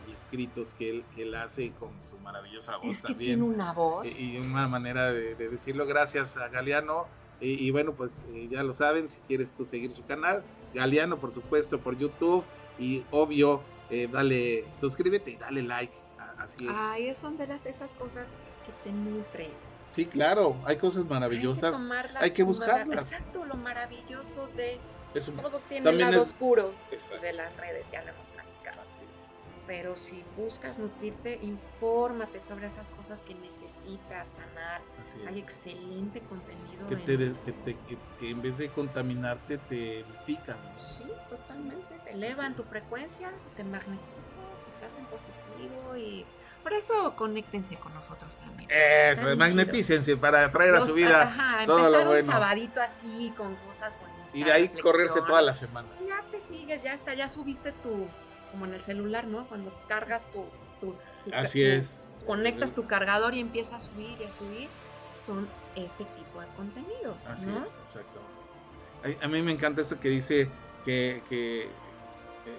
y 0.09 0.13
escritos 0.15 0.73
que 0.73 0.89
él, 0.89 1.05
que 1.15 1.25
él 1.25 1.35
hace 1.35 1.73
con 1.73 1.91
su 2.03 2.17
maravillosa 2.21 2.79
voz 2.79 2.87
Es 2.87 3.03
que 3.03 3.09
también. 3.09 3.39
tiene 3.39 3.43
una 3.43 3.75
voz. 3.75 4.19
Y 4.19 4.39
una 4.39 4.67
manera 4.67 5.13
de, 5.13 5.35
de 5.35 5.49
decirlo. 5.51 5.85
Gracias 5.85 6.39
a 6.39 6.49
Galeano. 6.49 7.07
Y, 7.39 7.63
y 7.63 7.71
bueno, 7.71 7.93
pues 7.93 8.25
eh, 8.33 8.49
ya 8.51 8.63
lo 8.63 8.75
saben, 8.75 9.11
si 9.11 9.21
quieres 9.29 9.53
tú 9.55 9.67
seguir 9.67 9.93
su 9.93 10.07
canal, 10.07 10.43
Galeano, 10.73 11.19
por 11.19 11.33
supuesto, 11.33 11.81
por 11.81 11.99
YouTube. 11.99 12.45
Y 12.79 13.05
obvio, 13.11 13.61
eh, 13.91 14.09
dale, 14.11 14.65
suscríbete 14.73 15.33
y 15.33 15.37
dale 15.37 15.63
like. 15.63 15.93
Así 16.39 16.67
es. 16.67 16.75
Ay, 16.75 17.13
son 17.13 17.37
de 17.37 17.47
las, 17.47 17.67
esas 17.67 17.95
cosas 17.95 18.31
que 18.65 18.73
te 18.89 18.91
nutren. 18.91 19.51
Sí, 19.91 20.07
claro, 20.07 20.57
hay 20.65 20.77
cosas 20.77 21.03
Hay 21.03 21.09
que 21.09 21.15
maravillosas. 21.15 21.75
tomarla 21.75 22.21
hay 22.21 22.31
que 22.31 22.43
buscarlas. 22.45 23.13
Exacto, 23.13 23.45
lo 23.45 23.55
maravilloso 23.57 24.47
de 24.49 24.79
todo 25.43 25.59
tiene 25.69 25.91
el 25.91 25.99
lado 25.99 26.13
es- 26.23 26.29
oscuro 26.29 26.73
Exacto. 26.93 27.21
de 27.23 27.33
las 27.33 27.57
redes, 27.57 27.91
ya 27.91 28.01
lo 28.03 28.11
hemos 28.11 28.27
platicado. 28.29 28.83
Así 28.83 29.01
es. 29.03 29.27
Pero 29.67 29.97
si 29.97 30.25
buscas 30.37 30.79
nutrirte, 30.79 31.39
infórmate 31.43 32.41
sobre 32.41 32.67
esas 32.69 32.91
cosas 32.91 33.23
que 33.23 33.35
necesitas 33.35 34.29
sanar. 34.29 34.81
Así 35.01 35.19
Hay 35.29 35.39
excelente 35.41 36.21
contenido. 36.21 36.87
Que, 36.87 36.95
en- 36.95 37.05
te, 37.05 37.17
de- 37.17 37.35
que, 37.45 37.53
te- 37.53 37.77
que- 37.77 37.99
que 38.21 38.31
en 38.31 38.43
vez 38.43 38.59
de 38.59 38.69
contaminarte 38.69 39.59
te 39.59 40.01
edifican. 40.01 40.57
Sí, 40.77 41.05
totalmente. 41.29 41.97
Te 42.05 42.13
elevan 42.13 42.55
tu 42.55 42.63
frecuencia, 42.63 43.33
te 43.57 43.65
magnetizas, 43.65 44.37
estás 44.69 44.97
en 44.97 45.05
positivo 45.07 45.97
y 45.97 46.25
por 46.63 46.73
eso 46.73 47.15
conéctense 47.17 47.77
con 47.77 47.93
nosotros 47.95 48.37
también. 48.37 48.69
Eso, 48.71 49.37
magnetícense 49.37 50.17
para 50.17 50.45
atraer 50.45 50.75
a 50.75 50.79
Los- 50.79 50.89
su 50.89 50.95
vida 50.95 51.23
ajá, 51.23 51.67
todo 51.67 51.79
empezar 51.79 51.93
lo 52.05 52.11
un 52.11 52.17
bueno. 52.17 52.33
sabadito 52.33 52.81
así 52.81 53.33
con 53.37 53.55
cosas 53.57 53.99
bonitas. 54.01 54.35
Y 54.35 54.45
de 54.45 54.53
ahí 54.53 54.63
reflexión. 54.69 54.93
correrse 54.93 55.21
toda 55.23 55.43
la 55.43 55.55
semana. 55.55 55.89
Y 56.03 56.07
Ya 56.09 56.23
te 56.31 56.41
sigues, 56.41 56.83
ya 56.83 56.95
está, 56.95 57.15
ya 57.15 57.29
subiste 57.29 57.73
tu, 57.73 58.07
como 58.51 58.65
en 58.67 58.75
el 58.75 58.83
celular, 58.83 59.27
¿no? 59.27 59.47
Cuando 59.49 59.73
cargas 59.89 60.31
tu, 60.31 60.45
tu- 60.81 60.95
tu- 61.25 61.35
Así 61.35 61.61
tu- 61.63 61.67
es. 61.71 62.05
Conectas 62.27 62.73
tu 62.73 62.87
cargador 62.87 63.35
y 63.35 63.41
empieza 63.41 63.77
a 63.77 63.79
subir 63.81 64.17
y 64.21 64.25
a 64.25 64.33
subir. 64.33 64.69
Son 65.15 65.49
este 65.75 66.05
tipo 66.05 66.41
de 66.41 66.47
contenidos, 66.57 67.27
Así 67.29 67.47
¿no? 67.47 67.63
es, 67.63 67.77
exacto. 67.83 68.21
A, 69.23 69.25
a 69.25 69.29
mí 69.29 69.43
me 69.43 69.51
encanta 69.53 69.83
eso 69.83 69.99
que 69.99 70.09
dice 70.09 70.49
que, 70.85 71.23
que, 71.29 71.69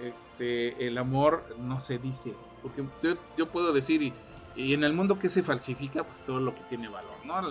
este, 0.03 0.87
el 0.87 0.97
amor 0.97 1.55
no 1.59 1.79
se 1.79 1.97
dice. 1.97 2.35
Porque 2.61 2.83
yo, 3.01 3.15
yo 3.37 3.47
puedo 3.49 3.73
decir, 3.73 4.01
y, 4.03 4.13
y 4.55 4.73
en 4.73 4.83
el 4.83 4.93
mundo 4.93 5.17
que 5.17 5.29
se 5.29 5.43
falsifica, 5.43 6.03
pues 6.03 6.23
todo 6.23 6.39
lo 6.39 6.53
que 6.53 6.61
tiene 6.63 6.87
valor, 6.89 7.11
¿no? 7.25 7.41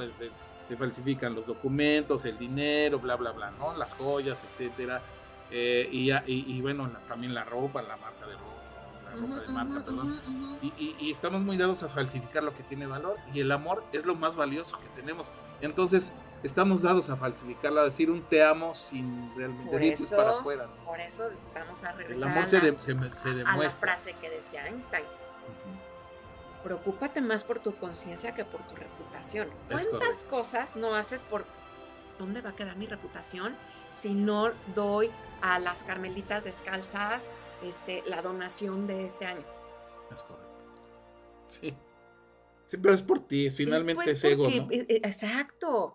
Se 0.62 0.76
falsifican 0.76 1.34
los 1.34 1.46
documentos, 1.46 2.24
el 2.26 2.38
dinero, 2.38 2.98
bla, 2.98 3.16
bla, 3.16 3.32
bla, 3.32 3.50
¿no? 3.52 3.76
Las 3.76 3.94
joyas, 3.94 4.44
etcétera. 4.48 5.02
Eh, 5.50 5.88
y, 5.90 6.06
ya- 6.06 6.22
y, 6.26 6.44
y 6.52 6.60
bueno, 6.60 6.86
la- 6.86 7.00
también 7.08 7.34
la 7.34 7.44
ropa, 7.44 7.82
la 7.82 7.96
marca 7.96 8.24
de 8.26 8.34
ropa, 8.34 9.04
la 9.04 9.16
ropa 9.20 9.40
de 9.40 9.48
marca, 9.48 9.84
perdón. 9.84 10.20
y 11.00 11.10
estamos 11.10 11.42
muy 11.42 11.56
dados 11.56 11.82
a 11.82 11.88
falsificar 11.88 12.44
lo 12.44 12.54
que 12.54 12.62
tiene 12.62 12.86
valor 12.86 13.16
y 13.34 13.40
el 13.40 13.50
amor 13.50 13.82
es 13.92 14.04
lo 14.06 14.14
más 14.14 14.36
valioso 14.36 14.78
que 14.78 14.86
tenemos. 15.00 15.32
Entonces 15.60 16.12
estamos 16.42 16.82
dados 16.82 17.10
a 17.10 17.16
falsificarlo, 17.16 17.80
a 17.80 17.84
decir 17.84 18.10
un 18.10 18.22
te 18.22 18.42
amo 18.42 18.72
sin 18.74 19.32
realmente 19.36 19.70
Por 19.70 19.80
dientes 19.80 20.06
eso, 20.06 20.16
para 20.16 20.30
afuera. 20.38 20.66
¿no? 20.66 20.84
por 20.84 21.00
eso 21.00 21.28
vamos 21.54 21.82
a 21.84 21.90
El 21.90 21.98
regresar 21.98 22.28
amor 22.28 22.42
a, 22.42 22.46
se, 22.46 22.58
la, 22.58 22.64
de- 22.64 22.78
se 22.80 22.84
se 22.84 23.44
a 23.44 23.56
la 23.56 23.70
frase 23.70 24.14
que 24.14 24.30
decía 24.30 24.66
Einstein. 24.66 25.04
Preocúpate 26.64 27.22
más 27.22 27.42
por 27.44 27.58
tu 27.58 27.74
conciencia 27.76 28.34
que 28.34 28.44
por 28.44 28.60
tu 28.62 28.74
reputación. 28.74 29.48
Es 29.48 29.86
¿Cuántas 29.86 29.90
correcto. 30.18 30.30
cosas 30.30 30.76
no 30.76 30.94
haces 30.94 31.22
por 31.22 31.44
dónde 32.18 32.42
va 32.42 32.50
a 32.50 32.56
quedar 32.56 32.76
mi 32.76 32.86
reputación 32.86 33.56
si 33.94 34.12
no 34.14 34.50
doy 34.74 35.10
a 35.40 35.58
las 35.58 35.84
carmelitas 35.84 36.44
descalzas 36.44 37.30
este, 37.62 38.02
la 38.06 38.20
donación 38.20 38.86
de 38.86 39.06
este 39.06 39.24
año? 39.26 39.44
Es 40.12 40.22
correcto. 40.22 40.48
Sí. 41.48 41.74
Sí, 42.70 42.76
pero 42.76 42.94
es 42.94 43.02
por 43.02 43.26
ti, 43.26 43.50
finalmente 43.50 43.94
pues 44.04 44.08
es 44.08 44.24
ego, 44.24 44.44
porque- 44.44 44.60
¿no? 44.60 44.70
eh, 44.70 44.86
eh, 44.88 44.96
Ujú. 44.98 45.06
Exacto. 45.08 45.94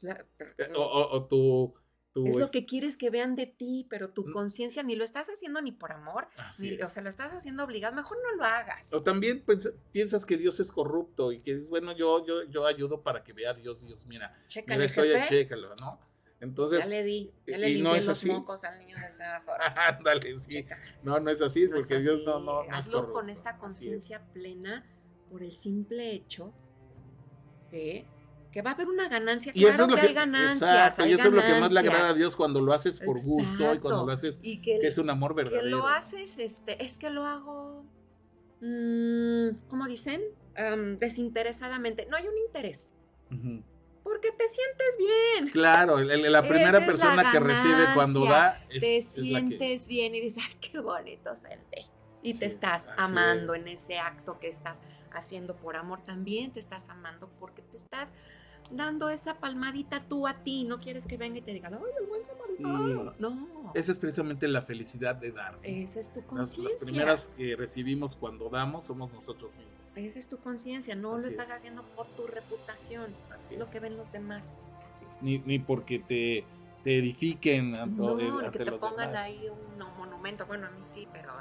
La- 0.00 0.26
Eh, 0.58 0.72
O, 0.74 0.82
o- 0.82 1.10
o 1.16 1.24
tu, 1.28 1.74
tu 2.12 2.26
es 2.26 2.34
lo 2.36 2.44
es- 2.44 2.50
que 2.50 2.66
quieres 2.66 2.96
que 2.96 3.10
vean 3.10 3.36
de 3.36 3.46
ti, 3.46 3.86
pero 3.88 4.10
tu 4.10 4.26
Mm. 4.26 4.32
conciencia 4.32 4.82
ni 4.82 4.96
lo 4.96 5.04
estás 5.04 5.28
haciendo 5.28 5.60
ni 5.62 5.70
por 5.72 5.92
amor, 5.92 6.28
Así 6.36 6.70
ni, 6.70 6.76
es. 6.76 6.84
o 6.84 6.88
sea, 6.88 7.02
lo 7.02 7.08
estás 7.08 7.32
haciendo 7.32 7.62
obligado. 7.64 7.94
Mejor 7.94 8.16
no 8.22 8.34
lo 8.36 8.44
hagas. 8.44 8.92
O 8.92 9.02
también 9.02 9.44
pens- 9.46 9.72
piensas 9.92 10.24
que 10.26 10.36
Dios 10.36 10.58
es 10.60 10.72
corrupto 10.72 11.30
y 11.32 11.40
que 11.40 11.52
es 11.52 11.68
bueno, 11.68 11.92
yo, 11.92 12.24
yo, 12.26 12.42
yo 12.50 12.66
ayudo 12.66 13.02
para 13.02 13.22
que 13.22 13.32
vea 13.32 13.50
a 13.50 13.54
Dios, 13.54 13.86
Dios, 13.86 14.06
mira, 14.06 14.36
Chécale, 14.48 14.76
mira, 14.78 14.86
estoy 14.86 15.08
jefe. 15.10 15.28
chécalo, 15.28 15.74
¿no? 15.76 16.00
Entonces, 16.40 16.84
ya 16.84 16.90
le 16.90 17.02
di, 17.02 17.32
ya 17.48 17.56
y 17.56 17.60
le 17.60 17.66
no 17.68 17.74
limpié 17.74 17.98
es 17.98 18.06
los 18.06 18.18
así. 18.18 18.28
mocos 18.30 18.62
al 18.62 18.78
niño 18.78 18.96
del 18.96 19.12
semáforo. 19.14 19.56
ándale, 19.98 20.38
sí. 20.38 20.50
Checa. 20.52 20.80
No, 21.02 21.18
no 21.18 21.30
es 21.30 21.40
así, 21.42 21.66
No 21.68 21.76
es 21.76 21.86
porque 21.86 22.00
Dios 22.02 22.22
no, 22.24 22.38
no, 22.38 22.62
no 22.62 22.62
es 22.62 22.68
Hazlo 22.72 22.98
corrupto. 22.98 23.12
con 23.14 23.28
esta 23.30 23.50
es. 23.50 23.56
conciencia 23.58 24.24
plena 24.32 24.86
por 25.30 25.42
el 25.42 25.52
simple 25.54 26.12
hecho 26.12 26.52
de 27.70 28.06
que 28.52 28.62
va 28.62 28.70
a 28.70 28.74
haber 28.74 28.88
una 28.88 29.08
ganancia. 29.08 29.52
Y 29.54 29.64
eso 29.64 29.68
claro 29.76 29.84
es 29.84 29.90
lo 29.90 29.94
que, 29.96 30.00
que, 30.02 30.06
hay 30.08 30.14
ganancias. 30.14 30.62
exacto, 30.62 31.02
hay 31.02 31.10
y 31.10 31.14
eso 31.14 31.28
es 31.28 31.34
lo 31.34 31.42
que 31.42 31.60
más 31.60 31.72
le 31.72 31.80
agrada 31.80 32.08
a. 32.10 32.14
Dios 32.14 32.34
cuando 32.34 32.60
lo 32.60 32.72
haces 32.72 32.98
por 33.00 33.20
gusto 33.22 33.74
y 33.74 33.78
cuando 33.78 34.06
lo 34.06 34.12
haces 34.12 34.40
Y 34.42 34.60
que, 34.62 34.78
que 34.78 34.86
es 34.86 34.96
un 34.98 35.10
amor 35.10 35.32
que 35.36 35.42
verdadero. 35.44 35.68
lo 35.76 35.86
haces, 35.86 36.38
este, 36.38 36.82
es 36.82 36.96
que 36.96 37.10
lo 37.10 37.26
hago, 37.26 37.84
mm, 38.62 39.68
¿cómo 39.68 39.86
dicen? 39.86 40.22
Am, 40.56 40.96
desinteresadamente. 40.98 42.06
No 42.10 42.16
hay 42.16 42.26
un 42.26 42.36
interés. 42.38 42.94
Porque 44.02 44.32
te 44.32 44.44
sientes 44.48 44.96
bien. 44.98 45.50
Claro, 45.52 45.98
el- 45.98 46.10
el- 46.10 46.32
la 46.32 46.42
primera 46.48 46.80
la 46.80 46.86
persona 46.86 47.30
que 47.30 47.40
recibe 47.40 47.84
cuando 47.94 48.24
da 48.24 48.64
es, 48.70 48.80
te 48.80 48.96
es 48.96 49.18
la 49.18 49.40
que 49.42 49.46
sientes 49.48 49.88
bien 49.88 50.14
y 50.14 50.20
dices, 50.20 50.42
ay, 50.48 50.56
qué 50.60 50.78
bonito 50.80 51.36
senté. 51.36 51.84
Y 52.22 52.32
Sí, 52.32 52.40
te 52.40 52.46
estás 52.46 52.88
amando 52.96 53.52
es. 53.54 53.62
en 53.62 53.68
ese 53.68 53.98
acto 53.98 54.40
que 54.40 54.48
estás 54.48 54.80
haciendo 55.12 55.56
por 55.56 55.76
amor. 55.76 56.00
También 56.02 56.52
te 56.52 56.60
estás 56.60 56.88
amando 56.88 57.28
porque 57.40 57.62
te 57.62 57.76
estás 57.76 58.12
dando 58.70 59.08
esa 59.08 59.38
palmadita 59.38 60.04
tú 60.08 60.26
a 60.26 60.42
ti. 60.42 60.64
No 60.64 60.78
quieres 60.80 61.06
que 61.06 61.16
venga 61.16 61.38
y 61.38 61.42
te 61.42 61.52
diga, 61.52 61.68
¡ay, 61.68 61.78
el 62.00 62.06
buen 62.06 62.22
samaritano! 62.24 63.14
No. 63.18 63.72
Esa 63.74 63.92
es 63.92 63.98
precisamente 63.98 64.46
la 64.48 64.62
felicidad 64.62 65.14
de 65.14 65.32
dar. 65.32 65.54
¿no? 65.54 65.60
Esa 65.62 66.00
es 66.00 66.10
tu 66.12 66.20
Las, 66.20 66.28
conciencia. 66.28 66.72
las 66.74 66.84
primeras 66.84 67.32
que 67.36 67.56
recibimos 67.56 68.16
cuando 68.16 68.48
damos 68.50 68.84
somos 68.84 69.12
nosotros 69.12 69.50
mismos. 69.56 69.96
Esa 69.96 70.18
es 70.18 70.28
tu 70.28 70.38
conciencia. 70.38 70.94
No 70.94 71.14
Así 71.14 71.24
lo 71.26 71.30
estás 71.30 71.48
es. 71.48 71.54
haciendo 71.56 71.82
por 71.96 72.06
tu 72.14 72.26
reputación. 72.26 73.14
Así 73.34 73.54
es 73.54 73.58
lo 73.60 73.68
que 73.70 73.80
ven 73.80 73.96
los 73.96 74.12
demás. 74.12 74.56
Ni, 75.22 75.38
ni 75.40 75.58
porque 75.58 75.98
te, 76.00 76.44
te 76.84 76.98
edifiquen 76.98 77.76
ante, 77.78 77.96
No, 78.02 78.18
eh, 78.18 78.30
ni 78.44 78.50
que 78.50 78.64
te 78.64 78.72
pongan 78.72 79.08
demás. 79.08 79.18
ahí 79.24 79.48
un 79.50 79.78
monumento. 79.96 80.46
Bueno, 80.46 80.66
a 80.66 80.70
mí 80.70 80.80
sí, 80.82 81.08
pero. 81.12 81.32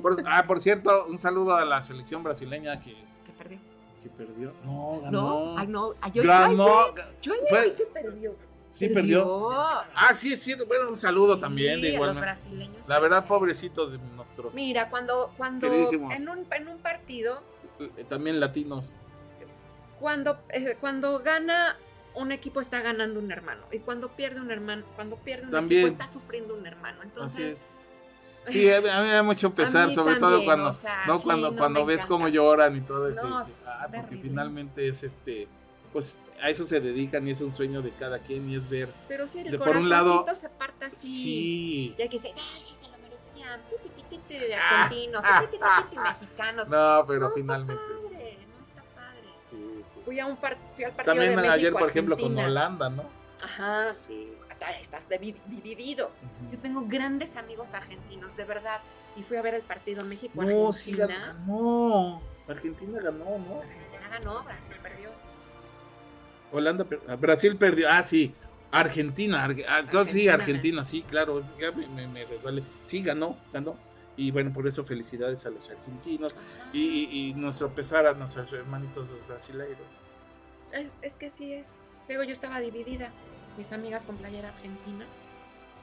Por, 0.00 0.22
ah, 0.26 0.44
por 0.46 0.60
cierto, 0.60 1.06
un 1.06 1.18
saludo 1.18 1.56
a 1.56 1.64
la 1.64 1.82
selección 1.82 2.22
brasileña 2.22 2.80
que, 2.80 2.94
que 3.26 3.32
perdió. 3.36 3.58
que 4.02 4.08
perdió. 4.10 4.52
No, 4.64 5.00
ganó. 5.02 5.20
No, 5.20 5.58
ah, 5.58 5.64
no. 5.66 5.94
ah, 6.00 6.08
yo, 6.08 6.22
Ganó. 6.22 6.64
yo, 6.94 6.94
yo, 7.20 7.34
yo 7.34 7.40
Fue- 7.48 7.70
vi 7.70 7.76
que 7.76 7.84
perdió. 7.86 8.36
Sí, 8.70 8.88
perdió. 8.88 9.50
Ah, 9.50 10.14
sí, 10.14 10.34
sí. 10.36 10.54
Bueno, 10.66 10.88
un 10.88 10.96
saludo 10.96 11.34
Sí, 11.34 11.40
también 11.42 11.80
de 11.82 11.88
a 11.88 11.94
igual. 11.94 12.08
los 12.10 12.18
brasileños 12.20 12.88
La 12.88 12.98
verdad, 13.00 13.26
pobrecitos 13.26 13.92
de 13.92 13.98
nuestros. 13.98 14.54
Mira, 14.54 14.88
cuando, 14.88 15.30
cuando 15.36 15.66
en 15.66 16.28
un, 16.28 16.46
en 16.50 16.68
un 16.68 16.78
partido, 16.78 17.42
eh, 17.80 18.04
También 18.08 18.40
latinos. 18.40 18.94
cuando, 20.00 20.38
eh, 20.50 20.76
cuando 20.80 21.18
gana 21.18 21.76
un 22.14 22.32
equipo 22.32 22.60
está 22.60 22.80
ganando 22.80 23.20
un 23.20 23.30
hermano. 23.30 23.64
Y 23.72 23.78
cuando 23.80 24.10
pierde 24.10 24.40
un 24.40 24.50
hermano, 24.50 24.84
cuando 24.94 25.16
pierde 25.16 25.46
un 25.46 25.52
También. 25.52 25.82
equipo 25.82 25.92
está 25.92 26.12
sufriendo 26.12 26.54
un 26.54 26.66
hermano. 26.66 27.02
Entonces, 27.02 27.54
es. 27.54 27.76
Sí, 28.44 28.68
a 28.68 28.80
mí 28.80 28.88
me 28.88 29.12
da 29.12 29.22
mucho 29.22 29.54
pesar, 29.54 29.92
sobre 29.92 30.16
todo 30.16 30.30
también, 30.30 30.46
cuando, 30.46 30.70
o 30.70 30.74
sea, 30.74 31.04
no, 31.06 31.16
sí, 31.16 31.22
cuando, 31.22 31.52
no 31.52 31.58
cuando 31.58 31.86
ves 31.86 31.98
encanta. 31.98 32.08
cómo 32.08 32.26
lloran 32.26 32.76
y 32.76 32.80
todo 32.80 33.08
esto. 33.08 33.22
No, 33.22 33.40
es 33.40 33.66
ah, 33.68 33.82
porque 33.82 33.98
terrible. 33.98 34.22
finalmente 34.22 34.88
es 34.88 35.04
este, 35.04 35.46
pues 35.92 36.20
a 36.42 36.50
eso 36.50 36.64
se 36.64 36.80
dedican 36.80 37.28
y 37.28 37.30
es 37.30 37.40
un 37.40 37.52
sueño 37.52 37.82
de 37.82 37.92
cada 37.92 38.18
quien 38.18 38.50
y 38.50 38.56
es 38.56 38.68
ver. 38.68 38.92
pero 39.06 39.28
si 39.28 39.38
el 39.38 39.52
de 39.52 39.58
por 39.58 39.76
un 39.76 39.88
lado, 39.88 40.26
se 40.34 40.48
parta 40.48 40.86
así. 40.86 41.22
Sí. 41.22 41.94
Ya 41.96 42.06
que 42.06 42.10
dice, 42.14 42.34
ah, 42.36 42.58
sí 42.60 42.74
se 42.74 42.88
lo 42.88 42.98
merecían. 42.98 43.60
Ah, 44.58 44.84
argentinos, 44.84 45.24
ah, 45.24 45.46
ah, 45.96 46.16
mexicanos. 46.20 46.68
No, 46.68 47.04
pero 47.06 47.30
finalmente 47.30 47.80
Sí. 49.84 50.00
Fui 50.04 50.18
a 50.20 50.26
un 50.26 50.36
par- 50.36 50.56
fui 50.74 50.84
al 50.84 50.92
partido 50.92 51.14
También 51.14 51.30
de 51.30 51.36
México, 51.36 51.52
ayer, 51.54 51.72
por 51.72 51.88
ejemplo, 51.88 52.16
con 52.16 52.24
Argentina. 52.38 52.48
Holanda, 52.48 52.90
¿no? 52.90 53.04
Ajá. 53.42 53.94
Sí. 53.94 54.32
Hasta 54.50 54.70
estás 54.78 55.08
divi- 55.08 55.36
dividido. 55.46 56.10
Yo 56.50 56.58
tengo 56.58 56.84
grandes 56.86 57.36
amigos 57.36 57.74
argentinos, 57.74 58.36
de 58.36 58.44
verdad. 58.44 58.80
Y 59.16 59.22
fui 59.22 59.36
a 59.36 59.42
ver 59.42 59.54
el 59.54 59.62
partido 59.62 60.04
México-Argentina. 60.04 60.66
No, 60.66 60.72
sí 60.72 60.92
ganó. 60.92 62.22
Argentina 62.48 62.98
ganó, 63.02 63.24
¿no? 63.38 63.60
Argentina 63.60 64.08
ganó, 64.10 64.42
Brasil 64.44 64.76
perdió. 64.82 65.10
Holanda, 66.52 66.84
per- 66.84 67.00
ah, 67.08 67.16
Brasil 67.16 67.56
perdió. 67.56 67.88
Ah, 67.90 68.02
sí. 68.02 68.34
Argentina. 68.70 69.46
Arge- 69.46 69.64
ah, 69.68 69.80
entonces 69.80 70.12
sí, 70.12 70.28
Argentina. 70.28 70.34
Argentina, 70.34 70.84
sí, 70.84 71.02
claro. 71.02 71.42
Ya 71.60 71.72
me, 71.72 71.86
me, 71.88 72.06
me 72.06 72.24
resbalé. 72.24 72.62
Sí, 72.86 73.02
ganó, 73.02 73.36
ganó. 73.52 73.76
Y 74.16 74.30
bueno, 74.30 74.52
por 74.52 74.66
eso 74.66 74.84
felicidades 74.84 75.46
a 75.46 75.50
los 75.50 75.68
argentinos. 75.70 76.34
Y, 76.72 76.80
y- 76.80 77.28
y 77.30 77.34
nuestro 77.34 77.74
pesar 77.74 78.06
a 78.06 78.14
nuestros 78.14 78.52
hermanitos 78.52 79.08
los 79.08 79.26
brasileiros. 79.26 79.86
Es, 80.72 80.92
es 81.02 81.16
que 81.16 81.30
sí 81.30 81.52
es. 81.52 81.80
Digo, 82.08 82.22
yo 82.22 82.32
estaba 82.32 82.60
dividida. 82.60 83.10
Mis 83.56 83.72
amigas 83.72 84.04
con 84.04 84.16
playera 84.16 84.48
argentina 84.48 85.06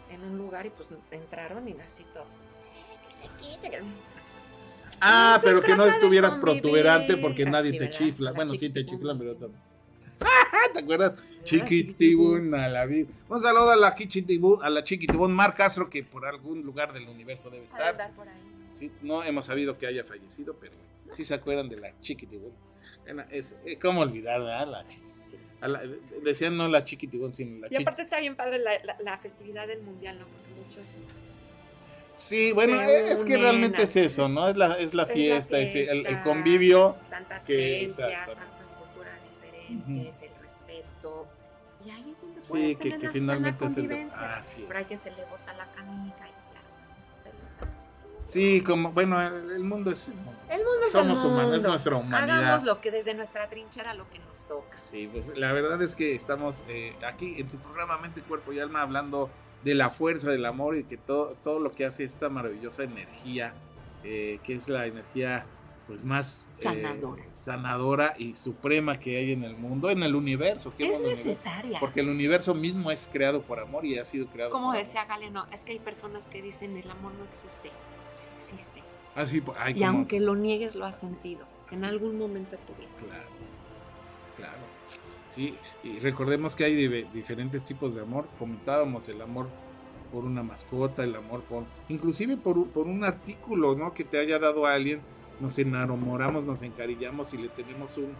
en 0.10 0.24
un 0.24 0.38
lugar 0.38 0.66
y 0.66 0.70
pues 0.72 0.90
entraron 1.12 1.68
y 1.68 1.74
así 1.80 2.04
todos. 2.14 2.44
Ah, 5.02 5.40
pero 5.44 5.62
que 5.62 5.76
no 5.76 5.86
estuvieras 5.86 6.36
convivir. 6.36 6.62
protuberante 6.62 7.18
porque 7.18 7.46
nadie 7.46 7.72
te 7.72 7.80
¿verdad? 7.80 7.98
chifla. 7.98 8.32
La 8.32 8.36
Bueno, 8.36 8.52
sí 8.52 8.70
te 8.70 8.86
chiflan, 8.86 9.18
pero 9.18 9.36
también. 9.36 9.62
¿Te 10.74 10.80
acuerdas? 10.80 11.16
Chiquitibún 11.44 12.54
a 12.54 12.68
la 12.68 12.86
vida. 12.86 13.10
Un 13.28 13.40
saludo 13.42 13.72
a 13.72 13.76
la 13.76 13.96
Chiquitibún, 13.96 14.60
a 14.64 14.70
la 14.70 14.84
Chiquitibún 14.84 15.34
Mar 15.34 15.54
Castro, 15.54 15.90
que 15.90 16.04
por 16.04 16.26
algún 16.26 16.62
lugar 16.64 16.94
del 16.94 17.08
universo 17.08 17.50
debe 17.50 17.64
estar. 17.66 17.82
andar 17.90 18.12
por 18.14 18.28
ahí. 18.28 18.36
Sí, 18.72 18.92
no 19.02 19.24
hemos 19.24 19.46
sabido 19.46 19.78
que 19.78 19.88
haya 19.88 20.04
fallecido, 20.04 20.56
pero 20.60 20.74
sí 21.12 21.26
se 21.26 21.34
acuerdan 21.34 21.70
de 21.70 21.78
la 21.78 22.00
Chiquitibún. 22.02 22.52
Era- 23.06 23.28
Es, 23.32 23.58
eh, 23.66 23.78
¿Cómo 23.80 24.02
olvidar, 24.02 24.42
verdad? 24.42 24.68
La- 24.68 24.86
a 25.62 25.68
la- 25.68 25.82
decían 26.24 26.56
no 26.56 26.68
la 26.68 26.84
Chiquitibún, 26.84 27.34
sino 27.34 27.60
la 27.62 27.68
Y 27.72 27.82
aparte 27.82 28.02
está 28.04 28.20
bien 28.20 28.36
padre 28.36 28.60
la, 28.60 28.72
la- 28.84 28.98
la 29.00 29.18
festividad 29.18 29.68
del 29.68 29.82
mundial, 29.82 30.20
¿no? 30.20 30.26
Porque 30.28 30.50
muchos. 30.62 30.98
Sí, 32.12 32.52
bueno, 32.52 32.78
se 32.80 33.12
es 33.12 33.24
que 33.24 33.38
realmente 33.38 33.84
es 33.84 33.96
eso, 33.96 34.28
¿no? 34.28 34.48
Es 34.50 34.58
la, 34.58 34.74
es 34.78 34.78
la 34.78 34.82
Es 34.84 34.94
la 34.94 35.06
fiesta, 35.08 35.60
es 35.60 35.76
el- 35.76 36.22
convivio. 36.24 36.96
Tantas 37.10 37.44
que- 37.44 37.56
creencias, 37.56 38.36
tantas 38.36 38.59
diferentes, 39.78 40.22
el 40.22 40.32
respeto. 40.42 41.28
Y 41.86 41.90
ahí 41.92 42.12
es 42.12 42.22
donde 42.22 42.40
Sí, 42.42 42.76
que- 42.76 42.90
tener 42.90 43.00
que 43.00 43.06
una 43.06 43.12
finalmente 43.14 43.66
es 43.66 43.78
el- 43.78 43.88
Pero 43.88 44.00
hay 44.78 44.82
es. 44.82 44.88
quien 44.88 45.00
se 45.00 45.12
le 45.12 45.24
bota 45.26 45.54
la 45.54 45.66
canica 45.72 46.28
y 46.28 46.32
"Ah, 46.32 47.24
pelota". 47.24 47.74
Sí, 48.24 48.62
como, 48.62 48.92
bueno, 48.92 49.20
el, 49.22 49.52
el 49.52 49.64
mundo 49.64 49.92
es 49.92 50.08
el 50.10 50.16
mundo. 50.16 50.34
El 50.50 50.58
mundo 50.58 50.86
es 50.86 50.92
Somos 50.92 51.20
el 51.20 51.26
mundo. 51.30 51.42
humanos, 51.44 51.62
es 51.62 51.68
nuestra 51.68 51.96
humanidad. 51.96 52.38
Hagamos 52.44 52.64
lo 52.64 52.82
que 52.82 52.92
desde 52.92 53.14
nuestra 53.14 53.48
trinchera 53.48 53.94
lo 53.94 54.10
que 54.10 54.20
nos 54.20 54.46
toca. 54.46 54.78
Sí, 54.78 55.10
pues 55.12 55.38
la 55.38 55.54
verdad 55.54 55.82
es 55.82 55.96
que 55.96 56.14
estamos 56.16 56.64
eh, 56.68 56.96
aquí 57.08 57.36
en 57.40 57.48
tu 57.50 57.58
programa 57.58 57.98
Mente, 57.98 58.22
Cuerpo 58.22 58.52
y 58.52 58.60
Alma 58.60 58.82
hablando 58.82 59.30
de 59.64 59.74
la 59.76 59.90
fuerza 59.90 60.30
del 60.30 60.46
amor 60.46 60.76
y 60.78 60.84
que 60.84 60.98
todo, 60.98 61.36
todo 61.44 61.60
lo 61.60 61.72
que 61.74 61.86
hace 61.86 62.04
esta 62.04 62.30
maravillosa 62.30 62.84
energía, 62.84 63.54
eh, 64.04 64.40
que 64.44 64.54
es 64.54 64.68
la 64.70 64.86
energía 64.86 65.46
pues 65.90 66.06
más 66.06 66.50
eh, 66.60 66.64
Sanadora. 66.64 68.14
y 68.20 68.36
suprema 68.36 69.00
que 69.00 69.18
hay 69.18 69.32
en 69.32 69.44
el 69.44 69.58
mundo, 69.58 69.90
en 69.90 70.04
el 70.04 70.14
universo. 70.16 70.72
¿qué 70.78 70.84
Es 70.88 71.00
universo? 71.00 71.28
necesaria. 71.28 71.80
Porque 71.80 72.02
el 72.02 72.10
universo 72.10 72.54
mismo 72.54 72.92
es 72.92 73.10
creado 73.12 73.42
por 73.42 73.60
amor 73.60 73.86
y 73.86 73.98
ha 73.98 74.04
sido 74.06 74.28
creado 74.28 74.52
Como 74.52 74.68
por 74.68 74.78
decía 74.78 75.06
Galeno, 75.06 75.48
es 75.52 75.66
que 75.66 75.72
hay 75.72 75.80
personas 75.80 76.30
que 76.30 76.44
dicen 76.44 76.78
el 76.78 76.90
amor 76.92 77.12
no 77.14 77.24
existe. 77.26 77.72
Sí 78.14 78.28
existe. 78.36 78.80
amor. 78.82 78.92
Así, 79.16 79.42
pues, 79.42 79.58
ay, 79.60 79.74
y 79.76 79.80
como- 79.80 79.90
aunque 79.98 80.20
lo 80.20 80.36
niegues, 80.36 80.76
lo 80.76 80.86
has 80.86 80.98
Así 80.98 81.08
sentido. 81.08 81.48
En 81.72 81.84
algún 81.84 82.20
momento 82.20 82.52
de 82.52 82.58
tu 82.58 82.74
vida. 82.76 82.90
Claro, 83.00 83.30
claro. 84.38 84.62
Sí, 85.28 85.56
y 85.84 86.00
recordemos 86.00 86.56
que 86.56 86.66
hay 86.66 86.76
diferentes 87.12 87.66
tipos 87.66 87.96
de 87.96 88.02
amor. 88.02 88.28
Comentábamos 88.38 89.10
el 89.10 89.22
amor 89.22 89.50
por 90.12 90.24
una 90.24 90.42
mascota, 90.44 91.04
el 91.04 91.16
amor 91.16 91.42
por, 91.44 91.66
inclusive 91.88 92.38
por, 92.38 92.58
un- 92.60 92.70
por 92.70 92.86
un 92.88 93.04
artículo, 93.04 93.76
¿no? 93.76 93.92
Que 93.94 94.04
te 94.04 94.20
haya 94.20 94.38
dado 94.40 94.66
alguien. 94.68 95.02
Nos 95.40 95.58
enamoramos, 95.58 96.44
nos 96.44 96.62
encariñamos 96.62 97.34
y 97.34 97.38
le 97.38 97.50
tenemos 97.50 97.98
un, 97.98 98.14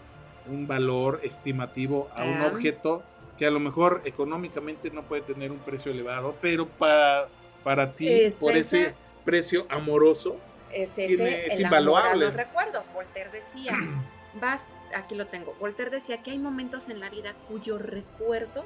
un 0.48 0.66
valor 0.66 1.20
estimativo 1.22 2.08
a 2.14 2.24
un 2.24 2.40
objeto 2.42 3.02
que 3.38 3.46
a 3.46 3.50
lo 3.50 3.60
mejor 3.60 4.02
económicamente 4.04 4.90
no 4.90 5.02
puede 5.02 5.22
tener 5.22 5.50
un 5.50 5.58
precio 5.58 5.92
elevado, 5.92 6.34
pero 6.40 6.66
para, 6.66 7.28
para 7.64 7.92
ti, 7.92 8.08
Es 8.08 8.34
por 8.36 8.52
ese 8.56 8.82
ese- 8.82 8.94
precio 9.24 9.66
amoroso, 9.70 10.36
Es 10.72 10.94
Tiene- 10.94 11.12
ese 11.14 11.46
es 11.46 11.58
el 11.58 11.64
amor 11.66 11.76
a 11.76 11.80
invaluable. 11.80 12.26
los 12.26 12.34
recuerdos. 12.34 12.84
Voltaire 12.94 13.30
decía, 13.30 13.72
vas, 14.40 14.68
aquí 14.94 15.14
lo 15.14 15.26
tengo. 15.26 15.54
Voltaire 15.58 15.90
decía 15.90 16.22
que 16.22 16.30
hay 16.30 16.38
momentos 16.38 16.88
en 16.88 17.00
la 17.00 17.10
vida 17.10 17.34
cuyo 17.48 17.78
recuerdo 17.78 18.64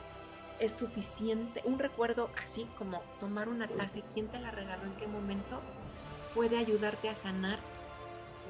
es 0.60 0.72
suficiente, 0.72 1.60
un 1.64 1.78
recuerdo 1.78 2.30
así 2.42 2.66
como 2.78 3.02
tomar 3.20 3.48
una 3.48 3.66
taza 3.68 3.98
y 3.98 4.04
quién 4.14 4.28
te 4.28 4.38
la 4.38 4.50
regaló, 4.50 4.84
en 4.84 4.92
qué 4.94 5.06
momento, 5.06 5.60
puede 6.34 6.58
ayudarte 6.58 7.08
a 7.08 7.14
sanar 7.14 7.58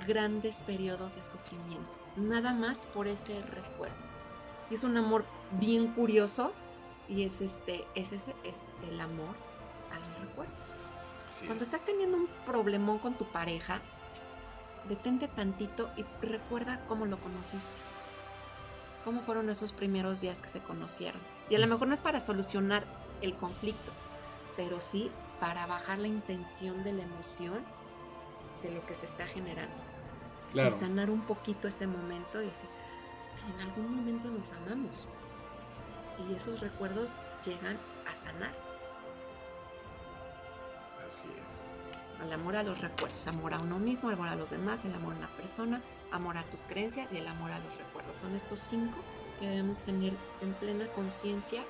grandes 0.06 0.58
periodos 0.60 1.16
de 1.16 1.22
sufrimiento. 1.22 1.90
Nada 2.16 2.52
más 2.52 2.82
por 2.82 3.06
ese 3.06 3.40
recuerdo. 3.42 3.96
Y 4.70 4.74
es 4.74 4.84
un 4.84 4.96
amor 4.96 5.24
bien 5.52 5.88
curioso 5.88 6.52
y 7.08 7.24
es 7.24 7.40
este, 7.40 7.84
es 7.94 8.12
ese, 8.12 8.34
es 8.44 8.64
el 8.88 9.00
amor 9.00 9.34
a 9.92 9.98
los 9.98 10.20
recuerdos. 10.20 10.76
Así 11.28 11.46
Cuando 11.46 11.62
es. 11.62 11.68
estás 11.68 11.84
teniendo 11.84 12.16
un 12.16 12.28
problemón 12.46 12.98
con 12.98 13.14
tu 13.14 13.24
pareja, 13.26 13.80
detente 14.88 15.28
tantito 15.28 15.90
y 15.96 16.04
recuerda 16.24 16.80
cómo 16.88 17.06
lo 17.06 17.18
conociste. 17.18 17.76
Cómo 19.04 19.20
fueron 19.20 19.50
esos 19.50 19.72
primeros 19.72 20.20
días 20.20 20.40
que 20.40 20.48
se 20.48 20.60
conocieron. 20.60 21.20
Y 21.50 21.56
a 21.56 21.58
lo 21.58 21.66
mejor 21.66 21.88
no 21.88 21.94
es 21.94 22.00
para 22.00 22.20
solucionar 22.20 22.84
el 23.20 23.34
conflicto, 23.34 23.92
pero 24.56 24.80
sí 24.80 25.10
para 25.40 25.66
bajar 25.66 25.98
la 25.98 26.08
intención 26.08 26.84
de 26.84 26.94
la 26.94 27.02
emoción 27.02 27.58
de 28.64 28.70
lo 28.70 28.84
que 28.86 28.94
se 28.94 29.06
está 29.06 29.26
generando. 29.26 29.76
Claro. 30.52 30.68
Y 30.68 30.72
sanar 30.72 31.10
un 31.10 31.20
poquito 31.22 31.68
ese 31.68 31.86
momento 31.86 32.42
y 32.42 32.46
decir, 32.46 32.68
en 33.54 33.60
algún 33.60 33.96
momento 33.96 34.28
nos 34.28 34.52
amamos. 34.52 35.06
Y 36.28 36.34
esos 36.34 36.60
recuerdos 36.60 37.12
llegan 37.44 37.78
a 38.10 38.14
sanar. 38.14 38.52
Así 41.06 41.28
es. 41.28 42.24
El 42.24 42.32
amor 42.32 42.56
a 42.56 42.62
los 42.62 42.80
recuerdos, 42.80 43.26
amor 43.26 43.52
a 43.52 43.58
uno 43.58 43.78
mismo, 43.78 44.08
amor 44.08 44.28
a 44.28 44.36
los 44.36 44.50
demás, 44.50 44.80
el 44.84 44.94
amor 44.94 45.14
a 45.14 45.18
una 45.18 45.36
persona, 45.36 45.82
amor 46.10 46.38
a 46.38 46.44
tus 46.44 46.64
creencias 46.64 47.12
y 47.12 47.18
el 47.18 47.26
amor 47.26 47.50
a 47.50 47.58
los 47.58 47.76
recuerdos. 47.76 48.16
Son 48.16 48.34
estos 48.34 48.60
cinco 48.60 48.98
que 49.38 49.48
debemos 49.48 49.80
tener 49.80 50.14
en 50.40 50.54
plena 50.54 50.86
conciencia 50.92 51.62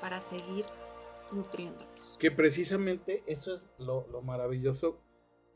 para 0.00 0.20
seguir 0.20 0.66
nutriéndonos. 1.32 2.16
Que 2.18 2.30
precisamente 2.30 3.22
eso 3.26 3.54
es 3.54 3.64
lo, 3.78 4.06
lo 4.08 4.20
maravilloso 4.20 5.00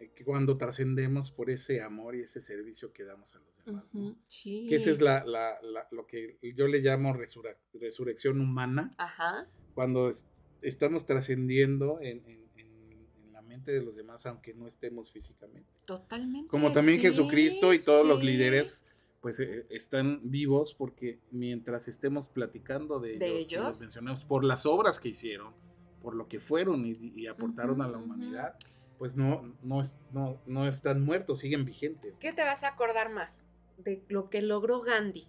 que 0.08 0.24
cuando 0.24 0.56
trascendemos 0.56 1.30
por 1.30 1.50
ese 1.50 1.82
amor 1.82 2.16
y 2.16 2.20
ese 2.22 2.40
servicio 2.40 2.92
que 2.92 3.04
damos 3.04 3.34
a 3.34 3.38
los 3.40 3.64
demás. 3.64 3.84
¿no? 3.92 4.00
Ujú, 4.00 4.16
Sí. 4.26 4.66
Que 4.68 4.76
esa 4.76 4.90
es 4.90 5.00
la, 5.00 5.24
la- 5.24 5.60
la- 5.62 5.86
lo 5.90 6.06
que 6.06 6.38
yo 6.56 6.66
le 6.66 6.80
llamo 6.80 7.12
resura- 7.12 7.56
resurrección 7.74 8.40
humana, 8.40 8.94
Ajá. 8.98 9.46
cuando 9.74 10.08
es- 10.08 10.26
estamos 10.62 11.06
trascendiendo 11.06 11.98
en, 12.00 12.18
en- 12.26 12.48
en- 12.56 13.06
en 13.24 13.32
la 13.32 13.42
mente 13.42 13.72
de 13.72 13.82
los 13.82 13.96
demás, 13.96 14.24
aunque 14.26 14.54
no 14.54 14.66
estemos 14.66 15.10
físicamente. 15.12 15.70
Totalmente. 15.84 16.48
Como 16.48 16.72
también 16.72 16.98
sí, 16.98 17.06
Jesucristo 17.06 17.72
y 17.74 17.78
todos 17.78 18.06
los 18.06 18.20
sí. 18.20 18.26
líderes, 18.26 18.84
pues 19.20 19.38
eh, 19.40 19.66
están 19.68 20.20
vivos 20.30 20.72
porque 20.74 21.18
mientras 21.30 21.88
estemos 21.88 22.28
platicando 22.30 23.00
de, 23.00 23.18
¿De 23.18 23.38
ellos, 23.38 23.52
y 23.52 23.56
los 23.56 23.64
ellos? 23.66 23.80
mencionamos 23.82 24.24
por 24.24 24.44
las 24.44 24.64
obras 24.64 24.98
que 24.98 25.10
hicieron, 25.10 25.52
por 26.00 26.14
lo 26.14 26.26
que 26.26 26.40
fueron 26.40 26.86
y, 26.86 26.92
y 27.14 27.26
aportaron 27.26 27.82
a 27.82 27.88
la 27.88 27.98
Ujú, 27.98 28.06
ujú. 28.06 28.14
humanidad, 28.14 28.54
pues 29.00 29.16
no, 29.16 29.56
no, 29.62 29.80
es- 29.80 29.96
no, 30.12 30.38
no 30.44 30.68
están 30.68 31.02
muertos, 31.02 31.38
siguen 31.38 31.64
vigentes. 31.64 32.18
¿Qué 32.18 32.34
te 32.34 32.44
vas 32.44 32.64
a 32.64 32.68
acordar 32.68 33.10
más? 33.10 33.42
De 33.78 34.04
lo 34.10 34.28
que 34.28 34.42
logró 34.42 34.82
Gandhi 34.82 35.26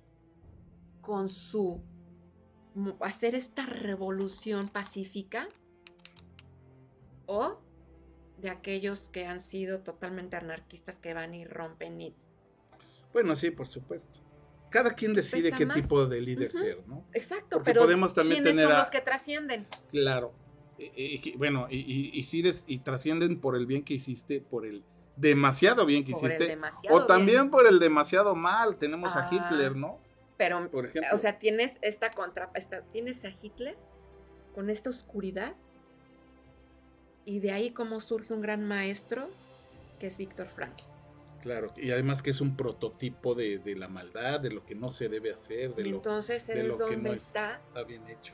con 1.00 1.30
su 1.30 1.82
hacer 3.00 3.34
esta 3.34 3.66
revolución 3.66 4.68
pacífica 4.68 5.48
o 7.28 7.60
de 8.40 8.50
aquellos 8.50 9.08
que 9.08 9.26
han 9.26 9.40
sido 9.40 9.80
totalmente 9.84 10.36
anarquistas 10.36 11.00
que 11.00 11.14
van 11.14 11.34
y 11.34 11.46
rompen 11.46 12.02
y 12.02 12.14
Bueno, 13.14 13.38
sí, 13.38 13.52
por 13.52 13.68
supuesto. 13.68 14.20
Cada 14.70 14.96
quien 14.96 15.14
decide 15.14 15.54
qué 15.54 15.66
más. 15.66 15.78
tipo 15.80 16.06
de 16.08 16.20
líder 16.20 16.52
ser, 16.52 16.86
¿no? 16.88 17.06
exacto, 17.14 17.58
Porque 17.58 17.72
pero 17.72 17.84
podemos 17.84 18.14
también 18.14 18.44
¿quiénes 18.44 18.52
tener 18.54 18.66
son 18.68 18.76
a- 18.76 18.80
los 18.80 18.90
que 18.90 19.00
trascienden? 19.00 19.66
Claro. 19.92 20.34
Y, 20.96 21.02
y- 21.16 21.22
y- 21.30 21.38
bueno, 21.38 21.68
y, 21.70 21.78
y, 21.80 22.12
y 22.14 22.24
sí 22.24 22.42
des- 22.42 22.66
y 22.68 22.80
trascienden 22.80 23.40
por 23.40 23.56
el 23.56 23.66
bien 23.66 23.84
que 23.84 23.94
hiciste, 23.94 24.42
por 24.42 24.66
el 24.66 24.84
demasiado 25.16 25.86
bien 25.86 26.04
que 26.06 26.14
Por 26.14 26.26
hiciste. 26.26 26.58
O 26.90 27.06
también 27.06 27.42
bien. 27.44 27.52
por 27.52 27.68
el 27.68 27.80
demasiado 27.80 28.36
mal. 28.36 28.78
Tenemos 28.78 29.16
a 29.16 29.28
Ah. 29.28 29.30
Hitler, 29.32 29.76
¿no? 29.76 30.00
Pero 30.38 30.70
Por 30.72 30.88
ejemplo. 30.88 31.12
o 31.14 31.18
sea, 31.20 31.38
tienes 31.38 31.78
esta 31.82 32.10
contra 32.12 32.50
esta, 32.56 32.82
tienes 32.82 33.24
a 33.26 33.30
Hitler 33.42 33.78
con 34.56 34.70
esta 34.72 34.90
oscuridad 34.90 35.56
y 37.26 37.40
de 37.40 37.52
ahí 37.52 37.70
cómo 37.72 38.00
surge 38.00 38.34
un 38.34 38.42
gran 38.42 38.68
maestro 38.68 39.30
que 40.00 40.08
es 40.08 40.18
Víctor 40.18 40.48
Frankl. 40.48 40.84
Claro, 41.44 41.74
y 41.78 41.92
además 41.92 42.22
que 42.24 42.30
es 42.32 42.42
un 42.42 42.56
prototipo 42.56 43.34
de, 43.36 43.58
de 43.60 43.76
la 43.76 43.88
maldad, 43.88 44.40
de 44.40 44.52
lo 44.52 44.64
que 44.66 44.76
no 44.76 44.90
se 44.92 45.10
debe 45.10 45.32
hacer, 45.32 45.74
de 45.76 45.84
Y 45.88 45.90
lo, 45.92 45.96
entonces 45.98 46.46
de 46.48 46.64
lo 46.64 46.76
que 46.78 46.84
donde 46.84 46.98
no 47.10 47.14
está 47.14 47.62
está 47.68 47.84
bien 47.84 48.08
hecho. 48.08 48.34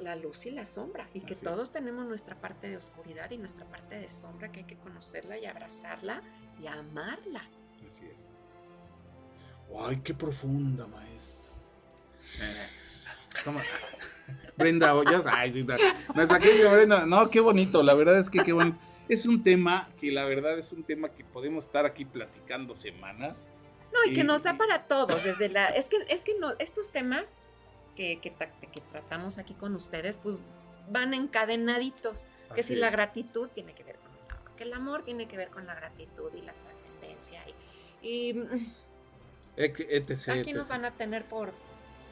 La 0.00 0.16
luz 0.16 0.46
y 0.46 0.50
la 0.50 0.64
sombra 0.64 1.08
y 1.14 1.20
que 1.20 1.34
Así 1.34 1.44
todos 1.44 1.64
es. 1.64 1.72
tenemos 1.72 2.06
nuestra 2.06 2.34
parte 2.40 2.68
de 2.68 2.76
oscuridad 2.76 3.30
y 3.30 3.38
nuestra 3.38 3.64
parte 3.66 3.98
de 3.98 4.08
sombra 4.08 4.50
que 4.50 4.60
hay 4.60 4.66
que 4.66 4.76
conocerla 4.76 5.38
y 5.38 5.46
abrazarla 5.46 6.22
y 6.60 6.66
amarla. 6.66 7.48
Así 7.86 8.04
es. 8.06 8.34
Ay, 9.78 10.00
qué 10.02 10.14
profunda, 10.14 10.86
maestro. 10.86 11.52
Eh, 12.40 12.68
¿cómo? 13.44 13.60
Brenda 14.56 14.94
Hoyos, 14.94 15.24
ay, 15.26 15.52
sí, 15.52 15.64
no, 15.64 15.74
nuestra 16.14 16.38
querida 16.38 16.72
Brenda, 16.72 17.06
no, 17.06 17.30
qué 17.30 17.40
bonito, 17.40 17.82
la 17.82 17.94
verdad 17.94 18.18
es 18.18 18.28
que 18.28 18.42
qué 18.42 18.52
bonito. 18.52 18.78
Es 19.08 19.26
un 19.26 19.42
tema 19.42 19.88
que 19.98 20.12
la 20.12 20.24
verdad 20.24 20.58
es 20.58 20.72
un 20.72 20.84
tema 20.84 21.08
que 21.08 21.24
podemos 21.24 21.64
estar 21.64 21.86
aquí 21.86 22.04
platicando 22.04 22.76
semanas. 22.76 23.50
No, 23.92 24.10
y 24.10 24.14
que 24.14 24.22
nos 24.22 24.44
da 24.44 24.56
para 24.56 24.86
todos, 24.86 25.24
desde 25.24 25.48
la, 25.48 25.68
es 25.68 25.88
que, 25.88 25.96
es 26.08 26.22
que 26.22 26.38
no, 26.38 26.52
estos 26.58 26.92
temas 26.92 27.42
que, 28.00 28.18
que, 28.20 28.32
que 28.72 28.80
tratamos 28.92 29.36
aquí 29.36 29.52
con 29.52 29.74
ustedes, 29.74 30.16
pues 30.16 30.36
van 30.90 31.12
encadenaditos. 31.12 32.24
Que 32.54 32.62
Así 32.62 32.74
si 32.74 32.80
la 32.80 32.86
es. 32.86 32.92
gratitud 32.92 33.48
tiene 33.50 33.74
que 33.74 33.84
ver 33.84 33.96
con 33.96 34.10
el 34.12 34.30
amor, 34.32 34.56
que 34.56 34.62
el 34.64 34.72
amor 34.72 35.02
tiene 35.04 35.28
que 35.28 35.36
ver 35.36 35.50
con 35.50 35.66
la 35.66 35.74
gratitud 35.74 36.30
y 36.34 36.40
la 36.42 36.52
trascendencia. 36.54 37.42
Y, 38.02 38.30
y, 38.30 38.34
mm, 38.34 38.72
etc, 39.56 40.28
aquí 40.40 40.52
nos 40.54 40.66
etc. 40.66 40.70
van 40.70 40.84
a 40.86 40.90
tener 40.92 41.26
por, 41.26 41.52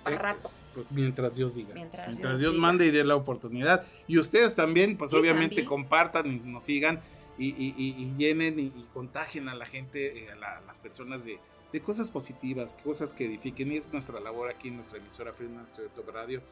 rato. 0.05 0.49
mientras 0.91 1.35
Dios 1.35 1.55
diga. 1.55 1.73
Mientras 1.75 2.07
Mientras, 2.09 2.33
Dios 2.33 2.41
Dios, 2.41 2.53
diga. 2.53 2.63
mande 2.67 2.87
y 2.87 2.91
dé 2.91 3.03
la 3.05 3.17
oportunidad. 3.17 3.85
Y 4.07 4.19
ustedes 4.19 4.55
también, 4.55 4.97
pues 4.99 5.11
Sí, 5.11 5.17
obviamente 5.17 5.57
también. 5.57 5.67
compartan 5.69 6.27
y 6.31 6.37
nos 6.41 6.65
sigan 6.65 7.01
y, 7.39 7.49
y- 7.49 7.75
y- 7.79 8.03
y 8.03 8.15
llenen 8.19 8.59
y, 8.59 8.65
y 8.65 8.87
contagien 8.93 9.49
a 9.49 9.55
la 9.55 9.65
gente, 9.67 10.25
eh, 10.25 10.31
a, 10.31 10.37
la- 10.37 10.59
a 10.59 10.61
las 10.63 10.79
personas 10.81 11.25
de, 11.25 11.39
de 11.73 11.81
cosas 11.81 12.11
positivas, 12.11 12.77
cosas 12.83 13.13
que 13.15 13.27
edifiquen. 13.27 13.73
Y 13.73 13.77
es 13.77 13.93
nuestra 13.93 14.21
labor 14.21 14.51
aquí 14.51 14.69
en 14.69 14.77
nuestra 14.77 14.99
emisora 14.99 15.33
Freeman 15.33 15.69
Studio 15.69 15.91
Top 15.91 16.09
Radio. 16.11 16.43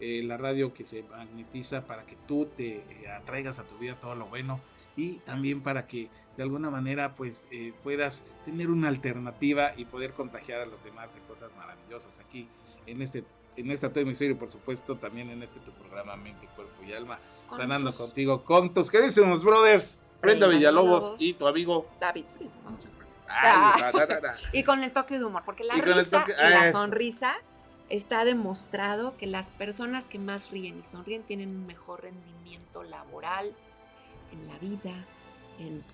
eh, 0.00 0.22
la 0.24 0.36
radio 0.36 0.74
que 0.74 0.84
se 0.84 1.02
magnetiza 1.04 1.86
para 1.86 2.04
que 2.04 2.16
tú 2.26 2.46
te 2.56 2.76
eh, 2.78 3.08
atraigas 3.08 3.58
a 3.60 3.66
tu 3.66 3.76
vida 3.78 4.00
todo 4.00 4.14
lo 4.16 4.26
bueno 4.26 4.60
y 4.96 5.18
también 5.20 5.62
para 5.62 5.86
que 5.86 6.08
de 6.36 6.42
alguna 6.42 6.70
manera 6.70 7.14
pues 7.14 7.46
eh, 7.52 7.72
puedas 7.84 8.24
tener 8.44 8.70
una 8.70 8.88
alternativa 8.88 9.72
y 9.76 9.84
poder 9.84 10.12
contagiar 10.12 10.60
a 10.60 10.66
los 10.66 10.82
demás 10.82 11.14
de 11.14 11.20
cosas 11.20 11.54
maravillosas 11.56 12.18
aquí 12.18 12.48
en 12.86 13.00
este 13.00 13.22
en 13.56 13.70
esta 13.70 13.92
tu 13.92 14.00
emisora 14.00 14.30
y 14.30 14.34
por 14.34 14.48
supuesto 14.48 14.96
también 14.96 15.30
en 15.30 15.40
este 15.42 15.60
tu 15.60 15.70
programa 15.72 16.16
Mente, 16.16 16.48
Cuerpo 16.56 16.82
y 16.82 16.92
Alma 16.94 17.20
Con 17.48 17.58
sanando 17.58 17.92
sus- 17.92 18.00
contigo 18.06 18.42
con 18.44 18.72
tus 18.72 18.90
queridísimos 18.90 19.44
brothers 19.44 20.04
Brenda 20.20 20.48
Villalobos 20.48 21.02
Villalobos. 21.02 21.22
y 21.22 21.34
tu 21.34 21.46
amigo 21.46 21.86
David 22.00 22.24
muchas 22.68 22.90
gracias. 22.96 23.01
Ay, 23.40 23.92
da. 23.92 24.36
Y 24.52 24.62
con 24.64 24.82
el 24.82 24.92
toque 24.92 25.18
de 25.18 25.24
humor, 25.24 25.42
porque 25.44 25.64
la 25.64 25.76
Y 25.76 25.80
risa 25.80 26.24
toque- 26.24 26.32
y 26.38 26.50
la 26.50 26.72
sonrisa 26.72 27.34
está 27.88 28.24
demostrado 28.24 29.16
que 29.16 29.26
las 29.26 29.50
personas 29.50 30.08
que 30.08 30.18
más 30.18 30.50
ríen 30.50 30.80
y 30.80 30.84
sonríen 30.84 31.22
tienen 31.24 31.50
un 31.50 31.66
mejor 31.66 32.02
rendimiento 32.02 32.82
laboral, 32.82 33.54
en 34.32 34.46
la 34.46 34.58
vida, 34.58 35.06
en 35.58 35.84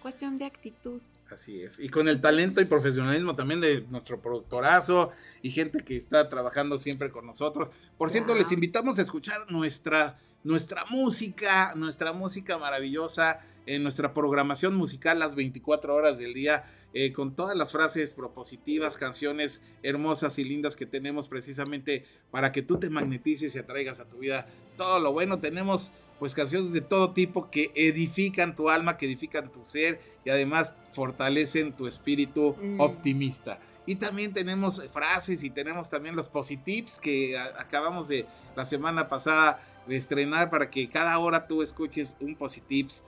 cuestión 0.00 0.38
de 0.38 0.46
actitud. 0.46 1.02
Así 1.30 1.60
es. 1.62 1.78
Y 1.78 1.90
con 1.90 2.08
el 2.08 2.22
talento 2.22 2.62
y 2.62 2.64
profesionalismo 2.64 3.36
también 3.36 3.60
de 3.60 3.82
nuestro 3.90 4.18
productorazo 4.22 5.10
y 5.42 5.50
gente 5.50 5.84
que 5.84 5.94
está 5.98 6.26
trabajando 6.30 6.78
siempre 6.78 7.10
con 7.10 7.26
nosotros. 7.26 7.70
Por 7.98 8.08
cierto, 8.08 8.32
Wow. 8.32 8.40
les 8.42 8.52
invitamos 8.52 8.98
a 8.98 9.02
escuchar 9.02 9.50
nuestra, 9.50 10.18
nuestra 10.42 10.86
música, 10.86 11.74
nuestra 11.74 12.14
música 12.14 12.56
maravillosa, 12.56 13.40
en 13.74 13.82
nuestra 13.82 14.14
programación 14.14 14.74
musical 14.74 15.18
las 15.18 15.34
24 15.34 15.94
horas 15.94 16.16
del 16.18 16.32
día, 16.32 16.64
eh, 16.94 17.12
con 17.12 17.36
todas 17.36 17.54
las 17.54 17.72
frases 17.72 18.14
propositivas, 18.14 18.96
canciones 18.96 19.60
hermosas 19.82 20.38
y 20.38 20.44
lindas 20.44 20.74
que 20.74 20.86
tenemos 20.86 21.28
precisamente 21.28 22.06
para 22.30 22.50
que 22.50 22.62
tú 22.62 22.78
te 22.78 22.88
magnetices 22.88 23.54
y 23.54 23.58
atraigas 23.58 24.00
a 24.00 24.08
tu 24.08 24.18
vida 24.18 24.46
todo 24.76 24.98
lo 25.00 25.12
bueno. 25.12 25.38
Tenemos 25.38 25.92
pues 26.18 26.34
canciones 26.34 26.72
de 26.72 26.80
todo 26.80 27.12
tipo 27.12 27.50
que 27.50 27.70
edifican 27.74 28.56
tu 28.56 28.70
alma, 28.70 28.96
que 28.96 29.06
edifican 29.06 29.52
tu 29.52 29.64
ser 29.64 30.00
y 30.24 30.30
además 30.30 30.74
fortalecen 30.92 31.72
tu 31.76 31.86
espíritu 31.86 32.56
Mm. 32.58 32.80
optimista. 32.80 33.60
Y 33.86 33.96
también 33.96 34.32
tenemos 34.32 34.82
frases 34.88 35.44
y 35.44 35.50
tenemos 35.50 35.90
también 35.90 36.16
los 36.16 36.28
positives 36.28 37.00
que 37.00 37.38
acabamos 37.38 38.08
de 38.08 38.26
la 38.56 38.66
semana 38.66 39.08
pasada 39.08 39.62
de 39.86 39.96
estrenar 39.96 40.50
para 40.50 40.68
que 40.70 40.88
cada 40.88 41.18
hora 41.18 41.46
tú 41.46 41.62
escuches 41.62 42.16
un 42.20 42.34
positives 42.34 43.04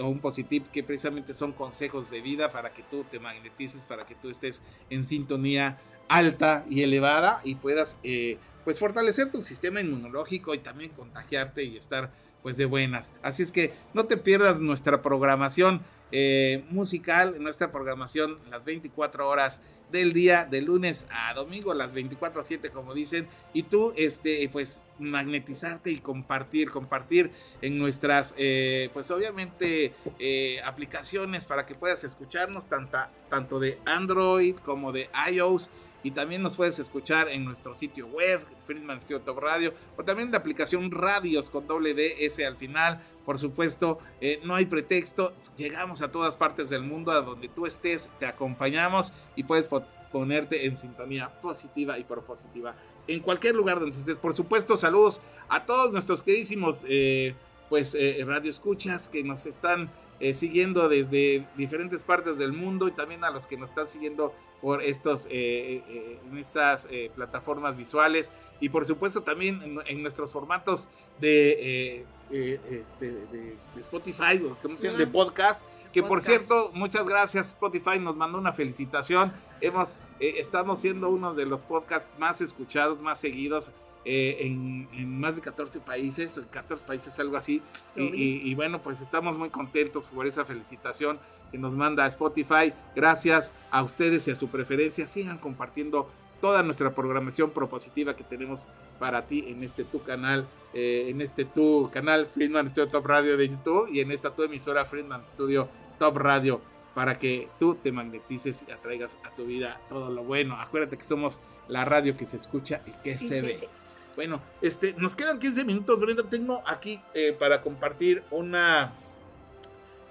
o 0.00 0.08
un 0.08 0.20
positive 0.20 0.66
que 0.72 0.82
precisamente 0.82 1.32
son 1.32 1.52
consejos 1.52 2.10
de 2.10 2.20
vida 2.20 2.50
para 2.50 2.72
que 2.72 2.82
tú 2.82 3.04
te 3.04 3.18
magnetices, 3.18 3.86
para 3.86 4.06
que 4.06 4.14
tú 4.14 4.28
estés 4.28 4.62
en 4.90 5.04
sintonía 5.04 5.78
alta 6.08 6.64
y 6.68 6.82
elevada 6.82 7.40
y 7.44 7.54
puedas 7.54 7.98
eh, 8.02 8.36
pues 8.64 8.78
fortalecer 8.78 9.30
tu 9.30 9.40
sistema 9.40 9.80
inmunológico 9.80 10.54
y 10.54 10.58
también 10.58 10.90
contagiarte 10.90 11.64
y 11.64 11.76
estar 11.76 12.10
pues 12.42 12.56
de 12.56 12.66
buenas. 12.66 13.12
Así 13.22 13.42
es 13.42 13.52
que 13.52 13.72
no 13.94 14.04
te 14.04 14.16
pierdas 14.16 14.60
nuestra 14.60 15.02
programación 15.02 15.82
eh, 16.12 16.64
musical, 16.70 17.36
nuestra 17.40 17.70
programación 17.70 18.38
las 18.50 18.64
24 18.64 19.28
horas 19.28 19.62
del 19.90 20.12
día, 20.12 20.44
de 20.44 20.62
lunes 20.62 21.06
a 21.10 21.34
domingo, 21.34 21.74
las 21.74 21.92
24 21.92 22.40
a 22.40 22.44
7 22.44 22.70
como 22.70 22.94
dicen, 22.94 23.28
y 23.52 23.64
tú 23.64 23.92
este 23.96 24.48
pues 24.50 24.82
magnetizarte 24.98 25.90
y 25.90 25.98
compartir, 25.98 26.70
compartir 26.70 27.30
en 27.62 27.78
nuestras 27.78 28.34
eh, 28.36 28.90
pues 28.92 29.10
obviamente 29.10 29.94
eh, 30.18 30.60
aplicaciones 30.64 31.44
para 31.44 31.66
que 31.66 31.74
puedas 31.74 32.04
escucharnos 32.04 32.68
tanta, 32.68 33.10
tanto 33.28 33.58
de 33.58 33.78
Android 33.84 34.56
como 34.56 34.92
de 34.92 35.08
iOS 35.30 35.70
y 36.02 36.12
también 36.12 36.42
nos 36.42 36.56
puedes 36.56 36.78
escuchar 36.78 37.28
en 37.28 37.44
nuestro 37.44 37.74
sitio 37.74 38.06
web, 38.06 38.40
Friedman 38.64 39.00
Studio 39.00 39.20
Top 39.20 39.38
Radio, 39.38 39.74
o 39.96 40.04
también 40.04 40.30
la 40.30 40.38
aplicación 40.38 40.90
Radios 40.90 41.50
con 41.50 41.66
doble 41.66 41.94
DS 41.94 42.40
al 42.40 42.56
final. 42.56 43.02
Por 43.30 43.38
supuesto, 43.38 44.00
eh, 44.20 44.40
no 44.42 44.56
hay 44.56 44.66
pretexto, 44.66 45.32
llegamos 45.56 46.02
a 46.02 46.10
todas 46.10 46.34
partes 46.34 46.68
del 46.68 46.82
mundo, 46.82 47.12
a 47.12 47.20
donde 47.20 47.46
tú 47.46 47.64
estés, 47.64 48.10
te 48.18 48.26
acompañamos 48.26 49.12
y 49.36 49.44
puedes 49.44 49.68
po- 49.68 49.84
ponerte 50.10 50.66
en 50.66 50.76
sintonía 50.76 51.28
positiva 51.40 51.96
y 51.96 52.02
propositiva 52.02 52.74
en 53.06 53.20
cualquier 53.20 53.54
lugar 53.54 53.78
donde 53.78 53.96
estés. 53.96 54.16
Por 54.16 54.34
supuesto, 54.34 54.76
saludos 54.76 55.20
a 55.48 55.64
todos 55.64 55.92
nuestros 55.92 56.24
queridísimos 56.24 56.84
eh, 56.88 57.36
pues 57.68 57.94
eh, 57.94 58.20
radio 58.26 58.50
escuchas 58.50 59.08
que 59.08 59.22
nos 59.22 59.46
están 59.46 59.92
eh, 60.18 60.34
siguiendo 60.34 60.88
desde 60.88 61.46
diferentes 61.56 62.02
partes 62.02 62.36
del 62.36 62.52
mundo 62.52 62.88
y 62.88 62.90
también 62.90 63.22
a 63.22 63.30
los 63.30 63.46
que 63.46 63.56
nos 63.56 63.68
están 63.68 63.86
siguiendo 63.86 64.34
por 64.60 64.82
estos, 64.82 65.28
eh, 65.30 66.18
en 66.28 66.36
estas 66.36 66.88
plataformas 67.14 67.76
visuales 67.76 68.32
y 68.58 68.70
por 68.70 68.84
supuesto 68.86 69.22
también 69.22 69.80
en, 69.86 70.02
nuestros 70.02 70.32
formatos 70.32 70.88
de, 71.20 72.04
este, 72.30 73.10
de, 73.10 73.56
Spotify, 73.76 74.40
¿cómo 74.62 74.76
se 74.76 74.88
llama? 74.88 74.98
De 74.98 75.06
podcast. 75.06 75.62
Que 75.92 76.02
por 76.02 76.20
cierto, 76.20 76.70
muchas 76.72 77.06
gracias 77.06 77.48
Spotify, 77.48 77.98
nos 77.98 78.14
mandó 78.16 78.38
una 78.38 78.52
felicitación. 78.52 79.32
Hemos, 79.60 79.96
estamos 80.20 80.80
siendo 80.80 81.10
uno 81.10 81.34
de 81.34 81.46
los 81.46 81.64
podcasts 81.64 82.12
más 82.18 82.40
escuchados, 82.40 83.00
más 83.00 83.18
seguidos 83.18 83.72
eh, 84.04 84.38
en, 84.40 85.20
más 85.20 85.36
de 85.36 85.42
14 85.42 85.80
países, 85.80 86.40
14 86.50 86.84
países, 86.86 87.18
algo 87.20 87.36
así. 87.36 87.62
Y, 87.96 88.54
bueno, 88.54 88.82
pues 88.82 89.00
estamos 89.00 89.36
muy 89.36 89.50
contentos 89.50 90.04
por 90.06 90.26
esa 90.26 90.44
felicitación 90.44 91.18
que 91.50 91.58
nos 91.58 91.74
manda 91.74 92.06
Spotify. 92.06 92.72
Gracias 92.94 93.52
a 93.70 93.82
ustedes 93.82 94.26
y 94.28 94.30
a 94.30 94.36
su 94.36 94.48
preferencia. 94.48 95.06
Sigan 95.06 95.38
compartiendo 95.38 96.10
toda 96.40 96.62
nuestra 96.62 96.94
programación 96.94 97.50
propositiva 97.50 98.16
que 98.16 98.24
tenemos 98.24 98.70
para 98.98 99.26
ti 99.26 99.44
en 99.48 99.62
este 99.62 99.84
tu 99.84 100.02
canal, 100.02 100.48
eh, 100.74 101.06
en 101.08 101.20
este 101.20 101.44
tu 101.44 101.90
canal 101.92 102.26
Friedman 102.26 102.68
Studio 102.68 102.88
Top 102.88 103.06
Radio 103.06 103.36
de 103.36 103.48
YouTube 103.48 103.88
y 103.90 104.00
en 104.00 104.10
esta 104.10 104.34
tu 104.34 104.42
emisora 104.42 104.84
Friedman 104.84 105.24
Studio 105.26 105.68
Top 105.98 106.16
Radio 106.16 106.60
para 106.94 107.14
que 107.14 107.48
tú 107.58 107.76
te 107.76 107.92
magnetices 107.92 108.64
y 108.66 108.72
atraigas 108.72 109.18
a 109.24 109.34
tu 109.34 109.46
vida 109.46 109.80
todo 109.88 110.10
lo 110.10 110.24
bueno. 110.24 110.60
Acuérdate 110.60 110.96
que 110.96 111.04
somos 111.04 111.40
la 111.68 111.84
radio 111.84 112.16
que 112.16 112.26
se 112.26 112.36
escucha 112.36 112.82
y 112.86 112.90
que 113.02 113.16
se 113.16 113.42
ve. 113.42 113.68
Bueno, 114.16 114.42
este, 114.60 114.94
nos 114.98 115.16
quedan 115.16 115.38
15 115.38 115.64
minutos, 115.64 116.00
Brenda. 116.00 116.24
Tengo 116.24 116.62
aquí 116.66 117.00
eh, 117.14 117.34
para 117.38 117.62
compartir 117.62 118.22
una. 118.30 118.92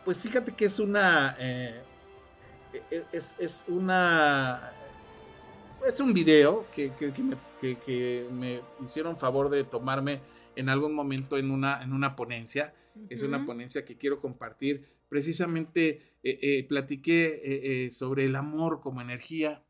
Pues 0.05 0.21
fíjate 0.21 0.53
que 0.53 0.65
es 0.65 0.79
una. 0.79 1.35
Eh, 1.37 1.81
e, 2.91 3.03
es, 3.11 3.65
una. 3.67 4.73
Es 5.87 5.99
un 5.99 6.13
video 6.13 6.67
que, 6.71 6.91
me, 8.31 8.61
hicieron 8.85 9.17
favor 9.17 9.49
de 9.49 9.63
tomarme 9.63 10.21
en 10.55 10.69
algún 10.69 10.93
momento 10.93 11.37
en 11.37 11.51
una, 11.51 11.81
en 11.81 11.93
una 11.93 12.15
ponencia. 12.15 12.73
Es 13.09 13.23
una 13.23 13.45
ponencia 13.45 13.85
que 13.85 13.97
quiero 13.97 14.19
compartir. 14.19 14.85
Precisamente 15.07 16.17
eh, 16.23 16.65
platiqué 16.67 17.89
sobre 17.91 18.25
el 18.25 18.35
amor 18.35 18.81
como 18.81 19.01
energía. 19.01 19.63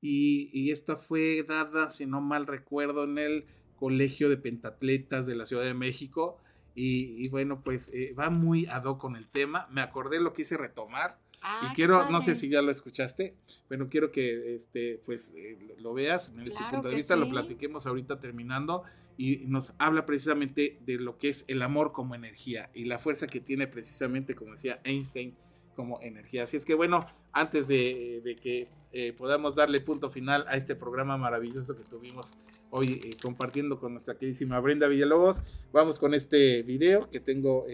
Y, 0.00 0.50
y, 0.52 0.70
esta 0.70 0.96
fue 0.96 1.42
dada, 1.42 1.90
si 1.90 2.06
no 2.06 2.20
mal 2.20 2.46
recuerdo, 2.46 3.04
en 3.04 3.18
el 3.18 3.46
Colegio 3.76 4.28
de 4.28 4.36
Pentatletas 4.36 5.26
de 5.26 5.34
la 5.36 5.46
Ciudad 5.46 5.64
de 5.64 5.74
México. 5.74 6.38
Y, 6.78 7.26
bueno, 7.30 7.62
pues 7.64 7.90
eh, 7.94 8.12
va 8.12 8.28
muy 8.28 8.66
ad 8.66 8.84
hoc 8.84 9.00
con 9.00 9.16
el 9.16 9.28
tema. 9.28 9.66
Me 9.70 9.80
acordé, 9.80 10.20
lo 10.20 10.34
quise 10.34 10.58
retomar. 10.58 11.18
Y 11.62 11.74
quiero, 11.74 12.10
no 12.10 12.20
sé 12.20 12.34
si 12.34 12.48
ya 12.48 12.62
lo 12.62 12.70
escuchaste, 12.70 13.34
pero 13.68 13.88
quiero 13.88 14.10
que 14.10 14.54
este, 14.54 15.00
pues 15.04 15.32
eh, 15.36 15.76
lo 15.78 15.94
veas 15.94 16.30
en 16.30 16.40
este 16.42 16.62
punto 16.70 16.88
de 16.88 16.96
vista, 16.96 17.16
lo 17.16 17.28
platiquemos 17.28 17.86
ahorita 17.86 18.18
terminando 18.18 18.82
y 19.16 19.44
nos 19.46 19.74
habla 19.78 20.06
precisamente 20.06 20.78
de 20.84 20.96
lo 20.96 21.18
que 21.18 21.28
es 21.28 21.44
el 21.48 21.62
amor 21.62 21.92
como 21.92 22.14
energía 22.14 22.70
y 22.74 22.84
la 22.84 22.98
fuerza 22.98 23.26
que 23.26 23.40
tiene 23.40 23.66
precisamente, 23.66 24.34
como 24.34 24.52
decía 24.52 24.80
Einstein, 24.84 25.36
como 25.74 26.00
energía. 26.02 26.42
Así 26.42 26.56
es 26.56 26.64
que 26.64 26.74
bueno, 26.74 27.06
antes 27.32 27.68
de, 27.68 28.36
que 28.42 28.68
eh, 28.92 29.12
podamos 29.12 29.54
darle 29.54 29.80
punto 29.80 30.10
final 30.10 30.44
a 30.48 30.56
este 30.56 30.74
programa 30.74 31.16
maravilloso 31.16 31.76
que 31.76 31.84
tuvimos 31.84 32.34
hoy 32.70 33.00
eh, 33.04 33.10
compartiendo 33.22 33.78
con 33.78 33.92
nuestra 33.92 34.18
queridísima 34.18 34.58
Brenda 34.58 34.88
Villalobos, 34.88 35.42
vamos 35.72 35.98
con 35.98 36.12
este 36.12 36.62
video 36.62 37.08
que 37.08 37.20
tengo 37.20 37.66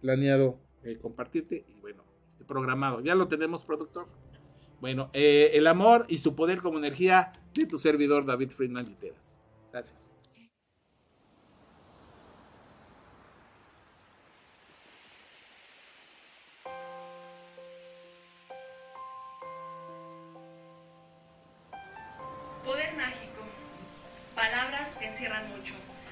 planeado 0.00 0.58
compartirte 1.02 1.64
y 1.68 1.80
bueno, 1.80 2.05
este 2.36 2.44
programado. 2.44 3.00
Ya 3.00 3.14
lo 3.14 3.28
tenemos, 3.28 3.64
productor. 3.64 4.06
Bueno, 4.80 5.08
el 5.14 5.66
amor 5.66 6.04
y 6.08 6.18
su 6.18 6.36
poder 6.36 6.60
como 6.60 6.76
energía 6.76 7.32
de 7.54 7.64
tu 7.64 7.78
servidor 7.78 8.26
David 8.26 8.50
Friedman 8.50 8.84
Literas. 8.84 9.40
Gracias. 9.72 10.12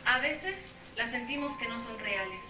A 0.06 0.20
veces 0.20 0.68
las 0.96 1.10
sentimos 1.10 1.56
que 1.56 1.68
no 1.68 1.78
son 1.78 1.98
reales, 1.98 2.44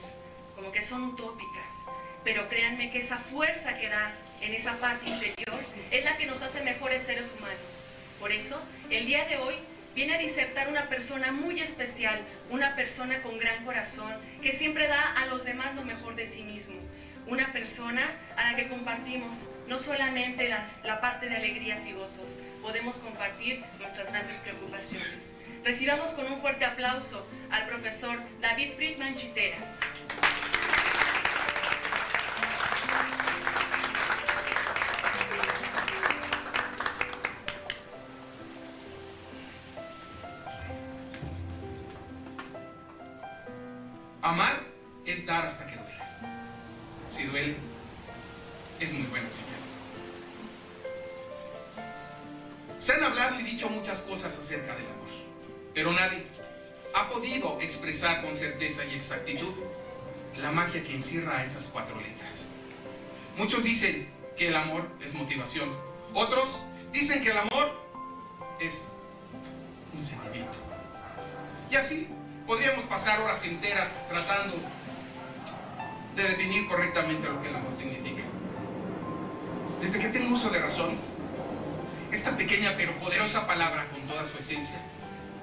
como 0.54 0.72
que 0.72 0.82
son 0.82 1.04
utópicas, 1.04 1.86
pero 2.22 2.48
créanme 2.48 2.90
que 2.90 2.98
esa 2.98 3.18
fuerza 3.18 3.78
que 3.78 3.88
da 3.88 4.12
en 4.40 4.54
esa 4.54 4.78
parte 4.78 5.08
interior 5.08 5.60
es 5.90 6.04
la 6.04 6.16
que 6.16 6.26
nos 6.26 6.42
hace 6.42 6.62
mejores 6.62 7.04
seres 7.04 7.32
humanos. 7.36 7.84
Por 8.18 8.32
eso, 8.32 8.60
el 8.90 9.06
día 9.06 9.26
de 9.26 9.38
hoy 9.38 9.54
viene 9.94 10.14
a 10.14 10.18
disertar 10.18 10.68
una 10.68 10.88
persona 10.88 11.32
muy 11.32 11.60
especial, 11.60 12.20
una 12.50 12.74
persona 12.74 13.22
con 13.22 13.38
gran 13.38 13.64
corazón, 13.64 14.12
que 14.42 14.52
siempre 14.52 14.88
da 14.88 15.12
a 15.12 15.26
los 15.26 15.44
demás 15.44 15.74
lo 15.74 15.82
mejor 15.82 16.14
de 16.16 16.26
sí 16.26 16.42
mismo. 16.42 16.76
Una 17.26 17.52
persona 17.52 18.02
a 18.36 18.50
la 18.50 18.56
que 18.56 18.68
compartimos 18.68 19.48
no 19.66 19.78
solamente 19.78 20.48
la 20.48 21.00
parte 21.00 21.28
de 21.28 21.36
alegrías 21.36 21.86
y 21.86 21.92
gozos, 21.92 22.38
podemos 22.60 22.96
compartir 22.98 23.64
nuestras 23.78 24.08
grandes 24.08 24.36
preocupaciones. 24.38 25.36
Recibamos 25.64 26.10
con 26.10 26.30
un 26.30 26.42
fuerte 26.42 26.66
aplauso 26.66 27.26
al 27.50 27.66
profesor 27.66 28.18
David 28.42 28.72
Friedman 28.76 29.16
Chiteras. 29.16 29.80
Encierra 61.14 61.44
esas 61.44 61.66
cuatro 61.66 62.00
letras. 62.00 62.48
Muchos 63.36 63.62
dicen 63.62 64.08
que 64.36 64.48
el 64.48 64.56
amor 64.56 64.88
es 65.00 65.14
motivación, 65.14 65.70
otros 66.12 66.62
dicen 66.92 67.22
que 67.22 67.30
el 67.30 67.38
amor 67.38 67.72
es 68.60 68.92
un 69.96 70.04
sentimiento. 70.04 70.58
Y 71.70 71.76
así 71.76 72.08
podríamos 72.46 72.84
pasar 72.84 73.20
horas 73.20 73.44
enteras 73.44 73.88
tratando 74.08 74.56
de 76.16 76.22
definir 76.22 76.66
correctamente 76.66 77.28
lo 77.28 77.40
que 77.42 77.48
el 77.48 77.56
amor 77.56 77.74
significa. 77.76 78.22
Desde 79.80 79.98
que 79.98 80.08
tengo 80.08 80.34
uso 80.34 80.50
de 80.50 80.58
razón, 80.60 80.96
esta 82.10 82.36
pequeña 82.36 82.74
pero 82.76 82.92
poderosa 82.94 83.46
palabra 83.46 83.88
con 83.90 84.00
toda 84.02 84.24
su 84.24 84.38
esencia 84.38 84.80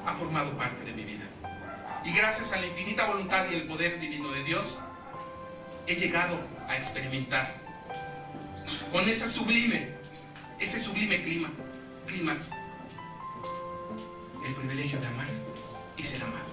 ha 0.05 0.13
formado 0.15 0.51
parte 0.57 0.83
de 0.83 0.93
mi 0.93 1.03
vida. 1.03 1.25
Y 2.03 2.13
gracias 2.13 2.51
a 2.53 2.59
la 2.59 2.67
infinita 2.67 3.05
voluntad 3.05 3.45
y 3.51 3.55
el 3.55 3.67
poder 3.67 3.99
divino 3.99 4.31
de 4.31 4.43
Dios, 4.43 4.79
he 5.87 5.95
llegado 5.95 6.39
a 6.67 6.77
experimentar 6.77 7.53
con 8.91 9.07
esa 9.09 9.27
sublime, 9.27 9.89
ese 10.59 10.79
sublime 10.79 11.23
clima, 11.23 11.49
el 14.45 14.55
privilegio 14.55 14.99
de 14.99 15.07
amar 15.07 15.27
y 15.97 16.03
ser 16.03 16.23
amado. 16.23 16.51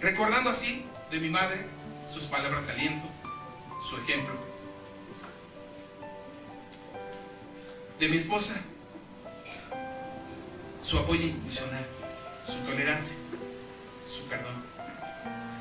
Recordando 0.00 0.50
así 0.50 0.84
de 1.10 1.18
mi 1.18 1.30
madre 1.30 1.66
sus 2.12 2.24
palabras 2.24 2.66
de 2.66 2.72
aliento, 2.72 3.06
su 3.82 3.96
ejemplo, 3.98 4.34
de 7.98 8.08
mi 8.08 8.16
esposa, 8.16 8.54
su 10.80 10.98
apoyo 10.98 11.22
incondicional 11.22 11.86
su 12.46 12.58
tolerancia, 12.60 13.16
su 14.08 14.24
perdón. 14.24 14.62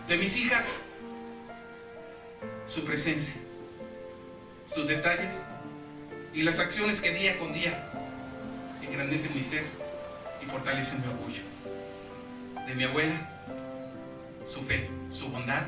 De 0.07 0.17
mis 0.17 0.35
hijas, 0.37 0.67
su 2.65 2.83
presencia, 2.85 3.41
sus 4.65 4.87
detalles 4.87 5.45
y 6.33 6.43
las 6.43 6.59
acciones 6.59 7.01
que 7.01 7.11
día 7.11 7.37
con 7.37 7.53
día 7.53 7.89
engrandecen 8.81 9.35
mi 9.35 9.43
ser 9.43 9.63
y 10.41 10.45
fortalecen 10.45 11.01
mi 11.01 11.07
orgullo. 11.07 11.41
De 12.67 12.75
mi 12.75 12.83
abuela, 12.83 13.29
su 14.45 14.61
fe, 14.63 14.89
su 15.09 15.29
bondad 15.29 15.67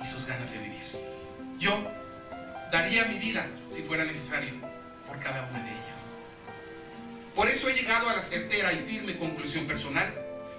y 0.00 0.06
sus 0.06 0.26
ganas 0.26 0.52
de 0.52 0.58
vivir. 0.58 0.80
Yo 1.58 1.76
daría 2.70 3.06
mi 3.06 3.18
vida, 3.18 3.46
si 3.68 3.82
fuera 3.82 4.04
necesario, 4.04 4.54
por 5.06 5.18
cada 5.18 5.48
una 5.50 5.64
de 5.64 5.70
ellas. 5.70 6.14
Por 7.34 7.48
eso 7.48 7.68
he 7.68 7.74
llegado 7.74 8.08
a 8.08 8.16
la 8.16 8.22
certera 8.22 8.72
y 8.72 8.84
firme 8.84 9.18
conclusión 9.18 9.66
personal 9.66 10.12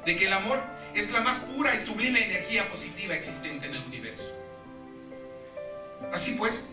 de 0.06 0.18
que 0.18 0.28
el 0.28 0.34
amor 0.34 0.62
es 0.96 1.12
la 1.12 1.22
más 1.22 1.40
pura 1.40 1.76
y 1.76 1.80
sublime 1.80 2.24
energía 2.26 2.70
positiva 2.70 3.16
existente 3.16 3.68
en 3.68 3.76
el 3.76 3.84
universo. 3.84 4.39
Así 6.14 6.34
pues, 6.34 6.70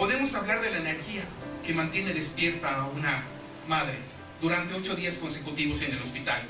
Podemos 0.00 0.34
hablar 0.34 0.62
de 0.62 0.70
la 0.70 0.78
energía 0.78 1.20
que 1.62 1.74
mantiene 1.74 2.14
despierta 2.14 2.74
a 2.74 2.86
una 2.86 3.22
madre 3.68 3.98
durante 4.40 4.72
ocho 4.72 4.96
días 4.96 5.16
consecutivos 5.16 5.82
en 5.82 5.92
el 5.92 6.00
hospital 6.00 6.40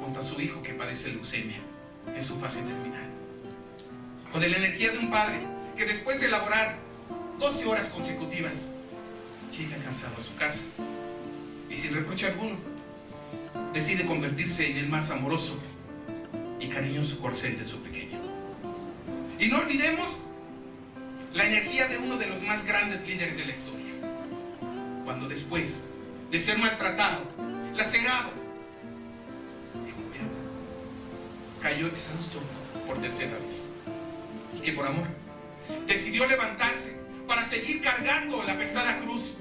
junto 0.00 0.20
a 0.20 0.24
su 0.24 0.40
hijo 0.40 0.62
que 0.62 0.74
padece 0.74 1.08
leucemia 1.08 1.58
en 2.14 2.22
su 2.22 2.38
fase 2.38 2.60
terminal. 2.60 3.08
O 4.32 4.38
de 4.38 4.48
la 4.48 4.58
energía 4.58 4.92
de 4.92 4.98
un 4.98 5.10
padre 5.10 5.40
que 5.76 5.86
después 5.86 6.20
de 6.20 6.28
laborar 6.28 6.76
12 7.40 7.66
horas 7.66 7.88
consecutivas 7.88 8.76
llega 9.50 9.76
cansado 9.78 10.16
a 10.16 10.20
su 10.20 10.36
casa 10.36 10.66
y 11.68 11.76
sin 11.76 11.96
reproche 11.96 12.28
alguno 12.28 12.58
decide 13.74 14.06
convertirse 14.06 14.70
en 14.70 14.76
el 14.76 14.88
más 14.88 15.10
amoroso 15.10 15.58
y 16.60 16.68
cariñoso 16.68 17.18
corcel 17.18 17.58
de 17.58 17.64
su 17.64 17.82
pequeño. 17.82 18.20
Y 19.40 19.48
no 19.48 19.58
olvidemos 19.58 20.27
la 21.34 21.46
energía 21.46 21.86
de 21.88 21.98
uno 21.98 22.16
de 22.16 22.26
los 22.26 22.42
más 22.42 22.64
grandes 22.64 23.06
líderes 23.06 23.36
de 23.36 23.44
la 23.44 23.52
historia, 23.52 23.92
cuando 25.04 25.28
después 25.28 25.90
de 26.30 26.40
ser 26.40 26.58
maltratado, 26.58 27.22
lacerado 27.74 28.38
cayó 31.62 31.88
exhausto 31.88 32.38
por 32.86 33.00
tercera 33.00 33.36
vez 33.38 33.66
y 34.56 34.60
que 34.60 34.72
por 34.72 34.86
amor 34.86 35.06
decidió 35.86 36.26
levantarse 36.26 37.00
para 37.26 37.44
seguir 37.44 37.82
cargando 37.82 38.42
la 38.44 38.56
pesada 38.56 39.00
cruz 39.00 39.38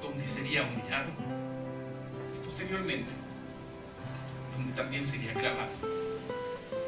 donde 0.00 0.26
sería 0.26 0.62
humillado 0.62 1.10
y 2.34 2.44
posteriormente 2.44 3.12
donde 4.56 4.72
también 4.72 5.04
sería 5.04 5.32
clavado 5.34 5.70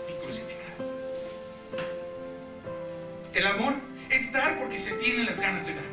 y 0.09 0.24
crucificado. 0.24 0.65
El 3.32 3.47
amor 3.47 3.74
es 4.15 4.31
dar 4.32 4.59
porque 4.59 4.78
se 4.78 4.93
tiene 4.95 5.24
las 5.24 5.41
ganas 5.41 5.66
de 5.66 5.74
dar. 5.74 5.85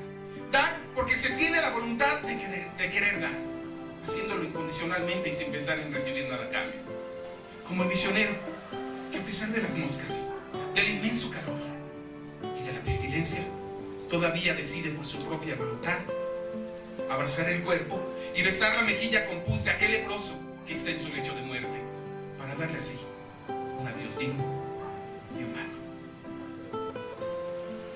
Dar 0.52 0.77
porque 0.95 1.15
se 1.15 1.30
tiene 1.31 1.61
la 1.61 1.72
voluntad 1.72 2.22
de 2.22 2.35
de 2.35 2.89
querer 2.89 3.19
dar, 3.19 3.31
haciéndolo 4.06 4.43
incondicionalmente 4.43 5.30
y 5.30 5.31
sin 5.31 5.52
pensar 5.52 5.80
en 5.80 5.93
recibir 5.93 6.27
nada 6.27 6.45
a 6.45 6.49
cambio. 6.49 6.80
Como 7.68 7.84
el 7.84 7.89
misionero, 7.89 8.34
que 9.11 9.18
a 9.18 9.23
pesar 9.23 9.49
de 9.49 9.61
las 9.61 9.76
moscas, 9.76 10.31
del 10.76 10.89
inmenso 10.89 11.31
calor 11.31 11.60
y 12.60 12.65
de 12.65 12.73
la 12.73 12.80
pestilencia, 12.81 13.43
todavía 14.10 14.53
decide 14.53 14.91
por 14.91 15.06
su 15.06 15.18
propia 15.26 15.56
voluntad 15.56 15.99
abrazar 17.10 17.49
el 17.49 17.61
cuerpo 17.64 17.99
y 18.35 18.41
besar 18.41 18.76
la 18.76 18.84
mejilla 18.84 19.26
con 19.26 19.41
pus 19.41 19.64
de 19.64 19.72
aquel 19.72 19.91
leproso 19.91 20.38
que 20.68 20.73
está 20.73 20.91
en 20.91 20.99
su 20.99 21.11
lecho 21.14 21.34
de 21.34 21.41
muerte, 21.41 21.81
para 22.38 22.56
darle 22.56 22.77
así 22.77 22.99
un 23.80 23.88
adiós 23.88 24.18
digno 24.19 24.60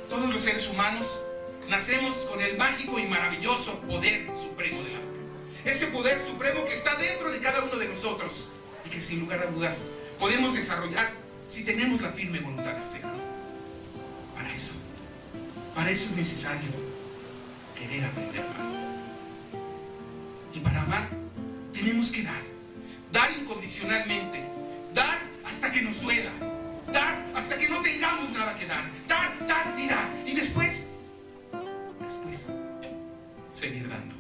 Todos 0.10 0.32
los 0.32 0.42
seres 0.44 0.68
humanos 0.70 1.24
nacemos 1.70 2.16
con 2.30 2.42
el 2.42 2.58
mágico 2.58 3.00
y 3.00 3.08
maravilloso 3.08 3.80
poder 3.82 4.28
supremo 4.36 4.84
del 4.84 4.96
amor. 4.96 5.16
Ese 5.64 5.88
poder 5.88 6.20
supremo 6.20 6.64
que 6.66 6.74
está 6.74 6.96
dentro 6.96 7.32
de 7.32 7.40
cada 7.40 7.64
uno 7.64 7.76
de 7.76 7.88
nosotros 7.88 8.52
y 8.86 8.90
que 8.90 9.02
sin 9.02 9.22
lugar 9.22 9.40
a 9.40 9.48
dudas 9.48 9.88
podemos 10.20 10.54
desarrollar 10.54 11.12
si 11.48 11.64
tenemos 11.64 12.02
la 12.02 12.12
firme 12.12 12.40
voluntad 12.40 12.74
de 12.74 12.82
hacerlo. 12.82 13.14
Para 14.36 14.54
eso, 14.54 14.74
para 15.74 15.90
eso 15.90 16.06
es 16.06 16.12
necesario 16.12 16.70
querer 17.78 18.06
aprender 18.06 18.46
a 18.46 18.52
amar. 18.52 18.86
Y 20.54 20.60
para 20.60 20.82
amar 20.84 21.10
tenemos 21.74 22.12
que 22.12 22.24
dar, 22.24 22.42
dar 23.12 23.32
incondicionalmente, 23.32 24.44
dar 24.94 25.20
hasta 25.44 25.72
que 25.72 25.82
nos 25.82 26.00
duela, 26.02 26.32
dar 26.96 27.22
hasta 27.36 27.58
que 27.58 27.70
no 27.70 27.82
tengamos 27.82 28.32
nada 28.32 28.58
que 28.58 28.66
dar, 28.66 28.86
dar, 29.08 29.48
dar 29.48 29.80
y 29.80 29.88
dar. 29.88 30.08
Y 30.26 30.34
después, 30.34 30.90
después, 32.00 32.52
seguir 33.52 33.88
dando. 33.88 34.16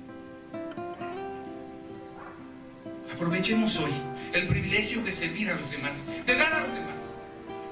Aprovechemos 3.14 3.77
hoy 3.80 3.93
el 4.34 4.47
privilegio 4.47 5.02
de 5.02 5.14
servir 5.14 5.49
a 5.49 5.56
los 5.56 5.72
demás, 5.72 6.06
de 6.26 6.35
dar 6.35 6.53
a 6.53 6.60
los 6.60 6.73
demás. 6.73 7.15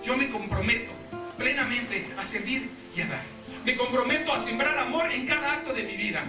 Yo 0.04 0.16
me 0.18 0.30
comprometo 0.30 0.92
plenamente 1.38 2.08
a 2.18 2.24
servir 2.24 2.70
y 2.96 3.02
a 3.02 3.08
dar. 3.08 3.24
Me 3.66 3.76
comprometo 3.76 4.34
a 4.34 4.40
sembrar 4.40 4.78
amor 4.78 5.12
en 5.12 5.28
cada 5.28 5.54
acto 5.54 5.74
de 5.74 5.84
mi 5.84 5.98
vida 5.98 6.24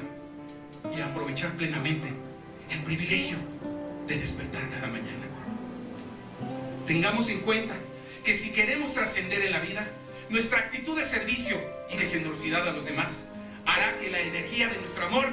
y 0.94 1.00
a 1.00 1.06
aprovechar 1.06 1.52
plenamente 1.52 2.12
el 2.70 2.80
privilegio 2.82 3.36
de 4.08 4.18
despertar 4.18 4.68
cada 4.68 4.88
mañana. 4.88 5.26
Tengamos 6.86 7.28
en 7.28 7.40
cuenta 7.40 7.74
que 8.24 8.34
si 8.34 8.50
queremos 8.52 8.94
trascender 8.94 9.42
en 9.42 9.52
la 9.52 9.60
vida, 9.60 9.86
nuestra 10.30 10.58
actitud 10.58 10.96
de 10.96 11.04
servicio 11.04 11.60
y 11.90 11.96
de 11.96 12.08
generosidad 12.08 12.66
a 12.66 12.72
los 12.72 12.86
demás 12.86 13.28
hará 13.66 13.98
que 14.00 14.10
la 14.10 14.20
energía 14.20 14.68
de 14.68 14.78
nuestro 14.78 15.06
amor 15.06 15.28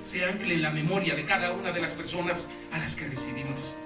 se 0.00 0.24
ancle 0.24 0.54
en 0.54 0.62
la 0.62 0.70
memoria 0.70 1.14
de 1.14 1.24
cada 1.24 1.52
una 1.52 1.70
de 1.70 1.80
las 1.80 1.92
personas 1.92 2.50
a 2.72 2.78
las 2.78 2.96
que 2.96 3.06
recibimos, 3.06 3.76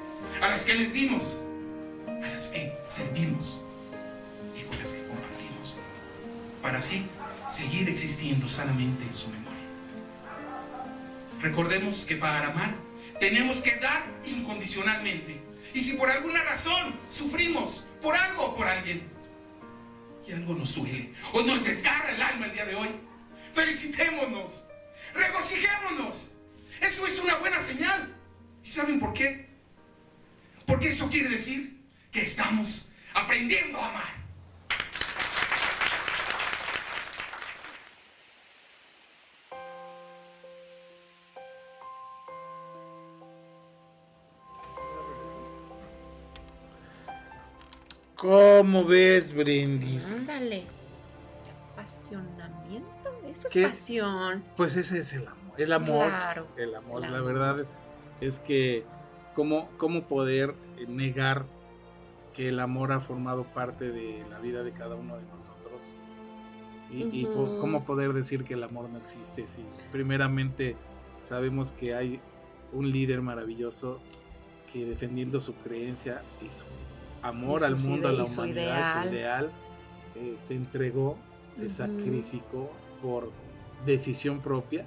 a 0.40 0.48
las 0.48 0.64
que 0.64 0.74
les 0.74 0.94
dimos, 0.94 1.42
a 2.06 2.28
las 2.28 2.48
que 2.48 2.72
servimos 2.86 3.62
y 4.58 4.62
con 4.62 4.78
las 4.78 4.88
que 4.88 5.04
compartimos, 5.06 5.74
para 6.62 6.78
así 6.78 7.06
seguir 7.50 7.88
existiendo 7.90 8.48
sanamente 8.48 9.04
en 9.04 9.14
su 9.14 9.28
memoria. 9.28 9.44
Recordemos 11.42 12.06
que 12.06 12.16
para 12.16 12.48
amar 12.48 12.74
tenemos 13.20 13.60
que 13.60 13.76
dar 13.76 14.02
incondicionalmente. 14.24 15.40
Y 15.74 15.80
si 15.80 15.94
por 15.94 16.08
alguna 16.08 16.40
razón 16.44 16.98
sufrimos 17.10 17.84
por 18.00 18.14
algo 18.16 18.44
o 18.44 18.56
por 18.56 18.66
alguien, 18.66 19.02
y 20.26 20.32
algo 20.32 20.54
nos 20.54 20.70
suele 20.70 21.12
o 21.32 21.42
nos 21.42 21.64
desgarra 21.64 22.12
el 22.12 22.22
alma 22.22 22.46
el 22.46 22.52
día 22.52 22.64
de 22.64 22.76
hoy, 22.76 22.88
felicitémonos, 23.52 24.64
regocijémonos. 25.12 26.36
Eso 26.80 27.06
es 27.06 27.18
una 27.18 27.34
buena 27.36 27.58
señal. 27.60 28.14
¿Y 28.62 28.70
saben 28.70 29.00
por 29.00 29.12
qué? 29.12 29.48
Porque 30.64 30.88
eso 30.88 31.10
quiere 31.10 31.28
decir 31.28 31.76
que 32.10 32.22
estamos 32.22 32.92
aprendiendo 33.12 33.78
a 33.80 33.90
amar. 33.90 34.23
¿Cómo 48.24 48.84
ves, 48.84 49.34
Brindis? 49.34 50.14
Ándale. 50.14 50.64
Apasionamiento. 51.74 52.88
Eso 53.30 53.48
es 53.52 53.68
pasión. 53.68 54.42
Pues 54.56 54.76
ese 54.76 55.00
es 55.00 55.12
el 55.12 55.26
amor. 55.28 55.60
El 55.60 55.72
amor. 55.74 56.08
Claro. 56.08 56.46
El 56.56 56.74
amor. 56.74 57.00
La 57.02 57.20
verdad 57.20 57.60
es, 57.60 57.70
es 58.22 58.38
que 58.38 58.84
cómo, 59.34 59.68
cómo 59.76 60.04
poder 60.08 60.54
negar 60.88 61.44
que 62.32 62.48
el 62.48 62.60
amor 62.60 62.92
ha 62.92 63.00
formado 63.00 63.44
parte 63.52 63.90
de 63.92 64.24
la 64.30 64.38
vida 64.38 64.62
de 64.62 64.72
cada 64.72 64.94
uno 64.94 65.16
de 65.18 65.24
nosotros. 65.26 65.96
Y, 66.90 67.02
y 67.12 67.26
po- 67.26 67.42
Ujú. 67.42 67.60
cómo 67.60 67.84
poder 67.84 68.14
decir 68.14 68.44
que 68.44 68.54
el 68.54 68.62
amor 68.62 68.88
no 68.88 68.96
existe 68.96 69.46
si 69.46 69.62
primeramente 69.92 70.76
sabemos 71.20 71.72
que 71.72 71.94
hay 71.94 72.20
un 72.72 72.90
líder 72.90 73.20
maravilloso 73.20 74.00
que 74.72 74.86
defendiendo 74.86 75.40
su 75.40 75.54
creencia 75.56 76.22
y 76.40 76.50
su 76.50 76.64
amor 77.24 77.64
al 77.64 77.76
mundo, 77.78 78.08
a 78.08 78.12
la 78.12 78.22
y 78.24 78.26
su 78.26 78.40
humanidad, 78.40 79.02
su 79.02 79.08
ideal. 79.08 79.14
ideal, 79.14 79.52
eh, 80.16 80.34
se 80.38 80.54
entregó, 80.54 81.16
se 81.50 81.68
sacrificó 81.70 82.70
por 83.02 83.30
decisión 83.86 84.40
propia, 84.40 84.84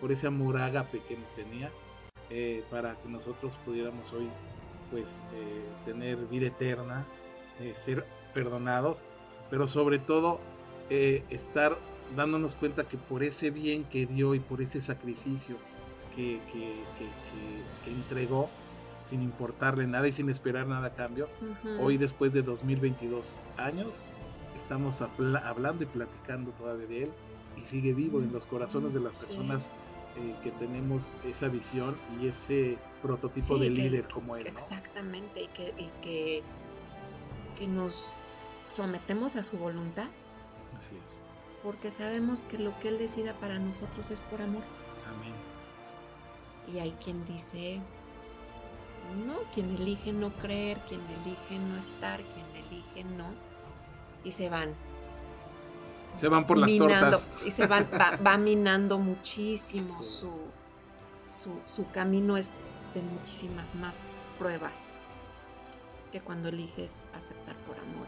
por 0.00 0.10
ese 0.12 0.26
amor 0.26 0.58
ágape 0.58 1.00
que 1.06 1.16
nos 1.16 1.32
tenía, 1.34 1.70
eh, 2.30 2.64
para 2.70 2.94
que 3.00 3.08
nosotros 3.08 3.58
pudiéramos 3.64 4.12
hoy 4.12 4.28
pues 4.90 5.22
eh, 5.34 5.64
tener 5.84 6.16
vida 6.26 6.46
eterna, 6.48 7.04
ser 7.74 8.04
perdonados, 8.34 9.02
pero 9.50 9.66
sobre 9.66 9.98
todo 9.98 10.40
estar 10.90 11.76
dándonos 12.16 12.54
cuenta 12.56 12.86
que 12.86 12.96
por 12.98 13.22
ese 13.22 13.50
bien 13.50 13.84
que 13.84 14.06
dio 14.06 14.34
y 14.34 14.40
por 14.40 14.60
ese 14.60 14.80
sacrificio 14.80 15.56
que- 16.14 16.40
que- 16.52 16.82
que 17.84 17.90
entregó, 17.90 18.50
sin 19.04 19.22
importarle 19.22 19.86
nada 19.86 20.08
y 20.08 20.12
sin 20.12 20.28
esperar 20.30 20.66
nada 20.66 20.88
a 20.88 20.94
cambio, 20.94 21.28
hoy 21.80 21.96
después 21.98 22.32
de 22.32 22.42
2022 22.42 23.38
años, 23.58 24.06
estamos 24.56 25.00
habla- 25.02 25.46
hablando 25.46 25.84
y 25.84 25.86
platicando 25.86 26.50
todavía 26.52 26.86
de 26.86 27.02
él 27.04 27.10
y 27.56 27.60
sigue 27.62 27.92
vivo 27.94 28.18
en 28.20 28.32
los 28.32 28.46
corazones 28.46 28.92
de 28.94 29.00
las 29.00 29.18
Sí. 29.18 29.26
personas 29.26 29.70
eh, 30.16 30.34
que 30.44 30.52
tenemos 30.52 31.16
esa 31.24 31.48
visión 31.48 31.96
y 32.20 32.28
ese 32.28 32.78
prototipo 33.02 33.54
Sí, 33.56 33.60
de 33.60 33.66
que- 33.66 33.70
líder 33.74 34.08
como 34.08 34.36
él. 34.36 34.44
¿no? 34.44 34.48
Exactamente. 34.50 35.42
Y 35.42 35.46
que, 35.48 35.74
y 35.76 35.90
que, 36.02 36.42
que 37.58 37.66
nos 37.66 38.12
sometemos 38.68 39.34
a 39.36 39.42
su 39.42 39.56
voluntad 39.58 40.06
Así 40.78 40.96
es. 41.04 41.22
porque 41.64 41.90
sabemos 41.90 42.44
que 42.44 42.58
lo 42.58 42.78
que 42.78 42.88
Él 42.88 42.98
decida 42.98 43.34
para 43.34 43.58
nosotros 43.58 44.10
es 44.12 44.20
por 44.20 44.40
amor. 44.40 44.62
Amén. 45.16 45.34
Y 46.72 46.78
hay 46.78 46.92
quien 47.04 47.24
dice, 47.26 47.80
no, 49.26 49.38
quien 49.54 49.74
elige 49.76 50.12
no 50.12 50.32
creer, 50.34 50.78
quien 50.88 51.00
elige 51.22 51.58
no 51.58 51.76
estar, 51.78 52.20
quien 52.20 52.66
elige 52.66 53.04
no, 53.16 53.26
y 54.24 54.32
se 54.32 54.48
van. 54.48 54.74
Se 56.14 56.28
van 56.28 56.46
por 56.46 56.58
las 56.58 56.70
minando, 56.70 57.10
tortas. 57.10 57.38
Y 57.44 57.50
se 57.50 57.66
van, 57.66 57.88
va, 57.92 58.16
va 58.26 58.38
minando 58.38 58.98
muchísimo 58.98 60.02
su, 60.02 60.30
su, 61.30 61.60
su 61.64 61.90
camino 61.90 62.36
es 62.36 62.58
de 62.94 63.02
muchísimas 63.02 63.74
más 63.74 64.04
pruebas 64.38 64.90
que 66.12 66.20
cuando 66.20 66.48
eliges 66.48 67.06
aceptar 67.12 67.56
por 67.66 67.76
amor. 67.76 68.06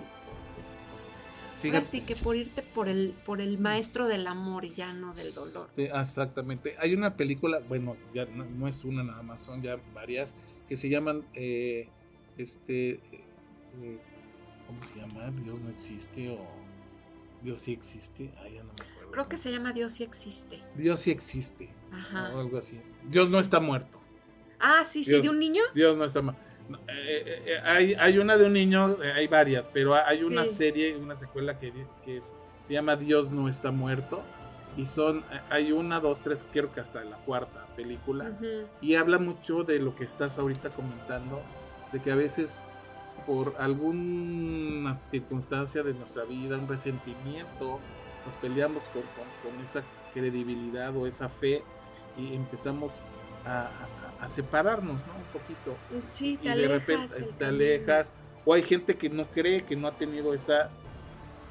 Fíjate. 1.61 1.87
Así 1.87 2.03
que 2.03 2.15
por 2.15 2.37
irte 2.37 2.63
por 2.63 2.89
el, 2.89 3.15
por 3.25 3.41
el 3.41 3.59
maestro 3.59 4.07
del 4.07 4.27
amor 4.27 4.65
y 4.65 4.75
ya 4.75 4.93
no 4.93 5.13
del 5.15 5.35
dolor. 5.35 5.71
Sí, 5.75 5.89
exactamente. 5.93 6.77
Hay 6.79 6.95
una 6.95 7.17
película, 7.17 7.61
bueno, 7.67 7.97
ya 8.15 8.27
no, 8.27 8.45
no 8.45 8.69
es 8.69 8.85
una 8.85 9.03
nada 9.03 9.23
más, 9.23 9.41
son 9.41 9.63
ya 9.63 9.77
varias, 9.95 10.37
que 10.69 10.77
se 10.77 10.89
llaman, 10.89 11.25
eh, 11.35 11.89
este, 12.39 12.91
eh, 12.91 13.99
¿cómo 14.67 14.83
se 14.83 14.95
llama? 14.99 15.31
Dios 15.31 15.61
no 15.61 15.71
existe 15.71 16.31
o 16.31 16.39
Dios 17.43 17.61
sí 17.61 17.73
existe. 17.73 18.31
Ah, 18.39 18.49
ya 18.49 18.63
no 18.63 18.73
me 18.73 18.85
acuerdo. 18.91 19.11
Creo 19.13 19.29
que 19.29 19.37
se 19.37 19.51
llama 19.53 19.73
Dios 19.73 19.93
sí 19.93 20.03
existe. 20.05 20.59
Dios 20.75 21.01
sí 21.01 21.11
existe. 21.11 21.69
Ajá. 21.93 22.35
O 22.35 22.41
algo 22.41 22.59
así. 22.59 22.81
Dios 23.09 23.31
no 23.31 23.39
está 23.39 23.61
muerto. 23.61 24.01
Ah, 24.59 24.85
sí, 24.85 25.05
sí, 25.05 25.11
Dios- 25.13 25.23
de 25.23 25.29
un 25.31 25.39
niño. 25.39 25.63
Dios 25.75 25.97
no 25.97 26.05
está 26.05 26.23
muerto. 26.23 26.41
No, 26.69 26.79
eh, 26.79 26.83
eh, 26.89 27.43
eh, 27.47 27.59
hay, 27.63 27.95
hay 27.95 28.19
una 28.19 28.37
de 28.37 28.47
un 28.47 28.53
niño, 28.55 29.01
eh, 29.03 29.13
hay 29.13 29.29
varias, 29.29 29.69
pero 29.73 29.95
hay 29.95 30.25
una 30.25 30.45
Sí. 30.45 30.55
serie, 30.55 30.97
una 30.97 31.17
secuela 31.17 31.59
que, 31.61 31.73
que 32.05 32.17
es- 32.17 32.35
se 32.61 32.73
llama 32.73 32.97
Dios 32.97 33.31
no 33.31 33.49
está 33.49 33.71
muerto. 33.71 34.25
Y 34.77 34.85
son, 34.85 35.19
eh, 35.33 35.41
hay 35.51 35.73
una, 35.73 36.01
dos, 36.01 36.21
tres, 36.23 36.45
creo 36.53 36.73
que 36.73 36.81
hasta 36.81 37.03
la 37.05 37.17
cuarta 37.17 37.67
película. 37.77 38.33
Y 38.81 38.97
habla 38.97 39.19
mucho 39.19 39.63
de 39.63 39.79
lo 39.79 39.95
que 39.97 40.05
estás 40.05 40.39
ahorita 40.39 40.71
comentando, 40.71 41.41
de 41.93 42.01
que 42.03 42.11
a 42.13 42.17
veces 42.17 42.65
por 43.27 43.55
alguna 43.59 44.93
circunstancia 44.95 45.83
de 45.83 45.95
nuestra 45.95 46.25
vida, 46.25 46.57
un 46.59 46.69
resentimiento, 46.69 47.81
nos 48.27 48.35
peleamos 48.41 48.89
con, 48.89 49.03
con- 49.03 49.53
con 49.53 49.61
esa 49.65 49.83
credibilidad 50.13 50.95
o 50.97 51.07
esa 51.07 51.29
fe 51.29 51.63
y 52.19 52.35
empezamos 52.35 53.05
a, 53.47 53.63
a- 54.21 54.25
a 54.25 54.29
separarnos, 54.29 55.07
¿no? 55.07 55.15
Un 55.15 55.25
poquito. 55.41 55.77
Sí, 56.11 56.37
te 56.37 56.49
y 56.51 56.57
de 56.57 56.69
repente 56.69 57.15
te 57.15 57.29
camino. 57.31 57.47
alejas. 57.49 58.15
O 58.45 58.55
hay 58.55 58.63
gente 58.63 58.97
que 58.97 59.11
no 59.11 59.27
cree, 59.27 59.63
que 59.63 59.77
no 59.77 59.89
ha 59.89 59.93
tenido 59.97 60.33
esa, 60.33 60.71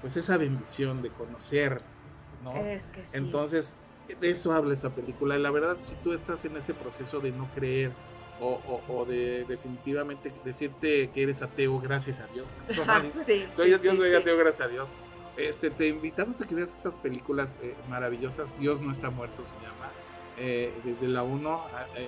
pues 0.02 0.15
esa 0.18 0.38
bendición 0.38 1.02
de 1.02 1.10
conocer, 1.10 1.77
¿no? 2.45 2.55
Es 2.55 2.89
que 2.89 3.03
sí. 3.03 3.17
Entonces, 3.17 3.77
de 4.22 4.30
eso 4.30 4.53
habla 4.53 4.73
esa 4.73 4.91
película. 4.95 5.35
Y 5.38 5.41
la 5.41 5.51
verdad, 5.51 5.76
si 5.80 5.95
tú 5.95 6.13
estás 6.13 6.45
en 6.45 6.55
ese 6.55 6.73
proceso 6.73 7.19
de 7.19 7.31
no 7.31 7.49
creer 7.53 7.91
o, 8.39 8.59
o- 8.88 8.93
o 8.93 9.05
de 9.05 9.43
definitivamente 9.45 10.31
decirte 10.45 11.09
que 11.09 11.23
eres 11.23 11.41
ateo, 11.41 11.80
gracias 11.81 12.19
a 12.22 12.27
Dios. 12.27 12.55
Sí, 13.13 13.45
soy, 13.51 13.73
sí, 13.73 13.80
yo 13.84 13.91
sí, 13.91 13.97
soy 13.97 14.13
ateo, 14.13 14.38
gracias 14.38 14.67
a 14.67 14.72
Dios. 14.72 14.89
Este, 15.38 15.69
te 15.69 15.89
invitamos 15.89 16.39
a 16.39 16.45
que 16.45 16.55
veas 16.55 16.72
estas 16.76 16.95
películas 16.95 17.59
eh, 17.61 17.76
maravillosas. 17.89 18.57
Dios 18.57 18.80
no 18.80 18.91
está 18.91 19.09
muerto 19.09 19.43
se 19.43 19.55
llama. 19.55 19.91
Eh, 20.38 20.73
desde 20.84 21.07
la 21.07 21.23
1 21.23 21.65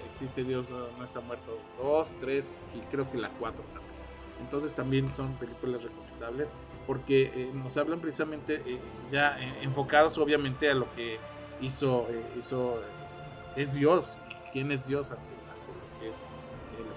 existe 0.10 0.44
Dios 0.44 0.70
no, 0.70 0.90
no 0.98 1.04
está 1.04 1.22
muerto 1.22 1.60
2, 1.82 2.16
3 2.20 2.54
y 2.76 2.80
creo 2.92 3.10
que 3.10 3.18
la 3.18 3.30
4 3.32 3.64
también. 3.74 3.94
Entonces 4.42 4.76
también 4.76 5.14
son 5.14 5.34
películas 5.38 5.82
recomendables 5.84 6.52
porque 6.88 7.32
eh, 7.36 7.52
nos 7.54 7.76
hablan 7.76 8.00
precisamente 8.00 8.64
eh, 8.66 8.80
ya 9.12 9.38
eh, 9.40 9.60
enfocados 9.62 10.18
obviamente 10.18 10.70
a 10.72 10.74
lo 10.74 10.92
que 10.96 11.20
hizo, 11.62 12.08
hizo 12.40 12.82
es 13.58 13.74
Dios, 13.74 14.18
quién 14.54 14.72
es 14.72 14.88
Dios 14.88 15.12
ante, 15.12 15.24
ante 15.24 15.68
lo 15.68 16.00
que 16.00 16.08
es, 16.08 16.26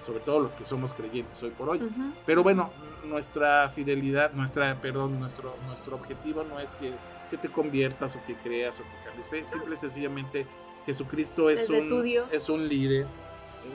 sobre 0.01 0.21
todo 0.21 0.39
los 0.39 0.55
que 0.55 0.65
somos 0.65 0.93
creyentes 0.93 1.43
hoy 1.43 1.51
por 1.51 1.69
hoy. 1.69 1.81
Pero 2.25 2.41
bueno, 2.41 2.71
nuestra 3.03 3.69
fidelidad, 3.69 4.31
nuestra, 4.33 4.79
perdón, 4.79 5.19
nuestro, 5.19 5.55
nuestro 5.67 5.95
objetivo 5.95 6.43
no 6.43 6.59
es 6.59 6.75
que, 6.75 6.93
que 7.29 7.37
te 7.37 7.49
conviertas 7.49 8.15
o 8.15 8.23
que 8.25 8.35
creas 8.35 8.79
o 8.79 8.83
que 8.83 9.05
cambies 9.05 9.27
fe, 9.27 9.45
simple 9.45 9.75
y 9.75 9.77
sencillamente 9.77 10.47
Jesucristo 10.85 11.49
es 11.49 11.67
Desde 11.67 11.81
un, 11.81 12.29
es 12.31 12.49
un 12.49 12.67
líder, 12.67 13.05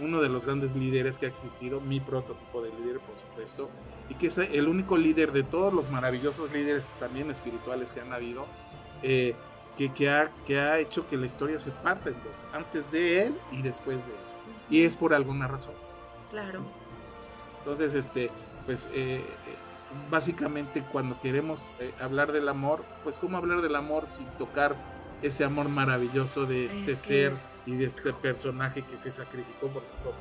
uno 0.00 0.20
de 0.20 0.28
los 0.28 0.44
grandes 0.44 0.74
líderes 0.74 1.18
que 1.18 1.26
ha 1.26 1.28
existido, 1.28 1.80
mi 1.80 2.00
prototipo 2.00 2.62
de 2.62 2.70
líder, 2.70 3.00
por 3.00 3.16
supuesto, 3.16 3.70
y 4.08 4.14
que 4.14 4.28
es 4.28 4.38
el 4.38 4.68
único 4.68 4.96
líder 4.96 5.32
de 5.32 5.42
todos 5.42 5.72
los 5.72 5.90
maravillosos 5.90 6.52
líderes 6.52 6.88
también 7.00 7.30
espirituales 7.30 7.92
que 7.92 8.00
han 8.00 8.12
habido, 8.12 8.46
eh, 9.02 9.34
que, 9.76 9.92
que, 9.92 10.10
ha, 10.10 10.30
que 10.46 10.58
ha 10.58 10.78
hecho 10.78 11.06
que 11.06 11.16
la 11.16 11.26
historia 11.26 11.58
se 11.58 11.70
parta 11.70 12.08
en 12.08 12.16
dos, 12.24 12.46
antes 12.52 12.90
de 12.90 13.26
él 13.26 13.38
y 13.52 13.62
después 13.62 14.06
de 14.06 14.12
él. 14.12 14.18
Y 14.70 14.84
es 14.84 14.96
por 14.96 15.14
alguna 15.14 15.46
razón. 15.46 15.74
Claro. 16.30 16.60
Entonces, 17.58 17.94
este, 17.94 18.30
pues 18.64 18.88
eh, 18.92 19.16
eh, 19.16 19.22
básicamente 20.10 20.82
cuando 20.92 21.20
queremos 21.20 21.72
eh, 21.80 21.92
hablar 22.00 22.32
del 22.32 22.48
amor, 22.48 22.84
pues 23.04 23.18
cómo 23.18 23.36
hablar 23.36 23.60
del 23.60 23.76
amor 23.76 24.06
sin 24.06 24.26
tocar 24.38 24.76
ese 25.22 25.44
amor 25.44 25.68
maravilloso 25.68 26.46
de 26.46 26.66
este 26.66 26.92
Es 26.92 26.98
ser 27.00 27.32
es- 27.32 27.62
y 27.66 27.76
de 27.76 27.86
este 27.86 28.12
personaje 28.12 28.82
que 28.82 28.96
se 28.96 29.10
sacrificó 29.10 29.68
por 29.68 29.82
nosotros. 29.92 30.14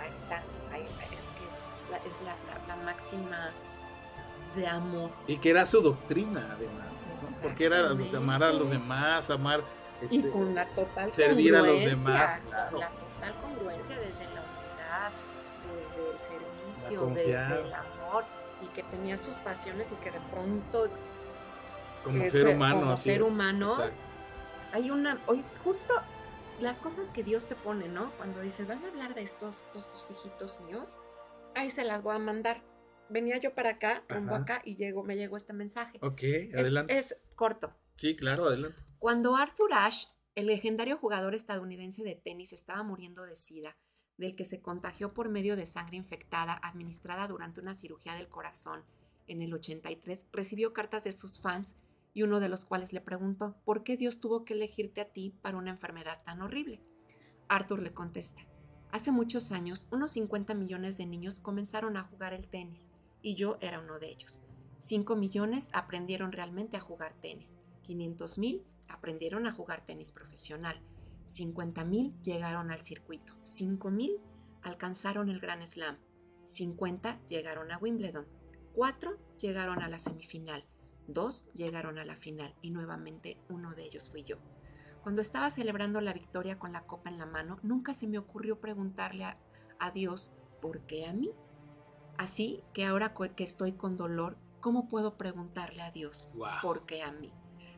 Ahí 0.00 0.10
está. 0.22 0.42
Ahí, 0.72 0.82
es 0.82 1.08
que 1.08 1.14
es, 1.16 1.90
la, 1.90 1.96
es 1.98 2.20
la, 2.22 2.36
la- 2.52 2.66
la 2.76 2.84
máxima 2.84 3.50
de 4.56 4.66
amor. 4.66 5.10
Y 5.26 5.36
que 5.38 5.50
era 5.50 5.64
su 5.66 5.80
doctrina, 5.80 6.56
además, 6.56 7.32
¿no? 7.32 7.38
porque 7.42 7.64
era 7.66 7.90
amar 8.16 8.42
a 8.42 8.52
los 8.52 8.68
demás, 8.70 9.30
amar, 9.30 9.62
y 10.02 10.16
este, 10.18 10.28
con 10.30 10.54
la 10.54 10.66
total 10.74 11.10
servir 11.10 11.54
a 11.56 11.60
los 11.62 11.84
demás, 11.84 12.36
con 12.36 12.46
claro. 12.50 12.78
La 12.78 12.88
total 12.90 13.34
congruencia 13.40 13.96
desde 13.98 14.24
la 14.34 14.42
humildad, 14.42 15.12
desde 15.72 16.10
el 16.10 16.18
servicio, 16.18 17.06
desde 17.14 17.60
el 17.66 17.74
amor, 17.74 18.24
y 18.62 18.66
que 18.74 18.82
tenía 18.82 19.16
sus 19.16 19.34
pasiones 19.36 19.90
y 19.92 19.94
que 19.96 20.10
de 20.10 20.20
pronto 20.32 20.88
como 22.04 22.16
eh, 22.18 22.28
ser 22.28 22.42
ser- 22.46 22.56
humano. 22.56 22.80
como 22.80 22.92
así 22.92 23.10
ser 23.10 23.22
es, 23.22 23.28
humano, 23.30 23.66
exacto. 23.68 23.94
Hay 24.72 24.90
una, 24.90 25.20
hoy 25.26 25.44
justo 25.64 25.94
las 26.60 26.80
cosas 26.80 27.10
que 27.10 27.22
Dios 27.22 27.48
te 27.48 27.54
pone, 27.56 27.88
¿no? 27.88 28.10
Cuando 28.16 28.40
dice, 28.40 28.64
van 28.64 28.84
a 28.84 28.88
hablar 28.88 29.14
de 29.14 29.22
estos, 29.22 29.64
estos 29.74 30.10
hijitos 30.10 30.60
míos, 30.60 30.96
ahí 31.54 31.70
se 31.70 31.84
las 31.84 32.02
voy 32.02 32.14
a 32.14 32.18
mandar. 32.18 32.62
Venía 33.08 33.36
yo 33.38 33.54
para 33.54 33.70
acá, 33.70 34.04
rumbo 34.08 34.34
Ajá. 34.34 34.42
acá, 34.42 34.62
y 34.64 34.76
llegó, 34.76 35.02
me 35.02 35.16
llegó 35.16 35.36
este 35.36 35.52
mensaje. 35.52 35.98
Ok, 36.02 36.22
Es- 36.22 36.54
adelante. 36.54 36.96
es 36.96 37.16
corto. 37.34 37.74
Sí, 37.96 38.16
claro, 38.16 38.46
adelante. 38.46 38.82
Cuando 38.98 39.36
Arthur 39.36 39.74
Ashe, 39.74 40.08
el 40.34 40.46
legendario 40.46 40.96
jugador 40.96 41.34
estadounidense 41.34 42.04
de 42.04 42.14
tenis, 42.14 42.52
estaba 42.52 42.82
muriendo 42.82 43.24
de 43.24 43.36
SIDA, 43.36 43.76
del 44.16 44.34
que 44.36 44.44
se 44.44 44.60
contagió 44.62 45.12
por 45.12 45.28
medio 45.28 45.56
de 45.56 45.66
sangre 45.66 45.96
infectada 45.96 46.58
administrada 46.62 47.26
durante 47.28 47.60
una 47.60 47.74
cirugía 47.74 48.14
del 48.14 48.28
corazón 48.28 48.84
en 49.26 49.42
el 49.42 49.52
83, 49.52 50.26
recibió 50.32 50.72
cartas 50.72 51.04
de 51.04 51.12
sus 51.12 51.40
fans 51.40 51.76
y 52.14 52.22
uno 52.22 52.40
de 52.40 52.48
los 52.48 52.64
cuales 52.64 52.92
le 52.92 53.00
preguntó, 53.00 53.56
¿por 53.64 53.82
qué 53.84 53.96
Dios 53.96 54.20
tuvo 54.20 54.44
que 54.44 54.54
elegirte 54.54 55.00
a 55.00 55.12
ti 55.12 55.34
para 55.42 55.56
una 55.56 55.70
enfermedad 55.70 56.22
tan 56.24 56.42
horrible? 56.42 56.82
Arthur 57.48 57.82
le 57.82 57.92
contesta, 57.92 58.42
hace 58.90 59.12
muchos 59.12 59.52
años 59.52 59.86
unos 59.90 60.12
50 60.12 60.54
millones 60.54 60.98
de 60.98 61.06
niños 61.06 61.40
comenzaron 61.40 61.96
a 61.96 62.04
jugar 62.04 62.32
el 62.32 62.48
tenis 62.48 62.90
y 63.22 63.34
yo 63.34 63.58
era 63.60 63.80
uno 63.80 63.98
de 63.98 64.08
ellos. 64.10 64.40
5 64.78 65.14
millones 65.14 65.70
aprendieron 65.72 66.32
realmente 66.32 66.76
a 66.76 66.80
jugar 66.80 67.14
tenis. 67.20 67.56
500 67.82 68.38
mil 68.38 68.64
aprendieron 68.88 69.46
a 69.46 69.52
jugar 69.52 69.84
tenis 69.84 70.10
profesional. 70.10 70.80
50 71.24 71.84
mil 71.84 72.20
llegaron 72.20 72.70
al 72.70 72.82
circuito. 72.82 73.34
5 73.44 73.90
mil 73.90 74.18
alcanzaron 74.62 75.28
el 75.28 75.40
Grand 75.40 75.64
Slam. 75.64 75.98
50 76.46 77.24
llegaron 77.26 77.70
a 77.70 77.78
Wimbledon. 77.78 78.26
4 78.74 79.18
llegaron 79.38 79.82
a 79.82 79.88
la 79.88 79.98
semifinal. 79.98 80.64
2 81.12 81.46
llegaron 81.54 81.98
a 81.98 82.04
la 82.04 82.16
final. 82.16 82.54
Y 82.62 82.70
nuevamente 82.70 83.38
uno 83.48 83.74
de 83.74 83.84
ellos 83.84 84.10
fui 84.10 84.24
yo. 84.24 84.36
Cuando 85.02 85.20
estaba 85.20 85.50
celebrando 85.50 86.00
la 86.00 86.12
victoria 86.12 86.58
con 86.58 86.72
la 86.72 86.86
copa 86.86 87.10
en 87.10 87.18
la 87.18 87.26
mano, 87.26 87.58
nunca 87.62 87.92
se 87.94 88.06
me 88.06 88.18
ocurrió 88.18 88.60
preguntarle 88.60 89.24
a, 89.24 89.38
a 89.80 89.90
Dios, 89.90 90.30
¿por 90.60 90.80
qué 90.82 91.06
a 91.06 91.12
mí? 91.12 91.30
Así 92.18 92.62
que 92.72 92.84
ahora 92.84 93.14
que 93.34 93.42
estoy 93.44 93.72
con 93.72 93.96
dolor, 93.96 94.36
¿cómo 94.60 94.88
puedo 94.88 95.16
preguntarle 95.16 95.82
a 95.82 95.90
Dios, 95.90 96.28
Wow. 96.34 96.48
¿por 96.62 96.86
qué 96.86 97.02
a 97.02 97.10
mí? 97.10 97.32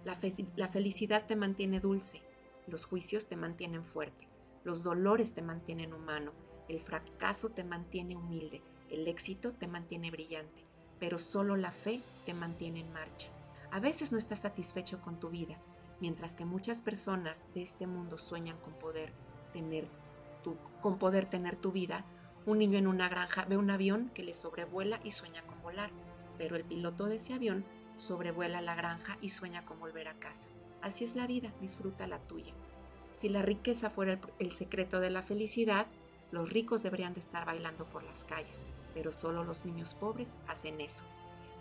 La, 0.04 0.14
fe- 0.14 0.46
la 0.56 0.68
felicidad 0.68 1.26
te 1.26 1.34
mantiene 1.34 1.80
dulce, 1.80 2.22
los 2.66 2.84
juicios 2.84 3.26
te 3.26 3.36
mantienen 3.36 3.84
fuerte, 3.84 4.28
los 4.64 4.82
dolores 4.82 5.32
te 5.32 5.40
mantienen 5.40 5.94
humano, 5.94 6.32
el 6.68 6.80
fracaso 6.80 7.50
te 7.50 7.64
mantiene 7.64 8.16
humilde, 8.16 8.62
el 8.90 9.08
éxito 9.08 9.54
te 9.54 9.66
mantiene 9.66 10.10
brillante, 10.10 10.66
pero 11.00 11.18
solo 11.18 11.56
la 11.56 11.72
fe 11.72 12.02
te 12.24 12.34
mantiene 12.34 12.80
en 12.80 12.92
marcha. 12.92 13.28
A 13.70 13.80
veces 13.80 14.12
no 14.12 14.18
estás 14.18 14.40
satisfecho 14.40 15.00
con 15.00 15.18
tu 15.18 15.30
vida, 15.30 15.58
mientras 16.00 16.34
que 16.34 16.44
muchas 16.44 16.80
personas 16.80 17.44
de 17.54 17.62
este 17.62 17.86
mundo 17.86 18.18
sueñan 18.18 18.58
con 18.58 18.74
poder 18.74 19.12
tener 19.52 19.88
tu, 20.42 20.56
con 20.80 20.98
poder 20.98 21.26
tener 21.26 21.56
tu 21.56 21.72
vida. 21.72 22.04
Un 22.46 22.58
niño 22.58 22.78
en 22.78 22.86
una 22.86 23.08
granja 23.08 23.46
ve 23.46 23.56
un 23.56 23.70
avión 23.70 24.10
que 24.14 24.22
le 24.22 24.34
sobrevuela 24.34 25.00
y 25.02 25.12
sueña 25.12 25.42
con 25.46 25.60
volar, 25.62 25.90
pero 26.38 26.56
el 26.56 26.64
piloto 26.64 27.06
de 27.06 27.16
ese 27.16 27.34
avión 27.34 27.64
sobrevuela 27.96 28.60
la 28.60 28.74
granja 28.74 29.16
y 29.20 29.30
sueña 29.30 29.64
con 29.64 29.80
volver 29.80 30.08
a 30.08 30.18
casa. 30.18 30.50
Así 30.82 31.04
es 31.04 31.16
la 31.16 31.26
vida, 31.26 31.52
disfruta 31.60 32.06
la 32.06 32.18
tuya. 32.18 32.52
Si 33.14 33.28
la 33.28 33.42
riqueza 33.42 33.90
fuera 33.90 34.20
el, 34.38 34.52
secreto 34.52 35.00
de 35.00 35.10
la 35.10 35.22
felicidad, 35.22 35.86
los 36.30 36.50
ricos 36.50 36.82
deberían 36.82 37.14
de 37.14 37.20
estar 37.20 37.46
bailando 37.46 37.86
por 37.86 38.02
las 38.02 38.24
calles, 38.24 38.64
pero 38.92 39.12
solo 39.12 39.44
los 39.44 39.64
niños 39.64 39.94
pobres 39.94 40.36
hacen 40.48 40.80
eso. 40.80 41.04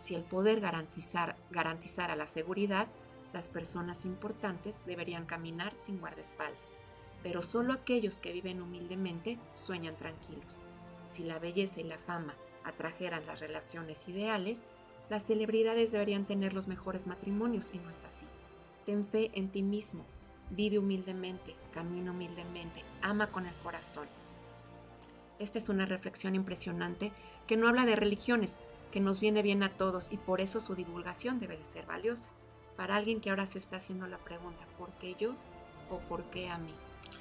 Si 0.04 0.16
el 0.16 0.26
poder 0.26 0.60
garantizar, 0.60 1.38
garantizara 1.50 2.18
la 2.18 2.28
seguridad, 2.28 2.90
Las 3.32 3.50
personas 3.50 4.06
importantes 4.06 4.84
deberían 4.86 5.26
caminar 5.26 5.74
sin 5.76 6.00
guardaespaldas, 6.00 6.78
pero 7.24 7.42
solo 7.42 7.74
aquellos 7.74 8.20
que 8.20 8.32
viven 8.32 8.62
humildemente 8.62 9.40
sueñan 9.56 9.96
tranquilos. 9.98 10.60
Si 11.08 11.24
la 11.24 11.40
belleza 11.40 11.80
y 11.80 11.84
la 11.84 11.98
fama 11.98 12.36
atrajeran 12.64 13.26
las 13.26 13.40
relaciones 13.40 14.08
ideales, 14.08 14.66
las 15.10 15.24
celebridades 15.24 15.92
deberían 15.92 16.26
tener 16.26 16.54
los 16.54 16.68
mejores 16.68 17.08
matrimonios 17.08 17.72
y 17.74 17.80
no 17.80 17.90
es 17.90 18.04
así. 18.04 18.28
Ten 18.86 19.04
fe 19.04 19.32
en 19.34 19.50
ti 19.50 19.64
mismo, 19.64 20.06
vive 20.52 20.78
humildemente, 20.78 21.56
camina 21.74 22.12
humildemente, 22.12 22.84
ama 23.02 23.32
con 23.32 23.48
el 23.48 23.56
corazón. 23.64 24.08
Esta 25.40 25.58
es 25.58 25.70
una 25.70 25.88
reflexión 25.88 26.36
impresionante 26.36 27.12
que 27.48 27.58
no 27.58 27.68
habla 27.68 27.86
de 27.86 27.96
religiones, 27.96 28.60
que 28.94 29.00
nos 29.00 29.20
viene 29.20 29.42
bien 29.42 29.64
a 29.64 29.76
todos 29.76 30.12
y 30.12 30.18
por 30.18 30.40
eso 30.40 30.62
su 30.62 30.76
divulgación 30.76 31.40
debe 31.40 31.58
de 31.58 31.64
ser 31.64 31.88
valiosa. 31.88 32.30
Para 32.78 32.96
alguien 32.96 33.20
que 33.22 33.32
ahora 33.32 33.48
se 33.48 33.58
está 33.58 33.78
haciendo 33.78 34.06
la 34.06 34.20
pregunta, 34.20 34.66
¿por 34.78 34.92
qué 35.00 35.16
yo 35.20 35.36
o 35.90 35.98
por 36.08 36.24
qué 36.26 36.48
a 36.50 36.60
mí? 36.60 36.74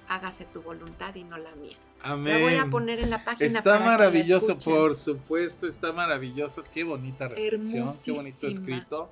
Hágase 0.09 0.45
tu 0.45 0.61
voluntad 0.61 1.15
y 1.15 1.25
no 1.25 1.39
la 1.39 1.55
mía. 1.55 1.77
Amén. 2.03 2.35
La 2.35 2.41
voy 2.41 2.55
a 2.57 2.67
poner 2.71 2.99
en 3.01 3.09
la 3.09 3.25
página. 3.25 3.47
Está 3.47 3.63
para 3.63 3.79
que 3.79 3.85
la 3.85 3.91
maravilloso, 3.91 4.59
por 4.59 4.95
supuesto, 4.95 5.67
está 5.67 5.93
maravilloso. 5.95 6.63
Qué 6.75 6.85
bonita 6.85 7.29
reflexión, 7.29 7.87
qué 8.05 8.13
bonito 8.13 8.47
escrito. 8.49 9.11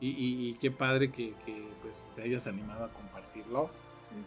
Y, 0.00 0.08
y- 0.10 0.48
y 0.50 0.54
qué 0.54 0.70
padre 0.70 1.10
que, 1.12 1.34
que, 1.46 1.66
pues, 1.80 2.08
te 2.14 2.22
hayas 2.22 2.46
animado 2.46 2.84
a 2.84 2.88
compartirlo. 2.92 3.70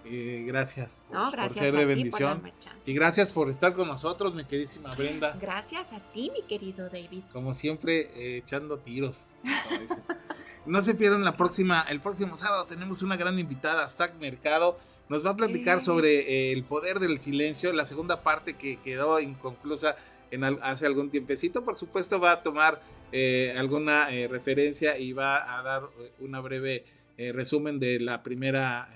Eh, 0.05 0.43
gracias 0.47 1.03
por, 1.07 1.17
No, 1.17 1.23
por 1.25 1.31
gracias 1.33 1.59
ser 1.65 1.75
a 1.75 1.79
de 1.79 1.85
por 1.85 1.95
bendición. 1.95 2.41
y 2.85 2.93
gracias 2.93 3.31
por 3.31 3.49
estar 3.49 3.73
con 3.73 3.87
nosotros, 3.87 4.33
mi 4.35 4.45
queridísima 4.45 4.93
Brenda. 4.95 5.37
Gracias 5.41 5.93
a 5.93 5.99
ti, 6.11 6.31
mi 6.33 6.43
querido 6.43 6.89
David. 6.89 7.23
Como 7.31 7.53
siempre, 7.53 8.01
eh, 8.15 8.37
echando 8.37 8.77
tiros. 8.79 9.35
No 10.65 10.81
se 10.81 10.95
pierdan 10.95 11.23
la 11.23 11.33
próxima, 11.37 11.81
el 11.89 12.01
próximo 12.01 12.37
sábado 12.37 12.65
tenemos 12.65 13.03
una 13.03 13.15
gran 13.17 13.37
invitada, 13.37 13.87
Zach 13.87 14.15
Mercado. 14.19 14.79
Nos 15.09 15.23
va 15.23 15.29
a 15.29 15.35
platicar 15.35 15.77
Eh. 15.77 15.81
sobre 15.81 16.51
el 16.51 16.63
poder 16.63 16.97
del 16.97 17.19
silencio, 17.19 17.71
la 17.71 17.85
segunda 17.85 18.23
parte 18.23 18.55
que 18.55 18.77
quedó 18.77 19.19
inconclusa 19.19 19.95
en 20.31 20.43
al- 20.43 20.59
hace 20.63 20.87
algún 20.87 21.11
tiempecito. 21.11 21.63
Por 21.63 21.75
supuesto 21.75 22.19
va 22.19 22.31
a 22.31 22.41
tomar 22.41 22.81
eh, 23.11 23.53
alguna 23.55 24.11
eh, 24.11 24.27
referencia 24.27 24.97
y 24.97 25.13
va 25.13 25.59
a 25.59 25.61
dar 25.61 25.83
eh, 25.99 26.11
una 26.19 26.39
breve 26.41 26.83
resumen 27.17 27.79
de 27.79 27.99
la 27.99 28.23
primera 28.23 28.89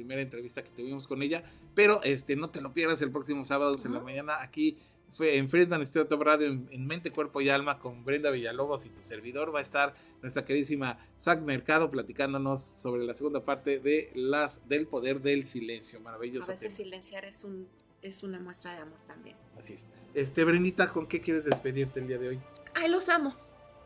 primera 0.00 0.22
entrevista 0.22 0.62
que 0.62 0.70
tuvimos 0.70 1.06
con 1.06 1.22
ella. 1.22 1.42
Pero 1.74 2.02
este 2.02 2.36
no 2.36 2.50
te 2.50 2.60
lo 2.60 2.72
pierdas 2.72 3.02
el 3.02 3.10
próximo 3.10 3.44
sábado 3.44 3.76
en 3.84 3.92
la 3.92 4.00
mañana 4.00 4.42
aquí 4.42 4.76
fue 5.12 5.36
en 5.36 5.48
Friedman 5.48 5.84
Stereo 5.84 6.06
Top 6.06 6.22
Radio 6.22 6.46
en, 6.46 6.68
en 6.70 6.86
Mente, 6.86 7.10
Cuerpo 7.10 7.40
y 7.40 7.48
Alma 7.48 7.78
con 7.78 8.04
Brenda 8.04 8.30
Villalobos 8.30 8.86
y 8.86 8.90
tu 8.90 9.02
servidor 9.02 9.54
va 9.54 9.58
a 9.58 9.62
estar 9.62 9.94
nuestra 10.22 10.44
queridísima 10.44 10.98
Zach 11.18 11.40
Mercado 11.40 11.90
platicándonos 11.90 12.62
sobre 12.62 13.04
la 13.04 13.14
segunda 13.14 13.44
parte 13.44 13.78
de 13.80 14.10
las 14.14 14.66
del 14.68 14.86
poder 14.86 15.20
del 15.20 15.46
silencio. 15.46 15.98
A 15.98 16.02
Maravilloso. 16.02 16.50
veces 16.52 16.74
tema. 16.76 16.84
silenciar 16.84 17.24
es, 17.24 17.44
un, 17.44 17.68
es 18.02 18.22
una 18.22 18.38
muestra 18.38 18.72
de 18.74 18.78
amor 18.78 18.98
también. 19.06 19.36
Así 19.58 19.74
es. 19.74 19.88
Este, 20.14 20.44
Brendita, 20.44 20.92
¿con 20.92 21.06
qué 21.06 21.20
quieres 21.20 21.44
despedirte 21.44 22.00
el 22.00 22.08
día 22.08 22.18
de 22.18 22.28
hoy? 22.28 22.40
Ay, 22.74 22.90
los 22.90 23.08
amo. 23.08 23.36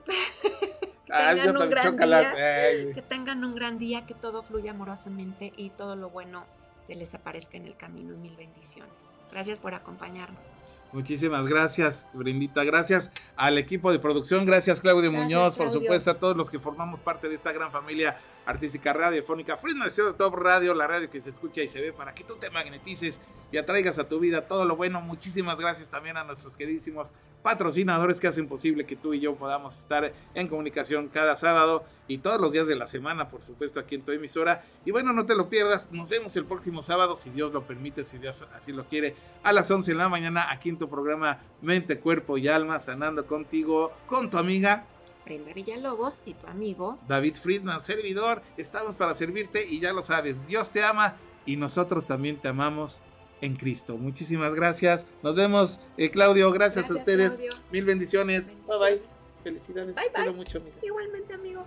Ay, 1.14 1.36
tengan 1.36 1.56
un 1.62 1.70
gran 1.70 1.96
día, 1.96 2.32
Ay. 2.36 2.94
que 2.94 3.02
tengan 3.02 3.44
un 3.44 3.54
gran 3.54 3.78
día, 3.78 4.06
que 4.06 4.14
todo 4.14 4.42
fluya 4.42 4.72
amorosamente 4.72 5.52
y 5.56 5.70
todo 5.70 5.96
lo 5.96 6.10
bueno 6.10 6.44
se 6.80 6.94
les 6.94 7.14
aparezca 7.14 7.56
en 7.56 7.66
el 7.66 7.76
camino 7.76 8.12
y 8.12 8.16
mil 8.16 8.36
bendiciones. 8.36 9.14
Gracias 9.30 9.60
por 9.60 9.74
acompañarnos. 9.74 10.52
Muchísimas 10.92 11.46
gracias, 11.46 12.12
Brindita. 12.14 12.62
Gracias 12.62 13.10
al 13.36 13.58
equipo 13.58 13.90
de 13.90 13.98
producción. 13.98 14.44
Gracias, 14.44 14.80
Claudio 14.80 15.10
Gracias, 15.10 15.24
Muñoz. 15.24 15.56
Por 15.56 15.70
supuesto, 15.70 16.10
a 16.12 16.18
todos 16.18 16.36
los 16.36 16.50
que 16.50 16.58
formamos 16.58 17.00
parte 17.00 17.28
de 17.28 17.34
esta 17.34 17.52
gran 17.52 17.72
familia 17.72 18.16
artística 18.46 18.92
radiofónica. 18.92 19.56
Studio 19.88 20.14
Top 20.14 20.34
Radio, 20.34 20.74
la 20.74 20.86
radio 20.86 21.10
que 21.10 21.20
se 21.20 21.30
escucha 21.30 21.62
y 21.62 21.68
se 21.68 21.80
ve 21.80 21.92
para 21.92 22.14
que 22.14 22.24
tú 22.24 22.36
te 22.36 22.50
magnetices 22.50 23.20
y 23.52 23.56
atraigas 23.56 23.98
a 23.98 24.08
tu 24.08 24.18
vida 24.18 24.48
todo 24.48 24.64
lo 24.64 24.76
bueno. 24.76 25.00
Muchísimas 25.00 25.60
gracias 25.60 25.90
también 25.90 26.16
a 26.16 26.24
nuestros 26.24 26.56
queridísimos 26.56 27.14
patrocinadores 27.42 28.20
que 28.20 28.26
hacen 28.26 28.48
posible 28.48 28.84
que 28.84 28.96
tú 28.96 29.14
y 29.14 29.20
yo 29.20 29.36
podamos 29.36 29.78
estar 29.78 30.12
en 30.34 30.48
comunicación 30.48 31.08
cada 31.08 31.36
sábado 31.36 31.84
y 32.08 32.18
todos 32.18 32.40
los 32.40 32.52
días 32.52 32.66
de 32.66 32.74
la 32.74 32.86
semana, 32.86 33.28
por 33.28 33.44
supuesto, 33.44 33.78
aquí 33.78 33.94
en 33.94 34.02
tu 34.02 34.12
emisora. 34.12 34.64
Y 34.84 34.90
bueno, 34.90 35.12
no 35.12 35.24
te 35.24 35.34
lo 35.34 35.48
pierdas. 35.48 35.92
Nos 35.92 36.08
vemos 36.08 36.36
el 36.36 36.46
próximo 36.46 36.82
sábado, 36.82 37.16
si 37.16 37.30
Dios 37.30 37.52
lo 37.52 37.66
permite, 37.66 38.02
si 38.02 38.18
Dios 38.18 38.46
así 38.54 38.72
lo 38.72 38.86
quiere, 38.88 39.14
a 39.42 39.52
las 39.52 39.70
11 39.70 39.92
de 39.92 39.98
la 39.98 40.08
mañana, 40.08 40.50
aquí 40.50 40.70
en 40.70 40.78
tu 40.78 40.88
programa 40.88 41.40
Mente, 41.62 42.00
Cuerpo 42.00 42.38
y 42.38 42.48
Alma, 42.48 42.80
sanando 42.80 43.26
contigo, 43.26 43.92
con 44.06 44.30
tu 44.30 44.38
amiga 44.38 44.86
Brenda 45.24 45.52
Villalobos 45.52 46.22
y 46.24 46.34
tu 46.34 46.46
amigo. 46.46 46.98
David 47.08 47.34
Friedman, 47.34 47.80
servidor. 47.80 48.42
Estamos 48.56 48.96
para 48.96 49.14
servirte 49.14 49.66
y 49.66 49.80
ya 49.80 49.92
lo 49.92 50.02
sabes, 50.02 50.46
Dios 50.46 50.70
te 50.72 50.82
ama 50.84 51.16
y 51.46 51.56
nosotros 51.56 52.06
también 52.06 52.36
te 52.40 52.48
amamos 52.48 53.00
en 53.40 53.56
Cristo. 53.56 53.96
Muchísimas 53.96 54.54
gracias. 54.54 55.06
Nos 55.22 55.36
vemos, 55.36 55.80
eh, 55.96 56.10
Claudio. 56.10 56.50
Gracias, 56.52 56.90
a 56.90 56.94
ustedes. 56.94 57.34
Claudio. 57.34 57.52
Mil 57.70 57.84
bendiciones. 57.84 58.54
Bye 58.66 58.78
bye. 58.78 59.02
Felicidades. 59.42 59.94
Bye, 59.94 60.04
Te 60.06 60.12
quiero 60.12 60.30
bye. 60.32 60.38
mucho, 60.38 60.58
amiga. 60.58 60.76
Igualmente, 60.82 61.34
amigo. 61.34 61.66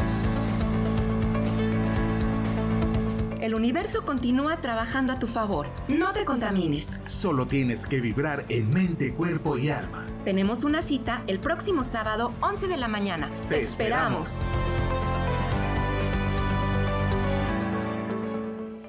El 3.40 3.54
universo 3.54 4.04
continúa 4.04 4.60
trabajando 4.60 5.12
a 5.12 5.18
tu 5.18 5.26
favor. 5.26 5.66
No 5.88 6.12
te 6.12 6.24
contamines. 6.24 7.00
Solo 7.04 7.46
tienes 7.46 7.86
que 7.86 8.00
vibrar 8.00 8.44
en 8.48 8.70
mente, 8.72 9.12
cuerpo 9.14 9.58
y 9.58 9.70
alma. 9.70 10.06
Tenemos 10.24 10.64
una 10.64 10.82
cita 10.82 11.22
el 11.26 11.38
próximo 11.38 11.84
sábado 11.84 12.32
11 12.40 12.68
de 12.68 12.76
la 12.76 12.88
mañana. 12.88 13.30
Te 13.48 13.60
esperamos. 13.60 14.42
esperamos. 14.42 15.13